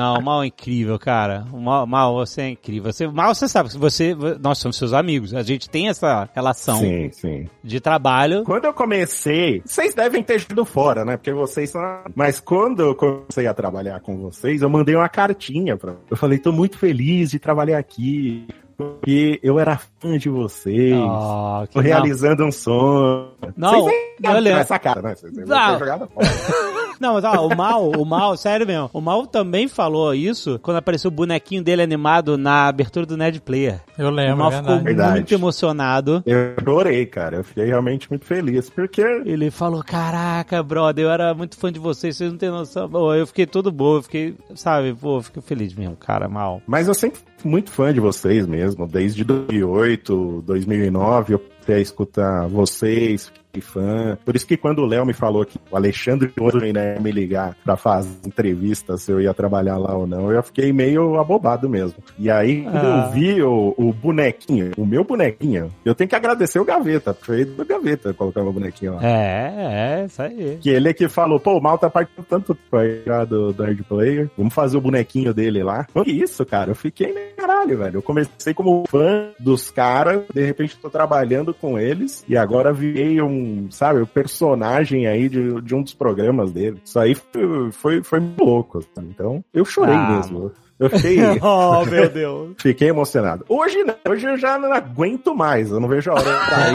Não, 0.00 0.14
o 0.16 0.22
mal 0.22 0.42
é 0.42 0.46
incrível, 0.46 0.98
cara. 0.98 1.44
O 1.52 1.60
mal, 1.60 1.86
mal 1.86 2.14
você 2.14 2.40
é 2.42 2.48
incrível. 2.50 2.90
Você, 2.90 3.06
mal 3.06 3.34
você 3.34 3.46
sabe, 3.46 3.68
você, 3.76 4.16
nós 4.40 4.56
somos 4.58 4.76
seus 4.78 4.92
amigos. 4.94 5.34
A 5.34 5.42
gente 5.42 5.68
tem 5.68 5.88
essa 5.88 6.28
relação 6.34 6.78
Sim, 6.78 7.10
sim. 7.12 7.48
de 7.62 7.80
trabalho. 7.80 8.44
Quando 8.44 8.64
eu 8.64 8.72
comecei, 8.72 9.60
vocês 9.64 9.94
devem 9.94 10.22
ter 10.22 10.40
ido 10.50 10.64
fora, 10.64 11.04
né? 11.04 11.16
Porque 11.18 11.32
vocês 11.32 11.68
são. 11.70 11.82
Mas 12.14 12.40
quando 12.40 12.80
eu 12.80 12.94
comecei 12.94 13.46
a 13.46 13.52
trabalhar 13.52 14.00
com 14.00 14.16
vocês, 14.16 14.62
eu 14.62 14.70
mandei 14.70 14.96
uma 14.96 15.08
cartinha 15.08 15.76
pra. 15.76 15.94
Eu 16.10 16.16
falei, 16.16 16.38
tô 16.38 16.50
muito 16.50 16.78
feliz 16.78 17.30
de 17.30 17.38
trabalhar 17.38 17.78
aqui. 17.78 18.46
porque 18.78 19.38
eu 19.42 19.58
era 19.58 19.78
fã 20.00 20.16
de 20.16 20.30
vocês. 20.30 20.94
Oh, 20.96 21.66
Tô 21.70 21.80
realizando 21.80 22.42
um 22.46 22.50
sonho. 22.50 23.28
Não, 23.54 23.82
Vocês 23.84 24.42
lembro. 24.42 24.60
essa 24.60 24.78
cara, 24.78 25.02
né? 25.02 25.14
Vocês 25.14 25.34
Não. 25.34 25.44
não. 25.72 25.78
jogada 25.78 26.06
fora. 26.06 26.26
Não, 27.00 27.14
mas 27.14 27.24
ó, 27.24 27.46
o 27.46 27.56
Mal, 27.56 27.90
o 27.90 28.04
Mal, 28.04 28.36
sério 28.36 28.66
mesmo, 28.66 28.90
o 28.92 29.00
Mal 29.00 29.26
também 29.26 29.66
falou 29.66 30.14
isso 30.14 30.58
quando 30.62 30.76
apareceu 30.76 31.08
o 31.08 31.12
bonequinho 31.14 31.62
dele 31.64 31.82
animado 31.82 32.36
na 32.36 32.68
abertura 32.68 33.06
do 33.06 33.16
Ned 33.16 33.40
Player. 33.40 33.80
Eu 33.96 34.08
O 34.08 34.10
lembro, 34.10 34.36
Mal 34.36 34.52
é 34.52 34.56
ficou 34.56 34.68
verdade. 34.68 34.84
Verdade. 34.84 35.12
muito 35.14 35.34
emocionado. 35.34 36.22
Eu 36.26 36.54
chorei, 36.62 37.06
cara. 37.06 37.38
Eu 37.38 37.44
fiquei 37.44 37.64
realmente 37.64 38.08
muito 38.10 38.26
feliz, 38.26 38.68
porque 38.68 39.00
Ele 39.24 39.50
falou, 39.50 39.82
caraca, 39.82 40.62
brother, 40.62 41.04
eu 41.06 41.10
era 41.10 41.32
muito 41.34 41.56
fã 41.56 41.72
de 41.72 41.78
vocês, 41.78 42.16
vocês 42.16 42.30
não 42.30 42.38
têm 42.38 42.50
noção. 42.50 42.88
Pô, 42.88 43.14
eu 43.14 43.26
fiquei 43.26 43.46
todo 43.46 43.72
boa, 43.72 43.98
eu 43.98 44.02
fiquei, 44.02 44.34
sabe, 44.54 44.94
pô, 44.94 45.16
eu 45.18 45.22
fiquei 45.22 45.40
feliz 45.42 45.74
mesmo, 45.74 45.96
cara, 45.96 46.28
mal. 46.28 46.60
Mas 46.66 46.86
eu 46.86 46.94
sempre 46.94 47.20
fui 47.38 47.50
muito 47.50 47.70
fã 47.70 47.92
de 47.94 48.00
vocês 48.00 48.46
mesmo, 48.46 48.86
desde 48.86 49.24
2008, 49.24 50.42
2009, 50.46 51.34
eu 51.34 51.38
comecei 51.38 51.74
a 51.76 51.80
escutar 51.80 52.46
vocês, 52.48 53.32
fã. 53.60 54.16
Por 54.24 54.36
isso 54.36 54.46
que 54.46 54.56
quando 54.56 54.80
o 54.80 54.86
Léo 54.86 55.06
me 55.06 55.12
falou 55.14 55.44
que 55.44 55.58
o 55.70 55.76
Alexandre 55.76 56.30
Oren 56.38 56.72
né, 56.72 56.94
ia 56.96 57.00
me 57.00 57.10
ligar 57.10 57.56
pra 57.64 57.76
fazer 57.76 58.10
entrevista 58.26 58.96
se 58.98 59.10
eu 59.10 59.20
ia 59.20 59.32
trabalhar 59.32 59.78
lá 59.78 59.96
ou 59.96 60.06
não, 60.06 60.30
eu 60.30 60.42
fiquei 60.42 60.72
meio 60.72 61.18
abobado 61.18 61.68
mesmo. 61.68 61.96
E 62.18 62.30
aí, 62.30 62.62
quando 62.64 62.76
Ah. 62.84 63.06
eu 63.06 63.12
vi 63.12 63.42
o, 63.42 63.74
o 63.78 63.92
bonequinho, 63.92 64.72
o 64.76 64.84
meu 64.84 65.02
bonequinho, 65.04 65.70
eu 65.84 65.94
tenho 65.94 66.08
que 66.08 66.14
agradecer 66.16 66.58
o 66.58 66.64
Gaveta, 66.64 67.14
porque 67.14 67.26
foi 67.30 67.44
do 67.44 67.64
Gaveta 67.64 68.12
colocar 68.12 68.42
meu 68.42 68.52
bonequinho 68.52 68.94
lá. 68.96 69.00
É, 69.06 70.00
é, 70.00 70.04
isso 70.04 70.20
aí. 70.20 70.58
Que 70.60 70.68
ele 70.70 70.88
é 70.88 70.92
que 70.92 71.08
falou, 71.08 71.38
pô, 71.40 71.56
o 71.56 71.62
mal 71.62 71.78
tá 71.78 71.88
partindo 71.88 72.24
tanto 72.28 72.56
aí 72.72 73.02
já 73.06 73.24
do 73.24 73.54
Nerd 73.58 73.82
Player. 73.84 74.30
Vamos 74.36 74.52
fazer 74.52 74.76
o 74.76 74.80
bonequinho 74.80 75.32
dele 75.32 75.62
lá. 75.62 75.86
Que 76.04 76.10
isso, 76.10 76.44
cara. 76.44 76.70
Eu 76.70 76.74
fiquei, 76.74 77.12
né, 77.12 77.20
caralho, 77.36 77.78
velho. 77.78 77.96
Eu 77.98 78.02
comecei 78.02 78.52
como 78.52 78.84
fã 78.88 79.30
dos 79.38 79.70
caras, 79.70 80.22
de 80.34 80.44
repente 80.44 80.76
tô 80.76 80.90
trabalhando 80.90 81.54
com 81.54 81.78
eles, 81.78 82.24
e 82.28 82.36
agora 82.36 82.72
virei 82.72 83.20
um, 83.22 83.39
sabe, 83.70 84.00
o 84.00 84.06
personagem 84.06 85.06
aí 85.06 85.28
de, 85.28 85.60
de 85.62 85.74
um 85.74 85.82
dos 85.82 85.94
programas 85.94 86.52
dele. 86.52 86.80
Isso 86.84 86.98
aí 86.98 87.14
foi, 87.14 87.70
foi, 87.72 88.02
foi 88.02 88.20
muito 88.20 88.44
louco. 88.44 88.82
sabe? 88.94 89.08
Então, 89.10 89.44
eu 89.52 89.64
chorei 89.64 89.94
Ah, 89.94 90.16
mesmo. 90.16 90.52
Eu 90.78 90.88
fiquei, 90.88 91.18
oh, 91.42 91.84
meu 91.84 92.08
Deus. 92.08 92.54
fiquei 92.58 92.88
emocionado. 92.88 93.44
Hoje 93.48 93.84
não, 93.84 93.94
hoje 94.10 94.26
eu 94.26 94.36
já 94.38 94.58
não 94.58 94.72
aguento 94.72 95.34
mais. 95.34 95.70
Eu 95.70 95.78
não 95.78 95.88
vejo 95.88 96.10
a 96.10 96.14
hora 96.14 96.22
de 96.24 96.50
sair. 96.50 96.74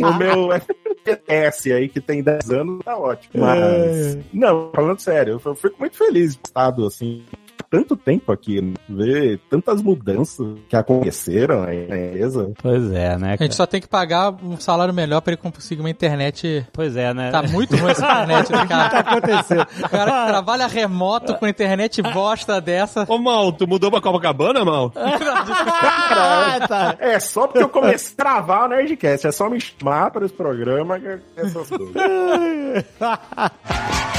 o 0.00 0.08
meu, 0.08 0.10
o 0.10 0.14
meu 0.46 0.52
FPS 0.52 1.72
aí, 1.72 1.88
que 1.88 2.00
tem 2.00 2.22
10 2.22 2.50
anos, 2.50 2.82
tá 2.82 2.96
ótimo. 2.96 3.44
Mas, 3.44 4.18
não, 4.32 4.70
falando 4.74 4.98
sério, 5.00 5.38
eu 5.44 5.54
fico 5.54 5.76
muito 5.78 5.96
feliz 5.98 6.34
de 6.34 6.40
estado 6.46 6.86
assim. 6.86 7.22
Tanto 7.70 7.96
tempo 7.96 8.30
aqui, 8.30 8.60
né? 8.60 8.74
ver 8.88 9.40
tantas 9.50 9.82
mudanças 9.82 10.46
que 10.68 10.76
aconteceram 10.76 11.64
aí 11.64 11.86
na 11.88 11.96
empresa. 11.98 12.52
Pois 12.62 12.92
é, 12.92 13.16
né, 13.18 13.36
A 13.38 13.42
gente 13.42 13.54
só 13.54 13.66
tem 13.66 13.80
que 13.80 13.88
pagar 13.88 14.32
um 14.42 14.58
salário 14.60 14.94
melhor 14.94 15.20
pra 15.20 15.32
ele 15.32 15.40
conseguir 15.42 15.80
uma 15.80 15.90
internet. 15.90 16.64
Pois 16.72 16.96
é, 16.96 17.12
né? 17.12 17.30
Tá 17.30 17.42
muito 17.42 17.76
ruim 17.76 17.90
essa 17.90 18.04
internet 18.04 18.52
do 18.52 18.58
O 18.58 18.62
que 18.62 18.68
tá 18.68 18.88
cara. 18.88 18.98
acontecendo? 19.00 19.66
O 19.84 19.88
cara 19.88 20.20
que 20.22 20.26
trabalha 20.28 20.66
remoto 20.66 21.34
com 21.34 21.48
internet 21.48 22.00
bosta 22.02 22.60
dessa. 22.60 23.04
Ô, 23.08 23.18
Mal, 23.18 23.52
tu 23.52 23.66
mudou 23.66 23.90
pra 23.90 24.00
Copacabana, 24.00 24.64
Mal? 24.64 24.92
Ah, 26.16 26.66
tá. 26.66 26.96
É 26.98 27.18
só 27.18 27.46
porque 27.46 27.62
eu 27.62 27.68
comecei 27.68 28.12
a 28.12 28.16
travar 28.16 28.64
o 28.64 28.68
Nerdcast. 28.68 29.26
É 29.26 29.32
só 29.32 29.48
me 29.50 29.60
chamar 29.60 30.10
para 30.10 30.24
esse 30.24 30.34
programa 30.34 30.98
que 31.00 31.06
é 31.08 31.18
essas 31.36 31.68
coisas. 31.68 31.94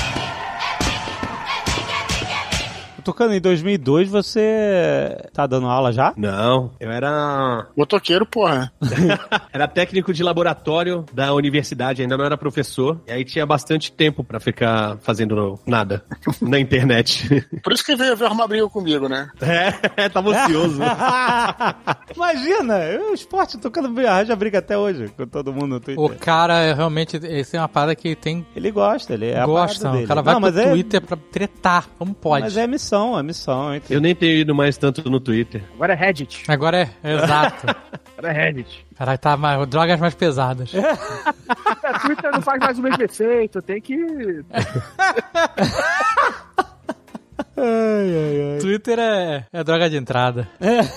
Tocando 3.05 3.35
em 3.35 3.39
2002, 3.39 4.09
você 4.09 5.15
tá 5.31 5.45
dando 5.45 5.67
aula 5.67 5.93
já? 5.93 6.11
Não, 6.17 6.71
eu 6.79 6.89
era 6.91 7.67
Motoqueiro, 7.77 8.25
porra. 8.25 8.71
era 9.53 9.67
técnico 9.67 10.11
de 10.11 10.23
laboratório 10.23 11.05
da 11.13 11.31
universidade, 11.33 12.01
ainda 12.01 12.17
não 12.17 12.25
era 12.25 12.35
professor. 12.35 12.99
E 13.07 13.11
aí 13.11 13.23
tinha 13.23 13.45
bastante 13.45 13.91
tempo 13.91 14.23
pra 14.23 14.39
ficar 14.39 14.97
fazendo 15.01 15.59
nada 15.67 16.03
na 16.41 16.59
internet. 16.59 17.45
Por 17.63 17.73
isso 17.73 17.85
que 17.85 17.95
veio, 17.95 18.15
veio 18.17 18.27
arrumar 18.27 18.47
briga 18.47 18.67
comigo, 18.69 19.07
né? 19.07 19.29
É, 19.95 20.09
tava 20.09 20.31
ocioso. 20.31 20.81
Imagina, 22.15 22.79
o 23.11 23.13
esporte 23.13 23.57
tocando 23.57 23.93
já 24.25 24.35
briga 24.35 24.59
até 24.59 24.77
hoje 24.77 25.09
com 25.15 25.27
todo 25.27 25.53
mundo 25.53 25.67
no 25.67 25.79
Twitter. 25.79 26.03
O 26.03 26.09
cara 26.09 26.59
é 26.61 26.73
realmente. 26.73 27.17
Esse 27.17 27.55
é 27.55 27.59
uma 27.59 27.69
parada 27.69 27.95
que 27.95 28.15
tem. 28.15 28.45
Ele 28.55 28.71
gosta, 28.71 29.13
ele 29.13 29.27
é 29.29 29.39
a 29.39 29.45
gosta. 29.45 29.79
parada 29.79 29.91
dele. 29.93 30.05
O 30.05 30.07
cara 30.07 30.21
vai 30.21 30.33
Não, 30.33 30.41
pro 30.41 30.59
é- 30.59 30.69
Twitter 30.71 31.01
pra 31.01 31.17
tretar. 31.31 31.87
Como 31.97 32.13
pode? 32.13 32.45
Mas 32.45 32.57
é 32.57 32.65
missão, 32.67 32.94
é 33.17 33.23
missão. 33.23 33.79
Eu 33.89 33.99
nem 33.99 34.15
tenho 34.15 34.37
ido 34.39 34.55
mais 34.55 34.77
tanto 34.77 35.09
no 35.09 35.19
Twitter. 35.19 35.63
Agora 35.73 35.93
é 35.93 35.95
Reddit. 35.95 36.43
Agora 36.47 36.77
é, 36.81 36.89
é 37.03 37.15
exato. 37.15 37.67
Agora 38.17 38.33
é 38.33 38.45
Reddit. 38.45 38.85
Caralho, 38.97 39.19
tá 39.19 39.37
mais, 39.37 39.67
drogas 39.67 39.99
mais 39.99 40.15
pesadas. 40.15 40.71
É, 41.85 41.99
Twitter 41.99 42.31
não 42.31 42.41
faz 42.41 42.59
mais 42.59 42.79
o 42.79 42.81
mesmo 42.81 43.03
efeito, 43.03 43.61
tem 43.61 43.79
que. 43.79 43.95
Twitter 48.59 48.97
é, 48.97 49.45
é 49.53 49.63
droga 49.63 49.87
de 49.87 49.97
entrada. 49.97 50.47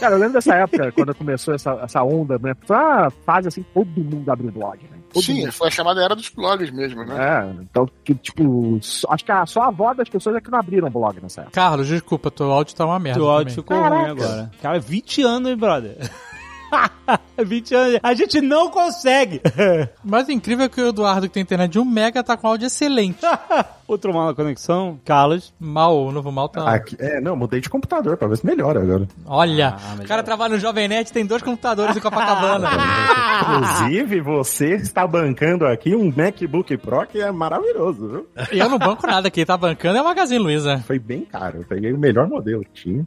Cara, 0.01 0.15
eu 0.15 0.19
lembro 0.19 0.35
dessa 0.35 0.55
época, 0.55 0.91
quando 0.93 1.15
começou 1.15 1.55
essa, 1.55 1.73
essa 1.83 2.03
onda, 2.03 2.39
né? 2.39 2.55
Foi 2.63 2.75
uma 2.75 3.11
fase 3.11 3.49
assim, 3.49 3.65
todo 3.75 3.87
mundo 3.87 4.31
abriu 4.31 4.51
blog, 4.51 4.79
né? 4.91 4.98
Todo 5.13 5.23
Sim, 5.23 5.41
mundo. 5.41 5.53
foi 5.53 5.69
a 5.69 5.71
chamada 5.71 6.03
era 6.03 6.15
dos 6.15 6.29
blogs 6.29 6.71
mesmo, 6.71 7.05
né? 7.05 7.15
É, 7.19 7.63
então, 7.63 7.89
que, 8.05 8.15
tipo, 8.15 8.79
acho 9.09 9.25
que 9.25 9.33
a, 9.33 9.47
só 9.47 9.63
a 9.63 9.69
avó 9.69 9.95
das 9.95 10.09
pessoas 10.09 10.37
é 10.37 10.41
que 10.41 10.51
não 10.51 10.59
abriram 10.59 10.91
blog 10.91 11.21
nessa 11.23 11.43
época. 11.43 11.55
Carlos, 11.55 11.89
desculpa, 11.89 12.31
teu 12.31 12.51
áudio 12.53 12.75
tá 12.75 12.85
uma 12.85 12.99
merda. 12.99 13.23
O 13.23 13.29
áudio 13.29 13.63
também. 13.63 13.83
ficou 13.83 13.99
ruim 13.99 14.11
agora. 14.11 14.51
Cara, 14.61 14.79
20 14.79 15.23
anos, 15.23 15.51
hein, 15.51 15.57
brother? 15.57 15.97
20 17.39 17.75
anos. 17.75 18.01
A 18.03 18.15
gente 18.15 18.41
não 18.41 18.71
consegue. 18.71 19.41
Mas 20.05 20.29
o 20.29 20.33
incrível 20.33 20.67
é 20.67 20.69
que 20.69 20.81
o 20.81 20.89
Eduardo, 20.89 21.29
que 21.29 21.35
tem 21.35 21.43
internet 21.43 21.71
de 21.73 21.79
1 21.79 21.85
mega, 21.85 22.23
tá 22.23 22.37
com 22.37 22.49
áudio 22.49 22.67
excelente. 22.67 23.19
Outro 23.87 24.13
mal 24.13 24.27
na 24.27 24.35
conexão, 24.35 25.01
Carlos. 25.03 25.55
Mal, 25.59 25.97
o 25.97 26.13
novo 26.13 26.31
mal 26.31 26.49
tá. 26.49 26.69
Aqui, 26.69 26.95
é, 26.99 27.21
não, 27.23 27.35
mudei 27.35 27.59
de 27.61 27.71
computador 27.71 28.19
pra 28.19 28.29
ver 28.29 28.37
se 28.37 28.45
melhora 28.45 28.83
agora. 28.83 29.09
Olha, 29.25 29.77
Ah, 29.79 29.97
o 30.03 30.07
cara 30.07 30.23
trabalha 30.23 30.55
no 30.55 30.61
Jovem 30.61 30.89
Net 30.89 31.11
tem 31.11 31.25
dois 31.25 31.43
computadores 31.43 31.97
em 31.97 32.01
Copacabana. 32.01 32.69
Inclusive, 33.41 34.21
você 34.21 34.75
está 34.75 35.07
bancando 35.07 35.65
aqui 35.67 35.95
um 35.95 36.13
MacBook 36.15 36.77
Pro 36.77 37.07
que 37.07 37.21
é 37.21 37.31
maravilhoso, 37.33 38.09
viu? 38.09 38.29
Eu 38.53 38.69
não 38.69 38.79
banco 38.79 39.07
nada, 39.07 39.31
quem 39.31 39.47
tá 39.47 39.57
bancando 39.57 39.97
é 39.97 40.03
o 40.03 40.05
Magazine 40.05 40.39
Luiza. 40.39 40.79
Foi 40.87 40.99
bem 40.99 41.25
caro. 41.25 41.59
Eu 41.61 41.65
peguei 41.65 41.91
o 41.93 41.99
melhor 41.99 42.29
modelo 42.29 42.63
que 42.65 42.83
tinha. 42.83 43.07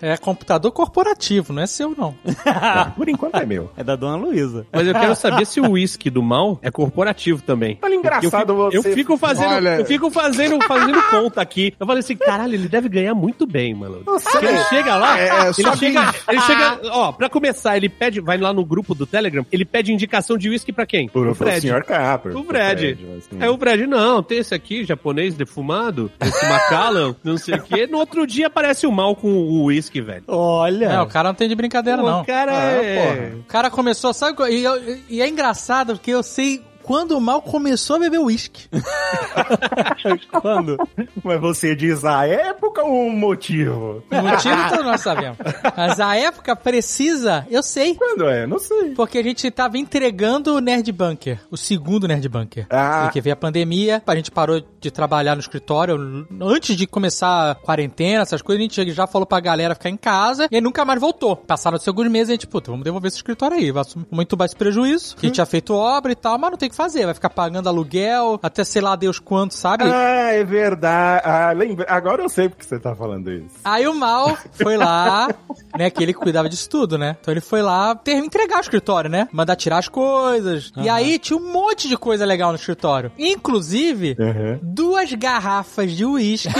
É 0.00 0.16
computador 0.16 0.72
corporativo, 0.72 1.52
não 1.52 1.62
é 1.62 1.66
seu, 1.66 1.94
não. 1.96 2.14
É, 2.24 2.90
por 2.96 3.08
enquanto 3.08 3.36
é 3.36 3.46
meu. 3.46 3.70
É 3.76 3.84
da 3.84 3.96
dona 3.96 4.16
Luísa. 4.16 4.66
Mas 4.72 4.86
eu 4.86 4.94
quero 4.94 5.14
saber 5.14 5.46
se 5.46 5.60
o 5.60 5.72
whisky 5.72 6.10
do 6.10 6.22
mal 6.22 6.58
é 6.62 6.70
corporativo 6.70 7.42
também. 7.42 7.78
Olha, 7.82 7.94
engraçado 7.94 8.52
eu 8.52 8.70
fico, 8.70 8.82
você- 8.82 8.88
Eu 8.88 8.94
fico 8.94 9.16
fazendo, 9.16 9.52
Olha- 9.54 9.78
eu 9.80 9.84
fico 9.84 10.10
fazendo, 10.10 10.58
fazendo 10.66 11.02
conta 11.10 11.40
aqui. 11.40 11.74
Eu 11.78 11.86
falei 11.86 12.00
assim, 12.00 12.16
caralho, 12.16 12.54
ele 12.54 12.68
deve 12.68 12.88
ganhar 12.88 13.14
muito 13.14 13.46
bem, 13.46 13.74
mano. 13.74 14.02
Porque 14.04 14.46
ele 14.46 14.64
chega 14.64 14.96
lá, 14.96 15.18
É, 15.18 15.28
é, 15.28 15.42
ele 15.44 15.54
chega, 15.54 16.12
que- 16.12 16.30
ele 16.32 16.40
chega, 16.40 16.80
ó, 16.92 17.12
pra 17.12 17.28
começar, 17.28 17.76
ele 17.76 17.88
pede, 17.88 18.20
vai 18.20 18.38
lá 18.38 18.52
no 18.52 18.64
grupo 18.64 18.94
do 18.94 19.06
Telegram, 19.06 19.44
ele 19.52 19.64
pede 19.64 19.92
indicação 19.92 20.36
de 20.36 20.48
whisky 20.48 20.72
pra 20.72 20.86
quem? 20.86 21.08
Pro, 21.08 21.22
Pro 21.22 21.34
pro 21.34 21.46
Fred. 21.46 21.60
senhor 21.60 21.84
Capper. 21.84 22.36
O 22.36 22.44
Fred. 22.44 22.98
assim. 23.18 23.36
Aí 23.42 23.48
o 23.48 23.58
Fred, 23.58 23.86
não, 23.86 24.22
tem 24.22 24.38
esse 24.38 24.54
aqui, 24.54 24.84
japonês 24.84 25.34
defumado, 25.34 26.10
esse 26.20 26.48
Macallan, 26.48 27.14
não 27.22 27.36
sei 27.38 27.54
o 27.56 27.62
quê. 27.62 27.86
No 27.86 27.98
outro 27.98 28.26
dia 28.26 28.46
aparece 28.48 28.86
o 28.86 28.92
mal 28.92 29.14
com 29.14 29.28
o 29.32 29.67
uísque, 29.68 30.00
velho. 30.00 30.24
Olha. 30.28 30.86
É, 30.86 31.00
o 31.00 31.06
cara 31.06 31.28
não 31.28 31.34
tem 31.34 31.48
de 31.48 31.54
brincadeira, 31.54 32.02
não. 32.02 32.20
O 32.22 32.26
cara 32.26 32.52
Ah, 32.52 32.72
é... 32.72 33.32
O 33.38 33.44
cara 33.44 33.70
começou, 33.70 34.12
sabe? 34.12 34.36
E, 34.50 34.64
eu- 34.64 34.98
e 35.08 35.22
é 35.22 35.28
engraçado 35.28 35.94
porque 35.94 36.10
eu 36.10 36.22
sei 36.22 36.62
quando 36.88 37.18
o 37.18 37.20
mal 37.20 37.42
começou 37.42 37.96
a 37.96 37.98
beber 37.98 38.18
uísque. 38.18 38.66
Quando? 40.40 40.78
Mas 41.22 41.38
você 41.38 41.76
diz 41.76 42.02
a 42.02 42.26
época 42.26 42.82
ou 42.82 43.08
o 43.08 43.12
motivo? 43.12 44.02
O 44.10 44.22
motivo 44.22 44.56
todos 44.70 44.86
nós 44.86 45.00
sabemos. 45.02 45.36
Mas 45.76 46.00
a 46.00 46.16
época 46.16 46.56
precisa, 46.56 47.46
eu 47.50 47.62
sei. 47.62 47.94
Quando 47.94 48.26
é? 48.26 48.46
Não 48.46 48.58
sei. 48.58 48.94
Porque 48.94 49.18
a 49.18 49.22
gente 49.22 49.50
tava 49.50 49.76
entregando 49.76 50.54
o 50.54 50.60
Nerd 50.60 50.90
Bunker, 50.90 51.38
o 51.50 51.58
segundo 51.58 52.08
Nerd 52.08 52.26
Bunker. 52.26 52.66
Ah. 52.70 53.02
Porque 53.02 53.20
veio 53.20 53.34
a 53.34 53.36
pandemia, 53.36 54.02
a 54.06 54.16
gente 54.16 54.30
parou 54.30 54.62
de 54.80 54.90
trabalhar 54.90 55.34
no 55.34 55.42
escritório. 55.42 56.26
Antes 56.40 56.74
de 56.74 56.86
começar 56.86 57.50
a 57.50 57.54
quarentena, 57.54 58.22
essas 58.22 58.40
coisas, 58.40 58.60
a 58.60 58.62
gente 58.62 58.92
já 58.92 59.06
falou 59.06 59.26
pra 59.26 59.40
galera 59.40 59.74
ficar 59.74 59.90
em 59.90 59.96
casa 59.98 60.48
e 60.50 60.58
nunca 60.58 60.86
mais 60.86 60.98
voltou. 60.98 61.36
Passaram-se 61.36 61.86
alguns 61.86 62.08
meses 62.08 62.30
e 62.30 62.32
a 62.32 62.34
gente, 62.36 62.46
puta, 62.46 62.70
vamos 62.70 62.84
devolver 62.84 63.08
esse 63.08 63.18
escritório 63.18 63.58
aí. 63.58 63.70
Vamos 63.70 63.94
entubar 64.22 64.46
esse 64.46 64.56
prejuízo. 64.56 65.16
Que 65.16 65.26
a 65.26 65.28
gente 65.28 65.34
tinha 65.34 65.44
feito 65.44 65.74
obra 65.74 66.12
e 66.12 66.16
tal, 66.16 66.38
mas 66.38 66.50
não 66.50 66.56
tem 66.56 66.70
que 66.70 66.77
fazer. 66.78 67.04
Vai 67.04 67.14
ficar 67.14 67.30
pagando 67.30 67.68
aluguel, 67.68 68.38
até 68.42 68.62
sei 68.64 68.80
lá 68.80 68.94
Deus 68.96 69.18
quanto, 69.18 69.52
sabe? 69.54 69.84
Ah, 69.84 70.30
é 70.32 70.44
verdade. 70.44 71.22
Ah, 71.24 71.52
lembra... 71.52 71.84
Agora 71.88 72.22
eu 72.22 72.28
sei 72.28 72.48
porque 72.48 72.64
você 72.64 72.78
tá 72.78 72.94
falando 72.94 73.30
isso. 73.30 73.56
Aí 73.64 73.86
o 73.88 73.94
Mal 73.94 74.38
foi 74.54 74.76
lá, 74.76 75.28
né? 75.76 75.90
Que 75.90 76.12
cuidava 76.14 76.48
disso 76.48 76.68
tudo, 76.70 76.96
né? 76.96 77.16
Então 77.20 77.32
ele 77.34 77.40
foi 77.40 77.60
lá 77.62 77.94
ter, 77.94 78.12
entregar 78.12 78.58
o 78.58 78.60
escritório, 78.60 79.10
né? 79.10 79.28
Mandar 79.32 79.56
tirar 79.56 79.78
as 79.78 79.88
coisas. 79.88 80.72
E 80.76 80.88
aí 80.88 81.18
tinha 81.18 81.36
um 81.36 81.52
monte 81.52 81.88
de 81.88 81.96
coisa 81.96 82.24
legal 82.24 82.50
no 82.50 82.56
escritório. 82.56 83.10
Inclusive, 83.18 84.16
Uhum. 84.18 84.58
duas 84.62 85.12
garrafas 85.12 85.92
de 85.92 86.04
uísque 86.04 86.48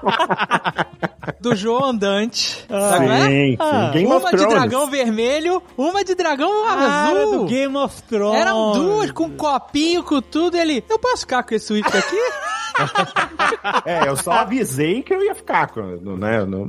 do 1.40 1.54
João 1.54 1.84
Andante. 1.84 2.64
sabe 2.68 3.06
qual 3.06 3.16
é? 3.16 3.26
Sim, 3.28 3.56
sim. 3.56 3.90
Game 3.92 4.06
of 4.12 4.16
Uma 4.24 4.30
de 4.30 4.36
Thrones. 4.38 4.54
dragão 4.54 4.86
vermelho, 4.90 5.62
uma 5.76 6.04
de 6.04 6.14
dragão 6.14 6.66
azul. 6.68 7.38
do 7.40 7.44
Game 7.46 7.76
of 7.76 8.02
Thrones. 8.04 8.40
Eram 8.40 8.72
duas, 8.72 9.10
com 9.10 9.30
copinho, 9.30 10.02
com 10.02 10.20
tudo. 10.20 10.56
Ele, 10.56 10.82
eu 10.88 10.98
posso 10.98 11.20
ficar 11.20 11.42
com 11.42 11.54
esse 11.54 11.72
uísque 11.72 11.96
aqui? 11.96 12.16
É, 13.84 14.08
eu 14.08 14.16
só 14.16 14.30
avisei 14.32 15.02
que 15.02 15.12
eu 15.12 15.22
ia 15.22 15.34
ficar 15.34 15.66
com, 15.68 15.82
né? 15.82 16.44
Não, 16.46 16.66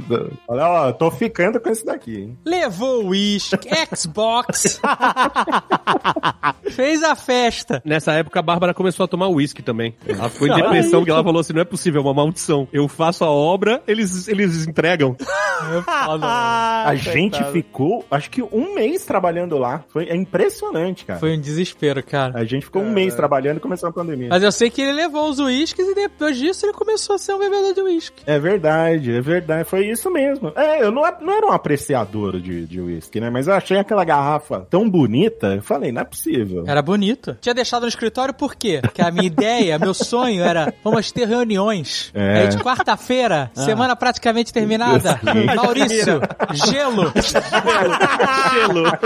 olha, 0.48 0.68
ó, 0.68 0.88
eu 0.90 0.94
tô 0.94 1.10
ficando 1.10 1.58
com 1.60 1.70
esse 1.70 1.86
daqui. 1.86 2.16
hein? 2.24 2.38
Levou 2.46 3.04
o 3.04 3.08
uísque, 3.10 3.70
Xbox. 3.96 4.82
Fez 6.72 7.04
a 7.04 7.16
festa. 7.16 7.82
Nessa 7.86 8.12
época 8.14 8.40
a 8.40 8.44
Bárbara 8.44 8.74
começou 8.74 9.04
a 9.04 9.08
tomar 9.08 9.28
uísque 9.30 9.62
também. 9.62 9.96
Ela 10.06 10.30
ficou 10.30 10.48
em 10.48 10.56
depressão 10.56 11.00
porque 11.02 11.12
ela 11.12 11.24
falou 11.24 11.40
assim: 11.40 11.54
não 11.54 11.62
é 11.62 11.66
possível, 11.66 12.02
é 12.02 12.04
uma 12.04 12.14
maldição. 12.14 12.68
Eu 12.74 12.88
faço 12.88 13.24
a 13.24 13.30
obra, 13.30 13.82
eles, 13.88 14.28
eles 14.28 14.51
entregam. 14.68 15.16
A 15.92 16.96
gente 16.96 17.44
ficou, 17.52 18.04
acho 18.10 18.30
que 18.30 18.42
um 18.42 18.74
mês 18.74 19.06
trabalhando 19.06 19.58
lá. 19.58 19.84
Foi 19.90 20.06
é 20.06 20.16
impressionante, 20.16 21.06
cara. 21.06 21.20
Foi 21.20 21.38
um 21.38 21.40
desespero, 21.40 22.04
cara. 22.04 22.40
A 22.40 22.44
gente 22.44 22.66
ficou 22.66 22.82
um 22.82 22.92
mês 22.92 23.14
trabalhando 23.14 23.58
e 23.58 23.60
começou 23.60 23.90
a 23.90 23.92
pandemia. 23.94 24.30
Mas 24.30 24.42
eu 24.42 24.52
sei 24.52 24.70
que 24.70 24.82
ele 24.82 24.94
levou 24.94 25.30
os 25.30 25.40
uísques 25.40 25.88
e 25.88 25.94
depois 25.94 26.38
disso 26.38 26.66
ele 26.66 26.74
começou 26.74 27.16
a 27.16 27.20
ser 27.20 27.34
um 27.34 27.40
bebedor 27.40 27.74
de 27.74 27.82
uísque. 27.82 28.24
É 28.26 28.40
verdade, 28.40 29.16
é 29.16 29.22
verdade. 29.22 29.70
Foi 29.70 29.86
isso 29.86 30.10
mesmo. 30.10 30.52
É, 30.56 30.84
eu 30.84 30.92
não, 30.92 31.04
não 31.22 31.34
era 31.34 31.46
um 31.46 31.52
apreciador 31.52 32.40
de 32.40 32.72
de 32.72 32.80
uísque, 32.80 33.20
né? 33.20 33.30
Mas 33.30 33.48
eu 33.48 33.54
achei 33.54 33.78
aquela 33.78 34.04
garrafa 34.04 34.66
tão 34.70 34.90
bonita. 34.90 35.48
Eu 35.48 35.62
falei, 35.62 35.92
não 35.92 36.02
é 36.02 36.06
possível. 36.06 36.64
Era 36.66 36.82
bonito. 36.82 37.38
Tinha 37.42 37.54
deixado 37.54 37.84
no 37.84 37.88
escritório 37.88 38.34
por 38.34 38.56
quê? 38.56 38.80
Porque 38.82 39.02
a 39.02 39.12
minha 39.12 39.28
ideia, 39.28 39.78
meu 39.78 39.94
sonho 39.94 40.44
era 40.44 40.74
vamos 40.84 41.12
ter 41.12 41.28
reuniões. 41.28 42.12
É. 42.14 42.42
Aí 42.42 42.48
de 42.48 42.58
quarta-feira, 42.58 43.52
semana 43.54 43.96
praticamente 43.96 44.31
terminada. 44.54 45.20
Maurício, 45.56 46.22
gelo. 46.54 47.12
Gelo. 48.54 48.92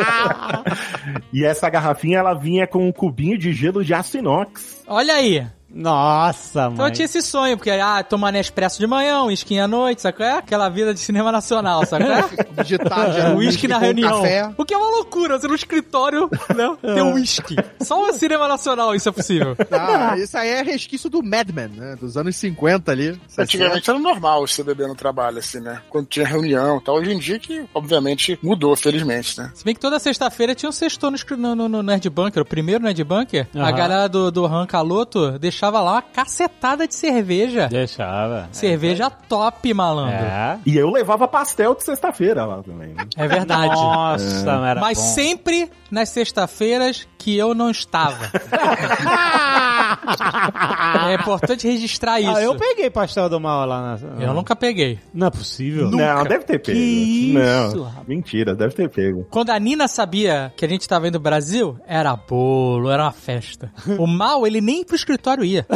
E 1.32 1.43
essa 1.43 1.69
garrafinha, 1.69 2.19
ela 2.19 2.34
vinha 2.34 2.65
com 2.65 2.88
um 2.88 2.91
cubinho 2.91 3.38
de 3.38 3.51
gelo 3.53 3.84
de 3.84 3.93
aço 3.93 4.17
inox. 4.17 4.84
Olha 4.88 5.15
aí. 5.15 5.45
Nossa, 5.76 6.69
Então 6.71 6.88
eu 6.88 6.93
tinha 6.93 7.05
esse 7.05 7.21
sonho, 7.21 7.57
porque, 7.57 7.69
ah, 7.69 8.01
tomar 8.01 8.32
Nespresso 8.32 8.80
de 8.80 8.88
manhã, 8.88 9.21
um 9.23 9.26
whisky 9.26 9.59
à 9.59 9.67
noite, 9.67 10.01
sabe 10.01 10.17
qual 10.17 10.30
é? 10.30 10.38
Aquela 10.38 10.69
vida 10.69 10.93
de 10.93 10.99
cinema 11.01 11.34
nacional, 11.34 11.86
sabe 11.86 12.05
qual 12.05 12.17
é? 12.17 12.63
De 12.63 12.78
tarde, 12.78 13.19
um 13.21 13.38
Whisky 13.38 13.67
na 13.67 13.78
reunião. 13.78 14.21
Café. 14.21 14.53
O 14.57 14.65
que 14.65 14.73
é 14.73 14.78
uma 14.78 14.89
loucura, 14.89 15.38
você 15.38 15.47
no 15.47 15.55
escritório, 15.55 16.30
né? 16.55 16.78
Ter 16.82 17.01
um 17.01 17.13
whisky. 17.13 17.55
Só 17.82 18.09
o 18.09 18.13
cinema 18.13 18.47
nacional 18.47 18.95
isso 18.95 19.09
é 19.09 19.11
possível. 19.11 19.55
Ah, 19.71 20.17
isso 20.17 20.38
aí 20.38 20.49
é 20.49 20.61
resquício 20.61 21.09
do 21.09 21.21
Mad 21.21 21.49
Men, 21.49 21.67
né? 21.67 21.95
Dos 21.99 22.15
anos 22.17 22.36
50 22.38 22.91
ali. 22.91 23.19
Antigamente 23.38 23.89
era 23.89 23.99
normal 23.99 24.47
você 24.47 24.63
beber 24.63 24.88
no 24.88 24.95
trabalho, 24.95 25.39
assim, 25.39 25.59
né? 25.59 25.82
Quando 25.89 26.07
tinha 26.07 26.26
reunião 26.26 26.78
e 26.78 26.82
tal. 26.82 26.95
Hoje 26.95 27.11
em 27.11 27.19
dia 27.19 27.38
que, 27.38 27.65
obviamente, 27.73 28.39
mudou, 28.41 28.76
felizmente, 28.76 29.38
né? 29.38 29.51
Se 29.53 29.65
bem 29.65 29.73
que 29.73 29.82
toda 29.82 29.99
sexta-feira 29.99 30.55
tinha 30.55 30.69
um 30.69 30.73
sextou 30.73 31.11
no, 31.11 31.55
no, 31.55 31.69
no, 31.69 31.84
Nerd 31.84 32.09
Bunker, 32.09 32.41
o 32.41 32.45
primeiro 32.45 32.84
Nerd 32.84 33.03
Bunker. 33.03 33.47
A 33.53 33.59
Aham. 33.59 33.71
galera 33.76 34.07
do, 34.07 34.32
do 34.32 34.45
Han 34.45 34.65
Caloto 34.65 35.38
deixava 35.38 35.64
lá 35.82 35.91
uma 35.93 36.01
cacetada 36.01 36.88
de 36.88 36.95
cerveja. 36.95 37.68
Deixava. 37.68 38.47
Cerveja 38.51 39.09
top, 39.09 39.74
malandro. 39.74 40.16
É. 40.26 40.59
E 40.66 40.78
eu 40.78 40.89
levava 40.89 41.28
pastel 41.28 41.76
de 41.76 41.84
sexta-feira 41.84 42.45
lá 42.45 42.61
também. 42.63 42.89
né? 42.93 43.03
É 43.18 43.28
verdade. 43.28 43.74
Nossa, 43.76 44.49
era 44.66 44.80
Mas 44.82 44.97
bom. 44.97 45.03
sempre 45.05 45.72
nas 45.96 46.10
sexta-feiras 46.10 47.08
que 47.18 47.38
eu 47.38 47.56
não 47.56 47.72
estava. 47.72 48.30
é 51.10 51.14
importante 51.14 51.66
registrar 51.66 52.20
isso. 52.20 52.36
Ah, 52.36 52.43
eu 52.43 52.58
peguei 52.58 52.89
pastel 52.89 53.30
do 53.30 53.39
mal 53.39 53.66
lá 53.66 53.98
na... 53.98 54.22
Eu 54.22 54.34
nunca 54.34 54.58
peguei. 54.58 55.00
Não 55.14 55.28
é 55.28 55.32
possível. 55.32 55.89
Não, 55.89 56.26
deve 56.26 56.43
ter 56.43 56.60
pego. 56.60 56.78
Que 56.78 57.32
não, 57.34 57.68
isso, 57.70 57.84
rapaz. 57.84 58.08
mentira, 58.10 58.54
deve 58.54 58.76
ter 58.76 58.89
pego. 58.89 59.26
Quando 59.32 59.52
a 59.52 59.58
Nina 59.58 59.88
sabia 59.88 60.52
que 60.58 60.66
a 60.66 60.68
gente 60.68 60.86
tava 60.86 61.08
indo 61.08 61.18
do 61.18 61.22
Brasil, 61.22 61.80
era 61.88 62.14
bolo, 62.14 62.91
era 62.91 63.04
uma 63.04 63.14
festa. 63.14 63.72
O 63.98 64.06
mal, 64.06 64.46
ele 64.46 64.60
nem 64.60 64.84
pro 64.84 64.98
escritório 64.98 65.46
ia. 65.46 65.66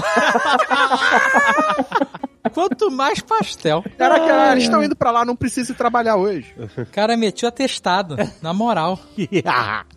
Quanto 2.53 2.89
mais 2.89 3.19
pastel. 3.21 3.83
Caraca, 3.97 4.51
eles 4.51 4.63
estão 4.63 4.83
indo 4.83 4.95
pra 4.95 5.11
lá, 5.11 5.25
não 5.25 5.35
precisa 5.35 5.71
ir 5.71 5.75
trabalhar 5.75 6.15
hoje. 6.15 6.53
O 6.77 6.85
cara 6.91 7.15
metiu 7.17 7.47
atestado, 7.49 8.15
na 8.41 8.53
moral. 8.53 8.99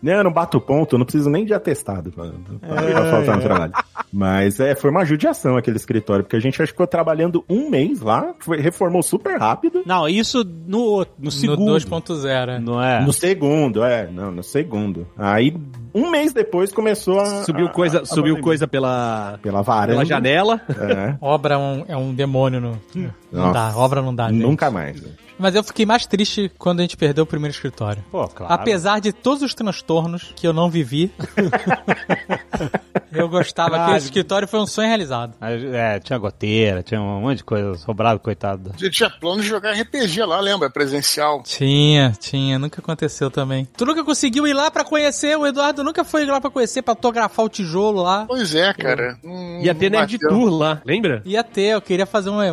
Não, 0.03 0.13
eu 0.15 0.25
não 0.25 0.33
bato 0.33 0.61
ponto, 0.61 0.95
eu 0.95 0.99
não 0.99 1.07
preciso 1.07 1.31
nem 1.31 1.45
de 1.45 1.55
atestado 1.55 2.11
pra, 2.11 2.25
pra, 2.27 2.83
pra 2.83 3.11
faltar 3.11 3.37
no 3.37 3.43
trabalho. 3.43 3.73
Mas 4.13 4.59
é, 4.61 4.75
foi 4.75 4.91
uma 4.91 5.05
judiação 5.05 5.57
aquele 5.57 5.77
escritório, 5.77 6.25
porque 6.25 6.37
a 6.37 6.41
gente 6.41 6.55
acho 6.61 6.73
que 6.73 6.75
ficou 6.75 6.87
trabalhando 6.87 7.45
um 7.49 7.71
mês 7.71 8.01
lá, 8.01 8.35
foi- 8.41 8.61
reformou 8.61 9.03
super 9.03 9.39
rápido. 9.39 9.83
Não, 9.87 10.09
isso 10.09 10.45
no 10.67 10.81
outro, 10.81 11.15
no 11.19 11.27
No 11.27 11.31
segundo. 11.31 11.73
2.0. 11.73 12.59
Não 12.61 12.83
é? 12.83 13.01
No 13.05 13.13
segundo, 13.13 13.85
é, 13.85 14.09
não, 14.11 14.31
no 14.33 14.43
segundo. 14.43 15.07
Aí, 15.17 15.55
um 15.95 16.11
mês 16.11 16.33
depois 16.33 16.73
começou 16.73 17.21
a. 17.21 17.45
Subiu 17.45 17.67
a- 17.67 17.71
coisa, 17.71 18.01
a 18.03 18.05
subiu 18.07 18.23
pandemia. 18.35 18.43
coisa 18.43 18.69
pela, 18.69 19.39
pela 19.43 19.63
varanda. 19.63 19.93
pela 19.93 20.05
janela. 20.05 20.61
É, 20.69 21.17
Obra 21.21 21.55
é 21.55 21.59
um, 21.59 21.85
é 21.89 21.97
um 21.97 22.15
demônio 22.15 22.61
no. 22.61 22.81
Não 22.95 23.13
Nossa. 23.47 23.53
dá, 23.55 23.77
obra 23.79 24.03
não 24.03 24.15
dá, 24.15 24.29
gente. 24.31 24.43
nunca 24.43 24.71
mais. 24.71 25.03
Mas 25.39 25.55
eu 25.55 25.65
fiquei 25.65 25.85
mais 25.87 26.05
triste 26.07 26.53
quando 26.59 26.81
a 26.81 26.83
gente 26.83 26.97
perdeu 26.97 27.25
o 27.25 27.27
primeiro 27.27 27.53
escritório. 27.55 28.05
Pô, 28.13 28.29
claro. 28.29 28.53
Apesar 28.53 29.01
de 29.01 29.13
todos 29.13 29.43
os 29.43 29.55
transtornos 29.55 30.33
que 30.37 30.47
eu 30.47 30.53
não 30.53 30.71
vivi, 30.71 31.11
eu 33.11 33.29
gostava. 33.29 33.77
Ah, 33.77 33.83
Aquele 33.85 33.99
escritório 33.99 34.47
foi 34.49 34.61
um 34.61 34.67
sonho 34.67 34.89
realizado. 34.89 35.35
É, 35.41 35.99
tinha 35.99 36.19
goteira, 36.19 36.83
tinha 36.83 37.01
um 37.01 37.21
monte 37.21 37.39
de 37.39 37.45
coisa 37.45 37.75
sobrado, 37.77 38.21
coitado. 38.21 38.71
A 38.75 38.79
gente 38.79 38.91
tinha 38.93 39.11
plano 39.11 39.43
de 39.43 39.49
jogar 39.49 39.73
RPG 39.73 40.23
lá, 40.25 40.39
lembra? 40.41 40.71
Presencial. 40.71 41.43
Tinha, 41.43 42.13
tinha, 42.21 42.59
nunca 42.59 42.81
aconteceu 42.81 43.31
também. 43.31 43.67
Tu 43.77 43.85
nunca 43.85 44.05
conseguiu 44.05 44.47
ir 44.47 44.53
lá 44.53 44.71
pra 44.71 44.85
conhecer, 44.85 45.37
o 45.37 45.47
Eduardo 45.47 45.82
nunca 45.83 46.05
foi 46.05 46.25
lá 46.25 46.41
pra 46.41 46.51
conhecer, 46.51 46.83
pra 46.83 46.93
autografar 46.93 47.45
o 47.45 47.49
tijolo 47.49 48.03
lá. 48.03 48.25
Pois 48.27 48.55
é, 48.55 48.73
cara. 48.75 49.17
Hum, 49.25 49.61
Ia 49.63 49.75
ter 49.75 49.91
Nerd 49.91 50.13
bateu. 50.19 50.29
Tour 50.29 50.51
lá, 50.59 50.81
lembra? 50.85 51.23
Ia 51.25 51.43
ter, 51.45 51.75
eu 51.75 51.81
queria 51.83 52.07
fazer 52.07 52.31
um. 52.31 52.41
um, 52.41 52.53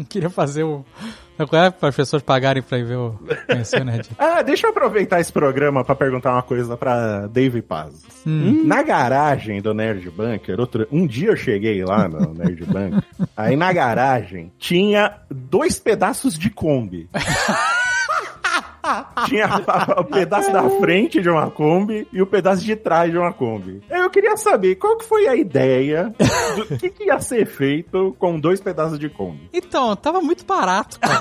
um- 0.00 0.04
queria 0.08 0.30
fazer 0.30 0.64
o. 0.64 0.84
Qual 1.48 1.62
é? 1.64 1.70
Para 1.70 1.88
as 1.88 1.96
pessoas 1.96 2.22
pagarem 2.22 2.62
pra 2.62 2.78
ir 2.78 2.84
ver 2.84 2.96
o. 2.98 3.18
Conhecer 3.46 3.82
Nerd. 3.82 4.08
Ah, 4.18 4.42
deixa 4.42 4.66
eu 4.66 4.70
aproveitar 4.70 5.20
esse 5.20 5.32
programa 5.32 5.82
pra 5.82 5.94
perguntar 5.94 6.32
uma 6.32 6.42
coisa 6.42 6.76
pra 6.76 7.26
Dave 7.28 7.62
Paz. 7.62 7.94
Hum. 8.26 8.62
Na 8.66 8.82
garagem 8.82 9.62
do 9.62 9.72
Nerd 9.72 10.10
Bunker, 10.10 10.60
outro, 10.60 10.86
um 10.92 11.06
dia 11.06 11.30
eu 11.30 11.36
cheguei 11.36 11.82
lá 11.82 12.06
no 12.08 12.32
Nerd 12.36 12.62
Bunker, 12.66 13.02
aí 13.36 13.56
na 13.56 13.72
garagem 13.72 14.52
tinha 14.58 15.14
dois 15.30 15.78
pedaços 15.78 16.38
de 16.38 16.50
Kombi. 16.50 17.08
Tinha 19.26 19.48
o 19.98 20.04
pedaço 20.04 20.52
da 20.52 20.68
frente 20.70 21.20
de 21.20 21.28
uma 21.28 21.50
Kombi 21.50 22.06
e 22.12 22.20
o 22.20 22.26
pedaço 22.26 22.64
de 22.64 22.76
trás 22.76 23.10
de 23.10 23.18
uma 23.18 23.32
Kombi. 23.32 23.82
Eu 23.88 24.10
queria 24.10 24.36
saber 24.36 24.76
qual 24.76 24.96
que 24.96 25.04
foi 25.04 25.26
a 25.26 25.36
ideia 25.36 26.14
do 26.56 26.78
que, 26.78 26.90
que 26.90 27.04
ia 27.04 27.20
ser 27.20 27.46
feito 27.46 28.14
com 28.18 28.38
dois 28.38 28.60
pedaços 28.60 28.98
de 28.98 29.08
Kombi. 29.08 29.48
Então, 29.52 29.94
tava 29.96 30.20
muito 30.20 30.44
barato, 30.44 30.98
cara. 31.00 31.20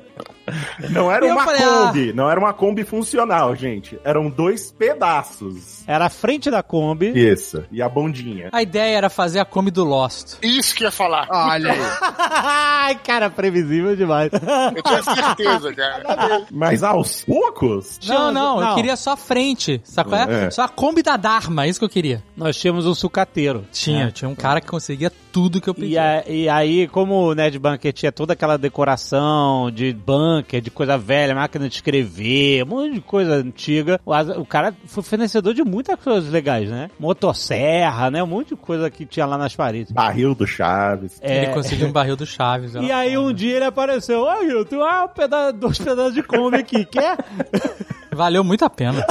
Não 0.90 1.10
era 1.10 1.26
Eu 1.26 1.32
uma 1.34 1.44
falei, 1.44 1.60
Kombi, 1.62 2.12
não 2.12 2.30
era 2.30 2.38
uma 2.40 2.52
Kombi 2.52 2.84
funcional, 2.84 3.54
gente. 3.54 3.98
Eram 4.04 4.28
dois 4.30 4.70
pedaços. 4.72 5.82
Era 5.86 6.06
a 6.06 6.10
frente 6.10 6.50
da 6.50 6.62
Kombi. 6.62 7.08
Isso. 7.14 7.64
E 7.70 7.82
a 7.82 7.88
bondinha. 7.88 8.48
A 8.52 8.62
ideia 8.62 8.96
era 8.96 9.10
fazer 9.10 9.38
a 9.40 9.44
Kombi 9.44 9.70
do 9.70 9.84
Lost. 9.84 10.34
Isso 10.42 10.74
que 10.74 10.84
ia 10.84 10.90
falar. 10.90 11.26
Olha 11.30 11.72
aí. 11.72 11.78
Ai, 12.18 12.94
cara, 12.96 13.28
previsível 13.30 13.94
demais. 13.96 14.30
Eu 14.32 14.82
tinha 14.82 15.02
certeza, 15.02 15.72
cara. 15.74 16.46
Mas 16.50 16.82
aos 16.82 17.24
poucos? 17.24 17.98
Não, 18.06 18.32
não, 18.32 18.60
eu 18.60 18.66
não. 18.68 18.74
queria 18.74 18.96
só 18.96 19.12
a 19.12 19.16
frente, 19.16 19.80
sabe 19.84 20.10
qual 20.10 20.20
é? 20.22 20.46
É. 20.46 20.50
Só 20.50 20.62
a 20.62 20.68
Kombi 20.68 21.02
da 21.02 21.16
Dharma, 21.16 21.66
isso 21.66 21.78
que 21.78 21.84
eu 21.84 21.88
queria. 21.90 22.22
Nós 22.36 22.56
tínhamos 22.56 22.86
um 22.86 22.94
sucateiro. 22.94 23.64
Tinha, 23.72 24.06
né? 24.06 24.10
tinha 24.10 24.28
um 24.28 24.34
cara 24.34 24.60
que 24.60 24.66
conseguia 24.68 25.10
tudo 25.32 25.60
que 25.60 25.68
eu 25.68 25.74
E, 25.76 25.80
pedia. 25.80 26.02
a- 26.02 26.28
e 26.30 26.48
aí, 26.48 26.88
como 26.88 27.14
o 27.30 27.34
Ned 27.34 27.58
Bunker 27.58 27.92
tinha 27.92 28.10
toda 28.12 28.32
aquela 28.32 28.56
decoração 28.56 29.70
de 29.70 29.92
bunker, 30.40 30.60
de 30.60 30.70
coisa 30.70 30.96
velha, 30.98 31.34
máquina 31.34 31.68
de 31.68 31.74
escrever, 31.74 32.64
um 32.64 32.66
monte 32.66 32.94
de 32.94 33.00
coisa 33.00 33.34
antiga, 33.36 34.00
o, 34.04 34.12
Asa- 34.12 34.38
o 34.38 34.44
cara 34.46 34.74
foi 34.86 35.02
fornecedor 35.02 35.54
de 35.54 35.62
muitas 35.62 35.98
coisas 35.98 36.30
legais, 36.30 36.68
né? 36.68 36.90
Motosserra, 36.98 38.10
né? 38.10 38.22
Um 38.22 38.26
monte 38.26 38.48
de 38.48 38.56
coisa 38.56 38.90
que 38.90 39.04
tinha 39.06 39.26
lá 39.26 39.36
nas 39.38 39.54
paredes. 39.54 39.92
Barril 39.92 40.34
do 40.34 40.46
Chaves. 40.46 41.18
É, 41.20 41.44
Ele 41.44 41.52
conseguiu 41.52 41.88
um 41.88 41.92
barril 41.92 42.16
do 42.16 42.26
Chaves. 42.26 42.74
E 42.74 42.90
aí 42.90 43.16
um 43.16 43.32
dia 43.32 43.56
ele 43.56 43.64
apareceu, 43.64 44.28
ah, 44.28 44.42
eu 44.42 44.64
tenho 44.64 44.82
ah, 44.82 45.04
um 45.04 45.08
peda 45.08 45.52
dois 45.52 45.78
pedaços 45.78 46.14
de 46.14 46.22
Kombi 46.22 46.56
aqui, 46.56 46.84
quer? 46.84 47.16
Valeu 48.12 48.42
muito 48.44 48.64
a 48.64 48.70
pena. 48.70 49.04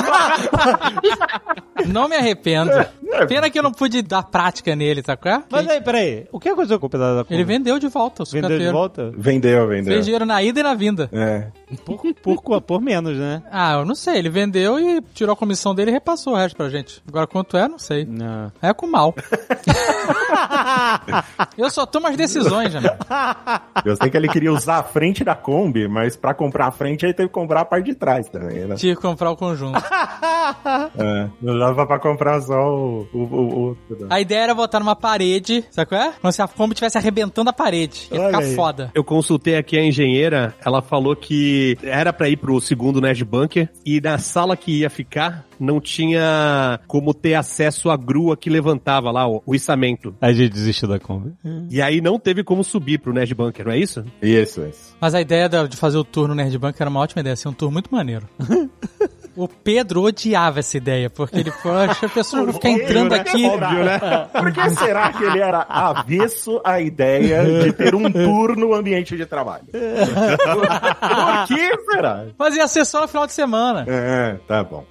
não 1.87 2.07
me 2.07 2.15
arrependo. 2.15 2.71
Pena 3.27 3.49
que 3.49 3.57
eu 3.57 3.63
não 3.63 3.71
pude 3.71 4.01
dar 4.01 4.23
prática 4.23 4.75
nele, 4.75 5.01
qual 5.01 5.17
é? 5.25 5.43
Mas 5.49 5.67
aí, 5.67 5.81
peraí, 5.81 6.27
o 6.31 6.39
que 6.39 6.49
aconteceu 6.49 6.79
com 6.79 6.87
o 6.87 6.89
pedaço 6.89 7.17
da 7.17 7.23
Kombi? 7.23 7.35
Ele 7.35 7.43
vendeu 7.43 7.79
de 7.79 7.87
volta 7.87 8.23
o 8.23 8.25
Vendeu 8.25 8.57
de 8.57 8.71
volta? 8.71 9.11
Vendeu, 9.15 9.67
vendeu. 9.67 9.93
Fez 9.93 10.05
dinheiro 10.05 10.25
na 10.25 10.41
ida 10.43 10.59
e 10.59 10.63
na 10.63 10.73
vinda. 10.73 11.09
É. 11.11 11.47
Por, 11.85 12.01
por, 12.41 12.61
por 12.61 12.81
menos, 12.81 13.17
né? 13.17 13.43
Ah, 13.51 13.73
eu 13.73 13.85
não 13.85 13.95
sei. 13.95 14.17
Ele 14.17 14.29
vendeu 14.29 14.79
e 14.79 15.01
tirou 15.13 15.33
a 15.33 15.35
comissão 15.35 15.73
dele 15.75 15.91
e 15.91 15.93
repassou 15.93 16.33
o 16.33 16.35
resto 16.35 16.55
pra 16.55 16.69
gente. 16.69 17.01
Agora 17.07 17.27
quanto 17.27 17.57
é, 17.57 17.67
não 17.67 17.77
sei. 17.79 18.05
Não. 18.05 18.51
É 18.61 18.73
com 18.73 18.87
mal. 18.87 19.13
eu 21.57 21.69
só 21.69 21.85
tomo 21.85 22.07
as 22.07 22.15
decisões, 22.17 22.71
já. 22.73 22.81
Eu 23.85 23.95
sei 23.95 24.09
que 24.09 24.17
ele 24.17 24.27
queria 24.29 24.51
usar 24.51 24.77
a 24.77 24.83
frente 24.83 25.23
da 25.23 25.35
Kombi, 25.35 25.87
mas 25.87 26.15
pra 26.15 26.33
comprar 26.33 26.67
a 26.67 26.71
frente 26.71 27.05
ele 27.05 27.13
teve 27.13 27.29
que 27.29 27.33
comprar 27.33 27.61
a 27.61 27.65
parte 27.65 27.85
de 27.85 27.95
trás 27.95 28.27
também, 28.29 28.65
né? 28.65 28.75
Tinha 28.75 28.95
que 28.95 29.01
comprar 29.01 29.31
o 29.31 29.35
conjunto. 29.37 29.79
É, 30.97 31.29
não 31.41 31.59
dava 31.59 31.85
pra 31.85 31.99
comprar 31.99 32.41
só 32.41 32.55
o. 32.55 33.07
o, 33.13 33.17
o, 33.19 33.69
o- 33.71 33.77
A 34.09 34.19
ideia 34.19 34.39
era 34.45 34.55
botar 34.55 34.79
numa 34.79 34.95
parede, 34.95 35.63
sabe 35.69 35.89
qual 35.89 36.01
é? 36.01 36.11
Como 36.19 36.31
se 36.33 36.41
a 36.41 36.47
Kombi 36.47 36.73
estivesse 36.73 36.97
arrebentando 36.97 37.51
a 37.51 37.53
parede. 37.53 38.07
Ia 38.11 38.19
Olha 38.19 38.27
ficar 38.31 38.43
aí. 38.43 38.55
foda. 38.55 38.91
Eu 38.95 39.03
consultei 39.03 39.55
aqui 39.55 39.77
a 39.77 39.83
engenheira, 39.83 40.55
ela 40.65 40.81
falou 40.81 41.15
que 41.15 41.58
era 41.83 42.11
pra 42.13 42.29
ir 42.29 42.37
pro 42.37 42.59
segundo 42.59 43.01
Nerd 43.01 43.23
Bunker 43.23 43.69
e 43.85 43.99
na 44.01 44.17
sala 44.17 44.55
que 44.55 44.79
ia 44.79 44.89
ficar 44.89 45.45
não 45.59 45.81
tinha 45.81 46.79
como 46.87 47.13
ter 47.13 47.33
acesso 47.33 47.89
à 47.89 47.97
grua 47.97 48.37
que 48.37 48.49
levantava 48.49 49.11
lá 49.11 49.27
o, 49.27 49.43
o 49.45 49.53
içamento. 49.53 50.15
A 50.21 50.31
gente 50.31 50.53
desistiu 50.53 50.87
da 50.87 50.99
Kombi. 50.99 51.33
E 51.69 51.81
aí 51.81 52.01
não 52.01 52.17
teve 52.17 52.43
como 52.43 52.63
subir 52.63 52.99
pro 52.99 53.13
Nerd 53.13 53.33
Bunker, 53.33 53.65
não 53.65 53.73
é 53.73 53.77
isso? 53.77 54.05
Isso, 54.21 54.61
isso. 54.61 54.95
Mas 54.99 55.13
a 55.13 55.21
ideia 55.21 55.49
de 55.49 55.75
fazer 55.75 55.97
o 55.97 56.03
tour 56.03 56.27
no 56.27 56.35
Nerd 56.35 56.57
Bunker 56.57 56.81
era 56.81 56.89
uma 56.89 56.99
ótima 56.99 57.21
ideia. 57.21 57.35
Ser 57.35 57.49
um 57.49 57.53
tour 57.53 57.71
muito 57.71 57.93
maneiro. 57.93 58.27
O 59.39 59.47
Pedro 59.47 60.03
odiava 60.03 60.59
essa 60.59 60.75
ideia, 60.75 61.09
porque 61.09 61.37
ele 61.37 61.49
falou, 61.49 61.77
acho 61.77 62.01
que 62.01 62.05
a 62.07 62.09
pessoa 62.09 62.43
vai 62.43 62.53
ficar 62.53 62.69
entrando 62.71 63.11
né? 63.11 63.19
aqui. 63.19 63.45
Óbvio, 63.45 63.85
né? 63.85 63.99
Por 64.33 64.51
que 64.51 64.69
será 64.71 65.13
que 65.13 65.23
ele 65.23 65.39
era 65.39 65.65
avesso 65.69 66.59
à 66.61 66.81
ideia 66.81 67.63
de 67.63 67.71
ter 67.71 67.95
um 67.95 68.11
tour 68.11 68.57
no 68.57 68.73
ambiente 68.73 69.15
de 69.15 69.25
trabalho? 69.25 69.63
Por 69.71 71.47
que 71.47 71.81
será? 71.89 72.25
Mas 72.37 72.53
ia 72.53 72.67
ser 72.67 72.83
só 72.83 73.01
no 73.01 73.07
final 73.07 73.25
de 73.25 73.31
semana. 73.31 73.85
É, 73.87 74.37
tá 74.45 74.61
bom. 74.61 74.83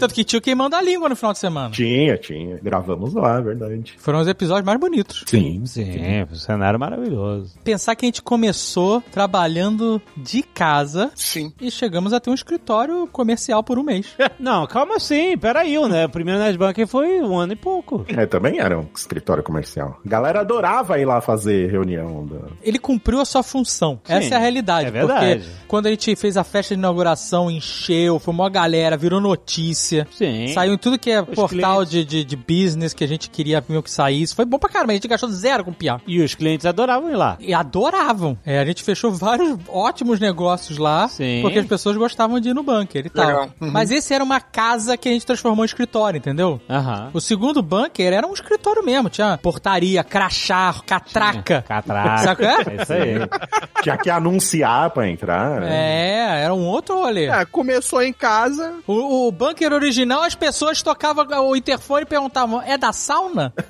Tanto 0.00 0.12
que 0.12 0.24
tinha 0.24 0.40
o 0.40 0.42
queimando 0.42 0.74
a 0.74 0.82
língua 0.82 1.08
no 1.08 1.14
final 1.14 1.32
de 1.32 1.38
semana. 1.38 1.70
Tinha, 1.70 2.18
tinha. 2.18 2.58
Gravamos 2.60 3.14
lá, 3.14 3.38
é 3.38 3.42
verdade. 3.42 3.94
Foram 3.98 4.20
os 4.20 4.26
episódios 4.26 4.66
mais 4.66 4.80
bonitos. 4.80 5.22
Sim. 5.24 5.64
Sim, 5.66 6.22
o 6.32 6.34
cenário 6.34 6.80
maravilhoso. 6.80 7.54
Pensar 7.62 7.94
que 7.94 8.04
a 8.04 8.08
gente 8.08 8.22
começou 8.22 9.00
trabalhando 9.12 10.02
de 10.16 10.42
casa 10.42 11.12
Sim. 11.14 11.52
e 11.60 11.70
chegamos 11.70 12.12
a 12.12 12.18
ter 12.18 12.30
um 12.30 12.34
escritório 12.34 13.06
comercial 13.06 13.62
por 13.62 13.78
um 13.78 13.83
mês. 13.84 14.14
Não, 14.38 14.66
calma 14.66 14.96
assim, 14.96 15.36
peraí, 15.36 15.74
né? 15.88 16.06
O 16.06 16.08
primeiro 16.08 16.40
Nerdbank 16.40 16.86
foi 16.86 17.20
um 17.20 17.36
ano 17.36 17.52
e 17.52 17.56
pouco. 17.56 18.04
É, 18.08 18.26
também 18.26 18.58
era 18.58 18.78
um 18.78 18.86
escritório 18.94 19.42
comercial. 19.42 20.00
A 20.04 20.08
galera 20.08 20.40
adorava 20.40 20.98
ir 20.98 21.04
lá 21.04 21.20
fazer 21.20 21.70
reunião. 21.70 22.26
Da... 22.26 22.38
Ele 22.62 22.78
cumpriu 22.78 23.20
a 23.20 23.24
sua 23.24 23.42
função. 23.42 24.00
Sim, 24.04 24.12
Essa 24.12 24.34
é 24.34 24.36
a 24.36 24.40
realidade. 24.40 24.88
é 24.88 24.90
verdade. 24.90 25.40
Porque 25.44 25.50
quando 25.68 25.86
a 25.86 25.90
gente 25.90 26.14
fez 26.16 26.36
a 26.36 26.44
festa 26.44 26.74
de 26.74 26.78
inauguração, 26.78 27.50
encheu, 27.50 28.18
foi 28.18 28.32
uma 28.32 28.48
galera, 28.48 28.96
virou 28.96 29.20
notícia. 29.20 30.06
Sim. 30.12 30.48
Saiu 30.48 30.74
em 30.74 30.78
tudo 30.78 30.98
que 30.98 31.10
é 31.10 31.22
portal 31.22 31.86
clientes. 31.86 31.90
de, 31.90 32.04
de, 32.04 32.24
de 32.24 32.36
business 32.36 32.94
que 32.94 33.04
a 33.04 33.08
gente 33.08 33.28
queria 33.30 33.62
mesmo 33.68 33.82
que 33.82 33.90
saísse. 33.90 34.34
Foi 34.34 34.44
bom 34.44 34.58
pra 34.58 34.68
caramba, 34.68 34.92
a 34.92 34.94
gente 34.94 35.08
gastou 35.08 35.28
zero 35.30 35.64
com 35.64 35.72
piar. 35.72 36.00
E 36.06 36.20
os 36.22 36.34
clientes 36.34 36.66
adoravam 36.66 37.10
ir 37.10 37.16
lá. 37.16 37.36
E 37.40 37.52
adoravam. 37.52 38.38
É, 38.44 38.58
a 38.58 38.64
gente 38.64 38.82
fechou 38.82 39.10
vários 39.12 39.58
ótimos 39.68 40.20
negócios 40.20 40.78
lá, 40.78 41.08
Sim. 41.08 41.40
porque 41.42 41.58
as 41.58 41.66
pessoas 41.66 41.96
gostavam 41.96 42.40
de 42.40 42.50
ir 42.50 42.54
no 42.54 42.62
bunker 42.62 43.06
e 43.06 43.10
tal. 43.10 43.26
Legal. 43.26 43.50
Mas 43.70 43.90
esse 43.90 44.12
era 44.12 44.22
uma 44.22 44.40
casa 44.40 44.96
que 44.96 45.08
a 45.08 45.12
gente 45.12 45.26
transformou 45.26 45.64
em 45.64 45.66
escritório, 45.66 46.18
entendeu? 46.18 46.60
Aham. 46.68 47.10
O 47.12 47.20
segundo 47.20 47.62
bunker 47.62 48.12
era 48.12 48.26
um 48.26 48.32
escritório 48.32 48.84
mesmo. 48.84 49.08
Tinha 49.08 49.38
portaria, 49.38 50.02
crachá, 50.04 50.74
catraca. 50.86 51.62
Catraca. 51.62 52.18
Sabe 52.18 52.44
é? 52.44 52.54
É 52.54 52.82
isso 52.82 52.92
aí. 52.92 53.14
Tinha 53.82 53.96
que 53.98 54.10
anunciar 54.10 54.90
pra 54.90 55.08
entrar. 55.08 55.62
É, 55.62 56.42
era 56.44 56.54
um 56.54 56.66
outro 56.66 56.96
rolê. 56.96 57.26
É, 57.26 57.44
começou 57.44 58.02
em 58.02 58.12
casa. 58.12 58.74
O, 58.86 59.28
o 59.28 59.32
bunker 59.32 59.72
original, 59.72 60.22
as 60.22 60.34
pessoas 60.34 60.82
tocavam 60.82 61.26
o 61.48 61.56
interfone 61.56 62.02
e 62.02 62.06
perguntavam: 62.06 62.62
é 62.62 62.76
da 62.76 62.92
sauna? 62.92 63.52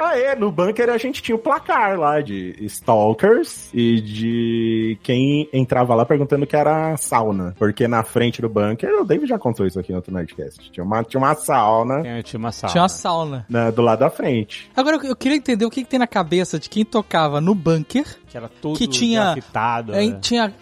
Ah, 0.00 0.16
é. 0.16 0.36
No 0.36 0.52
bunker 0.52 0.88
a 0.90 0.96
gente 0.96 1.20
tinha 1.20 1.34
o 1.34 1.40
placar 1.40 1.98
lá 1.98 2.20
de 2.20 2.54
stalkers 2.60 3.68
e 3.74 4.00
de 4.00 4.98
quem 5.02 5.48
entrava 5.52 5.92
lá 5.92 6.06
perguntando 6.06 6.46
que 6.46 6.54
era 6.54 6.96
sauna. 6.96 7.54
Porque 7.58 7.88
na 7.88 8.04
frente 8.04 8.40
do 8.40 8.48
bunker, 8.48 8.77
o 8.86 9.04
David 9.04 9.28
já 9.28 9.38
contou 9.38 9.66
isso 9.66 9.78
aqui 9.78 9.90
no 9.90 9.96
outro 9.96 10.12
Nerdcast. 10.12 10.70
Tinha 10.70 10.84
uma, 10.84 11.02
tinha 11.04 11.20
uma 11.20 11.34
sauna 11.34 12.02
Tinha, 12.02 12.22
tinha 12.22 12.38
uma 12.38 12.52
sala. 12.52 12.70
Tinha 12.72 12.82
uma 12.82 12.88
sauna. 12.88 13.46
na- 13.48 13.70
do 13.70 13.82
lado 13.82 13.98
da 14.00 14.10
frente. 14.10 14.70
Agora 14.76 14.96
eu- 14.96 15.02
eu 15.10 15.16
queria 15.16 15.36
entender 15.36 15.64
o 15.64 15.70
que, 15.70 15.82
que 15.84 15.88
tem 15.90 15.98
na 15.98 16.06
cabeça 16.06 16.58
de 16.58 16.68
quem 16.68 16.84
tocava 16.84 17.40
no 17.40 17.54
bunker. 17.54 18.04
Que 18.28 18.36
era 18.36 18.48
tudo 18.48 18.78
Que 18.78 18.86
tinha- 18.86 19.24
grafitado. 19.24 19.92
Aí 19.94 20.10
né? 20.10 20.18
tinha 20.20 20.54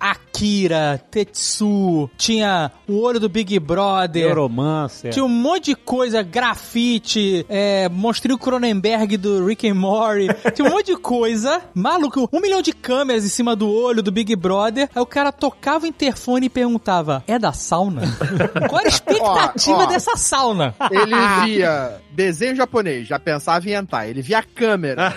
Akira, 0.00 1.02
Tetsu, 1.10 2.08
tinha 2.16 2.70
o 2.86 3.00
olho 3.00 3.18
do 3.20 3.28
Big 3.28 3.58
Brother. 3.58 4.26
Neuromancer. 4.26 5.12
Tinha 5.12 5.24
um 5.24 5.28
monte 5.28 5.66
de 5.66 5.74
coisa, 5.74 6.22
grafite, 6.22 7.44
é, 7.48 7.88
mostrei 7.88 8.34
o 8.34 8.38
Cronenberg 8.38 9.16
do 9.16 9.44
Rick 9.46 9.68
and 9.68 9.74
Morty. 9.74 10.28
Tinha 10.54 10.68
um 10.68 10.70
monte 10.70 10.86
de 10.86 10.96
coisa. 10.96 11.62
Maluco, 11.74 12.28
um 12.32 12.40
milhão 12.40 12.62
de 12.62 12.72
câmeras 12.72 13.24
em 13.24 13.28
cima 13.28 13.54
do 13.56 13.68
olho 13.70 14.02
do 14.02 14.10
Big 14.12 14.34
Brother. 14.36 14.88
Aí 14.94 15.02
o 15.02 15.06
cara 15.06 15.32
tocava 15.32 15.84
o 15.84 15.88
interfone 15.88 16.46
e 16.46 16.50
perguntava: 16.50 17.22
É 17.26 17.38
da 17.38 17.52
sauna? 17.52 18.02
Qual 18.68 18.80
era 18.80 18.88
a 18.88 18.92
expectativa 18.92 19.78
Ó, 19.78 19.82
ó. 19.82 19.86
dessa 19.86 20.16
sauna? 20.16 20.74
Ele 20.90 21.14
via 21.44 22.00
desenho 22.12 22.56
japonês, 22.56 23.06
já 23.06 23.18
pensava 23.18 23.68
em 23.68 23.72
hentai. 23.72 24.10
Ele 24.10 24.22
via 24.22 24.42
câmera, 24.42 25.14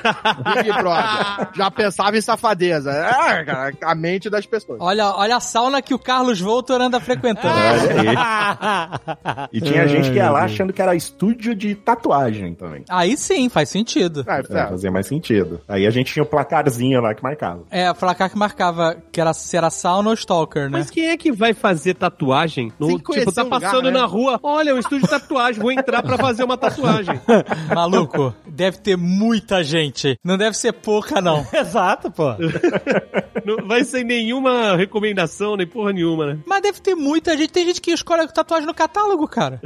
Big 0.55 0.71
Brother, 0.71 1.49
já 1.55 1.71
pensava 1.71 2.17
em 2.17 2.21
safadeza. 2.21 2.91
É, 2.91 3.73
a 3.83 3.95
mente 3.95 4.29
das 4.29 4.45
pessoas. 4.45 4.70
Olha, 4.79 5.11
olha 5.15 5.35
a 5.35 5.39
sauna 5.39 5.81
que 5.81 5.93
o 5.93 5.99
Carlos 5.99 6.39
Voltor 6.39 6.81
anda 6.81 6.99
frequentando. 6.99 7.51
E 9.51 9.61
tinha 9.61 9.87
gente 9.87 10.09
que 10.11 10.17
ia 10.17 10.29
lá 10.29 10.43
achando 10.43 10.73
que 10.73 10.81
era 10.81 10.95
estúdio 10.95 11.55
de 11.55 11.75
tatuagem 11.75 12.53
também. 12.53 12.83
Aí 12.89 13.15
sim, 13.17 13.49
faz 13.49 13.69
sentido. 13.69 14.23
Ah, 14.27 14.37
É, 14.37 14.39
é. 14.39 14.67
fazia 14.67 14.91
mais 14.91 15.07
sentido. 15.07 15.61
Aí 15.67 15.85
a 15.85 15.89
gente 15.89 16.13
tinha 16.13 16.23
o 16.23 16.25
placarzinho 16.25 17.01
lá 17.01 17.13
que 17.13 17.23
marcava. 17.23 17.63
É, 17.69 17.87
a 17.87 17.93
placar 17.93 18.29
que 18.29 18.37
marcava 18.37 18.97
que 19.11 19.19
era 19.19 19.33
se 19.33 19.55
era 19.55 19.69
sauna 19.69 20.09
ou 20.09 20.13
stalker, 20.15 20.63
né? 20.69 20.79
Mas 20.79 20.89
quem 20.89 21.09
é 21.09 21.17
que 21.17 21.31
vai 21.31 21.53
fazer 21.53 21.95
tatuagem? 21.95 22.71
No, 22.79 22.87
tipo, 22.97 23.31
tá 23.31 23.41
o 23.41 23.45
lugar, 23.45 23.59
passando 23.59 23.91
né? 23.91 23.99
na 23.99 24.05
rua, 24.05 24.39
olha, 24.41 24.75
o 24.75 24.79
estúdio 24.79 25.03
de 25.03 25.09
tatuagem, 25.09 25.61
vou 25.61 25.71
entrar 25.71 26.01
pra 26.03 26.17
fazer 26.17 26.43
uma 26.43 26.57
tatuagem. 26.57 27.19
Maluco, 27.73 28.33
deve 28.47 28.77
ter 28.79 28.97
muita 28.97 29.63
gente. 29.63 30.17
Não 30.23 30.37
deve 30.37 30.55
ser 30.57 30.73
pouca, 30.73 31.21
não. 31.21 31.45
Exato, 31.53 32.11
pô. 32.11 32.31
Não 33.45 33.67
vai 33.67 33.83
sem 33.83 34.03
nenhuma 34.03 34.51
recomendação, 34.75 35.55
nem 35.55 35.67
porra 35.67 35.91
nenhuma, 35.93 36.25
né? 36.33 36.39
Mas 36.45 36.61
deve 36.61 36.79
ter 36.81 36.95
muita 36.95 37.37
gente. 37.37 37.51
Tem 37.51 37.65
gente 37.65 37.81
que 37.81 37.91
escolhe 37.91 38.27
tatuagem 38.27 38.65
no 38.67 38.73
catálogo, 38.73 39.27
cara. 39.27 39.61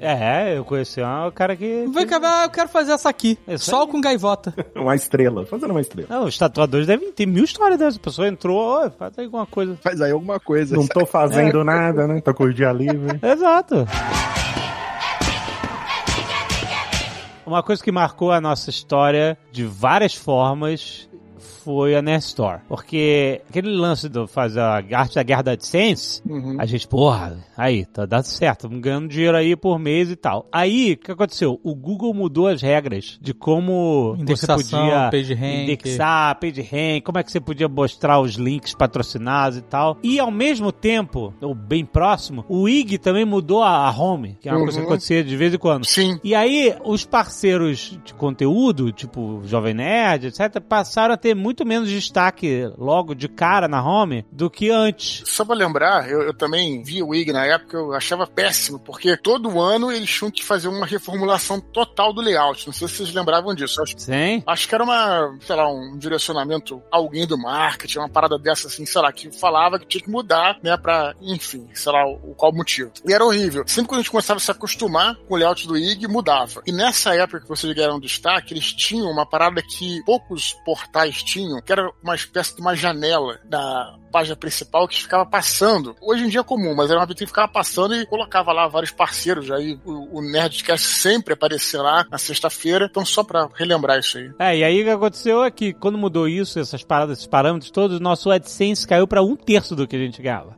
É. 0.00 0.52
É, 0.54 0.58
eu 0.58 0.64
conheci 0.64 1.00
um 1.02 1.30
cara 1.30 1.56
que. 1.56 1.86
Vem 1.92 2.06
cá, 2.06 2.42
eu 2.44 2.50
quero 2.50 2.68
fazer 2.68 2.92
essa 2.92 3.08
aqui. 3.08 3.38
Isso 3.48 3.70
Sol 3.70 3.82
aí. 3.82 3.88
com 3.88 4.00
gaivota. 4.00 4.54
Uma 4.74 4.94
estrela, 4.94 5.46
fazendo 5.46 5.70
uma 5.70 5.80
estrela. 5.80 6.08
Não, 6.10 6.24
os 6.24 6.36
tatuadores 6.36 6.86
devem 6.86 7.10
ter 7.12 7.26
mil 7.26 7.44
histórias 7.44 7.78
dessas. 7.78 7.96
A 7.96 8.00
pessoa 8.00 8.28
entrou, 8.28 8.58
"Ô, 8.86 8.90
faz 8.90 9.18
aí 9.18 9.24
alguma 9.24 9.46
coisa. 9.46 9.78
Faz 9.82 10.00
aí 10.00 10.10
alguma 10.12 10.38
coisa. 10.40 10.76
Não 10.76 10.86
tô 10.86 11.06
fazendo 11.06 11.62
nada, 11.64 12.06
né? 12.06 12.20
Tô 12.20 12.34
com 12.34 12.44
o 12.44 12.52
dia 12.54 12.72
livre. 12.72 13.18
Exato. 13.22 13.86
Uma 17.46 17.62
coisa 17.62 17.82
que 17.84 17.92
marcou 17.92 18.32
a 18.32 18.40
nossa 18.40 18.70
história 18.70 19.36
de 19.52 19.64
várias 19.64 20.14
formas 20.14 21.08
foi 21.64 21.94
a 21.96 22.02
Nerd 22.02 22.22
Store. 22.24 22.60
Porque 22.68 23.40
aquele 23.48 23.70
lance 23.74 24.08
do 24.08 24.26
fazer 24.26 24.60
a 24.60 24.82
arte 24.92 25.14
da 25.14 25.22
guerra 25.22 25.42
da 25.42 25.52
AdSense, 25.52 26.22
Uhum. 26.28 26.56
a 26.58 26.66
gente, 26.66 26.86
porra, 26.86 27.38
aí, 27.56 27.84
tá 27.84 28.04
dando 28.06 28.24
certo, 28.24 28.68
ganhando 28.68 29.08
dinheiro 29.08 29.36
aí 29.36 29.56
por 29.56 29.78
mês 29.78 30.10
e 30.10 30.16
tal. 30.16 30.46
Aí, 30.52 30.92
o 30.92 30.96
que 30.96 31.10
aconteceu? 31.10 31.58
O 31.62 31.74
Google 31.74 32.12
mudou 32.14 32.48
as 32.48 32.60
regras 32.62 33.18
de 33.20 33.32
como 33.32 34.16
Indexação, 34.18 34.58
você 34.58 34.76
podia 34.76 35.08
PageRank. 35.10 35.62
indexar, 35.62 36.38
PageRank, 36.40 37.00
como 37.02 37.18
é 37.18 37.22
que 37.22 37.32
você 37.32 37.40
podia 37.40 37.68
mostrar 37.68 38.20
os 38.20 38.34
links 38.34 38.74
patrocinados 38.74 39.58
e 39.58 39.62
tal. 39.62 39.98
E 40.02 40.18
ao 40.18 40.30
mesmo 40.30 40.70
tempo, 40.72 41.32
ou 41.40 41.54
bem 41.54 41.84
próximo, 41.84 42.44
o 42.48 42.68
IG 42.68 42.98
também 42.98 43.24
mudou 43.24 43.62
a, 43.62 43.86
a 43.88 43.90
home, 43.90 44.36
que 44.40 44.48
é 44.48 44.52
uma 44.52 44.60
coisa 44.60 44.78
que 44.78 44.84
Uhum. 44.84 44.90
acontecia 44.90 45.22
de 45.24 45.36
vez 45.36 45.54
em 45.54 45.58
quando. 45.58 45.84
Sim. 45.86 46.18
E 46.24 46.34
aí, 46.34 46.74
os 46.84 47.04
parceiros 47.04 47.98
de 48.04 48.12
conteúdo, 48.14 48.90
tipo 48.92 49.40
Jovem 49.44 49.74
Nerd, 49.74 50.26
etc., 50.26 50.60
passaram 50.60 51.14
a 51.14 51.16
ter 51.16 51.34
muito 51.34 51.53
menos 51.62 51.90
destaque 51.90 52.70
logo 52.78 53.14
de 53.14 53.28
cara 53.28 53.68
na 53.68 53.84
home 53.84 54.24
do 54.32 54.48
que 54.48 54.70
antes. 54.70 55.22
Só 55.26 55.44
pra 55.44 55.54
lembrar, 55.54 56.08
eu, 56.08 56.22
eu 56.22 56.32
também 56.32 56.82
vi 56.82 57.02
o 57.02 57.14
IG 57.14 57.32
na 57.32 57.44
época, 57.44 57.76
eu 57.76 57.92
achava 57.92 58.26
péssimo, 58.26 58.78
porque 58.78 59.16
todo 59.16 59.60
ano 59.60 59.92
eles 59.92 60.10
tinham 60.10 60.30
que 60.30 60.42
fazer 60.42 60.68
uma 60.68 60.86
reformulação 60.86 61.60
total 61.60 62.12
do 62.12 62.22
layout. 62.22 62.66
Não 62.66 62.72
sei 62.72 62.88
se 62.88 62.94
vocês 62.94 63.12
lembravam 63.12 63.54
disso. 63.54 63.82
Acho, 63.82 63.94
Sim? 63.98 64.42
acho 64.46 64.68
que 64.68 64.74
era 64.74 64.84
uma, 64.84 65.36
sei 65.40 65.56
lá, 65.56 65.70
um 65.70 65.98
direcionamento, 65.98 66.82
alguém 66.90 67.26
do 67.26 67.36
marketing, 67.36 67.98
uma 67.98 68.08
parada 68.08 68.38
dessa 68.38 68.68
assim, 68.68 68.86
sei 68.86 69.02
lá, 69.02 69.12
que 69.12 69.30
falava 69.30 69.78
que 69.78 69.86
tinha 69.86 70.02
que 70.02 70.10
mudar, 70.10 70.58
né, 70.62 70.76
pra, 70.76 71.14
enfim, 71.20 71.68
sei 71.74 71.92
lá, 71.92 72.06
o, 72.06 72.34
qual 72.34 72.52
motivo. 72.52 72.92
E 73.06 73.12
era 73.12 73.24
horrível. 73.24 73.64
Sempre 73.66 73.88
que 73.88 73.94
a 73.94 73.98
gente 73.98 74.10
começava 74.10 74.38
a 74.38 74.40
se 74.40 74.50
acostumar 74.50 75.16
com 75.28 75.34
o 75.34 75.36
layout 75.36 75.66
do 75.66 75.76
IG, 75.76 76.06
mudava. 76.06 76.62
E 76.66 76.72
nessa 76.72 77.14
época 77.14 77.40
que 77.40 77.48
vocês 77.48 77.74
deram 77.74 78.00
destaque, 78.00 78.54
eles 78.54 78.72
tinham 78.72 79.10
uma 79.10 79.26
parada 79.26 79.62
que 79.62 80.02
poucos 80.04 80.52
portais 80.64 81.22
tinham, 81.22 81.43
que 81.62 81.72
era 81.72 81.90
uma 82.02 82.14
espécie 82.14 82.54
de 82.54 82.60
uma 82.60 82.74
janela 82.74 83.40
da, 83.44 83.98
página 84.14 84.36
principal 84.36 84.86
que 84.86 85.02
ficava 85.02 85.26
passando. 85.26 85.96
Hoje 86.00 86.22
em 86.24 86.28
dia 86.28 86.38
é 86.38 86.44
comum, 86.44 86.72
mas 86.72 86.88
era 86.88 87.00
uma 87.00 87.06
vitrine 87.06 87.26
que 87.26 87.32
ficava 87.32 87.50
passando 87.50 87.96
e 87.96 88.06
colocava 88.06 88.52
lá 88.52 88.68
vários 88.68 88.92
parceiros. 88.92 89.50
Aí 89.50 89.76
o, 89.84 90.18
o 90.18 90.22
Nerdcast 90.22 90.86
sempre 90.86 91.34
aparecia 91.34 91.82
lá 91.82 92.06
na 92.08 92.16
sexta-feira. 92.16 92.86
Então, 92.88 93.04
só 93.04 93.24
pra 93.24 93.48
relembrar 93.54 93.98
isso 93.98 94.16
aí. 94.18 94.30
É, 94.38 94.58
e 94.58 94.62
aí 94.62 94.80
o 94.82 94.84
que 94.84 94.90
aconteceu 94.90 95.42
é 95.42 95.50
que 95.50 95.72
quando 95.72 95.98
mudou 95.98 96.28
isso, 96.28 96.60
essas 96.60 96.84
paradas, 96.84 97.18
esses 97.18 97.26
parâmetros 97.26 97.72
todos, 97.72 97.96
o 97.98 98.02
nosso 98.02 98.30
AdSense 98.30 98.86
caiu 98.86 99.08
pra 99.08 99.20
um 99.20 99.34
terço 99.34 99.74
do 99.74 99.84
que 99.88 99.96
a 99.96 99.98
gente 99.98 100.22
ganhava. 100.22 100.56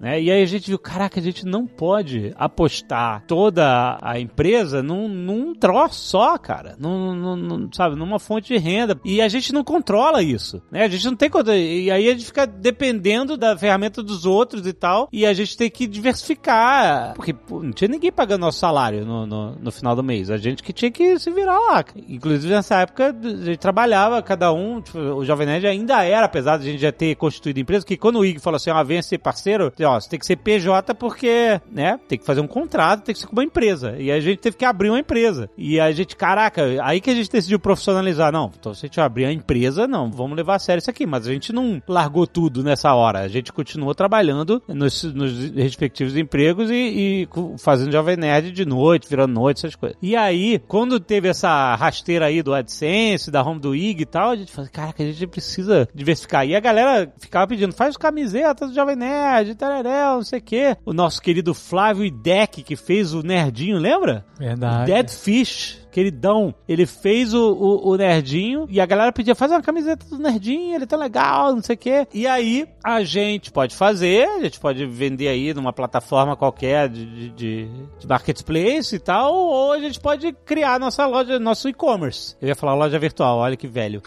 Né? 0.00 0.22
E 0.22 0.30
aí 0.30 0.42
a 0.42 0.46
gente 0.46 0.68
viu, 0.68 0.78
caraca, 0.78 1.20
a 1.20 1.22
gente 1.22 1.44
não 1.44 1.66
pode 1.66 2.32
apostar 2.36 3.22
toda 3.26 3.98
a 4.00 4.18
empresa 4.18 4.82
num, 4.82 5.08
num 5.08 5.54
troço 5.54 6.00
só, 6.08 6.38
cara. 6.38 6.74
Num, 6.78 7.14
num- 7.14 7.36
num- 7.36 7.68
sabe, 7.70 7.96
numa 7.96 8.18
fonte 8.18 8.48
de 8.54 8.58
renda. 8.58 8.98
E 9.04 9.20
a 9.20 9.28
gente 9.28 9.52
não 9.52 9.62
controla 9.62 10.22
isso, 10.22 10.62
né? 10.72 10.84
A 10.84 10.88
gente 10.88 11.04
não 11.04 11.16
tem 11.16 11.28
controle. 11.28 11.82
E 11.84 11.90
aí 11.90 12.08
a 12.08 12.12
gente 12.12 12.24
fica 12.24 12.46
dependendo 12.46 12.93
da 13.36 13.56
ferramenta 13.56 14.02
dos 14.02 14.26
outros 14.26 14.66
e 14.66 14.72
tal. 14.72 15.08
E 15.12 15.26
a 15.26 15.32
gente 15.32 15.56
tem 15.56 15.70
que 15.70 15.86
diversificar. 15.86 17.14
Porque 17.14 17.32
pô, 17.32 17.62
não 17.62 17.72
tinha 17.72 17.88
ninguém 17.88 18.12
pagando 18.12 18.42
nosso 18.42 18.58
salário 18.58 19.04
no, 19.04 19.26
no, 19.26 19.52
no 19.56 19.72
final 19.72 19.94
do 19.94 20.02
mês. 20.02 20.30
A 20.30 20.36
gente 20.36 20.62
que 20.62 20.72
tinha 20.72 20.90
que 20.90 21.18
se 21.18 21.30
virar 21.30 21.58
lá. 21.58 21.84
Inclusive 22.08 22.52
nessa 22.52 22.80
época 22.80 23.14
a 23.22 23.44
gente 23.44 23.58
trabalhava, 23.58 24.22
cada 24.22 24.52
um. 24.52 24.80
tipo, 24.80 24.98
o 24.98 25.24
Jovem 25.24 25.46
Nerd 25.46 25.66
ainda 25.66 26.02
era, 26.02 26.26
apesar 26.26 26.58
de 26.58 26.68
a 26.68 26.70
gente 26.72 26.80
já 26.80 26.92
ter 26.92 27.14
constituído 27.16 27.60
empresa, 27.60 27.84
que 27.84 27.96
quando 27.96 28.18
o 28.18 28.24
Ig 28.24 28.38
falou 28.40 28.56
assim, 28.56 28.70
ó, 28.70 28.82
venha 28.84 29.02
ser 29.02 29.18
parceiro, 29.18 29.72
ó, 29.82 30.00
você 30.00 30.08
tem 30.08 30.18
que 30.18 30.26
ser 30.26 30.36
PJ 30.36 30.94
porque, 30.94 31.60
né, 31.70 31.98
tem 32.08 32.18
que 32.18 32.24
fazer 32.24 32.40
um 32.40 32.46
contrato, 32.46 33.02
tem 33.02 33.14
que 33.14 33.20
ser 33.20 33.26
com 33.26 33.32
uma 33.32 33.44
empresa. 33.44 33.96
E 33.98 34.10
a 34.10 34.20
gente 34.20 34.38
teve 34.38 34.56
que 34.56 34.64
abrir 34.64 34.90
uma 34.90 34.98
empresa. 34.98 35.48
E 35.56 35.80
a 35.80 35.90
gente, 35.92 36.16
caraca, 36.16 36.62
aí 36.82 37.00
que 37.00 37.10
a 37.10 37.14
gente 37.14 37.30
decidiu 37.30 37.58
profissionalizar. 37.58 38.32
Não, 38.32 38.50
então 38.58 38.74
se 38.74 38.84
a 38.84 38.88
gente 38.88 39.00
abrir 39.00 39.24
a 39.24 39.32
empresa, 39.32 39.86
não, 39.86 40.10
vamos 40.10 40.36
levar 40.36 40.56
a 40.56 40.58
sério 40.58 40.80
isso 40.80 40.90
aqui. 40.90 41.06
Mas 41.06 41.26
a 41.26 41.32
gente 41.32 41.52
não 41.52 41.82
largou 41.88 42.26
tudo 42.26 42.62
nessa 42.74 42.92
hora. 42.92 43.20
A 43.20 43.28
gente 43.28 43.52
continuou 43.52 43.94
trabalhando 43.94 44.62
nos, 44.68 45.02
nos 45.04 45.50
respectivos 45.50 46.16
empregos 46.16 46.70
e, 46.70 46.74
e 46.74 47.28
fazendo 47.58 47.92
Jovem 47.92 48.16
Nerd 48.16 48.52
de 48.52 48.64
noite, 48.66 49.08
virando 49.08 49.32
noite, 49.32 49.58
essas 49.58 49.76
coisas. 49.76 49.96
E 50.02 50.14
aí, 50.16 50.60
quando 50.66 51.00
teve 51.00 51.28
essa 51.28 51.74
rasteira 51.76 52.26
aí 52.26 52.42
do 52.42 52.52
AdSense, 52.52 53.30
da 53.30 53.42
home 53.42 53.60
do 53.60 53.74
IG 53.74 54.02
e 54.02 54.06
tal, 54.06 54.30
a 54.30 54.36
gente 54.36 54.52
falou, 54.52 54.70
caraca, 54.70 55.02
a 55.02 55.06
gente 55.06 55.26
precisa 55.26 55.88
diversificar. 55.94 56.46
E 56.46 56.54
a 56.54 56.60
galera 56.60 57.12
ficava 57.18 57.46
pedindo, 57.46 57.72
faz 57.72 57.96
camiseta 57.96 58.66
do 58.66 58.74
Jovem 58.74 58.96
Nerd, 58.96 59.54
tararel, 59.54 60.16
não 60.16 60.24
sei 60.24 60.40
o 60.40 60.42
quê. 60.42 60.76
O 60.84 60.92
nosso 60.92 61.22
querido 61.22 61.54
Flávio 61.54 62.04
Ideck, 62.04 62.62
que 62.62 62.76
fez 62.76 63.14
o 63.14 63.22
Nerdinho, 63.22 63.78
lembra? 63.78 64.24
Verdade. 64.38 64.90
Dead 64.90 65.10
Fish, 65.10 65.78
queridão. 65.94 66.52
Ele 66.68 66.86
fez 66.86 67.32
o, 67.32 67.52
o, 67.52 67.90
o 67.90 67.96
Nerdinho 67.96 68.66
e 68.68 68.80
a 68.80 68.86
galera 68.86 69.12
pedia, 69.12 69.32
faz 69.36 69.52
uma 69.52 69.62
camiseta 69.62 70.04
do 70.06 70.18
Nerdinho, 70.18 70.74
ele 70.74 70.86
tão 70.86 70.98
legal, 70.98 71.54
não 71.54 71.62
sei 71.62 71.76
o 71.76 71.78
quê. 71.78 72.08
E 72.12 72.26
aí, 72.26 72.66
a 72.82 73.04
gente 73.04 73.52
pode 73.52 73.76
fazer, 73.76 74.28
a 74.28 74.42
gente 74.42 74.58
pode 74.58 74.84
vender 74.86 75.28
aí 75.28 75.54
numa 75.54 75.72
plataforma 75.72 76.36
qualquer 76.36 76.88
de, 76.88 77.06
de, 77.06 77.30
de- 77.30 78.06
marketplace 78.08 78.96
e 78.96 78.98
tal, 78.98 79.32
ou 79.32 79.72
a 79.72 79.78
gente 79.78 80.00
pode 80.00 80.32
criar 80.44 80.80
nossa 80.80 81.06
loja, 81.06 81.38
nosso 81.38 81.68
e-commerce. 81.68 82.36
Eu 82.42 82.48
ia 82.48 82.56
falar 82.56 82.74
loja 82.74 82.98
virtual, 82.98 83.38
olha 83.38 83.56
que 83.56 83.68
velho. 83.68 84.02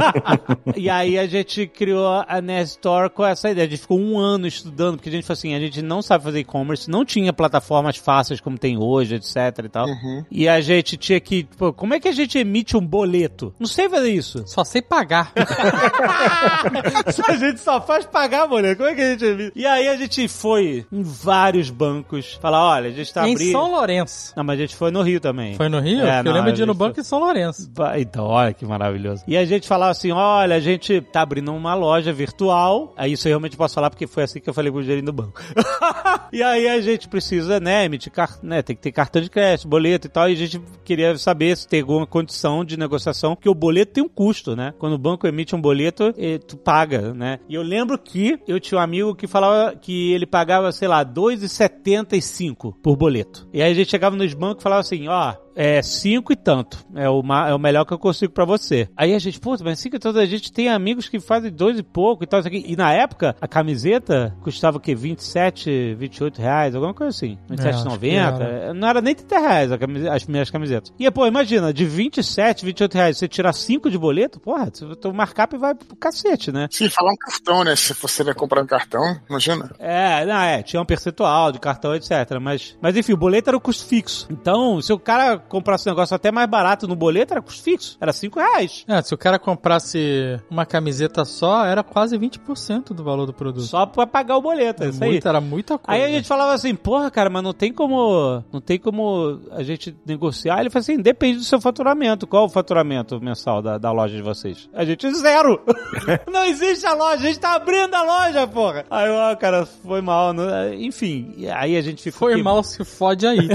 e 0.76 0.90
aí 0.90 1.18
a 1.18 1.26
gente 1.26 1.66
criou 1.66 2.22
a 2.28 2.40
Nerd 2.42 2.68
Store 2.68 3.08
com 3.08 3.24
essa 3.24 3.50
ideia. 3.50 3.66
A 3.66 3.70
gente 3.70 3.80
ficou 3.80 3.98
um 3.98 4.18
ano 4.18 4.46
estudando, 4.46 4.96
porque 4.96 5.08
a 5.08 5.12
gente 5.12 5.24
falou 5.24 5.38
assim, 5.38 5.54
a 5.54 5.60
gente 5.60 5.80
não 5.80 6.02
sabe 6.02 6.24
fazer 6.24 6.40
e-commerce, 6.40 6.90
não 6.90 7.02
tinha 7.02 7.32
plataformas 7.32 7.96
fáceis 7.96 8.40
como 8.40 8.58
tem 8.58 8.76
hoje, 8.78 9.14
etc 9.14 9.36
e 9.64 9.68
tal. 9.70 9.86
E 10.30 10.46
a 10.46 10.60
gente 10.60 10.98
tinha 10.98 11.13
que, 11.20 11.44
pô, 11.44 11.72
como 11.72 11.94
é 11.94 12.00
que 12.00 12.08
a 12.08 12.12
gente 12.12 12.38
emite 12.38 12.76
um 12.76 12.80
boleto? 12.80 13.54
Não 13.58 13.66
sei 13.66 13.88
fazer 13.88 14.10
isso. 14.10 14.44
Só 14.46 14.64
sei 14.64 14.82
pagar. 14.82 15.32
a 17.26 17.36
gente 17.36 17.60
só 17.60 17.80
faz 17.80 18.06
pagar 18.06 18.46
boleto. 18.46 18.76
Como 18.78 18.88
é 18.88 18.94
que 18.94 19.00
a 19.00 19.10
gente 19.10 19.24
emite? 19.24 19.52
E 19.54 19.66
aí 19.66 19.88
a 19.88 19.96
gente 19.96 20.26
foi 20.28 20.86
em 20.92 21.02
vários 21.02 21.70
bancos, 21.70 22.38
falar, 22.40 22.64
olha, 22.64 22.88
a 22.88 22.92
gente 22.92 23.12
tá 23.12 23.28
em 23.28 23.32
abrindo... 23.32 23.52
São 23.52 23.70
Lourenço. 23.70 24.32
Não, 24.36 24.44
mas 24.44 24.58
a 24.58 24.62
gente 24.62 24.76
foi 24.76 24.90
no 24.90 25.02
Rio 25.02 25.20
também. 25.20 25.54
Foi 25.54 25.68
no 25.68 25.80
Rio? 25.80 26.00
É, 26.00 26.16
Porque 26.16 26.28
eu 26.28 26.32
não, 26.32 26.40
lembro 26.40 26.52
de 26.52 26.62
ir 26.62 26.66
no 26.66 26.74
banco 26.74 27.00
em 27.00 27.04
São 27.04 27.18
Lourenço. 27.18 27.70
Então, 27.96 28.24
olha 28.24 28.52
que 28.52 28.64
maravilhoso. 28.64 29.24
E 29.26 29.36
a 29.36 29.44
gente 29.44 29.66
falava 29.66 29.90
assim: 29.90 30.12
olha, 30.12 30.56
a 30.56 30.60
gente 30.60 31.00
tá 31.00 31.22
abrindo 31.22 31.52
uma 31.52 31.74
loja 31.74 32.12
virtual. 32.12 32.92
Aí 32.96 33.12
isso 33.12 33.26
eu 33.26 33.30
realmente 33.30 33.56
posso 33.56 33.74
falar 33.74 33.90
porque 33.90 34.06
foi 34.06 34.24
assim 34.24 34.40
que 34.40 34.48
eu 34.48 34.54
falei 34.54 34.70
com 34.70 34.78
o 34.78 34.82
gerente 34.82 35.04
do 35.04 35.12
banco. 35.12 35.40
e 36.32 36.42
aí 36.42 36.68
a 36.68 36.80
gente 36.80 37.08
precisa, 37.08 37.60
né, 37.60 37.84
emitir 37.84 38.12
car 38.12 38.38
né, 38.42 38.62
tem 38.62 38.74
que 38.76 38.82
ter 38.82 38.92
cartão 38.92 39.20
de 39.20 39.30
crédito, 39.30 39.68
boleto 39.68 40.06
e 40.06 40.10
tal. 40.10 40.28
E 40.28 40.32
a 40.32 40.36
gente 40.36 40.60
queria 40.84 41.03
saber 41.16 41.56
se 41.56 41.68
tem 41.68 41.80
alguma 41.80 42.06
condição 42.06 42.64
de 42.64 42.76
negociação, 42.76 43.34
porque 43.34 43.48
o 43.48 43.54
boleto 43.54 43.92
tem 43.92 44.04
um 44.04 44.08
custo, 44.08 44.54
né? 44.56 44.74
Quando 44.78 44.94
o 44.94 44.98
banco 44.98 45.26
emite 45.26 45.54
um 45.54 45.60
boleto, 45.60 46.14
eh, 46.16 46.38
tu 46.38 46.56
paga, 46.56 47.12
né? 47.12 47.38
E 47.48 47.54
eu 47.54 47.62
lembro 47.62 47.98
que 47.98 48.38
eu 48.46 48.60
tinha 48.60 48.78
um 48.78 48.82
amigo 48.82 49.14
que 49.14 49.26
falava 49.26 49.74
que 49.76 50.12
ele 50.12 50.26
pagava, 50.26 50.72
sei 50.72 50.88
lá, 50.88 51.04
2,75 51.04 52.74
por 52.82 52.96
boleto. 52.96 53.48
E 53.52 53.62
aí 53.62 53.70
a 53.70 53.74
gente 53.74 53.90
chegava 53.90 54.16
nos 54.16 54.34
bancos 54.34 54.62
e 54.62 54.64
falava 54.64 54.80
assim, 54.80 55.08
ó, 55.08 55.34
é 55.56 55.80
cinco 55.82 56.32
e 56.32 56.36
tanto. 56.36 56.84
É 56.94 57.08
o, 57.08 57.22
ma- 57.22 57.48
é 57.48 57.54
o 57.54 57.58
melhor 57.58 57.84
que 57.84 57.92
eu 57.92 57.98
consigo 57.98 58.32
pra 58.32 58.44
você. 58.44 58.88
Aí 58.96 59.14
a 59.14 59.18
gente, 59.18 59.38
pô, 59.40 59.56
mas 59.62 59.78
cinco 59.78 59.96
e 59.96 59.98
tanto, 59.98 60.18
a 60.18 60.26
gente 60.26 60.52
tem 60.52 60.68
amigos 60.68 61.08
que 61.08 61.20
fazem 61.20 61.50
dois 61.50 61.78
e 61.78 61.82
pouco 61.82 62.24
e 62.24 62.26
tal. 62.26 62.40
isso 62.40 62.48
aqui. 62.48 62.64
E 62.66 62.76
na 62.76 62.92
época, 62.92 63.36
a 63.40 63.48
camiseta 63.48 64.36
custava 64.42 64.76
o 64.76 64.80
quê? 64.80 64.94
27, 64.94 65.94
28 65.94 66.38
reais, 66.40 66.74
alguma 66.74 66.94
coisa 66.94 67.10
assim. 67.10 67.38
É, 67.50 67.68
acho 67.68 67.82
que 67.84 67.88
27,90. 68.06 68.40
era. 68.40 68.74
Não 68.74 68.88
era 68.88 69.00
nem 69.00 69.14
30 69.14 69.38
reais 69.38 69.70
as 69.72 70.26
minhas 70.26 70.50
camisetas. 70.50 70.92
E, 70.98 71.10
pô, 71.10 71.26
imagina, 71.26 71.72
de 71.72 71.84
27, 71.84 72.64
28 72.64 72.94
reais, 72.94 73.18
você 73.18 73.28
tirar 73.28 73.52
5 73.52 73.90
de 73.90 73.98
boleto, 73.98 74.40
porra, 74.40 74.70
o 75.04 75.12
markup 75.12 75.56
vai 75.56 75.74
pro 75.74 75.96
cacete, 75.96 76.50
né? 76.52 76.68
Sim, 76.70 76.88
falar 76.88 77.12
um 77.12 77.16
cartão, 77.16 77.64
né? 77.64 77.76
Se 77.76 77.92
você 77.94 78.22
vai 78.24 78.34
comprar 78.34 78.62
um 78.62 78.66
cartão, 78.66 79.18
imagina. 79.28 79.70
É, 79.78 80.24
não, 80.26 80.40
é, 80.40 80.62
tinha 80.62 80.80
um 80.80 80.84
percentual 80.84 81.52
de 81.52 81.58
cartão, 81.58 81.94
etc. 81.94 82.10
Mas, 82.40 82.76
mas 82.80 82.96
enfim, 82.96 83.12
o 83.12 83.16
boleto 83.16 83.50
era 83.50 83.56
o 83.56 83.60
custo 83.60 83.86
fixo. 83.86 84.26
Então, 84.30 84.80
se 84.80 84.92
o 84.92 84.98
cara 84.98 85.38
comprasse 85.48 85.88
um 85.88 85.92
negócio 85.92 86.14
até 86.14 86.30
mais 86.30 86.48
barato 86.48 86.86
no 86.88 86.96
boleto, 86.96 87.32
era 87.34 87.42
custo 87.42 87.62
fixo. 87.62 87.96
Era 88.00 88.12
5 88.12 88.38
reais. 88.38 88.84
É, 88.88 89.00
se 89.02 89.14
o 89.14 89.18
cara 89.18 89.38
comprasse 89.38 90.40
uma 90.50 90.64
camiseta 90.66 91.24
só, 91.24 91.64
era 91.64 91.82
quase 91.82 92.18
20% 92.18 92.92
do 92.94 93.02
valor 93.04 93.26
do 93.26 93.32
produto. 93.32 93.64
Só 93.64 93.86
pra 93.86 94.06
pagar 94.06 94.36
o 94.36 94.42
boleto, 94.42 94.84
é 94.84 94.88
isso 94.88 95.02
aí. 95.02 95.10
Muita, 95.10 95.28
era 95.28 95.40
muita 95.40 95.78
coisa. 95.78 96.00
Aí 96.00 96.04
a 96.10 96.14
gente 96.14 96.28
falava 96.28 96.52
assim, 96.52 96.74
porra, 96.74 97.10
cara, 97.10 97.28
mas 97.30 97.42
não 97.42 97.52
tem 97.52 97.72
como. 97.72 98.42
Não 98.52 98.60
tem 98.60 98.78
como 98.78 99.40
a 99.52 99.62
gente 99.62 99.96
negociar. 100.06 100.60
Ele 100.60 100.70
falou 100.70 100.82
assim: 100.82 100.96
depende 101.00 101.38
do 101.38 101.44
seu 101.44 101.60
faturamento. 101.60 102.26
Qual 102.26 102.44
o 102.44 102.48
faturamento 102.48 103.20
mensal 103.20 103.60
da, 103.62 103.78
da 103.78 103.90
loja 103.92 104.14
de 104.16 104.22
vocês? 104.22 104.68
A 104.72 104.84
gente, 104.84 105.10
zero! 105.14 105.60
não 106.30 106.44
existe 106.44 106.86
a 106.86 106.94
loja, 106.94 107.16
a 107.16 107.26
gente 107.26 107.38
tá 107.38 107.54
abrindo 107.54 107.94
a 107.94 108.02
loja, 108.02 108.46
porra! 108.46 108.84
Aí, 108.90 109.10
ó, 109.10 109.34
cara, 109.36 109.66
foi 109.66 110.00
mal. 110.00 110.32
né? 110.32 110.74
Enfim, 110.76 111.46
aí 111.52 111.76
a 111.76 111.80
gente 111.82 112.02
ficou. 112.02 112.28
Foi 112.28 112.36
que- 112.36 112.42
mal, 112.42 112.62
se 112.62 112.84
fode 112.84 113.26
aí. 113.26 113.48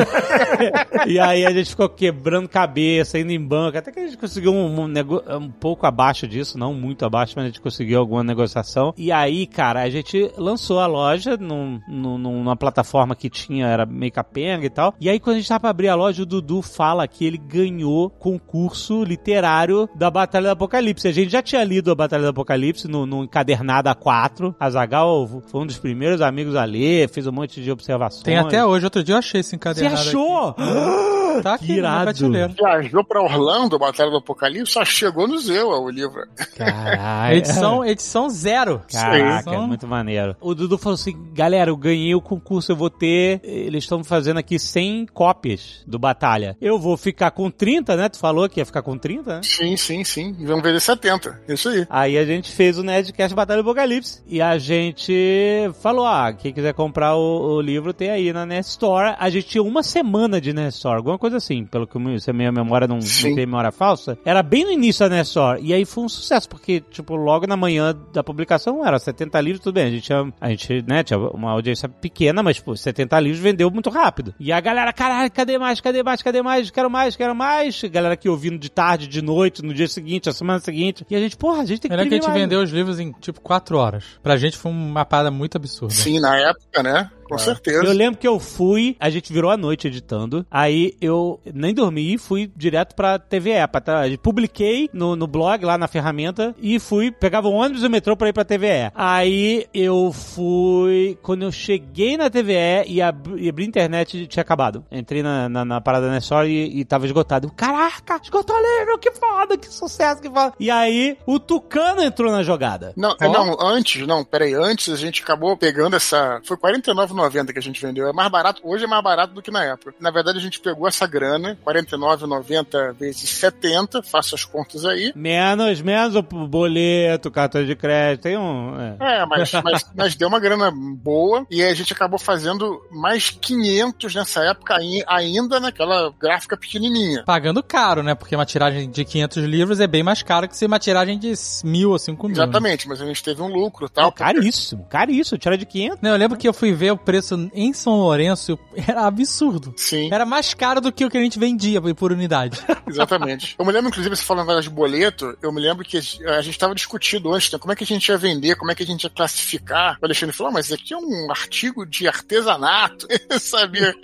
e 1.08 1.20
aí 1.20 1.46
a 1.46 1.52
gente 1.52 1.70
ficou 1.70 1.79
quebrando 1.88 2.50
cabeça, 2.50 3.20
indo 3.20 3.32
em 3.32 3.40
banco, 3.40 3.78
até 3.78 3.92
que 3.92 4.00
a 4.00 4.06
gente 4.08 4.18
conseguiu 4.18 4.52
um, 4.52 4.82
um, 4.82 4.88
nego- 4.88 5.24
um 5.40 5.50
pouco 5.50 5.86
abaixo 5.86 6.28
disso, 6.28 6.58
não 6.58 6.74
muito 6.74 7.06
abaixo, 7.06 7.34
mas 7.36 7.46
a 7.46 7.48
gente 7.48 7.62
conseguiu 7.62 8.00
alguma 8.00 8.24
negociação. 8.24 8.94
E 8.98 9.12
aí, 9.12 9.46
cara, 9.46 9.82
a 9.84 9.90
gente 9.90 10.32
lançou 10.38 10.80
a 10.80 10.88
loja 10.88 11.38
num, 11.38 11.80
num- 11.88 12.18
numa 12.18 12.56
plataforma 12.56 13.16
que 13.16 13.30
tinha, 13.30 13.68
era 13.68 13.86
meio 13.86 14.12
capenga 14.12 14.66
e 14.66 14.70
tal. 14.70 14.94
E 15.00 15.10
aí, 15.10 15.20
quando 15.20 15.36
a 15.36 15.40
gente 15.40 15.48
tava 15.48 15.60
pra 15.62 15.70
abrir 15.70 15.88
a 15.90 15.96
loja, 15.96 16.24
o 16.24 16.26
Dudu 16.26 16.62
fala 16.62 17.08
que 17.08 17.24
ele 17.24 17.38
ganhou 17.38 18.10
concurso 18.10 19.04
literário 19.04 19.88
da 19.96 20.10
Batalha 20.10 20.48
do 20.48 20.52
Apocalipse. 20.54 21.08
A 21.08 21.12
gente 21.12 21.32
já 21.32 21.42
tinha 21.42 21.64
lido 21.64 21.92
a 21.92 21.96
Batalha 21.96 22.24
do 22.24 22.30
Apocalipse 22.30 22.88
no, 22.88 23.06
no 23.06 23.24
encadernado 23.24 23.90
A4. 23.90 24.56
A 24.60 24.70
Zagal 24.70 25.28
foi 25.48 25.62
um 25.62 25.66
dos 25.68 25.78
primeiros 25.78 26.22
amigos 26.22 26.56
a 26.56 26.64
ler, 26.66 27.10
fez 27.10 27.28
um 27.28 27.32
monte 27.32 27.62
de 27.62 27.72
observações. 27.72 28.24
Tem 28.24 28.38
até 28.38 28.66
hoje. 28.66 28.86
Outro 28.86 29.04
dia 29.04 29.16
eu 29.16 29.20
achei 29.20 29.42
esse 29.42 29.50
Você 29.50 29.56
encadernado 29.56 29.96
achou? 29.96 30.48
aqui. 30.50 30.62
Tá 31.44 31.54
aqui 31.54 31.69
irado. 31.74 32.12
Viajou 32.56 33.04
pra 33.04 33.22
Orlando, 33.22 33.80
Batalha 33.80 34.12
do 34.12 34.18
Apocalipse, 34.18 34.74
só 34.74 34.84
chegou 34.84 35.28
no 35.28 35.38
Zeu 35.40 35.70
o 35.70 35.90
livro. 35.90 36.22
Caralho. 36.58 37.38
Edição, 37.38 37.86
edição 37.86 38.30
zero. 38.30 38.82
Caraca, 38.92 39.40
Edição- 39.50 39.68
muito 39.68 39.88
maneiro. 39.88 40.36
O 40.42 40.54
Dudu 40.54 40.78
falou 40.78 40.96
assim: 40.96 41.16
galera, 41.34 41.70
eu 41.72 41.78
ganhei 41.78 42.14
o 42.14 42.22
concurso, 42.22 42.72
eu 42.72 42.76
vou 42.76 42.90
ter. 42.90 43.40
Eles 43.44 43.84
estão 43.86 44.04
fazendo 44.04 44.38
aqui 44.38 44.60
100 44.60 45.08
cópias 45.14 45.84
do 45.88 45.98
Batalha. 45.98 46.58
Eu 46.60 46.78
vou 46.78 46.98
ficar 46.98 47.32
com 47.32 47.50
30, 47.50 47.96
né? 47.96 48.10
Tu 48.10 48.18
falou 48.20 48.50
que 48.50 48.60
ia 48.60 48.66
ficar 48.66 48.82
com 48.82 48.98
30, 48.98 49.36
né? 49.38 49.42
Sim, 49.44 49.78
sim, 49.78 50.04
sim. 50.04 50.36
Vamos 50.46 50.64
ver 50.64 50.80
70. 50.80 51.42
Isso 51.48 51.70
aí. 51.70 51.88
Aí 51.90 52.18
a 52.18 52.26
gente 52.26 52.52
fez 52.52 52.78
o 52.78 52.84
Nerdcast 52.84 53.34
Batalha 53.36 53.62
do 53.64 53.70
Apocalipse. 53.70 54.22
E 54.28 54.42
a 54.42 54.58
gente 54.58 55.72
falou: 55.82 56.06
ah, 56.06 56.34
quem 56.34 56.54
quiser 56.54 56.74
comprar 56.74 57.16
o, 57.16 57.56
o 57.58 57.62
livro 57.62 57.94
tem 57.94 58.10
aí 58.10 58.34
na 58.34 58.46
Nerd 58.46 58.66
Store. 58.66 59.16
A 59.18 59.30
gente 59.30 59.48
tinha 59.48 59.64
uma 59.64 59.84
semana 59.84 60.42
de 60.42 60.52
Nerd 60.54 60.74
Store, 60.74 60.98
alguma 60.98 61.18
coisa 61.18 61.30
coisa 61.30 61.38
assim, 61.60 61.66
pelo 61.66 61.88
que 61.88 61.98
eu- 61.98 62.20
se 62.20 62.30
a 62.30 62.34
minha 62.34 62.52
memória 62.52 62.88
não, 62.88 62.98
não 62.98 63.06
tem 63.36 63.36
memória 63.36 63.72
falsa. 63.72 64.18
Era 64.26 64.42
bem 64.42 64.66
no 64.66 64.72
início 64.72 65.08
da 65.08 65.16
Nessor. 65.16 65.58
E 65.62 65.74
aí 65.74 65.86
foi 65.86 66.04
um 66.04 66.10
sucesso, 66.10 66.48
porque, 66.50 66.82
tipo, 66.82 67.16
logo 67.16 67.46
na 67.48 67.56
manhã 67.58 67.96
da 68.14 68.24
publicação 68.24 68.86
era 68.86 68.98
70 69.00 69.40
livros, 69.42 69.62
tudo 69.64 69.76
bem. 69.76 69.86
A 69.86 69.90
gente 69.90 70.04
tinha, 70.04 70.34
a 70.40 70.50
gente, 70.50 70.84
né, 70.88 71.04
tinha 71.04 71.20
uma 71.20 71.52
audiência 71.52 71.88
pequena, 71.90 72.42
mas, 72.42 72.60
pô, 72.60 72.76
70 72.76 73.20
livros 73.20 73.40
vendeu 73.42 73.70
muito 73.72 73.90
rápido. 73.90 74.34
E 74.40 74.52
a 74.52 74.60
galera, 74.60 74.92
caralho, 74.94 75.32
cadê 75.32 75.58
mais, 75.58 75.80
cadê 75.82 76.04
mais, 76.04 76.22
cadê 76.22 76.42
mais? 76.42 76.70
Quero 76.72 76.90
mais, 76.90 77.16
quero 77.16 77.36
mais. 77.36 77.82
Galera 77.84 78.16
que 78.18 78.30
ouvindo 78.30 78.58
de 78.58 78.70
tarde, 78.70 79.08
de 79.08 79.22
noite, 79.22 79.62
no 79.64 79.74
dia 79.74 79.88
seguinte, 79.88 80.30
a 80.30 80.34
semana 80.34 80.60
seguinte. 80.60 81.06
E 81.10 81.16
a 81.16 81.20
gente, 81.20 81.38
porra, 81.38 81.62
a 81.62 81.66
gente 81.66 81.82
tem 81.82 81.90
que 81.90 81.96
Melhor 81.96 82.08
que 82.08 82.14
a 82.16 82.18
gente 82.18 82.28
mais. 82.28 82.42
vendeu 82.42 82.62
os 82.62 82.72
livros 82.72 83.00
em, 83.00 83.12
tipo, 83.20 83.42
quatro 83.42 83.78
horas. 83.78 84.04
Pra 84.22 84.38
gente 84.38 84.58
foi 84.58 84.72
uma 84.72 85.06
parada 85.06 85.32
muito 85.32 85.56
absurda. 85.58 85.94
Sim, 85.94 86.20
na 86.20 86.38
época, 86.38 86.84
né? 86.84 87.10
com 87.30 87.36
é. 87.36 87.40
certeza. 87.40 87.86
Eu 87.86 87.94
lembro 87.94 88.20
que 88.20 88.28
eu 88.28 88.40
fui, 88.40 88.96
a 89.00 89.10
gente 89.10 89.32
virou 89.32 89.52
a 89.52 89.58
noite 89.58 89.88
editando, 89.88 90.46
aí 90.50 90.96
eu 91.00 91.40
nem 91.54 91.74
dormi, 91.74 92.18
fui 92.18 92.52
direto 92.56 92.96
pra 92.96 93.20
TVE, 93.20 93.68
pra, 93.72 93.82
tá? 93.82 94.02
publiquei 94.22 94.90
no, 94.92 95.16
no 95.16 95.28
blog, 95.28 95.64
lá 95.64 95.78
na 95.78 95.88
ferramenta, 95.88 96.56
e 96.60 96.80
fui, 96.80 97.12
pegava 97.12 97.48
o 97.48 97.54
ônibus 97.54 97.84
e 97.84 97.88
o 97.88 97.90
metrô 97.90 98.18
pra 98.18 98.30
ir 98.30 98.34
pra 98.34 98.44
TVE. 98.44 98.92
Aí 98.96 99.68
eu 99.74 100.12
fui, 100.12 101.18
quando 101.22 101.44
eu 101.44 101.52
cheguei 101.52 102.18
na 102.18 102.30
TVE 102.30 102.86
e 102.88 103.02
abri, 103.02 103.44
e 103.44 103.50
abri 103.50 103.64
a 103.64 103.68
internet, 103.68 104.28
tinha 104.28 104.42
acabado. 104.42 104.84
Entrei 104.92 105.22
na, 105.22 105.48
na, 105.48 105.64
na 105.64 105.82
parada 105.82 106.08
né, 106.08 106.16
Nestor 106.16 106.46
e, 106.46 106.80
e 106.80 106.86
tava 106.86 107.06
esgotado. 107.06 107.48
Eu, 107.48 107.52
Caraca, 107.52 108.20
esgotou 108.22 108.56
livro, 108.58 108.98
que 108.98 109.12
foda, 109.12 109.58
que 109.58 109.68
sucesso, 109.68 110.22
que 110.22 110.30
foda. 110.30 110.54
E 110.60 110.70
aí, 110.70 111.18
o 111.26 111.40
Tucano 111.40 112.02
entrou 112.02 112.32
na 112.32 112.44
jogada. 112.44 112.94
Não, 112.96 113.16
oh. 113.22 113.30
não, 113.30 113.58
antes, 113.62 114.06
não, 114.06 114.24
peraí, 114.24 114.54
antes 114.54 114.90
a 114.94 114.98
gente 114.98 115.24
acabou 115.24 115.56
pegando 115.58 115.96
essa, 115.96 116.42
foi 116.44 116.58
49 116.58 117.14
4,90 117.20 117.54
que 117.54 117.60
a 117.60 117.62
gente 117.62 117.82
vendeu. 117.82 118.08
É 118.08 118.14
mais 118.14 118.30
barato, 118.30 118.62
hoje 118.64 118.86
é 118.86 118.88
mais 118.88 119.04
barato 119.04 119.34
do 119.34 119.42
que 119.42 119.52
na 119.52 119.64
época. 119.64 119.94
Na 120.00 120.12
verdade, 120.12 120.38
a 120.38 120.42
gente 120.42 120.60
pegou 120.60 120.88
essa 120.88 121.06
grana, 121.06 121.58
49,90 121.66 122.94
vezes 122.94 123.30
70, 123.30 124.02
faça 124.04 124.36
as 124.36 124.46
contas 124.46 124.86
aí. 124.86 125.12
Menos, 125.16 125.82
menos 125.82 126.16
o 126.16 126.22
boleto, 126.22 127.32
cartão 127.32 127.66
de 127.66 127.76
crédito, 127.76 128.24
tem 128.24 128.38
um. 128.38 128.80
É, 128.80 129.22
é 129.22 129.26
mas, 129.26 129.52
mas, 129.64 129.92
mas, 129.96 130.16
deu 130.16 130.28
uma 130.28 130.40
grana 130.40 130.72
boa 130.72 131.46
e 131.50 131.64
a 131.64 131.74
gente 131.74 131.94
acabou 131.94 132.20
fazendo 132.20 132.82
mais 132.92 133.30
500 133.30 134.16
nessa 134.16 134.44
época, 134.46 134.78
ainda 135.08 135.60
naquela 135.60 136.14
gráfica 136.20 136.58
pequenininha. 136.58 137.24
Pagando 137.26 137.62
caro, 137.62 138.04
né? 138.04 138.16
Porque 138.16 138.36
uma 138.36 138.46
tiragem 138.46 138.90
de 138.90 139.06
500 139.06 139.44
livros 139.44 139.80
é 139.80 139.88
bem 139.88 140.04
mais 140.04 140.24
cara 140.24 140.48
que 140.48 140.56
se 140.56 140.66
uma 140.66 140.80
tiragem 140.80 141.18
de 141.18 141.34
mil 141.64 141.92
ou 141.92 142.00
cinco 142.00 142.28
mil. 142.28 142.38
Né? 142.38 142.44
Exatamente, 142.44 142.88
mas 142.88 143.02
a 143.02 143.06
gente 143.06 143.24
teve 143.24 143.42
um 143.42 143.48
lucro 143.48 143.88
e 143.88 143.90
tal. 143.90 144.10
É, 144.10 144.12
caríssimo, 144.12 144.86
caríssimo. 144.90 145.38
Tira 145.38 145.58
de 145.58 145.66
500. 145.66 146.00
Não, 146.02 146.12
eu 146.12 146.18
lembro 146.18 146.38
que 146.38 146.48
eu 146.48 146.54
fui 146.54 146.72
ver 146.74 146.92
o 146.92 146.98
preço 147.10 147.50
em 147.56 147.74
São 147.74 147.94
Lourenço 147.94 148.60
era 148.88 149.08
absurdo. 149.08 149.74
Sim. 149.76 150.10
Era 150.14 150.28
mais 150.28 150.54
caro 150.54 150.80
do 150.80 150.92
que 150.92 151.04
o 151.04 151.10
que 151.10 151.18
a 151.18 151.22
gente 151.22 151.40
vendia 151.40 151.82
por 151.96 152.12
unidade. 152.12 152.60
Exatamente. 152.88 153.56
Eu 153.58 153.66
me 153.66 153.72
lembro, 153.72 153.90
inclusive, 153.90 154.16
você 154.16 154.24
falando 154.24 154.44
agora 154.44 154.62
de 154.62 154.70
boleto, 154.70 155.36
eu 155.42 155.52
me 155.52 155.60
lembro 155.60 155.84
que 155.84 155.98
a 155.98 156.02
gente 156.42 156.52
estava 156.52 156.76
discutindo 156.76 157.34
antes, 157.34 157.52
né? 157.52 157.58
Como 157.58 157.74
é 157.74 157.76
que 157.76 157.84
a 157.84 157.88
gente 157.88 158.08
ia 158.08 158.18
vender, 158.18 158.56
como 158.58 158.72
é 158.72 158.76
que 158.76 158.84
a 158.84 158.86
gente 158.86 159.06
ia 159.06 159.10
classificar. 159.10 159.98
O 160.00 160.06
Alexandre 160.06 160.36
falou, 160.36 160.52
ah, 160.52 160.54
mas 160.54 160.66
isso 160.66 160.76
aqui 160.76 160.94
é 160.94 160.98
um 160.98 161.32
artigo 161.32 161.84
de 161.84 162.08
artesanato, 162.08 163.08
sabia? 163.40 163.96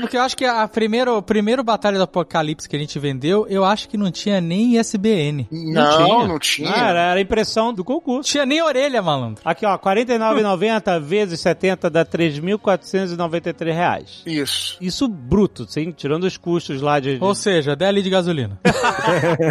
Porque 0.00 0.18
eu 0.18 0.22
acho 0.22 0.36
que 0.36 0.44
a 0.44 0.68
primeira, 0.68 1.16
a 1.16 1.22
primeira 1.22 1.62
Batalha 1.62 1.96
do 1.96 2.04
Apocalipse 2.04 2.68
que 2.68 2.76
a 2.76 2.78
gente 2.78 2.98
vendeu, 2.98 3.46
eu 3.48 3.64
acho 3.64 3.88
que 3.88 3.96
não 3.96 4.10
tinha 4.10 4.42
nem 4.42 4.76
ISBN. 4.76 5.48
Não, 5.50 5.72
não 5.72 5.96
tinha. 5.96 6.28
Não 6.28 6.38
tinha. 6.38 6.70
Ah, 6.70 6.88
era, 6.90 7.00
era 7.12 7.20
impressão 7.20 7.72
do 7.72 7.82
concurso. 7.82 8.30
Tinha 8.30 8.44
nem 8.44 8.60
orelha, 8.60 9.00
malandro. 9.00 9.40
Aqui, 9.42 9.64
ó, 9.64 9.78
49,90 9.78 11.00
vezes 11.00 11.40
70 11.40 11.88
dá 11.88 12.04
3 12.04 12.41
2.493 12.42 13.72
reais. 13.72 14.22
Isso. 14.26 14.76
Isso 14.80 15.08
bruto, 15.08 15.66
sim, 15.68 15.92
tirando 15.92 16.24
os 16.24 16.36
custos 16.36 16.80
lá 16.80 16.98
de. 16.98 17.18
Ou 17.20 17.34
seja, 17.34 17.76
dê 17.76 17.86
ali 17.86 18.02
de 18.02 18.10
gasolina. 18.10 18.58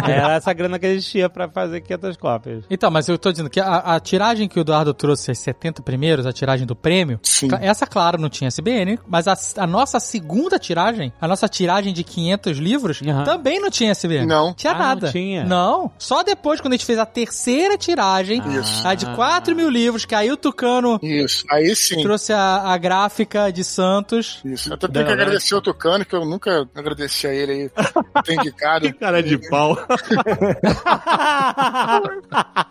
Era 0.04 0.32
é, 0.34 0.36
essa 0.36 0.52
grana 0.52 0.78
que 0.78 0.86
a 0.86 0.94
gente 0.94 1.08
tinha 1.08 1.28
pra 1.28 1.48
fazer 1.48 1.80
500 1.80 2.16
cópias. 2.16 2.64
Então, 2.70 2.90
mas 2.90 3.08
eu 3.08 3.18
tô 3.18 3.30
dizendo 3.30 3.50
que 3.50 3.60
a, 3.60 3.76
a 3.78 4.00
tiragem 4.00 4.48
que 4.48 4.58
o 4.58 4.62
Eduardo 4.62 4.92
trouxe, 4.92 5.30
as 5.30 5.38
70 5.38 5.82
primeiros, 5.82 6.26
a 6.26 6.32
tiragem 6.32 6.66
do 6.66 6.76
prêmio, 6.76 7.18
sim. 7.22 7.48
essa, 7.60 7.86
claro, 7.86 8.20
não 8.20 8.28
tinha 8.28 8.48
SBN, 8.48 8.98
mas 9.06 9.26
a, 9.26 9.34
a, 9.56 9.66
nossa 9.66 9.98
segunda 9.98 10.58
tiragem, 10.58 11.12
a 11.20 11.26
nossa 11.26 11.48
tiragem 11.48 11.92
de 11.92 12.04
500 12.04 12.58
livros, 12.58 13.00
uhum. 13.00 13.24
também 13.24 13.60
não 13.60 13.70
tinha 13.70 13.90
SBN. 13.92 14.26
Não. 14.26 14.54
Tinha 14.54 14.72
ah, 14.72 14.78
nada. 14.78 15.06
Não 15.06 15.12
tinha. 15.12 15.44
Não. 15.44 15.90
Só 15.98 16.22
depois, 16.22 16.60
quando 16.60 16.74
a 16.74 16.76
gente 16.76 16.86
fez 16.86 16.98
a 16.98 17.06
terceira 17.06 17.76
tiragem, 17.78 18.42
ah. 18.84 18.90
a 18.90 18.94
de 18.94 19.06
4 19.06 19.54
mil 19.56 19.68
livros, 19.68 20.04
que 20.04 20.14
aí 20.14 20.30
o 20.30 20.36
Tucano. 20.36 20.98
Isso. 21.02 21.44
Aí 21.50 21.74
sim. 21.74 22.02
Trouxe 22.02 22.32
a, 22.32 22.72
a 22.72 22.78
gráfica 22.82 23.50
de 23.52 23.62
Santos. 23.64 24.40
Isso. 24.44 24.74
Até 24.74 24.88
tenho 24.88 25.06
que 25.06 25.12
agradecer 25.12 25.54
ao 25.54 25.62
Tucano, 25.62 26.04
que 26.04 26.14
eu 26.14 26.24
nunca 26.26 26.68
agradeci 26.74 27.26
a 27.26 27.32
ele 27.34 27.52
aí. 27.52 27.70
Tem 28.26 28.36
indicado. 28.36 28.92
Cara 28.94 29.22
de 29.22 29.38
pau. 29.48 29.76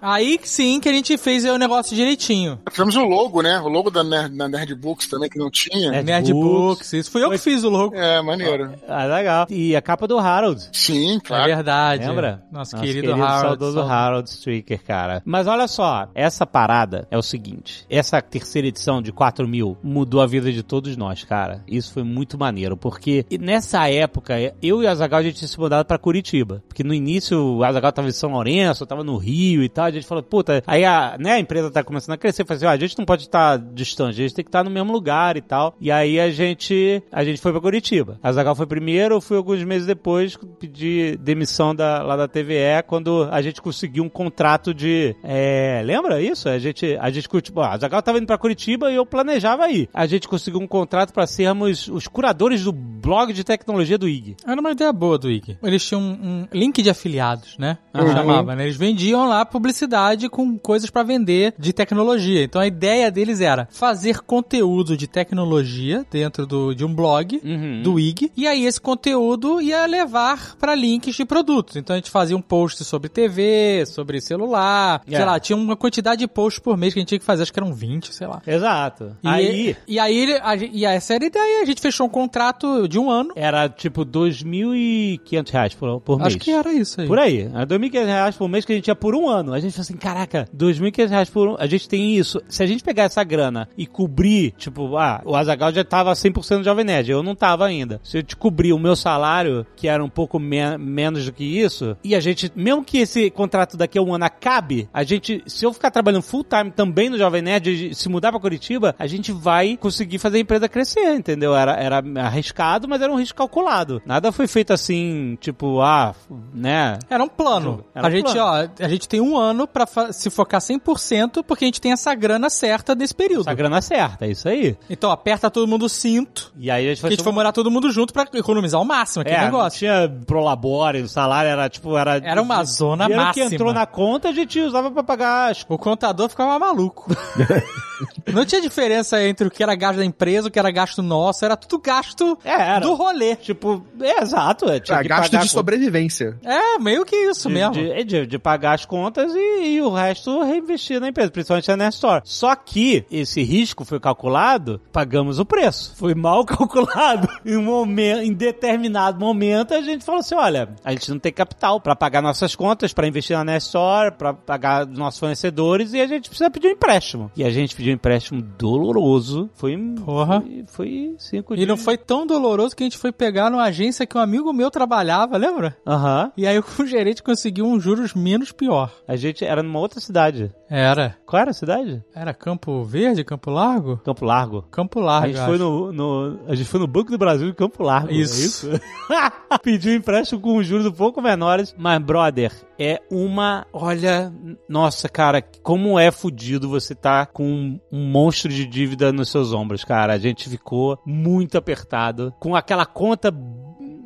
Aí 0.02 0.40
sim 0.44 0.80
que 0.80 0.90
a 0.90 0.94
gente 0.94 1.18
fez 1.18 1.46
o 1.46 1.58
negócio 1.58 1.96
direitinho. 1.96 2.60
Fizemos 2.70 2.96
o 2.96 3.04
logo, 3.04 3.42
né? 3.42 3.60
O 3.60 3.68
logo 3.68 3.90
da 3.90 4.04
Nerd, 4.04 4.36
da 4.36 4.48
Nerd 4.48 4.76
Books 4.76 5.08
também, 5.08 5.30
que 5.30 5.38
não 5.38 5.50
tinha. 5.50 5.94
É. 5.94 6.04
Nerd 6.04 6.34
Books, 6.34 6.94
isso 6.94 7.12
fui 7.12 7.24
eu 7.24 7.30
que 7.30 7.38
fiz 7.38 7.64
o 7.64 7.70
logo. 7.70 7.96
É, 7.96 8.22
maneiro. 8.22 8.74
Ah, 8.88 9.06
legal. 9.06 9.48
E 9.50 9.76
a 9.76 9.82
capa 9.82 10.08
do 10.08 10.18
Harold. 10.18 10.70
Sim, 10.74 11.18
É 11.18 11.20
claro. 11.20 11.46
verdade. 11.46 12.08
Lembra? 12.08 12.44
Nosso, 12.52 12.76
querido, 12.78 13.14
Harold. 13.14 13.42
saudoso 13.42 13.74
saudoso. 13.76 13.94
Harold 13.94 14.30
Stricker, 14.30 14.84
cara. 14.84 15.22
Mas 15.26 15.48
olha 15.48 15.68
só, 15.68 16.10
essa 16.16 16.46
parada 16.46 17.08
é 17.12 17.18
o 17.18 17.22
seguinte: 17.22 17.86
essa 17.90 18.22
terceira 18.22 18.68
edição 18.68 19.02
de 19.02 19.12
4 19.12 19.48
mil 19.48 19.78
mudou 19.92 20.22
a 20.22 20.28
vida 20.28 20.52
de 20.52 20.64
todos 20.64 20.96
nós, 20.98 21.24
cara. 21.24 21.64
Isso 21.68 21.94
foi 21.94 22.04
muito 22.04 22.38
maneiro, 22.38 22.78
porque 22.78 23.26
nessa 23.40 23.90
época, 23.90 24.36
eu 24.62 24.82
e 24.82 24.86
o 24.86 24.90
Azagal 24.90 25.20
a 25.20 25.24
gente 25.24 25.38
tinha 25.38 25.48
se 25.48 25.60
mudado 25.60 25.86
pra 25.86 25.98
Curitiba. 25.98 26.64
Porque 26.68 26.84
no 26.84 26.94
início 26.94 27.58
o 27.58 27.64
Azagal 27.64 27.92
tava 27.92 28.08
em 28.08 28.12
São 28.12 28.32
Lourenço, 28.32 28.84
eu 28.84 28.88
tava 28.88 29.04
no 29.04 29.18
Rio 29.18 29.64
e 29.64 29.70
tal. 29.70 29.86
A 29.86 29.92
gente 29.92 30.08
falou, 30.08 30.24
puta, 30.24 30.64
aí 30.66 30.86
a, 30.86 31.18
né, 31.20 31.34
a 31.34 31.40
empresa 31.40 31.70
tá 31.70 31.84
começando 31.84 32.16
a 32.16 32.18
crescer. 32.18 32.46
Falei 32.46 32.58
assim, 32.58 32.66
ó, 32.66 32.70
a 32.70 32.78
gente 32.78 32.98
não 32.98 33.06
pode 33.06 33.24
estar 33.24 33.58
distante, 33.58 34.20
a 34.20 34.24
gente 34.24 34.34
tem 34.34 34.46
que 34.46 34.50
estar 34.50 34.64
no 34.64 34.72
mesmo 34.72 34.92
lugar 34.92 35.38
e 35.38 35.42
tal. 35.42 35.76
E 35.80 35.92
aí 35.92 36.20
a 36.20 36.30
gente, 36.32 37.04
a 37.12 37.24
gente 37.24 37.42
foi 37.42 37.52
pra 37.52 37.62
Curitiba. 37.62 38.20
Azagal 38.24 38.56
foi 38.56 38.66
primeiro, 38.66 39.16
eu 39.16 39.22
fui 39.22 39.38
alguns 39.38 39.64
meses 39.64 39.86
depois 39.86 40.38
pedir 40.60 41.18
demissão 41.18 41.76
da, 41.76 42.02
lá 42.02 42.16
da 42.16 42.28
TVE 42.28 42.84
quando 42.88 43.28
a 43.32 43.42
gente 43.42 43.62
conseguiu 43.62 44.04
um 44.04 44.10
contrato 44.10 44.74
de. 44.74 45.16
É, 45.24 45.82
lembra 45.84 46.22
isso? 46.22 46.50
A 46.50 46.58
gente, 46.58 46.98
a 47.00 47.10
gente. 47.10 47.30
Bom, 47.52 47.62
a 47.62 47.78
Zagal 47.78 48.02
tava 48.02 48.18
indo 48.18 48.28
pra 48.28 48.38
Curitiba 48.38 48.92
e 48.92 48.96
eu 48.96 49.06
planejava 49.06 49.70
ir. 49.70 49.81
A 49.94 50.06
gente 50.06 50.28
conseguiu 50.28 50.60
um 50.60 50.68
contrato 50.68 51.14
pra 51.14 51.26
sermos 51.28 51.88
os 51.88 52.08
curadores 52.08 52.64
do 52.64 52.72
blog 52.72 53.34
de 53.34 53.44
tecnologia 53.44 53.98
do 53.98 54.08
IG. 54.08 54.36
Era 54.46 54.60
uma 54.60 54.72
ideia 54.72 54.92
boa 54.94 55.18
do 55.18 55.28
Wiki. 55.28 55.58
Eles 55.64 55.86
tinham 55.86 56.02
um, 56.02 56.14
um 56.44 56.48
link 56.54 56.82
de 56.82 56.90
afiliados, 56.90 57.58
né? 57.58 57.78
Uhum. 57.94 58.08
Chamava, 58.12 58.56
né? 58.56 58.64
Eles 58.64 58.76
vendiam 58.78 59.28
lá 59.28 59.46
publicidade 59.46 60.30
com 60.30 60.58
coisas 60.58 60.90
pra 60.90 61.04
vender 61.04 61.54
de 61.58 61.74
tecnologia. 61.74 62.44
Então 62.44 62.62
a 62.62 62.68
ideia 62.68 63.10
deles 63.12 63.42
era 63.42 63.68
fazer 63.72 64.20
conteúdo 64.22 64.96
de 64.96 65.08
tecnologia 65.08 66.06
dentro 66.12 66.46
do, 66.46 66.74
de 66.74 66.86
um 66.86 66.94
blog 66.94 67.40
Uhum. 67.44 67.82
do 67.84 68.00
IG. 68.00 68.32
E 68.38 68.48
aí 68.48 68.66
esse 68.66 68.80
conteúdo 68.80 69.60
ia 69.62 69.86
levar 69.86 70.56
pra 70.58 70.76
links 70.76 71.16
de 71.16 71.26
produtos. 71.26 71.76
Então 71.76 71.94
a 71.96 71.98
gente 71.98 72.10
fazia 72.12 72.36
um 72.38 72.42
post 72.42 72.84
sobre 72.84 73.10
TV, 73.10 73.84
sobre 73.86 74.22
celular. 74.22 75.02
Sei 75.06 75.12
Yeah. 75.16 75.32
lá, 75.32 75.40
tinha 75.40 75.56
uma 75.58 75.76
quantidade 75.76 76.20
de 76.20 76.28
posts 76.28 76.60
por 76.62 76.78
mês 76.78 76.94
que 76.94 77.00
a 77.00 77.02
gente 77.02 77.10
tinha 77.10 77.20
que 77.20 77.26
fazer. 77.26 77.44
Acho 77.44 77.52
que 77.54 77.60
eram 77.60 77.74
20, 77.74 78.14
sei 78.14 78.28
lá. 78.28 78.42
Exato. 78.46 79.16
E, 79.24 79.28
aí. 79.28 79.71
E 79.88 80.00
aí, 80.00 80.38
a 80.42 80.56
e 80.56 80.86
essa 80.86 81.14
era 81.16 81.24
a 81.24 81.28
ideia. 81.28 81.62
A 81.62 81.66
gente 81.66 81.82
fechou 81.82 82.06
um 82.06 82.10
contrato 82.10 82.88
de 82.88 82.98
um 83.00 83.10
ano. 83.10 83.32
Era 83.36 83.68
tipo 83.70 84.06
2.500 84.06 85.50
reais 85.52 85.74
por, 85.74 86.02
por 86.02 86.18
mês. 86.18 86.28
Acho 86.28 86.38
que 86.38 86.52
era 86.52 86.72
isso 86.74 87.02
aí. 87.02 87.08
Por 87.08 87.20
aí. 87.20 87.42
Era 87.54 87.66
2.500 87.66 88.06
reais 88.06 88.36
por 88.36 88.48
mês 88.50 88.66
que 88.66 88.72
a 88.72 88.76
gente 88.76 88.84
tinha 88.86 88.96
por 88.96 89.16
um 89.16 89.28
ano. 89.30 89.54
A 89.54 89.60
gente 89.60 89.72
falou 89.74 89.82
assim, 89.84 89.98
caraca, 89.98 90.48
2.500 90.56 91.10
reais 91.10 91.30
por 91.30 91.48
um... 91.50 91.56
A 91.60 91.68
gente 91.68 91.88
tem 91.88 92.16
isso. 92.16 92.42
Se 92.48 92.64
a 92.64 92.66
gente 92.68 92.84
pegar 92.84 93.04
essa 93.04 93.24
grana 93.24 93.68
e 93.78 93.86
cobrir, 93.86 94.52
tipo, 94.58 94.98
ah, 94.98 95.22
o 95.26 95.36
Azagal 95.36 95.72
já 95.74 95.84
tava 95.84 96.12
100% 96.14 96.60
do 96.60 96.64
Jovem 96.64 96.86
Nerd, 96.86 97.12
eu 97.12 97.24
não 97.24 97.36
tava 97.36 97.66
ainda. 97.66 98.00
Se 98.04 98.18
eu 98.18 98.24
te 98.24 98.36
cobrir 98.36 98.74
o 98.74 98.80
meu 98.80 98.96
salário, 98.96 99.66
que 99.76 99.88
era 99.88 100.04
um 100.04 100.10
pouco 100.10 100.40
me- 100.40 100.78
menos 100.78 101.26
do 101.26 101.32
que 101.34 101.44
isso, 101.44 101.96
e 102.04 102.16
a 102.16 102.20
gente, 102.20 102.52
mesmo 102.56 102.84
que 102.84 103.00
esse 103.00 103.30
contrato 103.30 103.78
daqui 103.78 103.98
a 103.98 104.02
um 104.02 104.14
ano 104.14 104.26
acabe, 104.26 104.90
a 104.94 105.04
gente, 105.04 105.42
se 105.46 105.66
eu 105.66 105.74
ficar 105.74 105.92
trabalhando 105.92 106.22
full 106.24 106.44
time 106.44 106.72
também 106.72 107.10
no 107.10 107.18
Jovem 107.18 107.42
Nerd, 107.42 107.70
e 107.92 107.96
se 107.96 108.10
mudar 108.10 108.32
pra 108.32 108.40
Curitiba, 108.40 108.96
a 108.98 109.08
gente 109.08 109.32
vai 109.32 109.61
conseguir 109.78 110.18
fazer 110.20 110.38
a 110.38 110.42
empresa 110.42 110.68
crescer, 110.70 111.14
entendeu? 111.16 111.56
Era, 111.56 111.74
era 111.74 112.04
arriscado, 112.24 112.88
mas 112.88 113.02
era 113.02 113.12
um 113.12 113.16
risco 113.16 113.38
calculado. 113.38 114.02
Nada 114.06 114.32
foi 114.32 114.48
feito 114.48 114.74
assim, 114.74 115.38
tipo, 115.40 115.82
ah, 115.82 116.14
né? 116.54 116.98
Era 117.10 117.24
um 117.24 117.28
plano. 117.28 117.84
Era 117.94 118.08
a 118.08 118.10
um 118.10 118.12
gente, 118.12 118.32
plano. 118.32 118.70
ó, 118.80 118.84
a 118.84 118.88
gente 118.88 119.08
tem 119.08 119.22
um 119.22 119.38
ano 119.38 119.68
pra 119.68 119.86
fa- 119.86 120.12
se 120.12 120.30
focar 120.30 120.62
100% 120.62 121.44
porque 121.44 121.66
a 121.66 121.68
gente 121.68 121.82
tem 121.82 121.92
essa 121.92 122.14
grana 122.16 122.50
certa 122.50 122.96
nesse 122.96 123.14
período. 123.16 123.42
Essa 123.42 123.54
grana 123.54 123.82
certa, 123.82 124.26
é 124.26 124.32
isso 124.32 124.48
aí. 124.48 124.78
Então 124.90 125.12
aperta 125.12 125.50
todo 125.50 125.68
mundo 125.68 125.86
o 125.86 125.90
cinto. 125.90 126.52
E 126.58 126.70
aí 126.70 126.90
a 126.90 126.94
gente 126.94 127.06
a 127.06 127.10
gente 127.10 127.24
foi 127.24 127.32
morar 127.32 127.52
todo 127.52 127.70
mundo 127.72 127.92
junto 127.92 128.14
pra 128.14 128.26
economizar 128.34 128.80
o 128.82 128.86
máximo 128.86 129.22
aquele 129.22 129.38
é, 129.38 129.46
negócio. 129.46 129.80
tinha 129.80 130.10
prolabore, 130.26 131.02
o 131.02 131.10
salário 131.10 131.50
era 131.50 131.70
tipo, 131.70 131.98
era... 131.98 132.18
Era 132.18 132.42
uma 132.42 132.64
zona 132.64 133.08
máxima. 133.10 133.34
que 133.34 133.56
entrou 133.56 133.74
na 133.74 133.86
conta, 133.86 134.30
a 134.30 134.32
gente 134.32 134.60
usava 134.60 134.92
pra 134.92 135.04
pagar. 135.04 135.54
O 135.68 135.78
contador 135.78 136.30
ficava 136.30 136.58
maluco. 136.60 137.12
Não 138.32 138.46
tinha 138.46 138.62
diferença 138.62 139.22
entre 139.24 139.48
o 139.48 139.52
que 139.52 139.62
era 139.64 139.76
gasto 139.76 139.98
da 139.98 140.06
empresa, 140.06 140.48
o 140.48 140.52
que 140.52 140.60
era 140.60 140.72
gasto 140.72 141.02
nosso, 141.02 141.44
era 141.46 141.56
tudo 141.58 141.82
gasto 141.82 142.38
É, 142.44 142.50
era. 142.52 142.80
do 142.80 142.94
rolê. 142.94 143.36
Tipo, 143.36 143.84
é 144.02 144.22
exato. 144.22 144.70
É, 144.70 144.80
tinha 144.80 145.02
que 145.02 145.08
gasto 145.08 145.32
pagar 145.32 145.44
de 145.44 145.50
sobrevivência. 145.50 146.38
É, 146.44 146.78
meio 146.80 147.06
que 147.06 147.16
isso 147.16 147.48
de, 147.48 147.54
mesmo. 147.54 147.74
De, 147.74 148.04
de- 148.04 148.26
de 148.28 148.40
pagar 148.40 148.74
as 148.74 148.86
contas 148.86 149.34
e, 149.36 149.76
e 149.76 149.82
o 149.82 149.90
resto 149.92 150.44
reinvestir 150.44 151.00
na 151.00 151.10
empresa, 151.10 151.32
principalmente 151.32 151.68
na 151.70 151.78
Nestor. 151.78 152.22
Só 152.24 152.56
que 152.56 153.06
esse 153.12 153.42
risco 153.44 153.84
foi 153.84 154.00
calculado, 154.00 154.80
pagamos 154.92 155.40
o 155.40 155.46
preço. 155.46 155.94
Foi 155.96 156.14
mal 156.16 156.44
calculado. 156.46 157.28
Em, 157.46 157.58
um 157.58 157.64
momento, 157.64 158.22
em 158.22 158.34
determinado 158.34 159.20
momento, 159.20 159.74
a 159.74 159.82
gente 159.82 160.04
falou 160.06 160.20
assim: 160.20 160.36
olha, 160.36 160.70
a 160.84 160.92
gente 160.92 161.10
não 161.12 161.20
tem 161.20 161.32
capital 161.32 161.80
pra 161.80 161.96
pagar 161.96 162.22
nossas 162.22 162.56
contas, 162.56 162.94
pra 162.94 163.08
investir 163.08 163.36
na 163.38 163.44
Nestor, 163.44 164.12
pra 164.14 164.34
pagar 164.34 164.88
os 164.88 164.98
nossos 164.98 165.20
fornecedores 165.20 165.94
e 165.94 166.00
a 166.02 166.08
gente 166.08 166.30
precisa 166.30 166.50
pedir 166.50 166.68
um 166.68 166.72
empréstimo. 166.72 167.32
E 167.36 167.44
a 167.44 167.50
gente 167.50 167.76
pediu 167.76 167.91
um 167.92 167.96
empréstimo 167.96 168.42
doloroso. 168.42 169.50
Foi. 169.54 169.78
Porra. 170.04 170.42
Foi, 170.42 170.64
foi 170.68 171.16
cinco 171.18 171.54
E 171.54 171.58
dias. 171.58 171.68
não 171.68 171.78
foi 171.78 171.98
tão 171.98 172.26
doloroso 172.26 172.76
que 172.76 172.84
a 172.84 172.86
gente 172.86 172.98
foi 172.98 173.12
pegar 173.12 173.50
numa 173.50 173.64
agência 173.64 174.06
que 174.06 174.18
um 174.18 174.22
amigo 174.22 174.52
meu 174.54 174.72
trabalhava, 174.72 175.38
lembra? 175.38 175.78
Aham. 175.86 176.32
E 176.36 176.46
aí 176.48 176.58
o 176.60 176.64
gerente 176.86 177.22
conseguiu 177.24 177.66
um 177.66 177.80
juros 177.80 178.14
menos 178.14 178.52
pior. 178.52 178.92
A 179.08 179.16
gente 179.16 179.44
era 179.46 179.62
numa 179.64 179.80
outra 179.80 180.00
cidade. 180.00 180.52
Era. 180.70 181.18
Qual 181.26 181.42
era 181.42 181.52
a 181.52 181.54
cidade? 181.54 182.02
Era 182.16 182.34
Campo 182.34 182.84
Verde, 182.84 183.24
Campo 183.26 183.50
Largo? 183.52 183.98
Campo 183.98 184.24
Largo. 184.26 184.62
Campo 184.72 185.00
A 185.02 185.04
Largo. 185.04 185.28
gente, 185.28 185.38
eu 185.40 185.46
foi 185.46 185.58
no, 185.58 185.92
no- 185.92 186.40
a 186.48 186.56
gente 186.56 186.70
foi 186.70 186.80
no 186.80 186.88
Banco 186.88 187.12
do 187.12 187.18
Brasil 187.18 187.50
em 187.50 187.54
Campo 187.54 187.84
Largo. 187.84 188.10
Isso. 188.12 188.70
É 188.70 188.76
isso? 188.76 188.82
Pediu 189.62 189.94
empréstimo 189.94 190.40
com 190.40 190.64
juros 190.64 190.86
um 190.86 190.92
pouco 190.92 191.22
menores. 191.22 191.76
Mas, 191.78 192.02
brother, 192.02 192.54
é 192.80 193.02
uma. 193.12 193.66
Olha, 193.74 194.32
nossa, 194.68 195.10
cara, 195.10 195.42
como 195.42 196.00
é 196.00 196.10
fudido 196.10 196.70
você 196.70 196.96
tá 196.96 197.26
com 197.26 197.78
um, 197.92 198.12
monstro 198.12 198.52
de 198.52 198.66
dívida 198.66 199.12
nos 199.12 199.30
seus 199.30 199.54
ombros, 199.54 199.84
cara. 199.84 200.14
A 200.14 200.18
gente 200.18 200.50
ficou 200.50 201.02
muito 201.06 201.58
apertado. 201.58 202.34
Com 202.40 202.56
aquela 202.56 202.86
conta. 202.86 203.34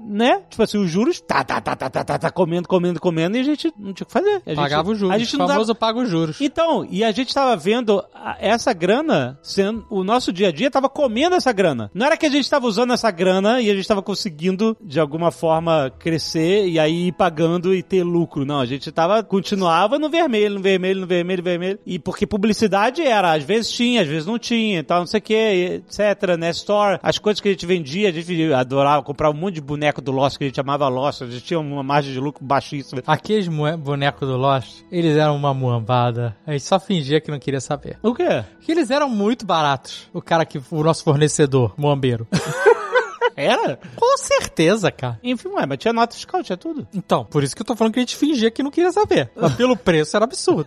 Né? 0.08 0.42
Tipo 0.50 0.62
assim, 0.64 0.78
os 0.78 0.90
juros, 0.90 1.20
tá, 1.20 1.44
tá, 1.44 1.60
tá, 1.60 1.76
tá, 1.76 1.90
tá, 1.90 2.04
tá, 2.04 2.18
tá, 2.18 2.30
comendo, 2.32 2.68
comendo, 2.68 3.00
comendo, 3.00 3.38
e 3.38 3.40
a 3.40 3.44
gente 3.44 3.74
não 3.78 3.92
tinha 3.94 4.04
o 4.04 4.08
que 4.08 4.14
fazer. 4.14 4.42
A 4.46 4.50
gente- 4.50 4.56
Pagava 4.56 4.92
os 4.92 4.98
juros. 5.00 5.16
A 5.16 5.18
gente 5.18 5.34
não 5.38 5.46
dava, 5.48 5.54
famoso 5.54 5.76
paga 5.76 6.00
os 6.00 6.10
juros. 6.10 6.40
então, 6.42 6.86
e 6.90 7.04
a 7.04 7.12
gente 7.12 7.34
tava 7.34 7.56
vendo 7.56 8.04
essa 8.40 8.72
grana 8.74 9.40
sendo. 9.42 9.86
O 9.90 10.04
nosso 10.04 10.32
dia 10.32 10.50
a 10.50 10.52
dia 10.52 10.70
tava 10.70 10.88
comendo 10.90 11.36
essa 11.36 11.52
grana. 11.52 11.90
Não 11.94 12.06
era 12.06 12.18
que 12.18 12.26
a 12.26 12.30
gente 12.30 12.50
tava 12.50 12.68
usando 12.68 12.94
essa 12.94 13.10
grana 13.12 13.62
e 13.62 13.70
a 13.70 13.76
gente 13.76 13.88
tava 13.88 14.02
conseguindo, 14.02 14.78
de 14.82 15.00
alguma 15.00 15.32
forma, 15.32 15.92
crescer 16.00 16.68
e 16.68 16.78
aí 16.80 17.08
ir 17.08 17.12
pagando 17.14 17.74
e 17.74 17.82
ter 17.82 18.04
lucro. 18.04 18.46
Não, 18.46 18.60
a 18.60 18.66
gente 18.66 18.92
tava. 18.92 19.24
Continuava 19.24 19.98
no 19.98 20.10
vermelho, 20.10 20.56
no 20.56 20.62
vermelho, 20.62 21.02
no 21.02 21.08
vermelho, 21.08 21.38
no 21.40 21.44
vermelho. 21.44 21.80
E 21.86 21.98
porque 22.00 22.28
publicidade 22.28 23.02
era, 23.02 23.34
às 23.34 23.44
vezes 23.44 23.72
tinha, 23.72 24.02
às 24.02 24.08
vezes 24.08 24.26
não 24.26 24.38
tinha, 24.38 24.84
tal, 24.84 25.00
não 25.00 25.08
sei 25.08 25.20
o 25.20 25.24
que, 25.24 25.34
etc, 25.34 26.38
né? 26.38 26.50
Store, 26.52 27.00
as 27.02 27.18
coisas 27.18 27.42
que 27.42 27.48
a 27.48 27.52
gente 27.52 27.66
vendia, 27.66 28.10
a 28.10 28.12
gente 28.12 28.54
adorava 28.54 29.02
comprar 29.04 29.30
um 29.30 29.34
monte 29.34 29.56
de 29.56 29.62
boneco 29.62 29.95
do 30.02 30.12
Lost 30.12 30.38
que 30.38 30.44
a 30.44 30.48
gente 30.48 30.60
amava 30.60 30.88
Lost, 30.88 31.22
a 31.22 31.26
gente 31.28 31.44
tinha 31.44 31.60
uma 31.60 31.84
margem 31.84 32.14
de 32.14 32.20
lucro 32.20 32.44
baixíssima. 32.44 33.02
Aqueles 33.06 33.48
bonecos 33.48 34.28
do 34.28 34.38
Lost, 34.38 34.82
eles 34.92 35.18
eram 35.18 35.36
uma 35.36 35.54
muambada. 35.54 36.36
A 36.46 36.52
gente 36.52 36.64
só 36.64 36.80
fingia 36.80 37.22
que 37.22 37.32
não 37.32 37.40
queria 37.40 37.62
saber. 37.62 37.98
O 38.02 38.14
quê? 38.14 38.44
Que 38.62 38.72
eles 38.72 38.92
eram 38.92 39.10
muito 39.10 39.46
baratos. 39.46 40.10
O 40.14 40.22
cara 40.22 40.46
que, 40.46 40.60
o 40.72 40.84
nosso 40.84 41.04
fornecedor, 41.04 41.74
muambeiro. 41.78 42.28
Era? 43.36 43.78
Com 43.96 44.18
certeza, 44.18 44.92
cara. 44.92 45.20
Enfim, 45.24 45.50
ué, 45.50 45.66
mas 45.66 45.78
tinha 45.78 45.94
nota 45.94 46.16
fiscal, 46.16 46.44
tinha 46.44 46.58
tudo. 46.58 46.88
Então, 46.94 47.26
por 47.26 47.44
isso 47.44 47.56
que 47.56 47.62
eu 47.62 47.66
tô 47.66 47.76
falando 47.76 47.94
que 47.94 48.00
a 48.00 48.02
gente 48.02 48.16
fingia 48.16 48.50
que 48.52 48.64
não 48.64 48.72
queria 48.72 48.92
saber. 48.92 49.30
Mas 49.36 49.54
pelo 49.56 49.76
preço 49.78 50.16
era 50.16 50.26
absurdo. 50.26 50.66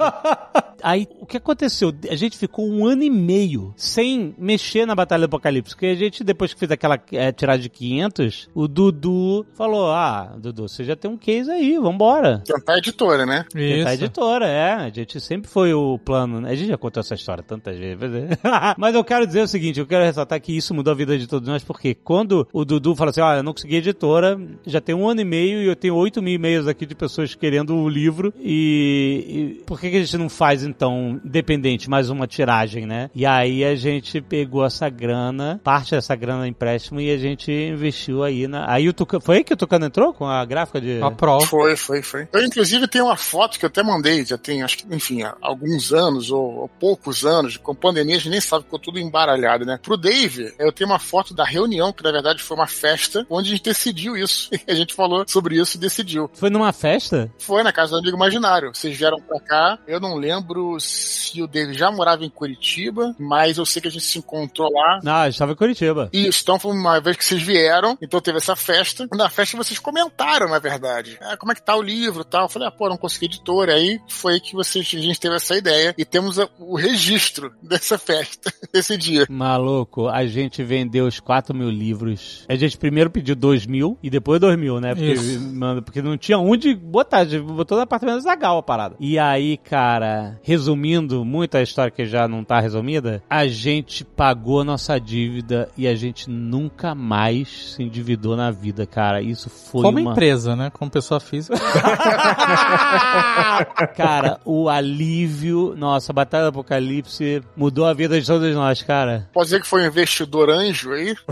Aí, 0.83 1.09
o 1.21 1.27
que 1.27 1.37
aconteceu? 1.37 1.93
A 2.11 2.15
gente 2.15 2.37
ficou 2.37 2.69
um 2.69 2.87
ano 2.87 3.03
e 3.03 3.11
meio 3.11 3.73
sem 3.77 4.35
mexer 4.39 4.87
na 4.87 4.95
Batalha 4.95 5.23
do 5.23 5.27
Apocalipse. 5.27 5.75
Porque 5.75 5.87
a 5.87 5.95
gente, 5.95 6.23
depois 6.23 6.53
que 6.53 6.61
fez 6.61 6.71
aquela 6.71 6.99
é, 7.13 7.33
tirada 7.33 7.59
de 7.59 7.69
500, 7.69 8.49
o 8.55 8.69
Dudu 8.69 9.47
falou: 9.55 9.91
Ah, 9.91 10.35
Dudu, 10.39 10.69
você 10.69 10.85
já 10.85 10.95
tem 10.95 11.11
um 11.11 11.17
case 11.17 11.51
aí, 11.51 11.79
vambora. 11.79 12.43
Tentar 12.45 12.75
a 12.75 12.79
editora, 12.79 13.27
né? 13.27 13.45
Tentar 13.51 13.91
a 13.91 13.95
editora, 13.95 14.47
é. 14.47 14.73
A 14.75 14.89
gente 14.91 15.21
sempre 15.21 15.51
foi 15.51 15.73
o 15.75 15.99
plano. 15.99 16.41
né? 16.41 16.51
A 16.51 16.55
gente 16.55 16.69
já 16.69 16.79
contou 16.79 17.01
essa 17.01 17.15
história 17.15 17.43
tantas 17.43 17.77
vezes. 17.77 17.99
Mas 18.77 18.95
eu 18.95 19.03
quero 19.05 19.27
dizer 19.27 19.43
o 19.43 19.49
seguinte: 19.49 19.81
eu 19.81 19.87
quero 19.87 20.05
ressaltar 20.05 20.41
que 20.41 20.57
isso 20.57 20.73
mudou 20.75 20.93
a 20.93 20.97
vida 20.97 21.19
de 21.19 21.27
todos 21.27 21.49
nós, 21.49 21.65
porque 21.65 21.95
quando 21.95 22.47
o 22.61 22.65
Dudu 22.65 22.97
fala 22.97 23.11
assim: 23.11 23.21
Olha, 23.21 23.39
eu 23.39 23.43
não 23.43 23.53
consegui 23.53 23.77
editora, 23.77 24.39
já 24.67 24.81
tem 24.81 24.95
um 24.95 25.09
ano 25.09 25.21
e 25.21 25.25
meio 25.25 25.63
e 25.63 25.67
eu 25.67 25.77
tenho 25.77 25.95
8 25.95 26.21
mil 26.21 26.35
e-mails 26.35 26.67
aqui 26.67 26.85
de 26.85 26.95
pessoas 26.95 27.35
querendo 27.35 27.77
o 27.77 27.89
livro. 27.89 28.35
E, 28.41 29.59
e 29.59 29.65
por 29.65 29.79
que, 29.79 29.91
que 29.91 29.97
a 29.97 30.01
gente 30.01 30.19
não 30.19 30.29
faz 30.29 30.65
então, 30.65 31.21
independente, 31.25 31.89
mais 31.89 32.11
uma 32.11 32.27
tiragem, 32.27 32.85
né? 32.85 33.11
E 33.15 33.25
aí 33.25 33.65
a 33.65 33.77
gente 33.77 34.21
pegou 34.21 34.65
essa 34.65 34.89
grana, 34.89 35.61
parte 35.63 35.93
dessa 35.93 36.17
grana 36.17 36.49
empréstimo 36.49 37.01
e 37.01 37.13
a 37.13 37.17
gente 37.17 37.53
investiu 37.53 38.25
aí 38.25 38.49
na. 38.49 38.69
Aí 38.69 38.89
o 38.89 38.93
Tucano. 38.93 39.23
Foi 39.23 39.37
aí 39.37 39.45
que 39.45 39.55
o 39.55 39.57
Tucano 39.57 39.87
entrou 39.87 40.13
com 40.13 40.27
a 40.27 40.45
gráfica 40.45 40.81
de. 40.81 41.01
A 41.01 41.13
prova. 41.13 41.47
Foi, 41.47 41.77
foi, 41.77 42.03
foi. 42.03 42.29
Eu, 42.33 42.45
inclusive, 42.45 42.89
tenho 42.89 43.05
uma 43.05 43.17
foto 43.17 43.57
que 43.57 43.65
eu 43.65 43.69
até 43.69 43.85
mandei, 43.85 44.25
já 44.25 44.37
tem, 44.37 44.63
acho 44.63 44.79
que, 44.79 44.95
enfim, 44.95 45.23
há 45.23 45.37
alguns 45.41 45.93
anos 45.93 46.31
ou, 46.33 46.63
ou 46.63 46.69
poucos 46.69 47.25
anos, 47.25 47.57
com 47.57 47.73
pandemia, 47.73 48.17
a 48.17 48.19
gente 48.19 48.31
nem 48.31 48.41
sabe, 48.41 48.65
ficou 48.65 48.81
tudo 48.81 48.99
embaralhado, 48.99 49.65
né? 49.65 49.79
Pro 49.81 49.97
Dave, 49.97 50.53
eu 50.59 50.73
tenho 50.73 50.91
uma 50.91 50.99
foto 50.99 51.33
da 51.33 51.45
reunião, 51.45 51.93
que 51.93 52.03
na 52.03 52.11
verdade 52.11 52.43
foi 52.49 52.57
uma 52.57 52.67
festa, 52.67 53.27
onde 53.29 53.49
a 53.49 53.51
gente 53.53 53.63
decidiu 53.65 54.17
isso. 54.17 54.51
A 54.69 54.75
gente 54.75 54.95
falou 54.95 55.25
sobre 55.27 55.59
isso 55.59 55.77
e 55.77 55.81
decidiu. 55.81 56.31
Foi 56.35 56.51
numa 56.51 56.73
festa? 56.73 57.31
Foi 57.39 57.63
na 57.63 57.73
casa 57.73 57.93
do 57.93 57.99
amigo 57.99 58.17
imaginário. 58.17 58.75
Vocês 58.75 58.97
vieram 58.97 59.21
pra 59.21 59.41
cá. 59.41 59.79
Eu 59.87 59.99
não 59.99 60.15
lembro 60.15 60.79
se 60.79 61.43
o 61.43 61.47
Dave 61.47 61.73
já 61.75 61.91
morava 61.91 62.25
em 62.25 62.31
Curitiba, 62.31 63.15
mas 63.19 63.59
eu 63.59 63.67
sei 63.67 63.83
que 63.83 63.89
a 63.89 63.91
gente 63.91 64.05
se 64.05 64.19
encontrou 64.19 64.71
lá. 64.71 65.01
Não, 65.03 65.15
a 65.15 65.31
gente 65.31 65.39
tava 65.39 65.53
em 65.53 65.57
Curitiba. 65.57 66.09
Isso, 66.13 66.41
então 66.43 66.59
foi 66.59 66.73
uma 66.73 67.01
vez 67.01 67.17
que 67.17 67.25
vocês 67.25 67.43
vieram, 67.43 67.97
então 68.01 68.21
teve 68.21 68.39
essa 68.39 68.55
festa. 68.55 69.09
Na 69.13 69.29
festa 69.29 69.57
vocês 69.57 69.79
comentaram, 69.79 70.49
na 70.49 70.59
verdade. 70.59 71.19
Ah, 71.21 71.37
como 71.37 71.53
é 71.53 71.55
que 71.55 71.63
tá 71.63 71.77
o 71.77 71.83
livro 71.83 72.23
e 72.23 72.25
tal. 72.25 72.43
Eu 72.43 72.49
falei, 72.49 72.69
ah, 72.69 72.71
pô, 72.73 72.89
não 72.89 72.97
consegui 72.97 73.27
editora. 73.27 73.75
Aí 73.75 74.01
foi 74.09 74.41
que 74.41 74.55
vocês, 74.55 74.87
a 74.95 74.99
gente 74.99 75.21
teve 75.21 75.37
essa 75.37 75.57
ideia. 75.57 75.95
E 75.97 76.05
temos 76.05 76.39
o 76.59 76.77
registro 76.77 77.53
dessa 77.63 77.99
festa, 77.99 78.53
desse 78.73 78.97
dia. 78.97 79.27
Maluco, 79.29 80.09
a 80.09 80.27
gente 80.27 80.63
vendeu 80.63 81.07
os 81.07 81.21
4 81.21 81.55
mil 81.55 81.71
livros. 81.71 82.38
A 82.49 82.57
gente 82.57 82.77
primeiro 82.77 83.11
pediu 83.11 83.35
2 83.35 83.67
mil 83.67 83.99
e 84.03 84.11
depois 84.11 84.41
2 84.41 84.59
mil, 84.59 84.81
né? 84.81 84.95
Porque, 84.95 85.39
mano, 85.39 85.83
porque 85.83 86.03
não 86.03 86.17
tinha 86.17 86.39
onde 86.39 86.75
botar. 86.75 87.19
A 87.19 87.25
gente 87.25 87.43
botou 87.43 87.77
no 87.77 87.83
apartamento 87.83 88.21
Zagal 88.21 88.59
a 88.59 88.63
parada. 88.63 88.97
E 89.01 89.19
aí, 89.19 89.57
cara, 89.57 90.39
resumindo 90.43 91.25
muito 91.25 91.57
a 91.57 91.63
história 91.63 91.91
que 91.91 92.07
já 92.07 92.29
não 92.29 92.45
tá 92.45 92.61
resumida, 92.61 93.23
a 93.29 93.47
gente 93.47 94.05
pagou 94.05 94.61
a 94.61 94.65
nossa 94.65 94.99
dívida 94.99 95.69
e 95.77 95.87
a 95.87 95.95
gente 95.95 96.31
nunca 96.31 96.95
mais 96.95 97.75
se 97.75 97.83
endividou 97.83 98.37
na 98.37 98.51
vida, 98.51 98.87
cara. 98.87 99.23
Isso 99.23 99.49
foi 99.49 99.83
Como 99.83 99.99
uma... 99.99 100.13
empresa, 100.13 100.55
né? 100.55 100.71
Como 100.71 100.91
pessoa 100.91 101.21
física. 101.21 101.59
cara, 103.97 104.41
o 104.45 104.69
alívio... 104.69 105.75
Nossa, 105.77 106.13
a 106.13 106.15
Batalha 106.15 106.45
do 106.45 106.49
Apocalipse 106.49 107.43
mudou 107.57 107.87
a 107.87 107.93
vida 107.93 108.21
de 108.21 108.27
todos 108.27 108.55
nós, 108.55 108.83
cara. 108.83 109.29
Pode 109.33 109.47
dizer 109.47 109.61
que 109.61 109.67
foi 109.67 109.83
um 109.83 109.87
investidor 109.87 110.51
anjo 110.51 110.93
aí? 110.93 111.15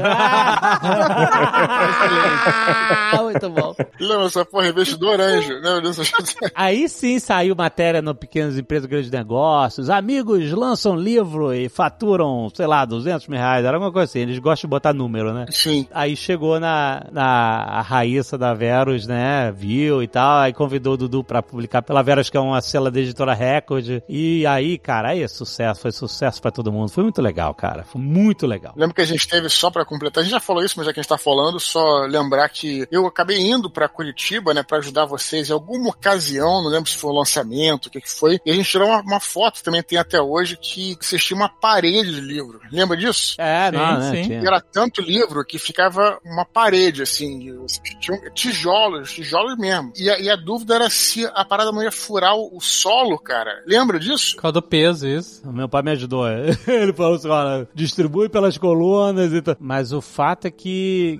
Ah, 3.12 3.22
muito 3.22 3.50
bom. 3.50 3.74
Lembra 4.00 4.26
essa 4.26 4.44
porra, 4.44 4.68
investidor 4.68 5.20
anjo? 5.20 5.54
Lembra 5.54 5.82
disso? 5.82 6.02
Aí 6.54 6.88
sim 6.88 7.18
saiu 7.18 7.54
matéria 7.54 8.02
no 8.02 8.14
Pequenas 8.14 8.58
Empresas 8.58 8.86
Grandes 8.86 9.10
Negócios. 9.10 9.90
Amigos 9.90 10.50
lançam 10.52 10.96
livro 10.96 11.52
e 11.52 11.68
faturam, 11.68 12.48
sei 12.54 12.66
lá, 12.66 12.84
200 12.84 13.26
mil 13.28 13.38
reais. 13.38 13.64
Era 13.64 13.76
alguma 13.76 13.92
coisa 13.92 14.10
assim. 14.10 14.20
Eles 14.20 14.38
gostam 14.38 14.68
de 14.68 14.70
botar 14.70 14.92
número, 14.92 15.32
né? 15.32 15.46
Sim. 15.50 15.86
Aí 15.92 16.16
chegou 16.16 16.58
na, 16.60 17.06
na 17.10 17.82
Raíssa 17.82 18.36
da 18.38 18.54
Verus, 18.54 19.06
né? 19.06 19.52
Viu 19.52 20.02
e 20.02 20.08
tal. 20.08 20.40
Aí 20.40 20.52
convidou 20.52 20.94
o 20.94 20.96
Dudu 20.96 21.24
pra 21.24 21.42
publicar 21.42 21.82
pela 21.82 22.02
Verus, 22.02 22.30
que 22.30 22.36
é 22.36 22.40
uma 22.40 22.60
sela 22.60 22.90
da 22.90 23.00
editora 23.00 23.34
Record. 23.34 24.02
E 24.08 24.46
aí, 24.46 24.78
cara, 24.78 25.10
aí 25.10 25.22
é 25.22 25.28
sucesso. 25.28 25.80
Foi 25.80 25.92
sucesso 25.92 26.40
pra 26.40 26.50
todo 26.50 26.72
mundo. 26.72 26.88
Foi 26.90 27.02
muito 27.02 27.20
legal, 27.22 27.54
cara. 27.54 27.84
Foi 27.84 28.00
muito 28.00 28.46
legal. 28.46 28.72
Lembra 28.76 28.94
que 28.94 29.00
a 29.02 29.06
gente 29.06 29.26
teve 29.28 29.48
só 29.48 29.70
pra 29.70 29.84
completar, 29.84 30.22
a 30.22 30.24
gente 30.24 30.32
já 30.32 30.40
falou 30.40 30.64
isso, 30.64 30.74
mas 30.76 30.85
já 30.86 30.92
que 30.92 31.00
a 31.00 31.02
gente 31.02 31.08
tá 31.10 31.18
falando, 31.18 31.58
só 31.60 32.00
lembrar 32.06 32.48
que 32.48 32.86
eu 32.90 33.06
acabei 33.06 33.38
indo 33.40 33.70
pra 33.70 33.88
Curitiba, 33.88 34.54
né, 34.54 34.62
pra 34.62 34.78
ajudar 34.78 35.04
vocês 35.04 35.50
em 35.50 35.52
alguma 35.52 35.90
ocasião, 35.90 36.62
não 36.62 36.70
lembro 36.70 36.90
se 36.90 36.96
foi 36.96 37.10
o 37.10 37.14
lançamento, 37.18 37.86
o 37.86 37.90
que 37.90 38.00
que 38.00 38.10
foi, 38.10 38.38
e 38.44 38.50
a 38.50 38.54
gente 38.54 38.70
tirou 38.70 38.88
uma, 38.88 39.00
uma 39.02 39.20
foto, 39.20 39.62
também 39.62 39.82
tem 39.82 39.98
até 39.98 40.20
hoje, 40.20 40.56
que 40.56 40.96
tinham 41.18 41.40
uma 41.40 41.48
parede 41.48 42.14
de 42.14 42.20
livro. 42.20 42.60
Lembra 42.70 42.96
disso? 42.96 43.34
É, 43.38 43.70
Sim, 43.70 43.76
não, 43.76 43.98
né? 43.98 44.10
sim. 44.24 44.32
E 44.32 44.46
Era 44.46 44.60
tanto 44.60 45.00
livro 45.02 45.44
que 45.44 45.58
ficava 45.58 46.18
uma 46.24 46.44
parede, 46.44 47.02
assim, 47.02 47.38
de- 47.38 47.56
tinham 48.00 48.20
tijolos, 48.34 49.12
tijolos 49.12 49.56
mesmo. 49.58 49.92
E 49.96 50.08
a, 50.10 50.18
e 50.18 50.30
a 50.30 50.36
dúvida 50.36 50.74
era 50.74 50.88
se 50.90 51.26
a 51.34 51.44
parada 51.44 51.72
não 51.72 51.82
ia 51.82 51.90
furar 51.92 52.34
o, 52.36 52.56
o 52.56 52.60
solo, 52.60 53.18
cara. 53.18 53.62
Lembra 53.66 53.98
disso? 53.98 54.36
Por 54.36 54.42
causa 54.42 54.52
do 54.54 54.62
peso, 54.62 55.06
isso. 55.08 55.46
Meu 55.50 55.68
pai 55.68 55.82
me 55.82 55.90
ajudou. 55.92 56.26
Ele 56.66 56.92
falou 56.92 57.14
assim: 57.16 57.28
olha, 57.28 57.68
distribui 57.74 58.28
pelas 58.28 58.56
colunas 58.58 59.32
e 59.32 59.42
tal. 59.42 59.56
Mas 59.58 59.92
o 59.92 60.00
fato 60.00 60.46
é 60.46 60.50
que 60.50 60.75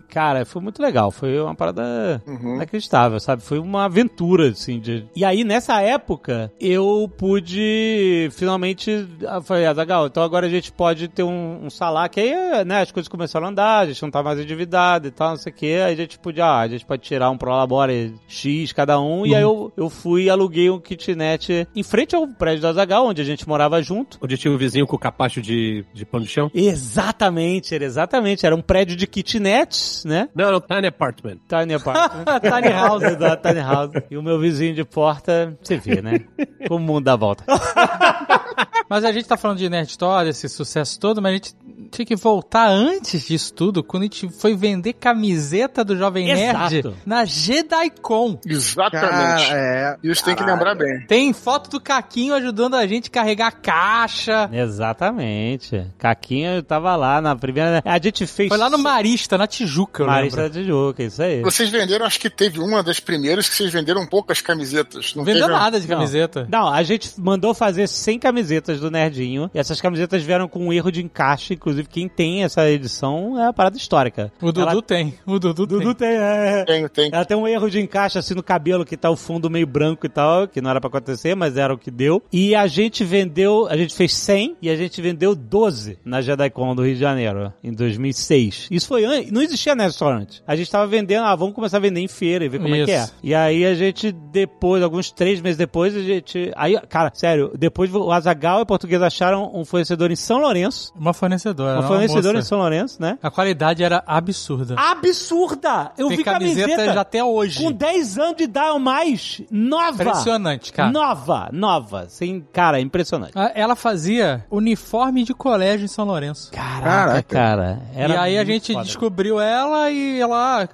Cara, 0.09 0.45
foi 0.45 0.62
muito 0.62 0.81
legal. 0.83 1.11
Foi 1.11 1.39
uma 1.41 1.55
parada 1.55 2.23
Uhum. 2.27 2.57
inacreditável, 2.57 3.19
sabe? 3.20 3.43
Foi 3.43 3.59
uma 3.59 3.85
aventura, 3.85 4.49
assim. 4.49 4.78
De... 4.81 5.07
E 5.15 5.24
aí, 5.24 5.45
nessa 5.45 5.81
época, 5.81 6.51
eu 6.61 7.11
pude 7.16 8.28
finalmente. 8.33 9.07
Eu 9.20 9.43
falei, 9.43 9.66
Azagal, 9.66 10.07
então 10.07 10.23
agora 10.23 10.47
a 10.47 10.51
gente 10.51 10.73
pode 10.73 11.09
ter 11.09 11.23
um, 11.23 11.65
um 11.66 11.70
salário. 11.70 12.11
Que 12.11 12.20
aí, 12.20 12.65
né, 12.65 12.83
as 12.83 12.93
coisas 12.93 13.09
começaram 13.09 13.47
a 13.47 13.51
andar, 13.51 13.78
a 13.81 13.87
gente 13.87 14.03
não 14.03 14.11
tá 14.11 14.23
mais 14.23 14.39
endividado 14.39 15.09
e 15.09 15.11
tal, 15.11 15.31
não 15.31 15.37
sei 15.37 15.53
o 15.53 15.55
quê. 15.55 15.81
Aí 15.85 15.93
a 15.93 15.97
gente 15.97 16.19
podia, 16.19 16.45
ah, 16.47 16.61
a 16.61 16.69
gente 16.69 16.85
pode 16.85 17.03
tirar 17.03 17.31
um 17.31 17.39
Prolabore 17.39 18.15
X 18.28 18.73
cada 18.73 19.01
um. 19.01 19.27
E 19.27 19.35
aí 19.35 19.43
eu, 19.43 19.73
eu 19.77 19.89
fui 19.91 20.24
e 20.24 20.31
aluguei 20.31 20.70
um 20.70 20.78
kitnet 20.81 21.66
em 21.74 21.83
frente 21.83 22.15
ao 22.15 22.27
prédio 22.27 22.62
do 22.62 22.69
Azagal, 22.69 23.07
onde 23.07 23.20
a 23.23 23.24
gente 23.24 23.49
morava 23.49 23.81
junto. 23.83 24.19
Onde 24.23 24.37
tinha 24.37 24.53
o 24.53 24.59
vizinho 24.59 24.87
com 24.87 24.97
o 24.97 24.99
capacho 24.99 25.41
de, 25.41 25.85
de 25.93 26.05
pano 26.05 26.24
de 26.24 26.31
chão? 26.31 26.51
Exatamente, 26.55 27.74
era 27.74 27.85
exatamente. 27.85 28.47
Era 28.47 28.55
um 28.57 28.61
prédio 28.62 28.97
de 28.97 29.07
kitnets, 29.37 30.05
né? 30.05 30.29
Não, 30.35 30.53
não, 30.53 30.61
tiny 30.61 30.87
apartment. 30.87 31.39
Tiny 31.49 31.75
apartment. 31.75 32.25
Tiny 32.41 32.73
house, 32.73 33.03
exato, 33.05 33.49
tiny 33.49 33.61
house. 33.61 33.91
E 34.11 34.17
o 34.17 34.23
meu 34.23 34.39
vizinho 34.39 34.75
de 34.75 34.85
porta, 34.85 35.57
você 35.63 35.77
vê, 35.77 36.01
né? 36.01 36.21
Como 36.69 36.85
o 36.85 36.87
mundo 36.87 37.05
dá 37.05 37.17
volta. 37.17 37.45
Mas 38.89 39.05
a 39.05 39.13
gente 39.13 39.27
tá 39.27 39.37
falando 39.37 39.59
de 39.59 39.69
Nerd 39.69 39.91
Store, 39.91 40.29
esse 40.29 40.49
sucesso 40.49 40.99
todo, 40.99 41.21
mas 41.21 41.31
a 41.31 41.35
gente 41.35 41.57
tinha 41.90 42.07
que 42.07 42.16
voltar 42.16 42.69
antes 42.69 43.27
disso 43.27 43.53
tudo, 43.53 43.82
quando 43.82 44.03
a 44.03 44.07
gente 44.07 44.28
foi 44.28 44.55
vender 44.57 44.93
camiseta 44.94 45.85
do 45.85 45.97
Jovem 45.97 46.27
Nerd 46.27 46.77
Exato. 46.78 46.97
na 47.05 47.24
JediCon. 47.24 48.39
Exatamente. 48.47 49.48
Cara, 49.48 49.59
é. 49.59 49.97
Isso 50.03 50.24
tem 50.24 50.35
que 50.35 50.43
lembrar 50.43 50.74
bem. 50.74 51.07
Tem 51.07 51.32
foto 51.32 51.70
do 51.70 51.81
Caquinho 51.81 52.35
ajudando 52.35 52.74
a 52.74 52.86
gente 52.86 53.09
a 53.09 53.11
carregar 53.12 53.51
caixa. 53.61 54.48
Exatamente. 54.53 55.86
Caquinho 55.98 56.62
tava 56.62 56.94
lá 56.97 57.20
na 57.20 57.35
primeira. 57.36 57.82
A 57.85 57.98
gente 57.98 58.27
fez. 58.27 58.48
Foi 58.48 58.59
lá 58.59 58.70
no 58.70 58.78
Marista, 58.78 59.36
na 59.39 59.47
Tijuca, 59.47 60.03
eu 60.03 60.07
Marista 60.07 60.43
lembro. 60.43 60.53
de 60.55 60.61
Tijuca, 60.65 61.03
isso 61.03 61.23
aí. 61.23 61.43
Vocês 61.43 61.69
venderam, 61.70 62.07
acho 62.07 62.19
que 62.20 62.31
teve 62.31 62.59
uma 62.61 62.82
das 62.82 63.01
primeiras 63.01 63.48
que 63.48 63.55
vocês 63.55 63.73
venderam 63.73 64.07
poucas 64.07 64.40
camisetas. 64.40 65.15
Não 65.15 65.20
Não 65.20 65.24
vendeu 65.24 65.47
teve? 65.48 65.59
nada 65.59 65.81
de 65.81 65.86
camiseta. 65.86 66.47
Não, 66.51 66.69
a 66.73 66.82
gente 66.82 67.11
mandou 67.20 67.55
fazer 67.55 67.86
100 67.86 68.19
camisetas 68.19 68.81
do 68.81 68.90
Nerdinho. 68.90 69.51
E 69.55 69.59
essas 69.59 69.81
camisetas 69.81 70.23
vieram 70.23 70.48
com 70.48 70.66
um 70.66 70.73
erro 70.73 70.90
de 70.90 71.03
encaixe. 71.03 71.57
Inclusive, 71.66 71.88
quem 71.88 72.09
tem 72.09 72.44
essa 72.44 72.70
edição 72.70 73.36
é 73.36 73.48
a 73.48 73.52
parada 73.52 73.76
histórica. 73.76 74.32
O 74.40 74.52
Dudu 74.52 74.60
Ela- 74.60 74.80
tem. 74.82 75.14
O 75.26 75.36
Dudu, 75.36 75.66
Dudu 75.66 75.94
tem. 75.97 76.10
tem, 76.10 76.16
é. 76.16 76.64
Tem, 76.64 76.88
tem. 76.88 77.10
Ela 77.12 77.24
tem 77.24 77.36
um 77.36 77.48
erro 77.48 77.68
de 77.68 77.80
encaixe 77.80 78.16
assim 78.16 78.34
no 78.34 78.43
cabelo, 78.43 78.84
que 78.84 78.97
tá 78.97 79.10
o 79.10 79.16
fundo 79.16 79.51
meio 79.51 79.66
branco 79.66 80.06
e 80.06 80.09
tal, 80.09 80.47
que 80.47 80.60
não 80.60 80.70
era 80.70 80.80
pra 80.80 80.86
acontecer, 80.86 81.34
mas 81.34 81.56
era 81.56 81.74
o 81.74 81.78
que 81.78 81.90
deu. 81.90 82.22
E 82.32 82.55
a 82.55 82.68
gente 82.68 83.02
vendeu, 83.02 83.66
a 83.66 83.76
gente 83.76 83.94
fez 83.97 84.14
100 84.14 84.59
e 84.62 84.70
a 84.70 84.76
gente 84.76 85.02
vendeu 85.02 85.34
12 85.34 85.98
na 86.05 86.20
JediCon 86.20 86.76
do 86.76 86.84
Rio 86.84 86.94
de 86.94 87.01
Janeiro, 87.01 87.52
em 87.64 87.72
2006. 87.72 88.68
Isso 88.70 88.86
foi 88.86 89.05
antes, 89.05 89.32
não 89.32 89.43
existia 89.43 89.74
Nerd 89.74 89.90
Store 89.90 90.14
antes. 90.22 90.44
A 90.47 90.55
gente 90.55 90.70
tava 90.70 90.86
vendendo, 90.86 91.24
ah, 91.24 91.34
vamos 91.34 91.52
começar 91.52 91.78
a 91.78 91.80
vender 91.80 91.98
em 92.01 92.06
feira 92.09 92.44
e 92.44 92.48
ver 92.48 92.60
como 92.60 92.76
é 92.76 92.84
que 92.84 92.93
é. 92.93 93.02
Isso. 93.02 93.14
E 93.24 93.34
aí 93.34 93.66
a 93.66 93.74
gente, 93.74 94.12
depois, 94.12 94.84
alguns 94.84 95.10
três 95.10 95.40
meses 95.40 95.59
depois, 95.59 95.97
a 95.97 96.01
gente... 96.01 96.52
Aí, 96.55 96.78
cara, 96.88 97.10
sério, 97.12 97.51
depois 97.59 97.93
o 97.93 98.12
Azagal 98.12 98.60
e 98.60 98.62
o 98.62 98.66
português 98.66 99.02
acharam 99.02 99.51
um 99.52 99.64
fornecedor 99.64 100.12
em 100.12 100.16
São 100.16 100.38
Lourenço, 100.38 100.93
Uma 100.97 101.12
fornecedora. 101.12 101.56
Uma 101.65 101.83
fornecedor 101.83 102.33
em 102.33 102.37
moça. 102.37 102.49
São 102.49 102.59
Lourenço, 102.59 103.01
né? 103.01 103.19
A 103.23 103.31
qualidade 103.31 103.83
era 103.83 104.03
absurda. 104.07 104.74
Absurda! 104.77 105.93
Eu 105.97 106.09
Tem 106.09 106.19
vi 106.19 106.24
camiseta, 106.24 106.69
camiseta 106.69 106.95
já 106.95 107.01
até 107.01 107.23
hoje. 107.23 107.62
com 107.62 107.73
10 107.73 108.19
anos 108.19 108.37
de 108.37 108.45
idade 108.45 108.70
ou 108.70 108.78
mais. 108.78 109.43
Nova. 109.51 110.03
Impressionante, 110.03 110.73
cara. 110.73 110.91
Nova, 110.91 111.49
nova. 111.53 112.07
Sem, 112.09 112.41
cara, 112.53 112.81
impressionante. 112.81 113.33
Ela 113.55 113.77
fazia 113.77 114.45
uniforme 114.51 115.24
de 115.24 115.35
colégio 115.35 115.85
em 115.85 115.89
São 115.89 116.05
Lourenço. 116.05 116.51
Caraca, 116.53 117.23
cara. 117.23 117.83
Era 117.95 118.15
e 118.15 118.16
aí 118.16 118.39
a 118.39 118.45
gente 118.45 118.73
foda. 118.73 118.85
descobriu 118.85 119.41
ela 119.41 119.91
e 119.91 120.20
ela 120.20 120.62
ah, 120.62 120.69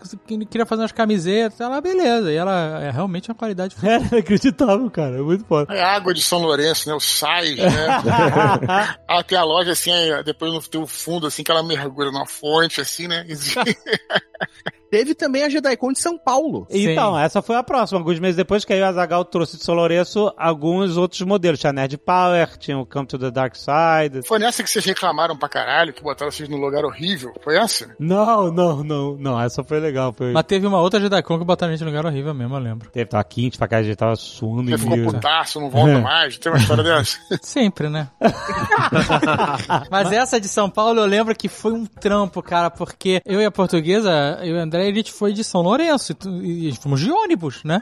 queria 0.51 0.67
fazer 0.67 0.83
umas 0.83 0.93
camisetas. 0.93 1.61
Ela, 1.61 1.81
beleza. 1.81 2.31
E 2.33 2.37
ela 2.37 2.81
é 2.83 2.91
realmente 2.91 3.31
uma 3.31 3.35
qualidade. 3.35 3.75
Era 3.83 4.05
inacreditável, 4.05 4.91
cara. 4.91 5.17
É 5.19 5.23
muito 5.23 5.45
foda. 5.45 5.73
É 5.75 5.83
água 5.83 6.13
de 6.15 6.23
São 6.23 6.41
Lourenço, 6.41 6.89
né? 6.89 6.95
O 6.95 7.01
sais, 7.01 7.57
né? 7.57 7.71
tem 9.27 9.39
a 9.39 9.45
loja 9.45 9.73
assim, 9.73 9.91
depois 10.25 10.53
no- 10.53 10.61
tem 10.73 10.81
o 10.81 10.86
fundo 10.86 11.27
assim 11.27 11.44
que 11.44 11.51
ela 11.51 11.62
mergulha 11.62 12.11
na 12.11 12.24
fonte, 12.24 12.81
assim, 12.81 13.07
né? 13.07 13.27
Teve 14.93 15.15
também 15.15 15.43
a 15.43 15.49
JediCon 15.49 15.90
de 15.93 16.01
São 16.01 16.19
Paulo. 16.19 16.66
Então, 16.69 17.19
essa 17.19 17.40
foi 17.40 17.57
a 17.57 17.62
próxima. 17.62 17.99
Alguns 17.99 18.19
meses 18.19 18.36
depois 18.36 18.62
que 18.62 18.74
aí 18.74 18.81
o 18.82 18.85
Azagal 18.85 19.24
trouxe 19.24 19.57
de 19.57 19.65
São 19.65 19.74
Lourenço 19.74 20.31
alguns 20.36 20.99
outros 20.99 21.23
modelos. 21.23 21.59
Tinha 21.59 21.73
Nerd 21.73 21.97
Power, 21.97 22.59
tinha 22.59 22.78
o 22.78 22.85
Come 22.85 23.07
to 23.07 23.19
the 23.19 23.31
Dark 23.31 23.55
Side. 23.57 24.27
Foi 24.27 24.39
nessa 24.39 24.62
que 24.62 24.69
vocês 24.69 24.85
reclamaram 24.85 25.35
pra 25.35 25.49
caralho, 25.49 25.94
que 25.94 26.03
botaram 26.03 26.31
vocês 26.31 26.47
num 26.47 26.59
lugar 26.59 26.85
horrível. 26.85 27.32
Foi 27.43 27.57
essa? 27.57 27.97
Não, 27.99 28.53
não, 28.53 28.85
não. 28.85 29.16
Não, 29.16 29.40
essa 29.40 29.65
foi 29.65 29.81
legal. 29.81 30.12
Foi... 30.12 30.31
Mas 30.31 30.44
teve 30.44 30.66
uma 30.66 30.78
outra 30.78 31.01
JediCon 31.01 31.39
que 31.39 31.44
botaram 31.47 31.73
a 31.73 31.74
gente 31.74 31.86
no 31.86 31.90
lugar 31.90 32.05
horrível 32.05 32.35
mesmo, 32.35 32.55
eu 32.55 32.61
lembro. 32.61 32.90
Teve, 32.90 33.07
tava 33.07 33.24
quente 33.24 33.57
pra 33.57 33.69
cá, 33.69 33.78
a 33.78 33.82
gente 33.82 33.97
tava 33.97 34.15
suando 34.15 34.69
Você 34.69 34.77
ficou 34.77 34.97
mil. 34.99 35.11
putaço, 35.11 35.59
não 35.59 35.70
volta 35.70 36.01
mais. 36.01 36.36
Tem 36.36 36.53
uma 36.53 36.59
história 36.59 36.85
dessa? 36.85 37.19
Sempre, 37.40 37.89
né? 37.89 38.11
Mas 39.90 40.12
essa 40.12 40.39
de 40.39 40.49
São 40.63 40.71
Paulo 40.71 41.01
eu 41.01 41.07
lembro 41.07 41.35
que 41.35 41.49
foi 41.49 41.73
um 41.73 41.85
trampo, 41.85 42.41
cara, 42.41 42.71
porque 42.71 43.21
eu 43.27 43.41
e 43.41 43.45
a 43.45 43.51
portuguesa, 43.51 44.39
eu 44.43 44.55
e 44.55 44.59
o 44.59 44.63
André, 44.63 44.87
a 44.89 44.95
gente 44.95 45.11
foi 45.13 45.33
de 45.33 45.43
São 45.43 45.61
Lourenço 45.61 46.17
e, 46.41 46.69
e 46.69 46.77
fomos 46.77 47.01
de 47.01 47.11
ônibus, 47.11 47.65
né? 47.65 47.81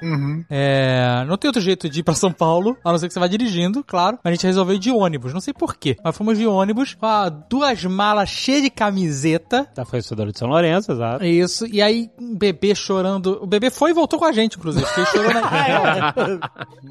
É, 0.49 1.23
não 1.27 1.37
tem 1.37 1.49
outro 1.49 1.61
jeito 1.61 1.91
de 1.91 2.01
ir 2.01 2.03
pra 2.03 2.15
São 2.15 2.33
Paulo, 2.33 2.79
a 2.83 2.91
não 2.91 2.99
ser 2.99 3.09
que 3.09 3.13
você 3.13 3.21
vá 3.21 3.27
dirigindo, 3.27 3.85
claro. 3.85 4.19
Mas 4.25 4.31
a 4.31 4.35
gente 4.35 4.47
resolveu 4.47 4.77
ir 4.77 4.79
de 4.79 4.91
ônibus, 4.91 5.35
não 5.35 5.43
sei 5.43 5.53
porquê. 5.53 5.99
Mas 6.03 6.17
fomos 6.17 6.39
de 6.39 6.47
ônibus, 6.47 6.95
com 6.95 7.43
duas 7.51 7.85
malas 7.85 8.31
cheias 8.31 8.63
de 8.63 8.71
camiseta. 8.71 9.69
Da 9.75 9.85
fornecedora 9.85 10.33
de 10.33 10.39
São 10.39 10.49
Lourenço, 10.49 10.93
exato. 10.93 11.23
Isso, 11.23 11.67
e 11.67 11.83
aí 11.83 12.09
um 12.19 12.35
bebê 12.35 12.75
chorando. 12.75 13.41
O 13.43 13.47
bebê 13.47 13.71
foi 13.71 13.91
e 13.91 13.95
voltou 13.95 14.19
com 14.19 14.25
a 14.25 14.33
gente, 14.33 14.57
inclusive. 14.57 14.87
Porque 14.87 15.01
ele 15.01 15.07
chorou 15.09 15.35
na... 15.35 16.13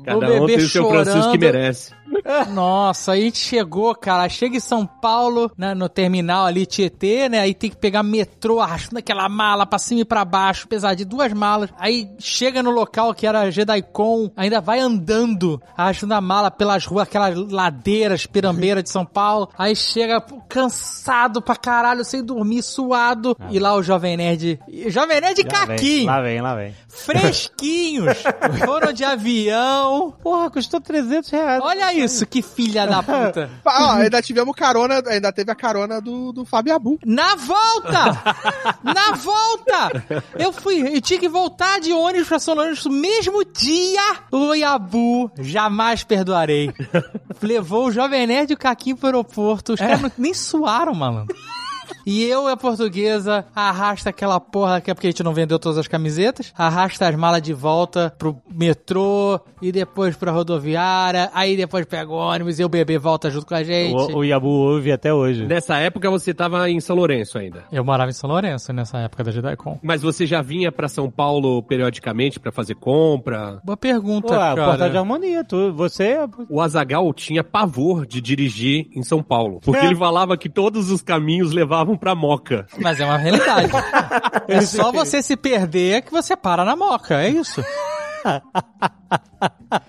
Cada 0.05 0.17
O 0.17 0.19
bebê 0.19 0.39
um 0.39 0.45
tem 0.45 0.57
o 0.57 0.69
seu 0.69 0.87
Francisco 0.87 1.17
chorando. 1.19 1.31
que 1.31 1.37
merece. 1.39 1.93
Nossa, 2.51 3.13
aí 3.13 3.21
a 3.21 3.23
gente 3.23 3.39
chegou, 3.39 3.95
cara. 3.95 4.27
Chega 4.29 4.57
em 4.57 4.59
São 4.59 4.85
Paulo, 4.85 5.51
né, 5.57 5.73
no 5.79 5.89
terminal 5.89 6.45
ali, 6.45 6.65
Tietê, 6.65 7.27
né? 7.29 7.39
Aí 7.39 7.53
tem 7.53 7.69
que 7.69 7.77
pegar 7.77 8.03
metrô, 8.03 8.59
arrastando 8.59 8.99
aquela 8.99 9.27
mala 9.27 9.65
pra 9.65 9.79
cima 9.79 10.01
e 10.01 10.05
pra 10.05 10.23
baixo, 10.25 10.67
pesar 10.67 10.93
de 10.93 11.05
duas 11.05 11.33
malas. 11.33 11.69
Aí 11.79 12.09
chega 12.19 12.61
no 12.61 12.69
local 12.71 13.13
que 13.13 13.25
era 13.25 13.49
JediCon, 13.49 14.31
ainda 14.35 14.61
vai 14.61 14.79
andando, 14.79 15.61
arrastando 15.75 16.13
a 16.13 16.21
mala 16.21 16.51
pelas 16.51 16.85
ruas, 16.85 17.07
aquelas 17.07 17.35
ladeiras, 17.51 18.25
pirambeiras 18.25 18.83
de 18.83 18.89
São 18.89 19.05
Paulo. 19.05 19.49
Aí 19.57 19.75
chega 19.75 20.23
cansado 20.47 21.41
pra 21.41 21.55
caralho, 21.55 22.03
sem 22.03 22.23
dormir, 22.23 22.61
suado. 22.61 23.35
E 23.49 23.59
lá 23.59 23.73
o 23.75 23.81
Jovem 23.83 24.17
Nerd. 24.17 24.59
Jovem 24.87 25.21
Nerd 25.21 25.35
vem, 25.35 25.45
caquinho. 25.45 26.05
lá 26.05 26.21
vem, 26.21 26.41
lá 26.41 26.55
vem. 26.55 26.75
Fresquinhos. 26.87 28.17
Foram 28.65 28.91
de 28.91 29.03
avião. 29.03 30.13
Porra, 30.21 30.49
custou 30.49 30.81
300 30.81 31.29
reais. 31.29 31.61
Olha 31.63 31.93
isso, 31.93 32.25
que 32.25 32.41
filha 32.41 32.85
da 32.85 33.01
puta. 33.01 33.49
Ah, 33.69 33.89
ó, 33.89 33.91
ainda 34.01 34.21
tivemos 34.21 34.55
carona, 34.55 35.01
ainda 35.05 35.31
teve 35.31 35.51
a 35.51 35.55
carona 35.55 35.68
do, 36.01 36.31
do 36.31 36.45
Fábio 36.45 36.73
Abu. 36.75 36.99
Na 37.05 37.35
volta! 37.35 38.23
Na 38.83 39.11
volta! 39.15 40.23
Eu 40.37 40.51
fui, 40.51 40.95
eu 40.95 41.01
tinha 41.01 41.19
que 41.19 41.29
voltar 41.29 41.79
de 41.79 41.91
ônibus 41.93 42.27
pra 42.27 42.39
Lourenço 42.53 42.89
no 42.89 42.95
mesmo 42.95 43.43
dia. 43.45 44.15
O 44.31 44.53
Iabu, 44.53 45.31
jamais 45.39 46.03
perdoarei. 46.03 46.71
Levou 47.41 47.87
o 47.87 47.91
Jovem 47.91 48.25
Nerd 48.27 48.51
e 48.51 48.53
o 48.53 48.57
Caquinho 48.57 48.97
pro 48.97 49.07
aeroporto. 49.07 49.73
Os 49.73 49.79
caras 49.79 50.01
não- 50.01 50.11
nem 50.17 50.33
suaram, 50.33 50.93
malandro. 50.93 51.35
E 52.05 52.23
eu 52.23 52.47
e 52.47 52.51
a 52.51 52.57
portuguesa 52.57 53.45
arrasta 53.55 54.09
aquela 54.09 54.39
porra, 54.39 54.81
que 54.81 54.89
é 54.89 54.93
porque 54.93 55.07
a 55.07 55.11
gente 55.11 55.23
não 55.23 55.33
vendeu 55.33 55.59
todas 55.59 55.77
as 55.77 55.87
camisetas, 55.87 56.53
arrasta 56.57 57.07
as 57.07 57.15
malas 57.15 57.41
de 57.41 57.53
volta 57.53 58.13
pro 58.17 58.37
metrô 58.49 59.39
e 59.61 59.71
depois 59.71 60.15
pra 60.15 60.31
rodoviária, 60.31 61.29
aí 61.33 61.57
depois 61.57 61.85
pega 61.85 62.11
o 62.11 62.15
ônibus 62.15 62.59
e 62.59 62.63
o 62.63 62.69
bebê 62.69 62.97
volta 62.97 63.29
junto 63.29 63.45
com 63.45 63.55
a 63.55 63.63
gente. 63.63 63.93
O, 63.93 64.17
o 64.17 64.23
Yabu 64.23 64.47
ouve 64.47 64.91
até 64.91 65.13
hoje. 65.13 65.45
Nessa 65.45 65.77
época 65.77 66.09
você 66.09 66.33
tava 66.33 66.69
em 66.69 66.79
São 66.79 66.95
Lourenço 66.95 67.37
ainda. 67.37 67.63
Eu 67.71 67.83
morava 67.83 68.09
em 68.09 68.13
São 68.13 68.29
Lourenço 68.29 68.71
nessa 68.73 68.99
época 68.99 69.23
da 69.23 69.31
JediCon. 69.31 69.79
Mas 69.83 70.01
você 70.01 70.25
já 70.25 70.41
vinha 70.41 70.71
pra 70.71 70.87
São 70.87 71.09
Paulo 71.09 71.61
periodicamente 71.63 72.39
pra 72.39 72.51
fazer 72.51 72.75
compra? 72.75 73.59
Boa 73.63 73.77
pergunta, 73.77 74.35
a 74.35 74.39
cara. 74.39 74.65
porta 74.65 74.89
de 74.89 74.97
harmonia, 74.97 75.43
tu, 75.43 75.73
você... 75.73 76.17
O 76.49 76.61
Azagal 76.61 77.13
tinha 77.13 77.43
pavor 77.43 78.05
de 78.05 78.21
dirigir 78.21 78.87
em 78.95 79.03
São 79.03 79.21
Paulo, 79.21 79.59
porque 79.63 79.85
ele 79.85 79.95
falava 79.95 80.37
que 80.37 80.49
todos 80.49 80.89
os 80.89 81.01
caminhos 81.01 81.51
levavam 81.51 81.78
pra 81.97 82.15
Moca. 82.15 82.67
Mas 82.77 82.99
é 82.99 83.05
uma 83.05 83.17
realidade. 83.17 83.71
é 84.47 84.61
só 84.61 84.91
você 84.91 85.21
se 85.21 85.35
perder 85.35 86.01
que 86.03 86.11
você 86.11 86.35
para 86.35 86.65
na 86.65 86.75
moca, 86.75 87.21
é 87.21 87.29
isso. 87.29 87.63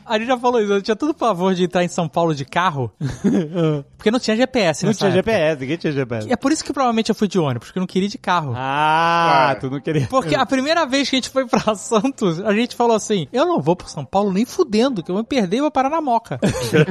A 0.07 0.19
gente 0.19 0.29
já 0.29 0.39
falou 0.39 0.61
isso, 0.61 0.73
eu 0.73 0.83
tinha 0.83 0.97
todo 0.97 1.15
pavor 1.15 1.55
de 1.55 1.65
entrar 1.65 1.83
em 1.83 1.89
São 1.89 2.09
Paulo 2.09 2.35
de 2.35 2.45
carro. 2.45 2.93
porque 3.97 4.11
não 4.11 4.19
tinha 4.19 4.37
GPS, 4.37 4.85
Não 4.85 4.93
tinha 4.93 5.11
época. 5.11 5.33
GPS, 5.33 5.61
ninguém 5.61 5.77
tinha 5.77 5.93
GPS. 5.93 6.29
E 6.29 6.33
é 6.33 6.37
por 6.37 6.53
isso 6.53 6.65
que 6.65 6.73
provavelmente 6.73 7.09
eu 7.11 7.15
fui 7.15 7.27
de 7.27 7.39
ônibus, 7.39 7.69
porque 7.69 7.79
eu 7.79 7.81
não 7.81 7.87
queria 7.87 8.07
ir 8.07 8.11
de 8.11 8.19
carro. 8.19 8.53
Ah, 8.57 9.57
tu 9.61 9.71
não 9.71 9.81
queria. 9.81 10.07
Porque 10.09 10.35
a 10.35 10.45
primeira 10.47 10.87
vez 10.87 11.09
que 11.09 11.17
a 11.17 11.19
gente 11.19 11.31
foi 11.31 11.47
pra 11.47 11.75
Santos, 11.75 12.41
a 12.41 12.53
gente 12.53 12.77
falou 12.77 12.95
assim: 12.95 13.27
eu 13.33 13.47
não 13.47 13.61
vou 13.61 13.75
pro 13.75 13.89
São 13.89 14.05
Paulo 14.05 14.33
nem 14.33 14.45
fudendo, 14.45 15.03
que 15.03 15.11
eu 15.11 15.15
vou 15.15 15.23
me 15.23 15.29
perder 15.29 15.59
e 15.59 15.61
vou 15.61 15.71
parar 15.71 15.91
na 15.91 16.01
moca. 16.01 16.39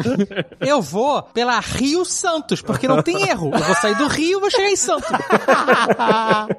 eu 0.60 0.82
vou 0.82 1.22
pela 1.22 1.60
Rio 1.60 2.04
Santos, 2.04 2.62
porque 2.62 2.88
não 2.88 3.02
tem 3.02 3.30
erro. 3.30 3.52
Eu 3.54 3.60
vou 3.60 3.76
sair 3.76 3.96
do 3.96 4.08
Rio 4.08 4.40
e 4.40 4.42
vou 4.42 4.50
chegar 4.50 4.70
em 4.70 4.76
Santos. 4.76 5.10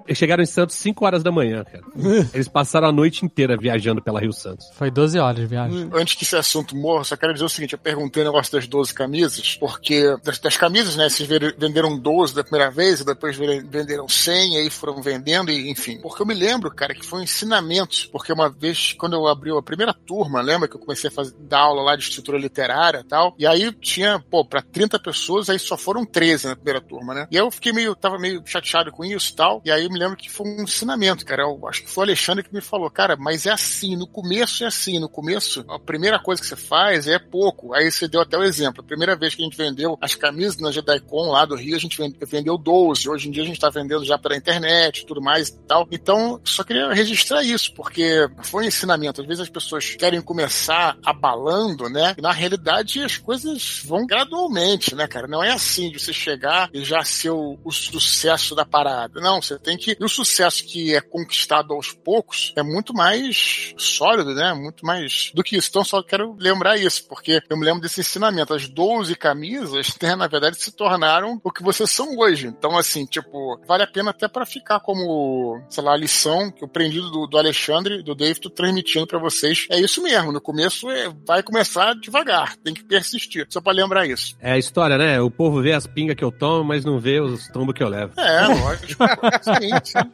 Eles 0.07 0.19
chegaram 0.19 0.43
em 0.43 0.47
Santos 0.47 0.77
5 0.77 1.05
horas 1.05 1.23
da 1.23 1.32
manhã, 1.32 1.65
cara. 1.65 1.85
Eles 2.32 2.48
passaram 2.48 2.89
a 2.89 2.93
noite 2.93 3.24
inteira 3.24 3.57
viajando 3.57 4.02
pela 4.02 4.20
Rio 4.20 4.32
Santos. 4.32 4.66
Foi 4.81 4.90
12 4.90 5.19
horas 5.19 5.36
de 5.36 5.44
viagem. 5.44 5.90
Antes 5.93 6.15
que 6.15 6.24
esse 6.24 6.35
assunto 6.35 6.74
morra, 6.74 7.05
só 7.05 7.15
quero 7.15 7.35
dizer 7.35 7.44
o 7.44 7.51
seguinte: 7.51 7.74
eu 7.74 7.78
perguntei 7.78 8.23
o 8.23 8.24
negócio 8.24 8.51
das 8.51 8.66
12 8.66 8.94
camisas, 8.94 9.55
porque 9.57 10.16
das, 10.24 10.39
das 10.39 10.57
camisas, 10.57 10.97
né? 10.97 11.07
Vocês 11.07 11.28
venderam 11.28 11.98
12 11.98 12.35
da 12.35 12.43
primeira 12.43 12.70
vez, 12.70 13.01
e 13.01 13.05
depois 13.05 13.36
venderam 13.36 14.09
100, 14.09 14.55
e 14.55 14.57
aí 14.57 14.70
foram 14.70 15.02
vendendo, 15.02 15.51
e 15.51 15.70
enfim. 15.70 16.01
Porque 16.01 16.23
eu 16.23 16.27
me 16.27 16.32
lembro, 16.32 16.74
cara, 16.74 16.94
que 16.94 17.05
foi 17.05 17.20
um 17.20 17.23
ensinamento. 17.23 18.09
Porque 18.11 18.32
uma 18.32 18.48
vez, 18.48 18.94
quando 18.94 19.12
eu 19.12 19.27
abri 19.27 19.51
a 19.55 19.61
primeira 19.61 19.93
turma, 19.93 20.40
lembra 20.40 20.66
que 20.66 20.77
eu 20.77 20.81
comecei 20.81 21.09
a 21.09 21.12
fazer, 21.12 21.35
dar 21.40 21.61
aula 21.61 21.82
lá 21.82 21.94
de 21.94 22.05
estrutura 22.05 22.39
literária 22.39 23.01
e 23.01 23.05
tal, 23.05 23.35
e 23.39 23.47
aí 23.47 23.70
tinha, 23.73 24.19
pô, 24.31 24.47
pra 24.47 24.62
30 24.62 24.98
pessoas, 24.98 25.51
aí 25.51 25.59
só 25.59 25.77
foram 25.77 26.07
13 26.07 26.47
na 26.47 26.57
primeira 26.57 26.81
turma, 26.81 27.12
né? 27.12 27.28
E 27.31 27.36
eu 27.36 27.51
fiquei 27.51 27.74
meio, 27.74 27.94
tava 27.94 28.19
meio 28.19 28.43
chateado 28.47 28.90
com 28.90 29.05
isso 29.05 29.31
e 29.31 29.36
tal, 29.36 29.61
e 29.62 29.70
aí 29.70 29.85
eu 29.85 29.90
me 29.90 29.98
lembro 29.98 30.16
que 30.16 30.31
foi 30.31 30.48
um 30.48 30.62
ensinamento, 30.62 31.27
cara. 31.27 31.43
Eu 31.43 31.69
acho 31.69 31.82
que 31.82 31.90
foi 31.90 32.05
o 32.05 32.07
Alexandre 32.07 32.43
que 32.43 32.55
me 32.55 32.62
falou, 32.62 32.90
cara, 32.90 33.15
mas 33.15 33.44
é 33.44 33.51
assim, 33.51 33.94
no 33.94 34.07
começo 34.07 34.60
é 34.65 34.66
assim, 34.66 34.99
no 34.99 35.09
começo, 35.09 35.65
a 35.69 35.78
primeira 35.78 36.19
coisa 36.19 36.41
que 36.41 36.49
você 36.49 36.57
faz 36.57 37.07
é 37.07 37.19
pouco. 37.19 37.74
Aí 37.74 37.91
você 37.91 38.07
deu 38.09 38.20
até 38.20 38.37
o 38.37 38.43
exemplo. 38.43 38.82
A 38.82 38.87
primeira 38.87 39.16
vez 39.16 39.35
que 39.35 39.43
a 39.43 39.45
gente 39.45 39.57
vendeu 39.57 39.97
as 40.01 40.15
camisas 40.15 40.61
na 40.61 40.70
JediCon 40.70 41.31
lá 41.31 41.45
do 41.45 41.55
Rio, 41.55 41.77
a 41.77 41.81
gente 41.81 41.97
vende- 41.97 42.16
vendeu 42.27 42.57
12. 42.59 43.09
Hoje 43.09 43.28
em 43.28 43.31
dia 43.31 43.43
a 43.43 43.47
gente 43.47 43.61
tá 43.61 43.69
vendendo 43.70 44.05
já 44.05 44.19
pela 44.19 44.37
internet 44.37 45.05
tudo 45.07 45.20
mais 45.20 45.49
e 45.49 45.59
tal. 45.66 45.87
Então, 45.91 46.41
só 46.45 46.62
queria 46.65 46.93
registrar 46.93 47.43
isso, 47.43 47.73
porque 47.74 48.28
foi 48.43 48.65
um 48.65 48.66
ensinamento. 48.69 49.20
Às 49.20 49.27
vezes 49.27 49.43
as 49.43 49.49
pessoas 49.49 49.95
querem 49.95 50.20
começar 50.20 50.97
abalando, 51.05 51.89
né? 51.89 52.15
E 52.19 52.23
na 52.23 52.32
realidade 52.32 53.03
as 53.03 53.16
coisas 53.16 53.82
vão 53.85 54.07
gradualmente, 54.07 54.95
né, 54.95 55.07
cara? 55.07 55.27
Não 55.27 55.43
é 55.43 55.51
assim 55.53 55.91
de 55.91 55.99
você 55.99 56.12
chegar 56.12 56.70
e 56.73 56.85
já 56.85 57.03
ser 57.05 57.31
o, 57.31 57.59
o 57.65 57.70
sucesso 57.70 58.55
da 58.55 58.65
parada. 58.65 59.20
Não, 59.20 59.41
você 59.41 59.59
tem 59.59 59.77
que. 59.77 59.97
E 59.99 60.05
o 60.05 60.09
sucesso 60.09 60.65
que 60.65 60.95
é 60.95 61.01
conquistado 61.01 61.73
aos 61.74 61.93
poucos 61.93 62.53
é 62.57 62.62
muito 62.62 62.93
mais 62.95 63.74
sólido, 63.77 64.35
né? 64.35 64.50
Muito 64.55 64.85
mais 64.85 65.31
do 65.35 65.43
que 65.43 65.57
isso. 65.57 65.69
Então, 65.71 65.85
só 65.85 66.03
quero 66.03 66.37
lembrar 66.39 66.77
isso, 66.77 67.07
porque 67.07 67.43
eu 67.49 67.57
me 67.57 67.65
lembro 67.65 67.81
desse 67.81 68.01
ensinamento. 68.01 68.55
As 68.55 68.69
12 68.69 69.15
camisas, 69.17 69.95
né, 70.03 70.15
na 70.15 70.27
verdade, 70.27 70.57
se 70.57 70.73
tornaram 70.73 71.41
o 71.43 71.53
que 71.53 71.63
vocês 71.63 71.91
são 71.91 72.19
hoje. 72.19 72.47
Então, 72.47 72.77
assim, 72.77 73.07
tipo, 73.07 73.61
vale 73.67 73.83
a 73.83 73.87
pena 73.87 74.11
até 74.11 74.29
pra 74.29 74.47
ficar 74.47 74.81
como, 74.81 75.61
sei 75.69 75.83
lá, 75.83 75.95
a 75.95 75.97
lição 75.97 76.51
que 76.51 76.63
eu 76.63 76.67
aprendi 76.67 77.01
do, 77.01 77.27
do 77.27 77.39
Alexandre, 77.39 78.03
do 78.03 78.15
Dave, 78.15 78.41
tô 78.41 78.51
transmitindo 78.51 79.07
pra 79.07 79.19
vocês. 79.19 79.67
É 79.71 79.79
isso 79.79 80.03
mesmo. 80.03 80.33
No 80.33 80.41
começo 80.41 80.91
é, 80.91 81.13
vai 81.27 81.43
começar 81.43 81.95
devagar, 81.95 82.57
tem 82.57 82.75
que 82.75 82.85
persistir. 82.85 83.47
Só 83.49 83.61
pra 83.61 83.73
lembrar 83.73 84.07
isso. 84.07 84.37
É 84.41 84.53
a 84.53 84.59
história, 84.59 84.97
né? 84.97 85.21
O 85.21 85.31
povo 85.31 85.63
vê 85.63 85.73
as 85.73 85.87
pingas 85.87 86.17
que 86.17 86.25
eu 86.25 86.33
tomo, 86.33 86.65
mas 86.65 86.85
não 86.85 86.99
vê 86.99 87.21
os 87.21 87.49
tombos 87.49 87.75
que 87.75 87.83
eu 87.83 87.89
levo. 87.89 88.19
É, 88.19 88.47
lógico. 88.47 89.05
sim, 89.43 89.71
sim. 89.85 90.11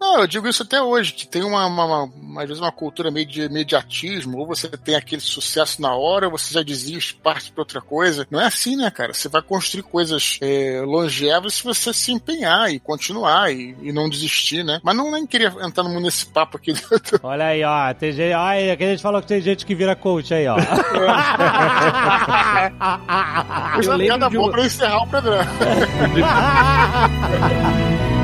Não, 0.00 0.20
eu 0.20 0.26
digo 0.26 0.48
isso 0.48 0.62
até 0.62 0.80
hoje, 0.80 1.12
que 1.12 1.26
tem 1.26 1.42
uma, 1.42 1.66
uma, 1.66 1.84
uma, 1.84 2.02
uma, 2.04 2.42
às 2.42 2.48
vezes 2.48 2.62
uma 2.62 2.72
cultura 2.72 3.10
meio 3.10 3.26
de 3.26 3.48
imediatismo, 3.58 4.38
ou 4.38 4.46
você 4.46 4.68
tem 4.68 4.94
aquele 4.94 5.20
sucesso 5.20 5.82
na 5.82 5.94
hora, 5.94 6.26
ou 6.26 6.32
você 6.38 6.54
já 6.54 6.62
desiste, 6.62 7.14
parte 7.14 7.50
pra 7.52 7.62
outra 7.62 7.80
coisa. 7.80 8.26
Não 8.30 8.40
é 8.40 8.46
assim, 8.46 8.76
né, 8.76 8.90
cara? 8.90 9.12
Você 9.12 9.28
vai 9.28 9.42
construir 9.42 9.82
coisas 9.82 10.38
é, 10.40 10.80
longevas 10.84 11.54
se 11.54 11.64
você 11.64 11.92
se 11.92 12.12
empenhar 12.12 12.70
e 12.70 12.78
continuar 12.78 13.52
e, 13.52 13.76
e 13.82 13.92
não 13.92 14.08
desistir, 14.08 14.64
né? 14.64 14.80
Mas 14.82 14.96
não 14.96 15.10
nem 15.10 15.26
queria 15.26 15.52
entrar 15.62 15.82
no- 15.84 16.00
nesse 16.00 16.26
papo 16.26 16.56
aqui. 16.56 16.72
Olha 17.22 17.46
aí, 17.46 17.64
ó. 17.64 17.92
Tem 17.94 18.12
gente. 18.12 18.32
Olha 18.34 18.48
aí, 18.50 18.70
aqui 18.70 18.84
a 18.84 18.90
gente 18.90 19.02
falou 19.02 19.20
que 19.20 19.28
tem 19.28 19.40
gente 19.40 19.66
que 19.66 19.74
vira 19.74 19.96
coach 19.96 20.32
aí, 20.32 20.46
ó. 20.46 20.56
Mas 23.76 23.86
Eu 23.86 23.92
é 23.92 23.96
uma 23.96 23.96
lembro 23.96 24.28
de 24.30 24.36
boa 24.36 24.50
pra 24.52 24.64
encerrar 24.66 25.02
o 25.02 25.06
programa. 25.06 25.48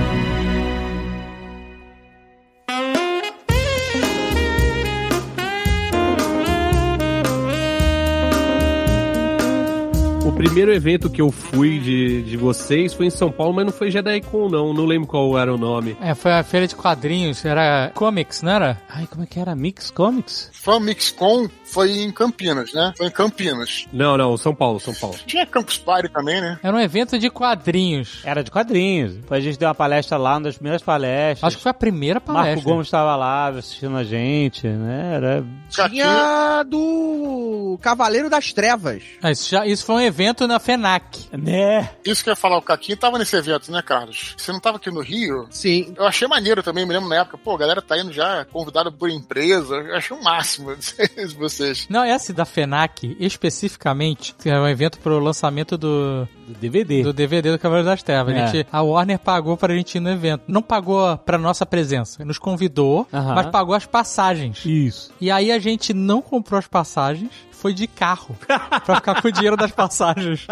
primeiro 10.35 10.73
evento 10.73 11.09
que 11.09 11.21
eu 11.23 11.31
fui 11.31 11.79
de, 11.79 12.23
de 12.23 12.37
vocês 12.37 12.93
foi 12.93 13.07
em 13.07 13.11
São 13.11 13.31
Paulo, 13.31 13.55
mas 13.55 13.67
não 13.67 13.73
foi 13.73 13.91
JediCon, 13.91 14.49
não. 14.49 14.75
Não 14.75 14.85
lembro 14.85 15.07
qual 15.07 15.39
era 15.39 15.53
o 15.53 15.57
nome. 15.57 15.97
É, 16.01 16.15
foi 16.15 16.33
a 16.33 16.43
feira 16.43 16.67
de 16.67 16.75
quadrinhos, 16.75 17.45
era 17.45 17.91
comics, 17.95 18.43
não 18.43 18.53
era? 18.53 18.81
Ai, 18.89 19.07
como 19.07 19.23
é 19.23 19.27
que 19.27 19.39
era? 19.39 19.55
Mix 19.55 19.91
Comics? 19.91 20.51
Fan 20.53 20.81
Mixcon 20.81 21.49
foi 21.65 21.91
em 21.91 22.11
Campinas, 22.11 22.73
né? 22.73 22.93
Foi 22.97 23.07
em 23.07 23.11
Campinas. 23.11 23.87
Não, 23.93 24.17
não, 24.17 24.37
São 24.37 24.55
Paulo, 24.55 24.81
São 24.81 24.95
Paulo. 24.95 25.17
Tinha 25.27 25.47
Campus 25.47 25.79
Party 25.79 26.09
também, 26.09 26.41
né? 26.41 26.59
Era 26.63 26.77
um 26.77 26.81
evento 26.81 27.19
de 27.19 27.31
quadrinhos. 27.31 28.21
Era 28.25 28.43
de 28.43 28.51
quadrinhos. 28.51 29.15
Depois 29.15 29.41
a 29.43 29.45
gente 29.47 29.59
deu 29.59 29.69
uma 29.69 29.75
palestra 29.75 30.17
lá, 30.17 30.35
uma 30.35 30.43
das 30.43 30.55
primeiras 30.57 30.83
palestras. 30.83 31.45
Acho 31.45 31.57
que 31.57 31.63
foi 31.63 31.71
a 31.71 31.75
primeira 31.75 32.21
palestra. 32.21 32.55
Marco 32.55 32.69
Gomes 32.69 32.87
estava 32.87 33.15
lá 33.17 33.49
assistindo 33.49 33.97
a 33.97 34.05
gente, 34.05 34.67
né? 34.67 35.15
Era. 35.17 35.45
Tinha 35.69 36.65
do 36.67 37.79
Cavaleiro 37.81 38.31
das 38.31 38.53
Trevas. 38.53 39.03
Ah, 39.23 39.31
isso, 39.31 39.51
já, 39.51 39.67
isso 39.67 39.85
foi 39.85 39.97
um 39.97 40.01
evento 40.01 40.24
na 40.47 40.59
FENAC. 40.59 41.29
Né? 41.33 41.91
Isso 42.05 42.23
que 42.23 42.31
eu 42.31 42.33
ia 42.33 42.37
falar, 42.37 42.57
o 42.59 42.63
Caquinho 42.63 42.97
tava 42.97 43.19
nesse 43.19 43.37
evento, 43.37 43.71
né, 43.71 43.83
Carlos? 43.83 44.35
Você 44.37 44.51
não 44.53 44.61
tava 44.61 44.77
aqui 44.79 44.91
no 44.91 45.01
Rio? 45.01 45.47
Sim. 45.51 45.93
Eu 45.97 46.07
achei 46.07 46.27
maneiro 46.29 46.63
também, 46.63 46.87
me 46.87 46.93
lembro 46.93 47.09
na 47.09 47.17
época, 47.21 47.37
pô, 47.39 47.55
a 47.55 47.59
galera 47.59 47.83
tá 47.83 47.99
indo 47.99 48.13
já 48.13 48.45
convidada 48.47 48.91
por 48.91 49.11
empresa. 49.11 49.75
Eu 49.77 49.95
achei 49.97 50.17
o 50.17 50.23
máximo 50.23 50.75
de 50.77 51.35
vocês. 51.37 51.87
Não, 51.91 52.03
essa 52.05 52.33
da 52.33 52.45
FENAC, 52.45 53.17
especificamente, 53.21 54.35
que 54.39 54.49
é 54.49 54.59
um 54.59 54.69
evento 54.69 54.99
pro 54.99 55.19
lançamento 55.19 55.77
do, 55.79 56.27
Do 56.47 56.55
DVD. 56.61 57.03
do 57.03 57.13
DVD 57.13 57.53
do 57.53 57.59
Cavaleiro 57.59 57.89
das 57.89 58.03
Trevas. 58.03 58.35
A, 58.35 58.39
É. 58.39 58.47
gente- 58.49 58.69
a 58.71 58.83
Warner 58.83 59.19
pagou 59.19 59.57
pra 59.57 59.75
gente 59.75 59.97
ir 59.97 60.01
no 60.01 60.11
evento. 60.11 60.43
Não 60.49 60.63
pagou 60.63 61.17
pra 61.19 61.39
nossa 61.39 61.65
presença. 61.67 62.25
Nos 62.25 62.39
convidou, 62.39 63.07
Aham. 63.13 63.35
mas 63.35 63.47
pagou 63.51 63.75
as 63.75 63.87
passagens. 63.87 64.65
Isso. 64.65 65.13
E 65.21 65.31
aí 65.31 65.51
a 65.53 65.59
gente 65.59 65.93
não 65.95 66.21
comprou 66.23 66.59
as 66.59 66.67
passagens, 66.67 67.31
foi 67.65 67.73
de 67.73 67.87
carro. 67.87 68.37
pra 68.85 68.97
ficar 68.97 69.23
com 69.23 69.29
o 69.29 69.33
dinheiro 69.33 69.57
das 69.57 69.71
passagens. 69.71 70.47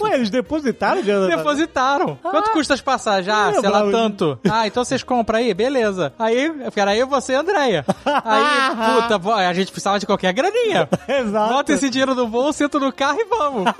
Ué, 0.00 0.14
eles 0.14 0.30
depositaram 0.30 1.00
o 1.00 1.04
dinheiro 1.04 1.28
Depositaram. 1.28 2.16
Quanto 2.20 2.50
custa 2.50 2.74
as 2.74 2.80
passagens? 2.80 3.32
Ah, 3.32 3.52
sei 3.60 3.68
lá, 3.70 3.88
tanto. 3.88 4.36
Ah, 4.50 4.66
então 4.66 4.84
vocês 4.84 5.04
compram 5.04 5.38
aí? 5.38 5.54
Beleza. 5.54 6.12
Aí, 6.18 6.52
era 6.74 6.96
eu, 6.96 7.06
você 7.06 7.34
e 7.34 7.36
a 7.36 7.40
Andréia. 7.40 7.86
Aí, 8.04 9.12
puta, 9.20 9.34
a 9.36 9.52
gente 9.54 9.70
precisava 9.70 10.00
de 10.00 10.06
qualquer 10.06 10.32
graninha. 10.32 10.88
Exato. 11.06 11.52
Bota 11.54 11.72
esse 11.72 11.88
dinheiro 11.88 12.16
no 12.16 12.26
bolso, 12.26 12.58
senta 12.58 12.80
no 12.80 12.92
carro 12.92 13.20
e 13.20 13.24
vamos. 13.24 13.72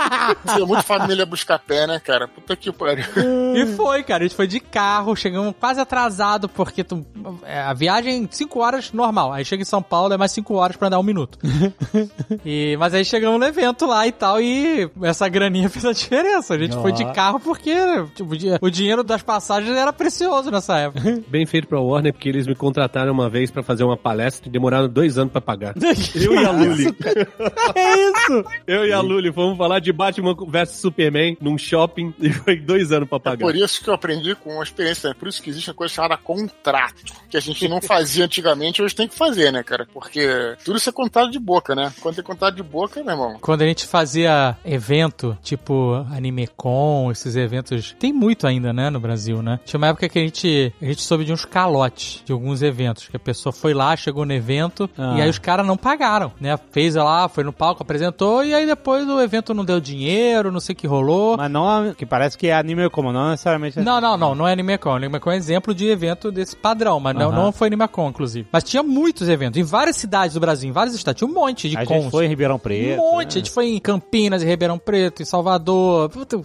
Tinha 0.55 0.65
muito 0.65 0.85
família 0.85 1.27
buscar 1.27 1.59
pé, 1.59 1.89
né, 1.89 1.99
cara? 1.99 2.28
Puta 2.28 2.55
que 2.55 2.70
pariu. 2.70 3.05
E 3.57 3.66
foi, 3.74 4.05
cara. 4.05 4.23
A 4.23 4.28
gente 4.28 4.36
foi 4.36 4.47
de 4.47 4.61
carro, 4.61 5.16
chegamos 5.16 5.53
quase 5.59 5.81
atrasado, 5.81 6.49
porque 6.49 6.85
tu- 6.85 7.05
é, 7.43 7.62
a 7.62 7.73
viagem, 7.73 8.28
5 8.31 8.61
horas, 8.61 8.93
normal. 8.93 9.32
Aí 9.32 9.44
chega 9.44 9.62
em 9.62 9.66
São 9.66 9.82
Paulo, 9.82 10.15
é 10.15 10.16
mais 10.16 10.31
5 10.31 10.55
horas 10.55 10.77
pra 10.77 10.89
dar 10.89 11.01
um 11.01 11.03
minuto. 11.03 11.36
e, 12.44 12.76
mas 12.78 12.94
aí 12.94 13.05
chegamos 13.05 13.39
no 13.39 13.47
evento 13.47 13.86
lá 13.86 14.06
e 14.06 14.12
tal, 14.12 14.40
e 14.40 14.89
essa 15.02 15.28
graninha 15.28 15.68
fez 15.70 15.84
a 15.84 15.93
diferença. 15.93 16.55
A 16.55 16.59
gente 16.59 16.74
foi 16.76 16.93
de 16.93 17.05
carro 17.12 17.39
porque 17.40 17.74
tipo, 18.14 18.32
o 18.32 18.36
di- 18.36 18.59
o 18.60 18.70
dinheiro 18.70 19.02
das 19.02 19.22
passagens 19.22 19.76
era 19.76 19.93
precioso 19.93 20.51
nessa 20.51 20.78
época. 20.78 21.22
Bem 21.28 21.47
feito 21.47 21.66
pra 21.68 21.80
Warner, 21.80 22.12
porque 22.12 22.28
eles 22.28 22.47
me 22.47 22.55
contrataram 22.55 23.12
uma 23.12 23.28
vez 23.28 23.51
pra 23.51 23.62
fazer 23.62 23.84
uma 23.84 23.97
palestra 23.97 24.48
e 24.48 24.52
demoraram 24.52 24.89
dois 24.89 25.18
anos 25.18 25.32
pra 25.32 25.40
pagar. 25.40 25.74
Eu 26.14 26.34
e 26.34 26.44
a 26.44 26.51
Luli. 26.51 26.86
É 27.74 27.94
isso! 28.09 28.44
Eu 28.66 28.86
e 28.86 28.93
a 28.93 29.01
Luli 29.01 29.32
fomos 29.32 29.56
falar 29.59 29.78
de 29.80 29.93
Batman 29.93 30.34
vs 30.34 30.70
Superman 30.76 31.36
num 31.40 31.56
shopping 31.59 32.14
e 32.20 32.30
foi 32.32 32.56
dois 32.56 32.93
anos 32.93 33.09
pra 33.09 33.16
É 33.18 33.20
pagar. 33.20 33.39
por 33.47 33.55
isso 33.56 33.82
que 33.82 33.89
eu 33.90 33.94
aprendi 33.94 34.34
com 34.34 34.60
a 34.60 34.62
experiência, 34.62 35.10
né? 35.10 35.16
Por 35.18 35.28
isso 35.28 35.43
que 35.43 35.51
existe 35.51 35.70
uma 35.70 35.74
coisa 35.76 35.93
chamada 35.94 36.16
contrato, 36.16 37.02
que 37.28 37.36
a 37.36 37.40
gente 37.40 37.66
não 37.68 37.80
fazia 37.80 38.24
antigamente, 38.24 38.82
hoje 38.82 38.94
tem 38.94 39.09
que 39.09 39.14
fazer, 39.14 39.51
né, 39.52 39.62
cara? 39.62 39.86
Porque 39.93 40.26
tudo 40.64 40.78
isso 40.78 40.89
é 40.89 40.93
contado 40.93 41.30
de 41.30 41.39
boca, 41.39 41.74
né? 41.74 41.91
Quando 42.01 42.19
é 42.19 42.23
contado 42.23 42.56
de 42.56 42.62
boca, 42.62 43.02
meu 43.02 43.12
irmão. 43.12 43.36
Quando 43.40 43.62
a 43.62 43.66
gente 43.66 43.86
fazia 43.86 44.56
evento, 44.64 45.36
tipo 45.43 46.05
AnimeCon, 46.12 47.10
esses 47.10 47.36
eventos. 47.36 47.94
Tem 47.98 48.12
muito 48.12 48.47
ainda, 48.47 48.73
né, 48.73 48.90
no 48.90 48.98
Brasil, 49.01 49.43
né? 49.43 49.60
Tinha 49.64 49.78
uma 49.78 49.89
época 49.89 50.09
que 50.09 50.19
a 50.19 50.23
gente, 50.23 50.73
a 50.81 50.85
gente 50.85 51.02
soube 51.02 51.24
de 51.24 51.32
uns 51.32 51.44
calotes 51.44 52.23
de 52.24 52.32
alguns 52.32 52.62
eventos, 52.62 53.09
que 53.09 53.16
a 53.16 53.20
pessoa 53.20 53.52
foi 53.52 53.74
lá, 53.74 53.94
chegou 53.97 54.24
no 54.24 54.32
evento, 54.32 54.89
Ah. 54.98 55.14
e 55.19 55.23
aí 55.23 55.28
os 55.28 55.39
caras 55.39 55.66
não 55.66 55.77
pagaram, 55.77 56.32
né? 56.40 56.59
Fez 56.70 56.94
lá, 56.94 57.28
foi 57.28 57.44
no 57.44 57.52
palco, 57.52 57.82
apresentou, 57.82 58.44
e 58.44 58.55
aí 58.55 58.66
depois 58.66 59.06
o 59.09 59.20
evento 59.20 59.55
não 59.55 59.64
deu 59.64 59.81
dinheiro, 59.81 60.51
não 60.52 60.60
sei 60.60 60.73
o 60.73 60.77
que 60.77 60.86
rolou. 60.86 61.36
Mas 61.36 61.51
não, 61.51 61.93
que 61.94 62.06
parece 62.06 62.36
que 62.36 62.47
é 62.48 62.55
anime 62.55 62.89
como, 62.90 63.12
não 63.12 63.31
necessariamente. 63.31 63.81
Não, 63.81 64.01
não, 64.01 64.16
não, 64.16 64.35
não 64.35 64.48
é 64.48 64.52
AnimeCon. 64.52 64.97
AnimeCon 64.97 65.31
é 65.32 65.36
exemplo 65.36 65.74
de 65.74 65.86
evento 65.89 66.31
desse 66.31 66.56
padrão, 66.56 66.98
mas 67.01 67.14
não, 67.14 67.31
Aham. 67.31 67.44
não 67.44 67.52
foi 67.52 67.69
AnimeCon, 67.69 68.09
inclusive. 68.09 68.48
Mas 68.52 68.64
tinha 68.64 68.82
muitos 68.82 69.28
eventos, 69.28 69.59
em 69.59 69.62
várias 69.64 69.97
cidades 69.97 70.35
do 70.35 70.40
Brasil, 70.40 70.69
em 70.69 70.73
vários 70.73 70.94
estados, 70.94 71.19
tinha 71.19 71.28
um 71.28 71.35
monte 71.35 71.69
de 71.69 71.77
A 71.82 72.00
gente 72.00 72.10
foi 72.10 72.26
em 72.26 72.28
Ribeirão 72.28 72.59
Preto. 72.59 73.00
Um 73.00 73.12
monte, 73.12 73.24
né? 73.24 73.28
a 73.28 73.38
gente 73.38 73.50
foi 73.50 73.68
em 73.68 73.78
Campinas, 73.78 74.42
em 74.42 74.46
Ribeirão 74.46 74.78
Preto, 74.78 75.22
em 75.22 75.24
Salvador. 75.24 76.09
Puta, 76.10 76.40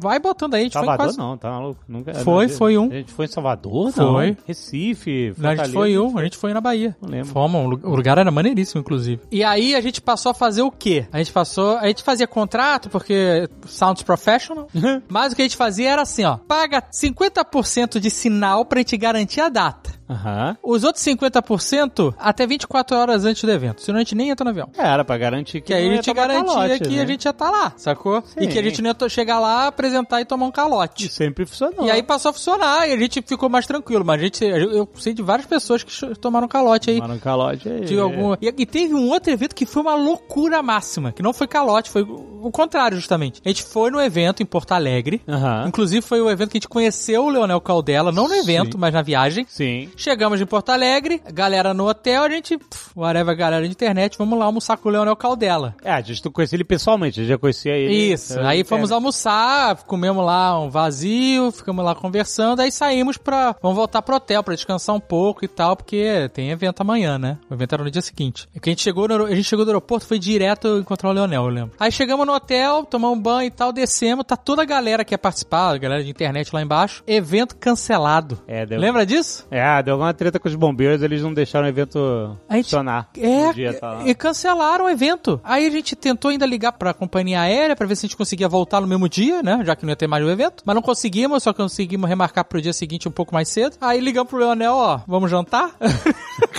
vai 0.00 0.18
botando 0.18 0.54
aí, 0.54 0.60
a 0.60 0.64
gente 0.64 0.72
Salvador 0.72 0.96
foi 0.96 1.06
quase... 1.06 1.18
não, 1.18 1.36
tá 1.36 1.50
maluco? 1.50 1.80
Nunca, 1.88 2.14
Foi, 2.14 2.46
não, 2.46 2.54
foi 2.54 2.78
um. 2.78 2.90
A 2.90 2.94
gente 2.94 3.12
foi 3.12 3.24
em 3.26 3.28
Salvador? 3.28 3.92
Foi. 3.92 4.04
Não. 4.30 4.36
Recife, 4.46 5.34
Não, 5.38 5.50
a 5.50 5.56
gente 5.56 5.72
Fortaleza. 5.72 5.72
foi 5.72 5.98
um, 5.98 6.18
a 6.18 6.24
gente 6.24 6.36
foi 6.36 6.52
na 6.54 6.60
Bahia. 6.60 6.96
Não 7.00 7.10
lembro. 7.10 7.28
Fomos, 7.28 7.80
o 7.82 7.94
lugar 7.94 8.18
era 8.18 8.30
maneiríssimo, 8.30 8.80
inclusive. 8.80 9.20
E 9.30 9.42
aí 9.44 9.74
a 9.74 9.80
gente 9.80 10.00
passou 10.00 10.30
a 10.30 10.34
fazer 10.34 10.62
o 10.62 10.70
quê? 10.70 11.06
A 11.12 11.18
gente 11.18 11.32
passou, 11.32 11.76
a 11.78 11.86
gente 11.86 12.02
fazia 12.02 12.26
contrato, 12.26 12.88
porque 12.90 13.48
Sounds 13.66 14.02
Professional, 14.02 14.68
mas 15.08 15.32
o 15.32 15.36
que 15.36 15.42
a 15.42 15.44
gente 15.44 15.56
fazia 15.56 15.90
era 15.90 16.02
assim, 16.02 16.24
ó, 16.24 16.36
paga 16.36 16.82
50% 16.82 17.98
de 17.98 18.10
sinal 18.10 18.64
pra 18.64 18.80
gente 18.80 18.96
garantir 18.96 19.40
a 19.40 19.48
data. 19.48 20.03
Aham. 20.08 20.56
Os 20.62 20.84
outros 20.84 21.04
50% 21.04 22.14
até 22.18 22.46
24 22.46 22.96
horas 22.96 23.24
antes 23.24 23.42
do 23.44 23.50
evento, 23.50 23.82
senão 23.82 23.96
a 23.98 24.00
gente 24.02 24.14
nem 24.14 24.30
entra 24.30 24.44
no 24.44 24.50
avião. 24.50 24.68
Era 24.76 25.04
pra 25.04 25.16
garantir 25.16 25.60
que 25.60 25.68
Que 25.68 25.74
aí 25.74 25.88
a 25.90 25.96
gente 25.96 26.12
garantia 26.12 26.44
calote, 26.44 26.80
que 26.84 26.96
né? 26.96 27.02
a 27.02 27.06
gente 27.06 27.24
ia 27.24 27.30
estar 27.30 27.50
lá, 27.50 27.72
sacou? 27.76 28.22
E 28.36 28.44
Sim. 28.44 28.48
que 28.48 28.58
a 28.58 28.62
gente 28.62 28.82
não 28.82 28.90
ia 28.90 29.08
chegar 29.08 29.38
lá, 29.38 29.66
apresentar 29.66 30.20
e 30.20 30.24
tomar 30.24 30.46
um 30.46 30.50
calote. 30.50 31.08
Sempre 31.08 31.46
funcionou. 31.46 31.86
E 31.86 31.90
aí 31.90 32.02
passou 32.02 32.30
a 32.30 32.32
funcionar 32.32 32.88
e 32.88 32.92
a 32.92 32.98
gente 32.98 33.22
ficou 33.22 33.48
mais 33.48 33.66
tranquilo. 33.66 34.04
Mas 34.04 34.20
a 34.20 34.24
gente, 34.24 34.44
eu 34.44 34.88
sei 34.96 35.14
de 35.14 35.22
várias 35.22 35.46
pessoas 35.46 35.82
que 35.82 36.14
tomaram 36.16 36.48
calote 36.48 36.90
aí. 36.90 36.96
Tomaram 37.00 37.18
calote 37.18 37.68
aí. 37.68 37.80
De 37.80 37.98
algum... 37.98 38.34
e, 38.34 38.46
e 38.58 38.66
teve 38.66 38.94
um 38.94 39.08
outro 39.08 39.32
evento 39.32 39.54
que 39.54 39.66
foi 39.66 39.82
uma 39.82 39.94
loucura 39.94 40.62
máxima, 40.62 41.12
que 41.12 41.22
não 41.22 41.32
foi 41.32 41.46
calote, 41.46 41.90
foi 41.90 42.02
o 42.02 42.50
contrário, 42.50 42.96
justamente. 42.96 43.40
A 43.44 43.48
gente 43.48 43.62
foi 43.62 43.90
no 43.90 44.00
evento 44.00 44.42
em 44.42 44.46
Porto 44.46 44.72
Alegre. 44.72 45.22
Aham. 45.28 45.64
Inclusive 45.68 46.02
foi 46.02 46.20
o 46.20 46.30
evento 46.30 46.50
que 46.50 46.58
a 46.58 46.60
gente 46.60 46.68
conheceu 46.68 47.24
o 47.24 47.30
Leonel 47.30 47.60
Caldela, 47.60 48.12
não 48.12 48.28
no 48.28 48.34
evento, 48.34 48.78
mas 48.78 48.92
na 48.92 49.02
viagem. 49.02 49.46
Sim. 49.48 49.90
Chegamos 49.96 50.40
em 50.40 50.46
Porto 50.46 50.70
Alegre, 50.70 51.22
galera 51.32 51.72
no 51.72 51.88
hotel, 51.88 52.24
a 52.24 52.28
gente, 52.28 52.58
pff, 52.58 52.90
whatever, 52.96 53.36
galera 53.36 53.64
de 53.64 53.70
internet, 53.70 54.18
vamos 54.18 54.38
lá 54.38 54.44
almoçar 54.44 54.76
com 54.76 54.88
o 54.88 54.92
Leonel 54.92 55.16
Caldela. 55.16 55.74
É, 55.82 55.92
a 55.92 56.00
gente 56.00 56.24
não 56.24 56.32
conhecia 56.32 56.56
ele 56.56 56.64
pessoalmente, 56.64 57.20
a 57.20 57.22
gente 57.22 57.30
já 57.30 57.38
conhecia 57.38 57.72
ele. 57.72 57.94
Isso, 57.94 58.38
eh, 58.38 58.46
aí 58.46 58.64
fomos 58.64 58.90
almoçar, 58.90 59.76
comemos 59.84 60.24
lá 60.24 60.58
um 60.60 60.68
vazio, 60.68 61.50
ficamos 61.52 61.84
lá 61.84 61.94
conversando, 61.94 62.60
aí 62.60 62.72
saímos 62.72 63.16
pra. 63.16 63.54
Vamos 63.62 63.76
voltar 63.76 64.02
pro 64.02 64.16
hotel 64.16 64.42
pra 64.42 64.54
descansar 64.54 64.94
um 64.94 65.00
pouco 65.00 65.44
e 65.44 65.48
tal, 65.48 65.76
porque 65.76 66.28
tem 66.32 66.50
evento 66.50 66.80
amanhã, 66.80 67.18
né? 67.18 67.38
O 67.48 67.54
evento 67.54 67.74
era 67.74 67.84
no 67.84 67.90
dia 67.90 68.02
seguinte. 68.02 68.48
E 68.54 68.60
que 68.60 68.68
a 68.68 68.72
gente 68.72 68.82
chegou 68.82 69.06
no, 69.06 69.26
a 69.26 69.34
gente 69.34 69.44
chegou 69.44 69.64
do 69.64 69.70
aeroporto, 69.70 70.06
foi 70.06 70.18
direto 70.18 70.78
encontrar 70.78 71.10
o 71.10 71.12
Leonel, 71.12 71.44
eu 71.44 71.48
lembro. 71.48 71.72
Aí 71.78 71.92
chegamos 71.92 72.26
no 72.26 72.34
hotel, 72.34 72.84
tomamos 72.84 73.18
um 73.18 73.22
banho 73.22 73.46
e 73.46 73.50
tal, 73.50 73.72
descemos, 73.72 74.24
tá 74.26 74.36
toda 74.36 74.62
a 74.62 74.64
galera 74.64 75.04
que 75.04 75.14
ia 75.14 75.18
participar, 75.18 75.74
a 75.74 75.78
galera 75.78 76.02
de 76.02 76.10
internet 76.10 76.52
lá 76.52 76.62
embaixo. 76.62 77.02
Evento 77.06 77.56
cancelado. 77.56 78.42
É, 78.46 78.66
deu... 78.66 78.80
Lembra 78.80 79.06
disso? 79.06 79.46
É, 79.50 79.83
deu 79.84 79.94
alguma 79.94 80.12
treta 80.14 80.38
com 80.40 80.48
os 80.48 80.54
bombeiros, 80.54 81.02
eles 81.02 81.22
não 81.22 81.32
deixaram 81.32 81.66
o 81.66 81.68
evento 81.68 82.36
A 82.48 82.56
gente- 82.56 82.64
funcionar. 82.64 83.08
É, 83.18 83.52
dia, 83.52 83.74
tá 83.74 84.00
e 84.04 84.14
cancelaram 84.14 84.86
o 84.86 84.90
evento. 84.90 85.40
Aí 85.44 85.66
a 85.66 85.70
gente 85.70 85.94
tentou 85.94 86.30
ainda 86.30 86.46
ligar 86.46 86.72
pra 86.72 86.92
companhia 86.94 87.40
aérea 87.40 87.76
pra 87.76 87.86
ver 87.86 87.96
se 87.96 88.06
a 88.06 88.08
gente 88.08 88.16
conseguia 88.16 88.48
voltar 88.48 88.80
no 88.80 88.86
mesmo 88.86 89.08
dia, 89.08 89.42
né? 89.42 89.60
Já 89.64 89.76
que 89.76 89.84
não 89.84 89.90
ia 89.90 89.96
ter 89.96 90.06
mais 90.06 90.24
o 90.24 90.30
evento. 90.30 90.62
Mas 90.66 90.74
não 90.74 90.82
conseguimos, 90.82 91.42
só 91.42 91.52
conseguimos 91.52 92.08
remarcar 92.08 92.44
pro 92.44 92.60
dia 92.60 92.72
seguinte 92.72 93.08
um 93.08 93.12
pouco 93.12 93.32
mais 93.34 93.48
cedo. 93.48 93.76
Aí 93.80 94.00
ligamos 94.00 94.28
pro 94.30 94.38
Leonel, 94.38 94.72
ó, 94.74 95.00
vamos 95.06 95.30
jantar? 95.30 95.70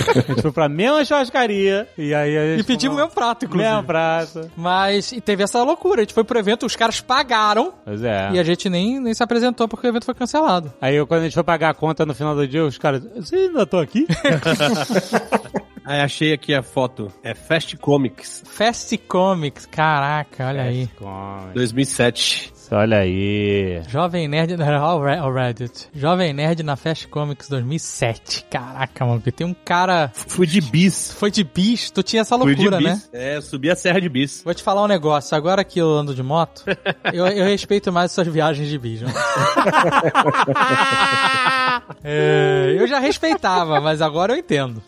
A 0.07 0.19
gente 0.21 0.41
foi 0.41 0.51
pra 0.51 0.69
mesma 0.69 1.03
churrascaria 1.03 1.87
e 1.97 2.13
aí 2.13 2.37
a 2.37 2.45
gente 2.55 2.61
e 2.61 2.63
pedimos 2.63 2.95
o 2.95 2.99
mesmo 2.99 3.11
prato, 3.13 3.45
inclusive. 3.45 3.69
mesmo 3.69 3.83
prato. 3.85 4.49
Mas 4.55 5.11
e 5.11 5.19
teve 5.19 5.43
essa 5.43 5.61
loucura. 5.63 6.01
A 6.01 6.03
gente 6.03 6.13
foi 6.13 6.23
pro 6.23 6.39
evento, 6.39 6.65
os 6.65 6.75
caras 6.75 7.01
pagaram 7.01 7.73
Pois 7.83 8.01
é. 8.03 8.29
e 8.33 8.39
a 8.39 8.43
gente 8.43 8.69
nem, 8.69 8.99
nem 8.99 9.13
se 9.13 9.21
apresentou 9.23 9.67
porque 9.67 9.85
o 9.87 9.89
evento 9.89 10.05
foi 10.05 10.13
cancelado. 10.13 10.71
Aí 10.79 11.03
quando 11.05 11.21
a 11.21 11.23
gente 11.23 11.33
foi 11.33 11.43
pagar 11.43 11.69
a 11.71 11.73
conta 11.73 12.05
no 12.05 12.13
final 12.13 12.35
do 12.35 12.47
dia, 12.47 12.63
os 12.65 12.77
caras, 12.77 13.03
vocês 13.21 13.47
ainda 13.47 13.63
estão 13.63 13.79
aqui? 13.79 14.07
Aí 15.85 16.01
achei 16.01 16.33
aqui 16.33 16.53
a 16.53 16.63
foto. 16.63 17.11
É 17.21 17.35
Fast 17.35 17.77
Comics 17.77 18.41
Fast 18.45 18.97
Comics, 18.97 19.67
caraca, 19.67 20.47
olha 20.47 20.63
aí. 20.63 20.87
Come. 20.97 21.53
2007. 21.53 22.54
Olha 22.71 22.99
aí. 22.99 23.81
Jovem 23.87 24.27
Nerd 24.27 24.57
na 24.57 24.65
Reddit. 25.31 25.89
Jovem 25.93 26.33
Nerd 26.33 26.63
na 26.63 26.75
Fast 26.75 27.07
Comics 27.07 27.47
2007. 27.49 28.45
Caraca, 28.49 29.05
mano, 29.05 29.19
porque 29.19 29.31
tem 29.31 29.45
um 29.47 29.53
cara. 29.53 30.11
Fui 30.13 30.47
de 30.47 30.61
bis. 30.61 31.13
Foi 31.13 31.31
de 31.31 31.43
bis, 31.43 31.91
tu 31.91 32.01
tinha 32.03 32.21
essa 32.21 32.37
Fui 32.37 32.55
de 32.55 32.61
loucura, 32.61 32.81
né? 32.81 33.01
É, 33.13 33.39
subi 33.41 33.69
a 33.69 33.75
Serra 33.75 33.99
de 34.01 34.09
Bis. 34.09 34.41
Vou 34.43 34.53
te 34.53 34.63
falar 34.63 34.83
um 34.83 34.87
negócio, 34.87 35.35
agora 35.35 35.63
que 35.63 35.79
eu 35.79 35.89
ando 35.89 36.13
de 36.13 36.23
moto, 36.23 36.63
eu, 37.13 37.27
eu 37.27 37.45
respeito 37.45 37.91
mais 37.91 38.11
suas 38.11 38.27
viagens 38.27 38.67
de 38.69 38.77
bis. 38.77 39.01
né? 39.01 39.11
É, 42.03 42.75
eu 42.77 42.87
já 42.87 42.99
respeitava, 42.99 43.81
mas 43.81 44.01
agora 44.01 44.33
eu 44.33 44.37
entendo. 44.37 44.81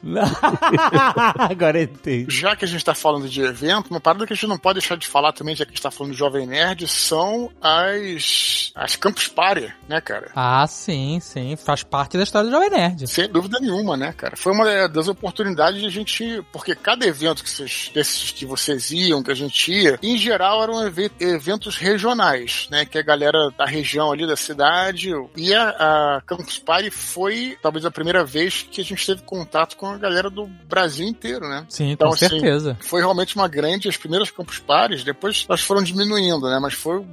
Agora 1.37 1.79
eu 1.79 1.83
entendi. 1.83 2.33
Já 2.33 2.55
que 2.55 2.65
a 2.65 2.67
gente 2.67 2.83
tá 2.83 2.93
falando 2.93 3.27
de 3.27 3.41
evento, 3.41 3.89
uma 3.89 3.99
parada 3.99 4.25
que 4.25 4.33
a 4.33 4.35
gente 4.35 4.47
não 4.47 4.57
pode 4.57 4.79
deixar 4.79 4.97
de 4.97 5.07
falar 5.07 5.31
também, 5.33 5.55
já 5.55 5.65
que 5.65 5.71
a 5.71 5.73
gente 5.73 5.81
tá 5.81 5.91
falando 5.91 6.13
de 6.13 6.19
Jovem 6.19 6.45
Nerd, 6.45 6.87
são 6.87 7.49
as, 7.67 8.71
as 8.75 8.95
Campus 8.95 9.27
Party, 9.27 9.73
né, 9.87 9.99
cara? 10.01 10.31
Ah, 10.35 10.65
sim, 10.67 11.19
sim, 11.21 11.55
faz 11.55 11.83
parte 11.83 12.17
da 12.17 12.23
história 12.23 12.49
do 12.49 12.53
Jovem 12.55 12.69
Nerd. 12.69 13.07
Sem 13.07 13.29
dúvida 13.29 13.59
nenhuma, 13.59 13.95
né, 13.97 14.13
cara? 14.13 14.35
Foi 14.37 14.53
uma 14.53 14.87
das 14.87 15.07
oportunidades 15.07 15.81
de 15.81 15.87
a 15.87 15.89
gente. 15.89 16.43
Porque 16.51 16.75
cada 16.75 17.05
evento 17.05 17.43
que 17.43 17.49
vocês, 17.49 17.91
desses 17.93 18.31
que 18.31 18.45
vocês 18.45 18.91
iam, 18.91 19.21
que 19.23 19.31
a 19.31 19.35
gente 19.35 19.71
ia, 19.71 19.99
em 20.01 20.17
geral 20.17 20.63
eram 20.63 20.85
eve- 20.85 21.11
eventos 21.19 21.77
regionais, 21.77 22.67
né? 22.71 22.85
Que 22.85 22.97
a 22.97 23.03
galera 23.03 23.49
da 23.57 23.65
região 23.65 24.11
ali 24.11 24.25
da 24.25 24.35
cidade. 24.35 25.11
E 25.35 25.53
a, 25.53 25.69
a 26.17 26.21
Campus 26.25 26.57
Party 26.59 26.89
foi 26.89 27.57
talvez 27.61 27.85
a 27.85 27.91
primeira 27.91 28.23
vez 28.23 28.65
que 28.69 28.81
a 28.81 28.83
gente 28.83 29.05
teve 29.05 29.21
contato 29.23 29.75
com 29.77 29.87
a 29.87 29.97
galera 29.97 30.29
do 30.29 30.45
Brasil 30.67 31.07
inteiro, 31.07 31.47
né? 31.47 31.65
Sim, 31.69 31.91
Então, 31.91 32.07
com 32.09 32.13
assim, 32.15 32.27
certeza. 32.29 32.77
Foi 32.81 33.01
realmente 33.01 33.35
uma 33.35 33.47
grande, 33.47 33.87
as 33.89 33.97
primeiras 33.97 34.31
campus 34.31 34.59
pares, 34.59 35.03
depois 35.03 35.45
elas 35.47 35.61
foram 35.61 35.83
diminuindo, 35.83 36.47
né? 36.49 36.59
Mas 36.59 36.73
foram 36.73 37.03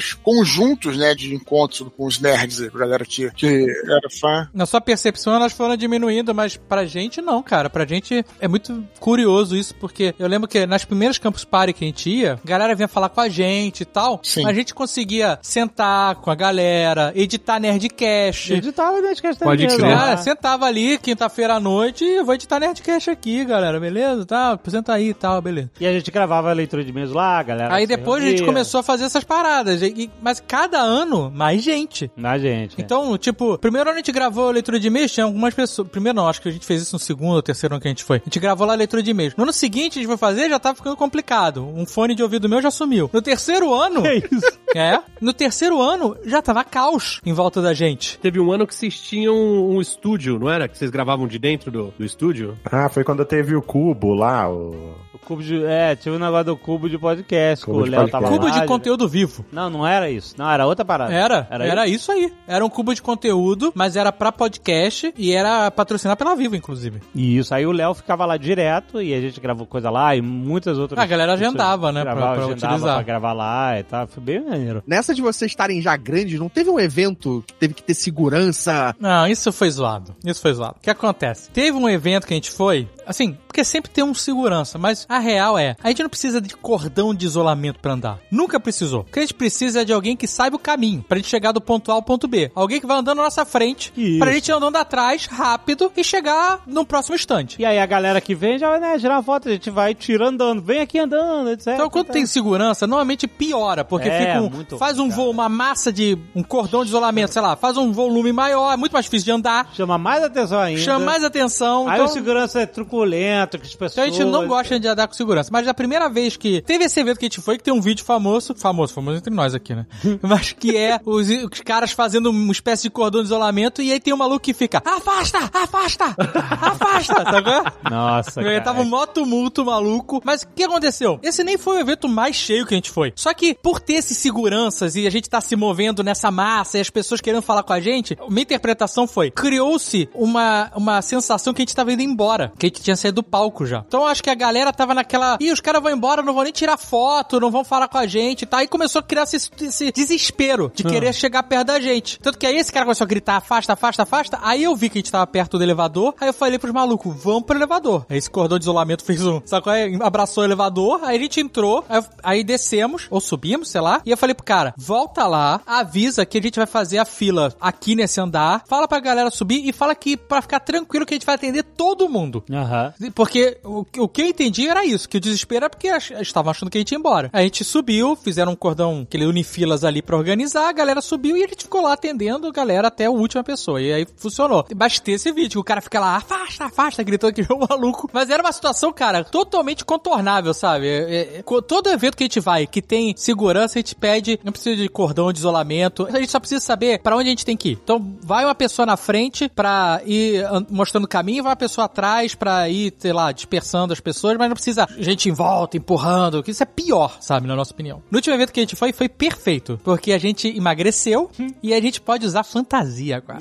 grandes 0.00 0.14
conjuntos, 0.14 0.96
né, 0.96 1.14
de 1.14 1.34
encontros 1.34 1.86
com 1.96 2.06
os 2.06 2.18
nerds, 2.20 2.60
a 2.62 2.78
galera 2.78 3.04
que, 3.04 3.30
que 3.32 3.66
era 3.86 4.08
fã. 4.20 4.48
Na 4.54 4.66
sua 4.66 4.80
percepção, 4.80 5.34
elas 5.34 5.52
foram 5.52 5.76
diminuindo, 5.76 6.34
mas 6.34 6.56
pra 6.56 6.84
gente 6.86 7.20
não, 7.20 7.42
cara. 7.42 7.68
Pra 7.68 7.84
gente 7.86 8.24
é 8.40 8.48
muito 8.48 8.82
curioso 8.98 9.56
isso, 9.56 9.74
porque 9.76 10.14
eu 10.18 10.26
lembro 10.26 10.48
que 10.48 10.66
nas 10.66 10.84
primeiras 10.84 11.18
Campus 11.18 11.44
Party 11.44 11.72
que 11.72 11.84
a 11.84 11.86
gente 11.88 12.08
ia, 12.10 12.38
a 12.42 12.48
galera 12.48 12.74
vinha 12.74 12.88
falar 12.88 13.08
com 13.08 13.20
a 13.20 13.28
gente 13.28 13.82
e 13.82 13.84
tal, 13.84 14.20
Sim. 14.22 14.42
mas 14.42 14.52
a 14.52 14.54
gente 14.58 14.74
conseguia 14.74 15.38
sentar 15.42 16.16
com 16.16 16.30
a 16.30 16.34
galera, 16.34 17.12
editar 17.14 17.60
Nerdcast. 17.60 18.54
Editava 18.54 19.00
Nerdcast 19.00 19.42
Pode 19.42 19.62
mesmo, 19.62 19.78
crer. 19.78 19.96
Cara, 19.96 20.16
sentava 20.16 20.66
ali 20.66 20.98
quinta-feira 20.98 21.54
à 21.54 21.60
noite 21.60 22.04
e 22.04 22.22
vou 22.22 22.34
editar 22.34 22.58
Nerdcast 22.58 23.10
aqui, 23.10 23.44
galera, 23.44 23.78
beleza? 23.78 24.24
Tá, 24.24 24.52
apresenta 24.52 24.92
aí 24.94 25.10
e 25.10 25.14
tal, 25.14 25.40
beleza. 25.42 25.70
E 25.80 25.86
a 25.86 25.92
gente 25.92 26.10
gravava 26.10 26.50
a 26.50 26.52
leitura 26.52 26.84
de 26.84 26.92
mesa 26.92 27.14
lá, 27.14 27.42
galera. 27.42 27.74
Aí 27.74 27.86
depois 27.86 28.22
a 28.22 28.26
gente 28.26 28.38
reunia. 28.38 28.46
começou 28.52 28.80
a 28.80 28.82
fazer 28.82 29.04
essas 29.04 29.24
paradas, 29.24 29.82
e- 29.82 29.89
e- 29.96 30.10
mas 30.22 30.40
cada 30.40 30.78
ano 30.80 31.30
mais 31.30 31.62
gente. 31.62 32.10
Na 32.16 32.38
gente. 32.38 32.78
é. 32.80 32.82
Então, 32.82 33.16
tipo, 33.18 33.58
primeiro 33.58 33.88
ano 33.90 33.96
a 33.96 34.00
gente 34.00 34.12
gravou 34.12 34.48
a 34.48 34.52
leitura 34.52 34.78
de 34.80 34.86
e-mails, 34.88 35.12
tinha 35.12 35.24
algumas 35.24 35.54
pessoas. 35.54 35.88
Primeiro 35.88 36.16
não, 36.16 36.28
acho 36.28 36.40
que 36.40 36.48
a 36.48 36.52
gente 36.52 36.66
fez 36.66 36.82
isso 36.82 36.94
no 36.94 36.98
segundo 36.98 37.34
ou 37.36 37.42
terceiro 37.42 37.74
ano 37.74 37.80
que 37.82 37.88
a 37.88 37.90
gente 37.90 38.04
foi. 38.04 38.18
A 38.18 38.24
gente 38.24 38.38
gravou 38.40 38.66
lá 38.66 38.72
a 38.72 38.76
leitura 38.76 39.02
de 39.02 39.10
e-mails. 39.10 39.34
No 39.36 39.42
ano 39.44 39.52
seguinte 39.52 39.98
a 39.98 40.02
gente 40.02 40.08
foi 40.08 40.16
fazer, 40.16 40.48
já 40.48 40.58
tava 40.58 40.76
ficando 40.76 40.96
complicado. 40.96 41.64
Um 41.66 41.86
fone 41.86 42.14
de 42.14 42.22
ouvido 42.22 42.48
meu 42.48 42.60
já 42.62 42.70
sumiu. 42.70 43.10
No 43.12 43.22
terceiro 43.22 43.72
ano. 43.74 44.00
É 44.10 44.16
isso. 44.16 44.58
É. 44.74 45.00
No 45.20 45.32
terceiro 45.32 45.80
ano 45.80 46.16
já 46.24 46.40
tava 46.42 46.64
caos 46.64 47.20
em 47.24 47.32
volta 47.32 47.60
da 47.62 47.72
gente. 47.74 48.18
Teve 48.18 48.40
um 48.40 48.50
ano 48.52 48.66
que 48.66 48.74
vocês 48.74 48.98
tinham 49.00 49.34
um 49.34 49.80
estúdio, 49.80 50.38
não 50.38 50.48
era? 50.50 50.66
Que 50.68 50.76
vocês 50.76 50.90
gravavam 50.90 51.26
de 51.28 51.38
dentro 51.38 51.70
do, 51.70 51.94
do 51.98 52.04
estúdio? 52.04 52.56
Ah, 52.64 52.88
foi 52.88 53.04
quando 53.04 53.24
teve 53.24 53.54
o 53.54 53.62
cubo 53.62 54.14
lá, 54.14 54.48
o... 54.50 54.94
O 55.12 55.18
cubo 55.18 55.42
de. 55.42 55.62
É, 55.64 55.94
tinha 55.96 56.14
um 56.14 56.18
negócio 56.18 56.46
do 56.46 56.56
cubo 56.56 56.88
de 56.88 56.98
podcast. 56.98 57.64
Cubo 57.64 57.84
de 57.84 57.90
podcast. 57.90 58.10
tava 58.12 58.28
Cubo 58.28 58.46
lá, 58.46 58.60
de 58.60 58.66
conteúdo 58.66 59.08
vivo. 59.08 59.44
Não, 59.52 59.68
não 59.68 59.79
era 59.86 60.10
isso. 60.10 60.34
Não, 60.38 60.50
era 60.50 60.66
outra 60.66 60.84
parada. 60.84 61.12
Era, 61.12 61.46
Era 61.50 61.66
era, 61.66 61.86
isso? 61.88 62.10
aí. 62.12 62.32
Era 62.46 62.64
um 62.64 62.68
cubo 62.68 62.94
de 62.94 63.02
conteúdo, 63.02 63.72
mas 63.74 63.96
era 63.96 64.10
pra 64.12 64.30
podcast 64.32 65.12
e 65.16 65.32
era 65.32 65.70
patrocinado 65.70 66.16
pela 66.18 66.34
Vivo, 66.36 66.56
inclusive. 66.56 67.00
Isso, 67.14 67.54
aí 67.54 67.66
o 67.66 67.72
Léo 67.72 67.94
ficava 67.94 68.24
lá 68.26 68.36
direto 68.36 69.00
e 69.02 69.12
a 69.14 69.20
gente 69.20 69.40
gravou 69.40 69.66
coisa 69.66 69.90
lá 69.90 70.14
e 70.16 70.22
muitas 70.22 70.78
outras. 70.78 70.98
A 70.98 71.06
galera 71.06 71.34
agendava, 71.34 71.92
né, 71.92 72.02
pra- 72.02 72.14
Gravava, 72.14 72.34
pra 72.36 72.44
agendava 72.46 72.74
utilizar. 72.74 72.94
pra 72.96 73.02
gravar 73.02 73.32
lá 73.32 73.78
e 73.78 73.82
tal. 73.84 74.06
Foi 74.06 74.22
bem 74.22 74.40
maneiro. 74.44 74.82
Nessa 74.86 75.14
de 75.14 75.22
vocês 75.22 75.50
estarem 75.50 75.80
já 75.80 75.96
grandes, 75.96 76.38
não 76.38 76.48
teve 76.48 76.70
um 76.70 76.78
evento 76.80 77.44
que 77.46 77.54
teve 77.54 77.74
que 77.74 77.82
ter 77.82 77.94
segurança? 77.94 78.94
Não, 78.98 79.26
isso 79.26 79.52
foi 79.52 79.70
zoado. 79.70 80.14
Isso 80.24 80.40
foi 80.40 80.52
zoado. 80.52 80.76
O 80.78 80.82
que 80.82 80.90
acontece? 80.90 81.50
Teve 81.50 81.76
um 81.76 81.88
evento 81.88 82.26
que 82.26 82.32
a 82.34 82.36
gente 82.36 82.50
foi, 82.50 82.88
assim, 83.06 83.36
porque 83.46 83.64
sempre 83.64 83.90
tem 83.90 84.02
um 84.04 84.14
segurança, 84.14 84.78
mas 84.78 85.06
a 85.08 85.18
real 85.18 85.58
é, 85.58 85.76
a 85.82 85.88
gente 85.88 86.02
não 86.02 86.08
precisa 86.10 86.40
de 86.40 86.56
cordão 86.56 87.14
de 87.14 87.26
isolamento 87.26 87.78
pra 87.80 87.92
andar. 87.92 88.18
Nunca 88.30 88.58
precisou. 88.60 89.00
O 89.00 89.04
que 89.04 89.18
a 89.18 89.22
gente 89.22 89.34
precisa 89.34 89.69
é 89.76 89.84
de 89.84 89.92
alguém 89.92 90.16
que 90.16 90.26
saiba 90.26 90.56
o 90.56 90.58
caminho, 90.58 91.04
pra 91.08 91.18
gente 91.18 91.28
chegar 91.28 91.52
do 91.52 91.60
ponto 91.60 91.90
A 91.90 91.94
ao 91.94 92.02
ponto 92.02 92.26
B. 92.28 92.50
Alguém 92.54 92.80
que 92.80 92.86
vai 92.86 92.96
andando 92.98 93.18
na 93.18 93.24
nossa 93.24 93.44
frente, 93.44 93.92
Isso. 93.96 94.18
pra 94.18 94.32
gente 94.32 94.48
ir 94.48 94.52
andando 94.52 94.76
atrás, 94.76 95.26
rápido, 95.26 95.92
e 95.96 96.02
chegar 96.04 96.62
no 96.66 96.84
próximo 96.84 97.14
instante. 97.14 97.56
E 97.60 97.64
aí 97.64 97.78
a 97.78 97.86
galera 97.86 98.20
que 98.20 98.34
vem 98.34 98.58
já, 98.58 98.78
né, 98.78 98.98
gerar 98.98 99.22
foto, 99.22 99.48
a 99.48 99.52
gente 99.52 99.70
vai 99.70 99.94
tira 99.94 100.28
andando, 100.28 100.60
vem 100.62 100.80
aqui 100.80 100.98
andando, 100.98 101.50
etc. 101.50 101.74
Então, 101.74 101.90
quando 101.90 102.06
tem 102.08 102.26
segurança, 102.26 102.86
normalmente 102.86 103.26
piora, 103.26 103.84
porque 103.84 104.08
É, 104.08 104.26
fica 104.34 104.74
um- 104.74 104.78
faz 104.78 104.98
um 104.98 105.08
voo, 105.08 105.30
uma 105.30 105.48
massa 105.48 105.92
de 105.92 106.16
um 106.34 106.42
cordão 106.42 106.82
de 106.82 106.88
isolamento, 106.88 107.32
sei 107.32 107.42
lá, 107.42 107.56
faz 107.56 107.76
um 107.76 107.92
volume 107.92 108.32
maior, 108.32 108.72
é 108.72 108.76
muito 108.76 108.92
mais 108.92 109.04
difícil 109.04 109.24
de 109.26 109.32
andar, 109.32 109.70
Chama 109.74 109.98
mais 109.98 110.22
atenção 110.22 110.60
ainda. 110.60 110.80
chama 110.80 111.04
mais 111.04 111.24
atenção. 111.24 111.88
Aí 111.88 111.94
então... 111.94 112.06
o 112.06 112.08
segurança 112.08 112.60
é 112.60 112.66
truculento, 112.66 113.58
que 113.58 113.66
as 113.66 113.74
pessoas... 113.74 113.92
Então 113.92 114.04
a 114.04 114.06
gente 114.08 114.24
não 114.24 114.46
gosta 114.46 114.78
de 114.78 114.88
andar 114.88 115.06
com 115.06 115.14
segurança. 115.14 115.50
Mas 115.52 115.66
a 115.68 115.74
primeira 115.74 116.08
vez 116.08 116.36
que 116.36 116.60
teve 116.62 116.84
esse 116.84 116.98
evento 117.00 117.18
que 117.18 117.24
a 117.24 117.28
gente 117.28 117.40
foi, 117.40 117.56
que 117.58 117.64
tem 117.64 117.72
um 117.72 117.80
vídeo 117.80 118.04
famoso, 118.04 118.54
famoso, 118.54 118.92
famoso 118.92 119.18
entre 119.18 119.32
nós 119.32 119.54
aqui, 119.54 119.59
né? 119.68 119.86
Mas 120.22 120.52
que 120.52 120.76
é 120.76 120.98
os, 121.04 121.28
os 121.28 121.60
caras 121.60 121.92
fazendo 121.92 122.30
uma 122.30 122.52
espécie 122.52 122.84
de 122.84 122.90
cordão 122.90 123.20
de 123.20 123.26
isolamento 123.26 123.80
e 123.80 123.92
aí 123.92 124.00
tem 124.00 124.12
um 124.12 124.16
maluco 124.16 124.40
que 124.40 124.52
fica, 124.52 124.82
afasta, 124.84 125.38
afasta, 125.52 126.16
afasta, 126.60 127.24
qual 127.24 127.54
é? 127.54 127.90
Nossa, 127.90 128.40
Aí 128.40 128.46
cara. 128.46 128.60
tava 128.60 128.82
um 128.82 128.84
mó 128.84 129.06
tumulto 129.06 129.64
maluco. 129.64 130.20
Mas 130.24 130.42
o 130.42 130.48
que 130.48 130.64
aconteceu? 130.64 131.18
Esse 131.22 131.44
nem 131.44 131.56
foi 131.56 131.76
o 131.76 131.80
evento 131.80 132.08
mais 132.08 132.36
cheio 132.36 132.66
que 132.66 132.74
a 132.74 132.76
gente 132.76 132.90
foi. 132.90 133.12
Só 133.16 133.32
que 133.32 133.54
por 133.54 133.80
ter 133.80 133.94
esses 133.94 134.16
seguranças 134.16 134.96
e 134.96 135.06
a 135.06 135.10
gente 135.10 135.28
tá 135.28 135.40
se 135.40 135.54
movendo 135.56 136.02
nessa 136.02 136.30
massa 136.30 136.78
e 136.78 136.80
as 136.80 136.90
pessoas 136.90 137.20
querendo 137.20 137.42
falar 137.42 137.62
com 137.62 137.72
a 137.72 137.80
gente, 137.80 138.16
minha 138.28 138.42
interpretação 138.42 139.06
foi: 139.06 139.30
criou-se 139.30 140.08
uma, 140.14 140.70
uma 140.74 141.02
sensação 141.02 141.52
que 141.52 141.62
a 141.62 141.64
gente 141.64 141.76
tava 141.76 141.92
indo 141.92 142.02
embora. 142.02 142.52
Que 142.58 142.66
a 142.66 142.68
gente 142.68 142.82
tinha 142.82 142.96
saído 142.96 143.16
do 143.16 143.22
palco 143.22 143.66
já. 143.66 143.84
Então 143.86 144.00
eu 144.00 144.06
acho 144.06 144.22
que 144.22 144.30
a 144.30 144.34
galera 144.34 144.72
tava 144.72 144.94
naquela. 144.94 145.36
Ih, 145.40 145.52
os 145.52 145.60
caras 145.60 145.82
vão 145.82 145.92
embora, 145.92 146.22
não 146.22 146.34
vão 146.34 146.44
nem 146.44 146.52
tirar 146.52 146.76
foto, 146.76 147.40
não 147.40 147.50
vão 147.50 147.64
falar 147.64 147.88
com 147.88 147.98
a 147.98 148.06
gente 148.06 148.40
tá? 148.46 148.62
E 148.62 148.68
começou 148.68 149.00
a 149.00 149.02
criar 149.02 149.22
esse, 149.22 149.49
esse 149.60 149.90
desespero 149.92 150.70
de 150.74 150.84
querer 150.84 151.12
chegar 151.14 151.42
perto 151.42 151.66
da 151.68 151.80
gente. 151.80 152.18
Tanto 152.20 152.38
que 152.38 152.46
aí 152.46 152.56
esse 152.56 152.72
cara 152.72 152.84
começou 152.84 153.04
a 153.04 153.08
gritar: 153.08 153.36
afasta, 153.36 153.72
afasta, 153.72 154.02
afasta. 154.02 154.38
Aí 154.42 154.62
eu 154.62 154.74
vi 154.76 154.88
que 154.88 154.98
a 154.98 155.00
gente 155.00 155.10
tava 155.12 155.26
perto 155.26 155.56
do 155.58 155.64
elevador. 155.64 156.14
Aí 156.20 156.28
eu 156.28 156.32
falei 156.34 156.58
pros 156.58 156.72
malucos: 156.72 157.14
vamos 157.22 157.44
pro 157.44 157.56
elevador. 157.56 158.06
Aí 158.08 158.16
esse 158.18 158.30
cordão 158.30 158.58
de 158.58 158.64
isolamento 158.64 159.04
fez 159.04 159.24
um. 159.24 159.40
Sabe 159.44 159.62
qual 159.64 159.74
é? 159.76 159.90
Abraçou 160.00 160.42
o 160.42 160.46
elevador. 160.46 161.00
Aí 161.04 161.18
a 161.18 161.20
gente 161.20 161.40
entrou. 161.40 161.84
Aí, 161.88 162.02
aí 162.22 162.44
descemos, 162.44 163.06
ou 163.10 163.20
subimos, 163.20 163.68
sei 163.70 163.80
lá. 163.80 164.00
E 164.04 164.10
eu 164.10 164.16
falei 164.16 164.34
pro 164.34 164.44
cara: 164.44 164.74
volta 164.76 165.26
lá, 165.26 165.60
avisa 165.66 166.24
que 166.26 166.38
a 166.38 166.42
gente 166.42 166.56
vai 166.56 166.66
fazer 166.66 166.98
a 166.98 167.04
fila 167.04 167.54
aqui 167.60 167.94
nesse 167.94 168.20
andar. 168.20 168.62
Fala 168.68 168.86
pra 168.88 169.00
galera 169.00 169.30
subir 169.30 169.66
e 169.68 169.72
fala 169.72 169.94
que 169.94 170.16
pra 170.16 170.42
ficar 170.42 170.60
tranquilo 170.60 171.04
que 171.06 171.14
a 171.14 171.16
gente 171.16 171.26
vai 171.26 171.34
atender 171.34 171.62
todo 171.62 172.08
mundo. 172.08 172.42
Aham. 172.50 172.92
Porque 173.14 173.58
o, 173.64 173.84
o 173.98 174.08
que 174.08 174.22
eu 174.22 174.26
entendi 174.26 174.68
era 174.68 174.84
isso, 174.84 175.08
que 175.08 175.16
o 175.16 175.20
desespero 175.20 175.64
era 175.64 175.70
porque 175.70 175.88
ach- 175.88 176.10
estavam 176.20 176.50
achando 176.50 176.70
que 176.70 176.78
a 176.78 176.80
gente 176.80 176.92
ia 176.92 176.98
embora. 176.98 177.28
A 177.32 177.42
gente 177.42 177.64
subiu, 177.64 178.16
fizeram 178.16 178.52
um 178.52 178.56
cordão, 178.56 179.00
aquele 179.02 179.26
unifilas 179.40 179.84
ali 179.84 180.02
pra 180.02 180.16
organizar, 180.16 180.68
a 180.68 180.72
galera 180.72 181.00
subiu 181.00 181.36
e 181.36 181.40
gente 181.50 181.64
ficou 181.64 181.82
lá 181.82 181.94
atendendo 181.94 182.46
a 182.46 182.52
galera 182.52 182.88
até 182.88 183.06
a 183.06 183.10
última 183.10 183.42
pessoa. 183.42 183.80
E 183.80 183.92
aí 183.92 184.06
funcionou. 184.16 184.64
Bastei 184.76 185.14
esse 185.14 185.32
vídeo, 185.32 185.60
o 185.60 185.64
cara 185.64 185.80
fica 185.80 185.98
lá, 185.98 186.16
afasta, 186.16 186.64
afasta, 186.66 187.02
gritando 187.02 187.32
que 187.32 187.40
é 187.50 187.54
um 187.54 187.66
maluco. 187.68 188.08
Mas 188.12 188.28
era 188.30 188.42
uma 188.42 188.52
situação, 188.52 188.92
cara, 188.92 189.24
totalmente 189.24 189.84
contornável, 189.84 190.52
sabe? 190.52 190.86
É- 190.86 191.10
é- 191.10 191.38
é- 191.38 191.42
todo 191.66 191.88
evento 191.90 192.16
que 192.16 192.22
a 192.24 192.26
gente 192.26 192.40
vai, 192.40 192.66
que 192.66 192.82
tem 192.82 193.14
segurança, 193.16 193.78
a 193.78 193.80
gente 193.80 193.94
pede, 193.94 194.38
não 194.44 194.52
precisa 194.52 194.76
de 194.76 194.88
cordão 194.88 195.32
de 195.32 195.38
isolamento, 195.38 196.06
a 196.12 196.18
gente 196.20 196.30
só 196.30 196.38
precisa 196.38 196.60
saber 196.60 197.00
pra 197.00 197.16
onde 197.16 197.28
a 197.28 197.30
gente 197.30 197.44
tem 197.44 197.56
que 197.56 197.70
ir. 197.70 197.78
Então 197.82 198.14
vai 198.22 198.44
uma 198.44 198.54
pessoa 198.54 198.84
na 198.86 198.96
frente 198.96 199.48
pra 199.48 200.00
ir 200.04 200.44
an- 200.44 200.66
mostrando 200.70 201.04
o 201.04 201.08
caminho, 201.08 201.42
vai 201.42 201.50
uma 201.50 201.56
pessoa 201.56 201.86
atrás 201.86 202.34
pra 202.34 202.68
ir, 202.68 202.92
sei 202.98 203.12
lá, 203.12 203.32
dispersando 203.32 203.92
as 203.92 204.00
pessoas, 204.00 204.36
mas 204.36 204.48
não 204.48 204.54
precisa 204.54 204.86
gente 204.98 205.28
em 205.28 205.32
volta, 205.32 205.76
empurrando, 205.76 206.42
que 206.42 206.50
isso 206.50 206.62
é 206.62 206.66
pior, 206.66 207.16
sabe, 207.20 207.46
na 207.46 207.56
nossa 207.56 207.72
opinião. 207.72 208.02
No 208.10 208.18
último 208.18 208.34
evento 208.34 208.52
que 208.52 208.60
a 208.60 208.62
gente 208.62 208.76
foi, 208.76 208.92
foi 208.92 209.08
perfeito, 209.20 209.78
porque 209.84 210.12
a 210.12 210.18
gente 210.18 210.48
emagreceu 210.48 211.30
e 211.62 211.74
a 211.74 211.80
gente 211.80 212.00
pode 212.00 212.24
usar 212.24 212.42
fantasia 212.42 213.18
agora. 213.18 213.38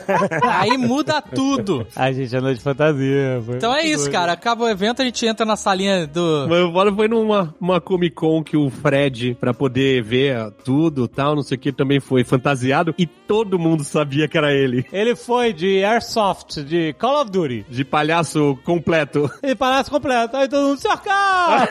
Aí 0.58 0.78
muda 0.78 1.20
tudo. 1.20 1.86
A 1.94 2.10
gente 2.10 2.34
andou 2.34 2.54
de 2.54 2.60
fantasia. 2.60 3.42
Foi 3.44 3.56
Então 3.56 3.74
é 3.74 3.84
isso, 3.84 4.04
doido. 4.04 4.12
cara. 4.12 4.32
Acaba 4.32 4.64
o 4.64 4.68
evento, 4.68 5.02
a 5.02 5.04
gente 5.04 5.26
entra 5.26 5.44
na 5.44 5.54
salinha 5.54 6.06
do. 6.06 6.46
Mas 6.48 6.64
o 6.64 6.72
foda 6.72 6.94
foi 6.94 7.08
numa 7.08 7.54
uma 7.60 7.78
Comic 7.78 8.14
Con 8.14 8.42
que 8.42 8.56
o 8.56 8.70
Fred, 8.70 9.36
pra 9.38 9.52
poder 9.52 10.02
ver 10.02 10.50
tudo 10.64 11.04
e 11.04 11.08
tal, 11.08 11.36
não 11.36 11.42
sei 11.42 11.58
o 11.58 11.60
que, 11.60 11.72
também 11.72 12.00
foi 12.00 12.24
fantasiado 12.24 12.94
e 12.96 13.06
todo 13.06 13.58
mundo 13.58 13.84
sabia 13.84 14.26
que 14.26 14.38
era 14.38 14.54
ele. 14.54 14.86
Ele 14.90 15.14
foi 15.14 15.52
de 15.52 15.84
Airsoft, 15.84 16.62
de 16.62 16.94
Call 16.94 17.20
of 17.20 17.30
Duty. 17.30 17.66
De 17.68 17.84
palhaço 17.84 18.58
completo. 18.64 19.30
E 19.42 19.54
palhaço 19.54 19.90
completo. 19.90 20.36
Aí 20.38 20.48
todo 20.48 20.68
mundo, 20.68 20.78
cercar! 20.80 21.68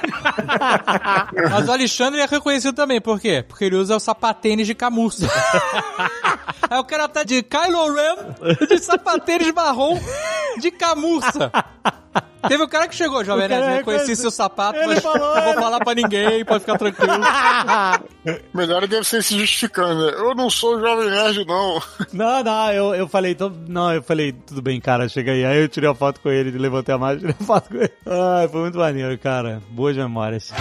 Mas 1.49 1.67
o 1.67 1.71
Alexandre 1.71 2.21
é 2.21 2.25
reconhecido 2.25 2.75
também, 2.75 3.01
por 3.01 3.19
quê? 3.19 3.46
Porque 3.47 3.65
ele 3.65 3.75
usa 3.75 3.95
o 3.95 3.99
sapatênis 3.99 4.67
de 4.67 4.75
camurça. 4.75 5.27
Aí 6.69 6.77
o 6.79 6.83
cara 6.83 7.07
tá 7.07 7.23
de 7.23 7.41
Kylo 7.43 7.93
Ren, 7.93 8.65
de 8.67 8.77
sapatênis 8.79 9.53
marrom, 9.53 9.97
de 10.59 10.69
camurça. 10.71 11.51
Teve 12.47 12.63
um 12.63 12.67
cara 12.67 12.87
que 12.87 12.95
chegou, 12.95 13.23
Jovem 13.25 13.47
Nerd, 13.47 13.61
reconheci 13.61 13.77
reconhece- 14.03 14.15
seu 14.21 14.31
sapato, 14.31 14.77
Ele 14.77 14.87
mas 14.87 14.99
falou, 14.99 15.35
não 15.35 15.43
vou 15.43 15.53
é. 15.53 15.55
falar 15.55 15.79
pra 15.79 15.95
ninguém, 15.95 16.45
pode 16.45 16.59
ficar 16.61 16.77
tranquilo. 16.77 17.13
Melhor 18.53 18.87
deve 18.87 19.03
ser 19.03 19.23
se 19.23 19.37
justificando, 19.37 20.05
né? 20.05 20.13
Eu 20.15 20.35
não 20.35 20.49
sou 20.49 20.79
jovem 20.79 21.09
nerd, 21.09 21.45
não. 21.45 21.81
Não, 22.13 22.43
não, 22.43 22.71
eu, 22.71 22.95
eu 22.95 23.07
falei, 23.07 23.31
então, 23.33 23.49
não, 23.67 23.93
eu 23.93 24.01
falei, 24.03 24.31
tudo 24.31 24.61
bem, 24.61 24.79
cara, 24.79 25.09
chega 25.09 25.31
aí. 25.31 25.45
Aí 25.45 25.61
eu 25.61 25.67
tirei 25.69 25.89
a 25.89 25.95
foto 25.95 26.19
com 26.21 26.29
ele, 26.29 26.51
levantei 26.57 26.93
a 26.95 26.97
máscara, 26.97 27.19
tirei 27.19 27.35
a 27.39 27.43
foto 27.45 27.69
com 27.69 27.75
ele. 27.77 27.91
Ai, 28.05 28.47
foi 28.47 28.61
muito 28.61 28.77
maneiro, 28.77 29.17
cara. 29.17 29.61
Boas 29.69 29.95
memórias. 29.97 30.51